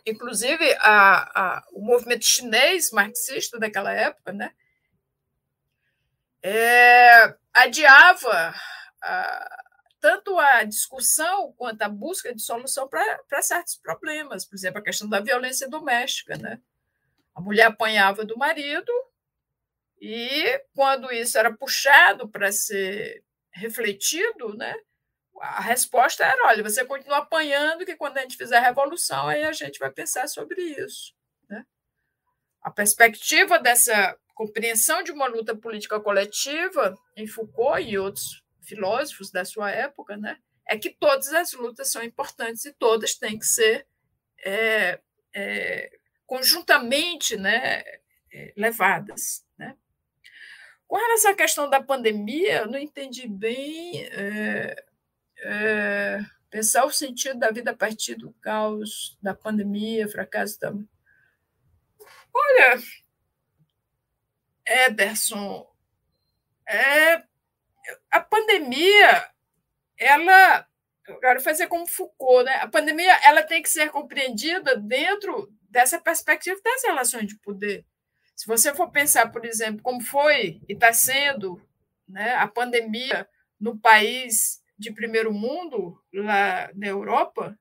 inclusive 0.05 0.63
a, 0.79 1.57
a, 1.57 1.67
o 1.71 1.81
movimento 1.81 2.25
chinês 2.25 2.91
marxista 2.91 3.57
daquela 3.57 3.91
época, 3.91 4.31
né? 4.31 4.51
É, 6.43 7.35
adiava 7.51 8.53
a, 9.01 9.64
tanto 10.05 10.37
a 10.37 10.63
discussão 10.63 11.51
quanto 11.53 11.81
a 11.81 11.89
busca 11.89 12.31
de 12.31 12.39
solução 12.39 12.87
para 12.87 13.41
certos 13.41 13.75
problemas, 13.75 14.45
por 14.45 14.53
exemplo, 14.53 14.77
a 14.77 14.83
questão 14.83 15.09
da 15.09 15.19
violência 15.19 15.67
doméstica. 15.67 16.37
Né? 16.37 16.61
A 17.33 17.41
mulher 17.41 17.65
apanhava 17.65 18.23
do 18.23 18.37
marido 18.37 18.91
e, 19.99 20.61
quando 20.75 21.11
isso 21.11 21.39
era 21.39 21.51
puxado 21.51 22.29
para 22.29 22.51
ser 22.51 23.23
refletido, 23.49 24.55
né, 24.55 24.75
a 25.41 25.61
resposta 25.61 26.23
era: 26.23 26.49
olha, 26.49 26.61
você 26.61 26.85
continua 26.85 27.17
apanhando, 27.17 27.83
que 27.83 27.95
quando 27.95 28.19
a 28.19 28.21
gente 28.21 28.37
fizer 28.37 28.57
a 28.57 28.61
revolução, 28.61 29.27
aí 29.27 29.43
a 29.43 29.53
gente 29.53 29.79
vai 29.79 29.89
pensar 29.89 30.27
sobre 30.27 30.61
isso. 30.61 31.15
Né? 31.49 31.65
A 32.61 32.69
perspectiva 32.69 33.57
dessa 33.57 34.15
compreensão 34.35 35.01
de 35.01 35.11
uma 35.11 35.25
luta 35.25 35.55
política 35.55 35.99
coletiva 35.99 36.95
em 37.17 37.25
Foucault 37.25 37.81
e 37.81 37.97
outros 37.97 38.44
filósofos 38.65 39.31
da 39.31 39.45
sua 39.45 39.71
época, 39.71 40.17
né, 40.17 40.37
é 40.67 40.77
que 40.77 40.89
todas 40.89 41.31
as 41.33 41.53
lutas 41.53 41.91
são 41.91 42.03
importantes 42.03 42.65
e 42.65 42.73
todas 42.73 43.15
têm 43.15 43.37
que 43.37 43.45
ser 43.45 43.85
é, 44.43 44.99
é, 45.33 45.99
conjuntamente 46.25 47.37
né, 47.37 47.83
é, 48.31 48.53
levadas. 48.57 49.45
Né? 49.57 49.75
Com 50.87 50.97
relação 50.97 51.31
à 51.31 51.35
questão 51.35 51.69
da 51.69 51.81
pandemia, 51.81 52.61
eu 52.61 52.67
não 52.67 52.79
entendi 52.79 53.27
bem 53.27 54.05
é, 54.05 54.85
é, 55.39 56.19
pensar 56.49 56.85
o 56.85 56.91
sentido 56.91 57.39
da 57.39 57.51
vida 57.51 57.71
a 57.71 57.75
partir 57.75 58.15
do 58.15 58.33
caos 58.41 59.17
da 59.21 59.33
pandemia, 59.33 60.07
fracasso 60.07 60.59
da. 60.59 60.73
Olha, 62.33 62.81
Ederson, 64.65 65.71
é, 66.67 67.23
a 68.11 68.19
pandemia, 68.19 69.29
ela, 69.97 70.67
eu 71.07 71.19
quero 71.19 71.41
fazer 71.41 71.67
como 71.67 71.87
Foucault, 71.87 72.43
né? 72.45 72.55
A 72.55 72.67
pandemia 72.67 73.13
ela 73.23 73.43
tem 73.43 73.61
que 73.61 73.69
ser 73.69 73.89
compreendida 73.89 74.75
dentro 74.75 75.51
dessa 75.69 75.99
perspectiva 75.99 76.59
das 76.63 76.83
relações 76.83 77.27
de 77.27 77.37
poder. 77.39 77.85
Se 78.35 78.47
você 78.47 78.73
for 78.73 78.91
pensar, 78.91 79.31
por 79.31 79.45
exemplo, 79.45 79.81
como 79.81 80.01
foi 80.01 80.61
e 80.67 80.73
está 80.73 80.91
sendo 80.91 81.61
né, 82.07 82.35
a 82.35 82.47
pandemia 82.47 83.27
no 83.59 83.79
país 83.79 84.61
de 84.77 84.91
primeiro 84.91 85.33
mundo, 85.33 86.01
lá 86.13 86.69
na 86.75 86.87
Europa, 86.87 87.57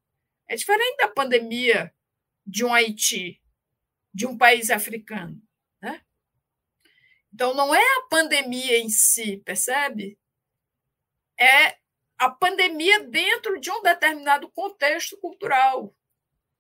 é 0.49 0.57
diferente 0.57 0.97
da 0.99 1.09
pandemia 1.09 1.93
de 2.47 2.65
um 2.65 2.75
Haiti, 2.75 3.41
de 4.13 4.27
um 4.27 4.37
país 4.37 4.71
africano. 4.71 5.41
Então, 7.35 7.53
não 7.53 7.75
é 7.75 7.81
a 7.81 8.07
pandemia 8.09 8.79
em 8.79 8.89
si, 8.89 9.39
percebe? 9.39 10.17
É 11.39 11.77
a 12.17 12.31
pandemia 12.31 13.01
dentro 13.01 13.61
de 13.61 13.73
um 13.73 13.83
determinado 13.83 14.49
contexto 14.53 15.19
cultural, 15.19 15.93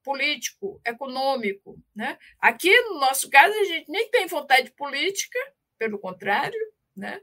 político, 0.02 0.80
econômico. 0.84 1.78
Né? 1.94 2.18
Aqui, 2.40 2.76
no 2.82 2.98
nosso 2.98 3.30
caso, 3.30 3.54
a 3.54 3.64
gente 3.64 3.88
nem 3.88 4.10
tem 4.10 4.26
vontade 4.26 4.72
política, 4.72 5.38
pelo 5.78 5.96
contrário, 5.96 6.58
né? 6.96 7.20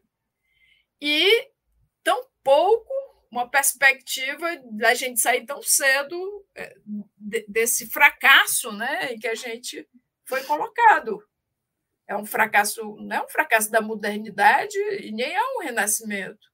e 1.01 1.51
tão 2.03 2.25
pouco 2.41 2.93
uma 3.29 3.49
perspectiva 3.49 4.47
da 4.71 4.93
gente 4.93 5.19
sair 5.19 5.45
tão 5.45 5.61
cedo 5.61 6.45
é, 6.55 6.73
desse 7.47 7.89
fracasso 7.89 8.71
né, 8.71 9.13
em 9.13 9.19
que 9.19 9.27
a 9.27 9.35
gente 9.35 9.87
foi 10.25 10.41
colocado. 10.43 11.21
É 12.11 12.17
um 12.17 12.25
fracasso, 12.25 12.97
não 12.97 13.15
é 13.15 13.23
um 13.23 13.29
fracasso 13.29 13.71
da 13.71 13.79
modernidade 13.79 14.77
e 14.99 15.13
nem 15.13 15.33
é 15.33 15.41
um 15.55 15.59
renascimento. 15.61 16.51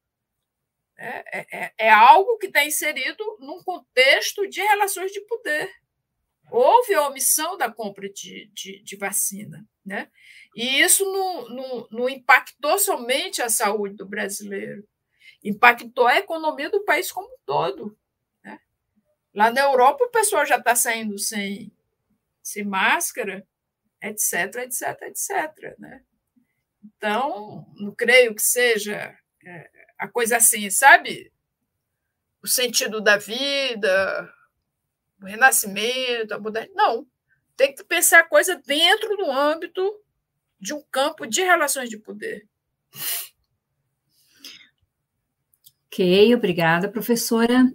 É, 0.95 1.39
é, 1.39 1.47
é, 1.51 1.73
é 1.79 1.89
algo 1.89 2.37
que 2.37 2.45
está 2.45 2.63
inserido 2.63 3.23
num 3.39 3.63
contexto 3.63 4.47
de 4.47 4.61
relações 4.61 5.11
de 5.11 5.19
poder. 5.21 5.73
Houve 6.51 6.93
a 6.93 7.07
omissão 7.07 7.57
da 7.57 7.71
compra 7.71 8.07
de, 8.07 8.51
de, 8.53 8.83
de 8.83 8.95
vacina. 8.97 9.67
Né? 9.83 10.11
E 10.55 10.79
isso 10.79 11.03
não, 11.11 11.49
não, 11.49 11.87
não 11.89 12.09
impactou 12.09 12.77
somente 12.77 13.41
a 13.41 13.49
saúde 13.49 13.95
do 13.95 14.05
brasileiro, 14.05 14.87
impactou 15.43 16.05
a 16.05 16.17
economia 16.17 16.69
do 16.69 16.85
país 16.85 17.11
como 17.11 17.27
um 17.27 17.37
todo. 17.47 17.97
Né? 18.43 18.59
Lá 19.33 19.49
na 19.49 19.61
Europa, 19.61 20.05
o 20.05 20.11
pessoal 20.11 20.45
já 20.45 20.57
está 20.57 20.75
saindo 20.75 21.17
sem, 21.17 21.71
sem 22.43 22.63
máscara, 22.63 23.43
etc, 24.01 24.55
etc, 24.63 25.01
etc. 25.03 25.79
Né? 25.79 26.03
Então, 26.83 27.65
não 27.75 27.93
creio 27.93 28.33
que 28.35 28.41
seja 28.41 29.15
é, 29.45 29.69
a 29.97 30.07
coisa 30.07 30.37
assim, 30.37 30.69
sabe? 30.69 31.31
O 32.41 32.47
sentido 32.47 33.01
da 33.01 33.17
vida, 33.17 34.33
o 35.21 35.25
renascimento, 35.25 36.33
a 36.33 36.39
mudança. 36.39 36.69
Não. 36.73 37.05
Tem 37.55 37.73
que 37.73 37.83
pensar 37.83 38.19
a 38.19 38.27
coisa 38.27 38.61
dentro 38.65 39.17
do 39.17 39.31
âmbito 39.31 39.83
de 40.59 40.73
um 40.73 40.81
campo 40.91 41.25
de 41.25 41.41
relações 41.41 41.89
de 41.89 41.97
poder. 41.97 42.47
Ok, 45.87 46.35
obrigada, 46.35 46.89
professora. 46.89 47.65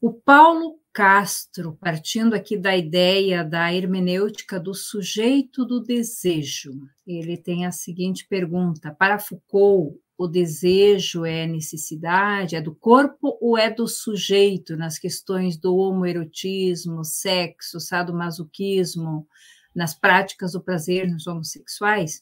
O 0.00 0.12
Paulo 0.12 0.80
Castro, 0.98 1.78
partindo 1.80 2.34
aqui 2.34 2.58
da 2.58 2.76
ideia 2.76 3.44
da 3.44 3.72
hermenêutica 3.72 4.58
do 4.58 4.74
sujeito 4.74 5.64
do 5.64 5.80
desejo, 5.80 6.72
ele 7.06 7.36
tem 7.36 7.64
a 7.64 7.70
seguinte 7.70 8.26
pergunta: 8.26 8.90
para 8.90 9.20
Foucault, 9.20 9.96
o 10.18 10.26
desejo 10.26 11.24
é 11.24 11.46
necessidade, 11.46 12.56
é 12.56 12.60
do 12.60 12.74
corpo 12.74 13.38
ou 13.40 13.56
é 13.56 13.70
do 13.70 13.86
sujeito 13.86 14.76
nas 14.76 14.98
questões 14.98 15.56
do 15.56 15.76
homoerotismo, 15.76 17.04
sexo, 17.04 17.78
sadomasoquismo, 17.78 19.24
nas 19.72 19.94
práticas 19.94 20.50
do 20.50 20.60
prazer 20.60 21.08
nos 21.08 21.28
homossexuais? 21.28 22.20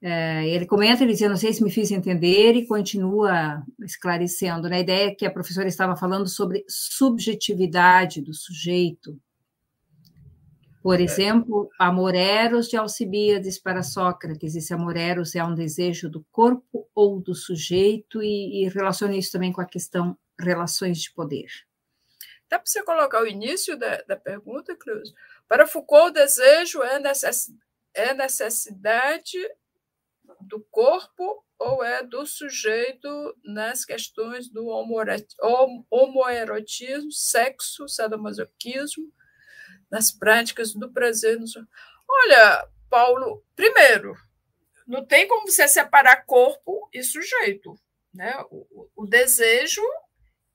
É, 0.00 0.48
ele 0.48 0.64
comenta, 0.64 1.02
ele 1.02 1.12
dizia, 1.12 1.28
não 1.28 1.36
sei 1.36 1.52
se 1.52 1.62
me 1.62 1.70
fiz 1.70 1.90
entender, 1.90 2.54
e 2.54 2.66
continua 2.66 3.64
esclarecendo, 3.80 4.68
né? 4.68 4.80
ideia 4.80 5.14
que 5.14 5.26
a 5.26 5.30
professora 5.30 5.66
estava 5.66 5.96
falando 5.96 6.28
sobre 6.28 6.64
subjetividade 6.68 8.22
do 8.22 8.32
sujeito, 8.32 9.20
por 10.82 11.00
é. 11.00 11.02
exemplo, 11.02 11.68
amor 11.78 12.14
eros 12.14 12.68
de 12.68 12.76
Alcibiades 12.76 13.58
para 13.58 13.82
Sócrates. 13.82 14.54
Esse 14.54 14.72
amor 14.72 14.96
eros 14.96 15.34
é 15.34 15.42
um 15.42 15.54
desejo 15.54 16.08
do 16.08 16.24
corpo 16.30 16.88
ou 16.94 17.20
do 17.20 17.34
sujeito 17.34 18.22
e, 18.22 18.62
e 18.62 18.68
relaciona 18.68 19.16
isso 19.16 19.32
também 19.32 19.52
com 19.52 19.60
a 19.60 19.66
questão 19.66 20.16
relações 20.40 21.02
de 21.02 21.12
poder. 21.12 21.48
Dá 22.48 22.58
para 22.58 22.66
você 22.66 22.82
colocar 22.82 23.20
o 23.20 23.26
início 23.26 23.76
da, 23.76 24.02
da 24.02 24.16
pergunta, 24.16 24.74
Cruz? 24.76 25.12
Para 25.46 25.66
Foucault, 25.66 26.10
o 26.10 26.12
desejo 26.12 26.82
é, 26.82 26.98
necess, 26.98 27.52
é 27.92 28.14
necessidade 28.14 29.36
do 30.40 30.60
corpo 30.70 31.44
ou 31.58 31.82
é 31.82 32.02
do 32.04 32.24
sujeito 32.26 33.08
nas 33.44 33.84
questões 33.84 34.48
do 34.48 34.66
homoerotismo, 35.90 37.10
sexo, 37.10 37.88
sadomasoquismo, 37.88 39.12
nas 39.90 40.12
práticas 40.12 40.72
do 40.72 40.92
prazer. 40.92 41.38
Olha, 42.08 42.68
Paulo, 42.88 43.44
primeiro, 43.56 44.14
não 44.86 45.04
tem 45.04 45.26
como 45.26 45.46
você 45.46 45.66
separar 45.66 46.24
corpo 46.24 46.88
e 46.92 47.02
sujeito. 47.02 47.74
Né? 48.14 48.34
O, 48.50 48.88
o 48.96 49.06
desejo 49.06 49.82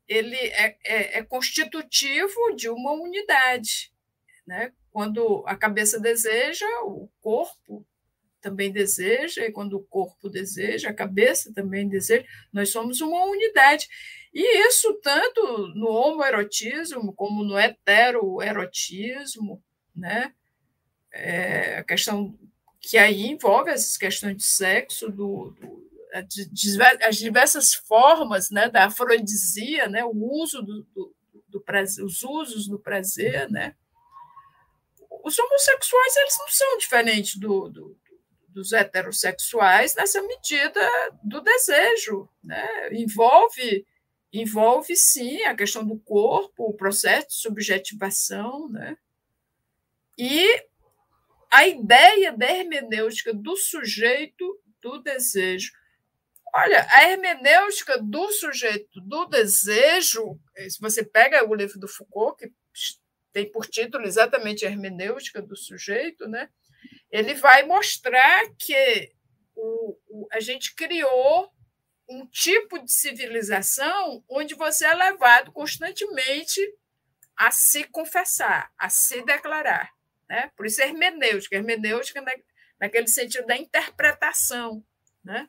ele 0.08 0.36
é, 0.36 0.78
é, 0.86 1.20
é, 1.20 1.24
constitutivo 1.24 2.56
de 2.56 2.70
uma 2.70 2.92
unidade. 2.94 3.94
Né? 4.46 4.74
Quando 4.92 5.44
a 5.48 5.56
cabeça 5.56 6.00
deseja, 6.00 6.68
o 6.84 7.10
corpo 7.22 7.86
também 8.44 8.72
deseja, 8.72 9.46
e 9.46 9.52
quando 9.52 9.78
o 9.78 9.84
corpo 9.84 10.30
deseja, 10.30 10.90
a 10.90 10.94
cabeça 10.94 11.52
também 11.54 11.88
deseja, 11.88 12.26
nós 12.52 12.70
somos 12.70 13.02
uma 13.02 13.26
unidade. 13.26 13.88
E 14.34 14.68
isso 14.68 14.94
tanto 15.02 15.70
no 15.70 15.88
homoerotismo 15.88 17.14
como 17.14 17.44
no 17.44 17.58
heteroerotismo, 17.58 19.64
né? 19.96 20.34
É, 21.12 21.78
a 21.78 21.84
questão 21.84 22.38
que 22.82 22.98
aí 22.98 23.28
envolve 23.28 23.72
essas 23.72 23.96
questões 23.96 24.36
de 24.36 24.44
sexo, 24.44 25.10
do, 25.10 25.56
do 25.60 25.84
as 27.02 27.18
diversas 27.18 27.74
formas 27.74 28.52
né, 28.52 28.70
da 28.70 28.86
afrodisia, 28.86 29.88
né, 29.88 30.06
o 30.06 30.12
uso 30.12 30.62
do, 30.62 30.84
do, 30.94 31.16
do 31.48 31.62
prazer, 31.62 32.06
os 32.06 32.22
usos 32.22 32.68
do 32.68 32.78
prazer, 32.78 33.50
né? 33.50 33.76
Os 35.24 35.40
homossexuais 35.40 36.16
eles 36.18 36.38
não 36.38 36.48
são 36.50 36.78
diferentes 36.78 37.38
do, 37.38 37.70
do, 37.70 37.98
dos 38.54 38.72
heterossexuais 38.72 39.96
nessa 39.96 40.22
medida 40.22 40.82
do 41.24 41.42
desejo, 41.42 42.30
né? 42.44 42.68
Envolve 42.92 43.86
envolve 44.32 44.96
sim 44.96 45.44
a 45.44 45.56
questão 45.56 45.86
do 45.86 45.96
corpo, 46.00 46.64
o 46.64 46.74
processo 46.74 47.28
de 47.28 47.36
subjetivação, 47.36 48.68
né? 48.68 48.98
E 50.18 50.66
a 51.52 51.68
ideia 51.68 52.36
da 52.36 52.52
hermenêutica 52.52 53.32
do 53.32 53.56
sujeito 53.56 54.60
do 54.82 54.98
desejo. 55.00 55.72
Olha, 56.56 56.86
a 56.90 57.10
hermenêutica 57.10 58.00
do 58.02 58.32
sujeito 58.32 59.00
do 59.02 59.26
desejo, 59.26 60.40
se 60.68 60.80
você 60.80 61.04
pega 61.04 61.48
o 61.48 61.54
livro 61.54 61.80
do 61.80 61.88
Foucault, 61.88 62.38
que 62.38 62.52
tem 63.32 63.52
por 63.52 63.66
título 63.66 64.06
exatamente 64.06 64.66
a 64.66 64.70
hermenêutica 64.70 65.42
do 65.42 65.56
sujeito, 65.56 66.28
né? 66.28 66.50
Ele 67.14 67.36
vai 67.36 67.62
mostrar 67.62 68.44
que 68.58 69.14
o, 69.56 69.96
o, 70.08 70.28
a 70.32 70.40
gente 70.40 70.74
criou 70.74 71.54
um 72.10 72.26
tipo 72.26 72.80
de 72.80 72.92
civilização 72.92 74.24
onde 74.28 74.56
você 74.56 74.84
é 74.88 74.96
levado 74.96 75.52
constantemente 75.52 76.60
a 77.38 77.52
se 77.52 77.84
confessar, 77.84 78.74
a 78.76 78.90
se 78.90 79.22
declarar. 79.22 79.92
Né? 80.28 80.52
Por 80.58 80.66
isso, 80.66 80.82
hermenêutica. 80.82 81.56
Hermenêutica, 81.56 82.20
na, 82.20 82.32
naquele 82.80 83.08
sentido 83.08 83.46
da 83.46 83.58
interpretação. 83.58 84.84
Né? 85.24 85.48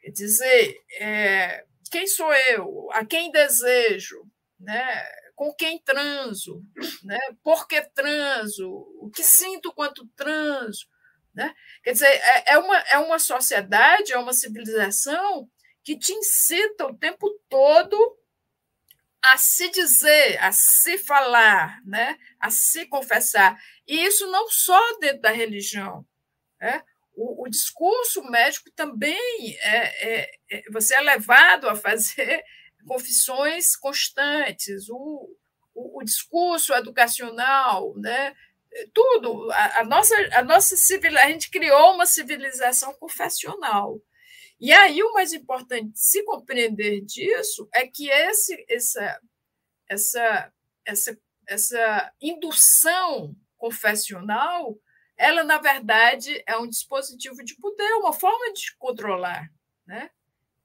Quer 0.00 0.10
dizer, 0.10 0.84
é, 0.98 1.64
quem 1.92 2.08
sou 2.08 2.34
eu? 2.34 2.88
A 2.90 3.04
quem 3.04 3.30
desejo? 3.30 4.28
Né? 4.58 5.08
Com 5.36 5.54
quem 5.54 5.78
transo? 5.78 6.64
Né? 7.04 7.18
Por 7.44 7.68
que 7.68 7.80
transo? 7.90 8.68
O 8.98 9.10
que 9.10 9.22
sinto 9.22 9.72
quanto 9.72 10.06
transo? 10.16 10.88
Né? 11.34 11.54
Quer 11.84 11.92
dizer, 11.92 12.06
é, 12.06 12.54
é, 12.54 12.58
uma, 12.58 12.78
é 12.78 12.98
uma 12.98 13.18
sociedade, 13.18 14.12
é 14.12 14.18
uma 14.18 14.32
civilização 14.32 15.48
que 15.84 15.96
te 15.96 16.12
incita 16.12 16.86
o 16.86 16.96
tempo 16.96 17.28
todo 17.48 18.18
a 19.22 19.36
se 19.36 19.70
dizer, 19.70 20.38
a 20.42 20.50
se 20.52 20.98
falar, 20.98 21.80
né? 21.84 22.16
a 22.40 22.50
se 22.50 22.86
confessar. 22.86 23.60
E 23.86 24.04
isso 24.06 24.26
não 24.30 24.48
só 24.48 24.98
dentro 24.98 25.20
da 25.20 25.30
religião. 25.30 26.06
Né? 26.60 26.82
O, 27.14 27.44
o 27.44 27.48
discurso 27.48 28.22
médico 28.24 28.70
também 28.70 29.56
é, 29.60 30.20
é, 30.20 30.30
é, 30.50 30.62
você 30.70 30.94
é 30.94 31.00
levado 31.00 31.68
a 31.68 31.76
fazer 31.76 32.42
confissões 32.86 33.76
constantes, 33.76 34.88
o, 34.88 35.28
o, 35.74 36.00
o 36.00 36.04
discurso 36.04 36.72
educacional, 36.74 37.94
né? 37.96 38.34
tudo. 38.92 39.50
A, 39.52 39.80
a, 39.80 39.84
nossa, 39.84 40.14
a 40.32 40.42
nossa 40.42 40.76
civil, 40.76 41.16
a 41.18 41.28
gente 41.28 41.50
criou 41.50 41.94
uma 41.94 42.06
civilização 42.06 42.94
confessional. 42.94 44.00
E 44.58 44.72
aí 44.72 45.02
o 45.02 45.12
mais 45.12 45.32
importante 45.32 45.92
de 45.92 46.00
se 46.00 46.22
compreender 46.24 47.02
disso 47.02 47.68
é 47.74 47.86
que 47.86 48.08
esse, 48.08 48.64
essa, 48.68 49.20
essa, 49.88 50.52
essa, 50.84 51.18
essa 51.46 52.12
indução 52.20 53.36
confessional, 53.58 54.78
ela 55.16 55.44
na 55.44 55.58
verdade 55.58 56.42
é 56.46 56.56
um 56.56 56.68
dispositivo 56.68 57.44
de 57.44 57.54
poder, 57.56 57.92
uma 57.94 58.12
forma 58.12 58.52
de 58.52 58.74
controlar, 58.78 59.50
né? 59.86 60.10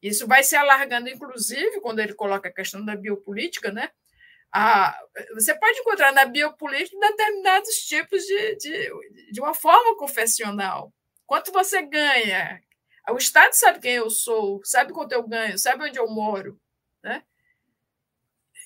Isso 0.01 0.27
vai 0.27 0.43
se 0.43 0.55
alargando, 0.55 1.09
inclusive, 1.09 1.79
quando 1.81 1.99
ele 1.99 2.13
coloca 2.13 2.49
a 2.49 2.53
questão 2.53 2.83
da 2.83 2.95
biopolítica, 2.95 3.71
né? 3.71 3.89
a, 4.51 4.99
você 5.33 5.55
pode 5.57 5.79
encontrar 5.79 6.11
na 6.11 6.25
biopolítica 6.25 6.99
determinados 6.99 7.75
tipos 7.85 8.21
de, 8.23 8.55
de, 8.57 9.31
de 9.31 9.39
uma 9.39 9.53
forma 9.53 9.95
confessional. 9.97 10.93
Quanto 11.25 11.51
você 11.51 11.81
ganha? 11.83 12.61
O 13.09 13.17
Estado 13.17 13.53
sabe 13.53 13.79
quem 13.79 13.93
eu 13.93 14.09
sou, 14.09 14.61
sabe 14.63 14.91
quanto 14.91 15.13
eu 15.13 15.25
ganho, 15.25 15.57
sabe 15.57 15.85
onde 15.85 15.97
eu 15.97 16.07
moro. 16.07 16.59
Né? 17.01 17.23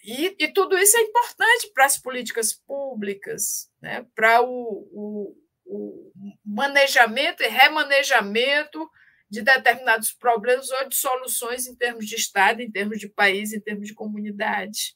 E, 0.04 0.36
e 0.40 0.48
tudo 0.52 0.78
isso 0.78 0.98
é 0.98 1.02
importante 1.02 1.72
para 1.74 1.86
as 1.86 1.98
políticas 1.98 2.52
públicas, 2.54 3.72
né? 3.80 4.06
para 4.16 4.42
o, 4.42 4.88
o, 4.92 5.38
o 5.66 6.12
manejamento 6.44 7.44
e 7.44 7.48
remanejamento 7.48 8.90
de 9.30 9.42
determinados 9.42 10.12
problemas 10.12 10.70
ou 10.72 10.88
de 10.88 10.96
soluções 10.96 11.68
em 11.68 11.76
termos 11.76 12.06
de 12.06 12.16
Estado, 12.16 12.62
em 12.62 12.72
termos 12.72 13.00
de 13.00 13.10
país, 13.10 13.54
em 13.54 13.60
termos 13.60 13.88
de 13.88 13.94
comunidade. 13.94 14.96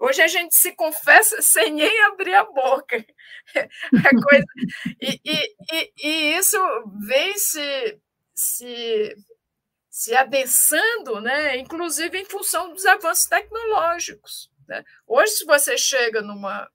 Hoje 0.00 0.22
a 0.22 0.28
gente 0.28 0.54
se 0.54 0.72
confessa 0.72 1.42
sem 1.42 1.72
nem 1.72 2.02
abrir 2.02 2.34
a 2.34 2.44
boca. 2.44 3.04
É 3.54 4.10
coisa... 4.22 4.44
e, 5.00 5.20
e, 5.24 5.56
e, 5.72 5.92
e, 6.04 6.36
isso 6.36 6.58
vem 7.06 7.36
se, 7.38 7.98
se, 8.34 9.16
se 9.90 10.14
adensando, 10.14 11.18
né? 11.22 11.56
inclusive 11.56 12.18
em 12.18 12.26
função 12.26 12.74
dos 12.74 12.84
avanços 12.84 13.26
tecnológicos. 13.26 14.50
Né? 14.68 14.84
Hoje, 15.06 15.32
se 15.32 15.44
você 15.46 15.78
chega 15.78 16.20
numa, 16.20 16.70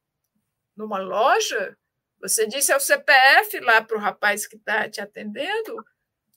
numa 0.75 0.97
loja, 0.97 1.77
você 2.19 2.47
diz 2.47 2.65
seu 2.65 2.79
CPF 2.79 3.59
lá 3.59 3.83
para 3.83 3.97
o 3.97 4.01
rapaz 4.01 4.47
que 4.47 4.55
está 4.55 4.89
te 4.89 4.99
atendendo, 4.99 5.75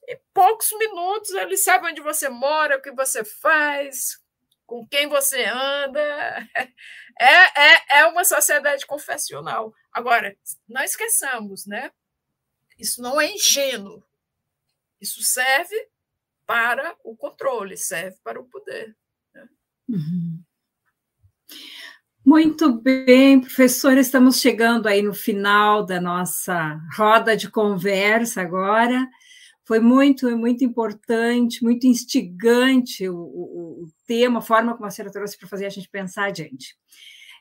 em 0.09 0.19
poucos 0.33 0.71
minutos 0.79 1.31
ele 1.31 1.57
sabe 1.57 1.89
onde 1.89 2.01
você 2.01 2.29
mora, 2.29 2.77
o 2.77 2.83
que 2.83 2.93
você 2.93 3.25
faz, 3.25 4.21
com 4.65 4.87
quem 4.87 5.09
você 5.09 5.45
anda. 5.45 6.49
É, 7.19 7.95
é, 7.95 8.01
é 8.01 8.07
uma 8.09 8.27
sociedade 8.27 8.85
confessional. 8.85 9.73
Agora, 9.91 10.37
não 10.69 10.83
esqueçamos, 10.83 11.67
né? 11.67 11.91
Isso 12.79 13.01
não 13.01 13.19
é 13.19 13.33
ingênuo. 13.33 14.05
Isso 15.01 15.23
serve 15.23 15.75
para 16.45 16.95
o 17.03 17.17
controle, 17.17 17.75
serve 17.75 18.19
para 18.23 18.39
o 18.39 18.45
poder. 18.45 18.95
Né? 19.35 19.49
Uhum. 19.89 20.43
Muito 22.25 22.73
bem, 22.73 23.41
professora, 23.41 24.01
estamos 24.01 24.41
chegando 24.41 24.87
aí 24.87 25.01
no 25.01 25.15
final 25.15 25.87
da 25.87 26.01
nossa 26.01 26.79
roda 26.97 27.37
de 27.37 27.49
conversa 27.51 28.43
agora. 28.43 29.09
Foi 29.67 29.81
muito, 29.81 30.31
muito 30.39 30.65
importante, 30.65 31.63
muito 31.65 31.89
instigante 31.89 33.09
o, 33.09 33.17
o, 33.17 33.83
o 33.83 33.87
tema, 34.07 34.39
a 34.39 34.43
forma 34.43 34.75
como 34.75 34.87
a 34.87 34.91
senhora 34.91 35.13
trouxe 35.13 35.37
para 35.37 35.49
fazer 35.49 35.67
a 35.67 35.71
gente 35.71 35.89
pensar 35.89 36.27
adiante. 36.27 36.77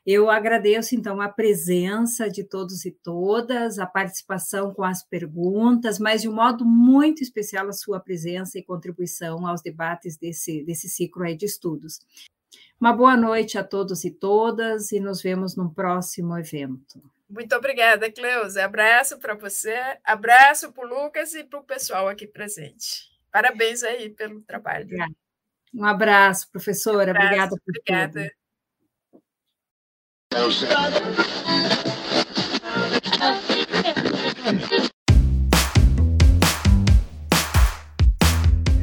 Eu 0.04 0.30
agradeço, 0.30 0.96
então, 0.96 1.22
a 1.22 1.30
presença 1.30 2.28
de 2.30 2.44
todos 2.44 2.84
e 2.84 2.92
todas, 2.92 3.78
a 3.78 3.86
participação 3.86 4.74
com 4.74 4.84
as 4.84 5.04
perguntas, 5.04 6.00
mas 6.00 6.24
de 6.24 6.30
um 6.30 6.34
modo 6.34 6.66
muito 6.66 7.22
especial 7.22 7.68
a 7.68 7.74
sua 7.74 8.00
presença 8.00 8.58
e 8.58 8.64
contribuição 8.64 9.46
aos 9.48 9.62
debates 9.62 10.18
desse, 10.18 10.64
desse 10.64 10.90
ciclo 10.90 11.24
aí 11.24 11.36
de 11.36 11.46
estudos. 11.46 12.00
Uma 12.80 12.92
boa 12.92 13.16
noite 13.16 13.58
a 13.58 13.64
todos 13.64 14.04
e 14.04 14.10
todas 14.12 14.92
e 14.92 15.00
nos 15.00 15.22
vemos 15.22 15.56
no 15.56 15.72
próximo 15.72 16.38
evento. 16.38 17.02
Muito 17.30 17.56
obrigada, 17.56 18.12
Cleusa. 18.12 18.64
Abraço 18.64 19.20
para 19.20 19.34
você, 19.34 19.76
abraço 20.04 20.72
para 20.72 20.86
o 20.86 20.88
Lucas 20.88 21.34
e 21.34 21.44
para 21.44 21.60
o 21.60 21.64
pessoal 21.64 22.08
aqui 22.08 22.28
presente. 22.28 23.10
Parabéns 23.32 23.84
aí 23.84 24.10
pelo 24.10 24.42
trabalho. 24.42 24.88
Um 25.74 25.84
abraço, 25.84 26.50
professora. 26.52 27.12
Um 27.12 27.16
abraço, 27.16 27.26
obrigada 27.26 27.56
por 27.58 27.70
obrigada. 27.70 28.32
tudo. 30.30 31.85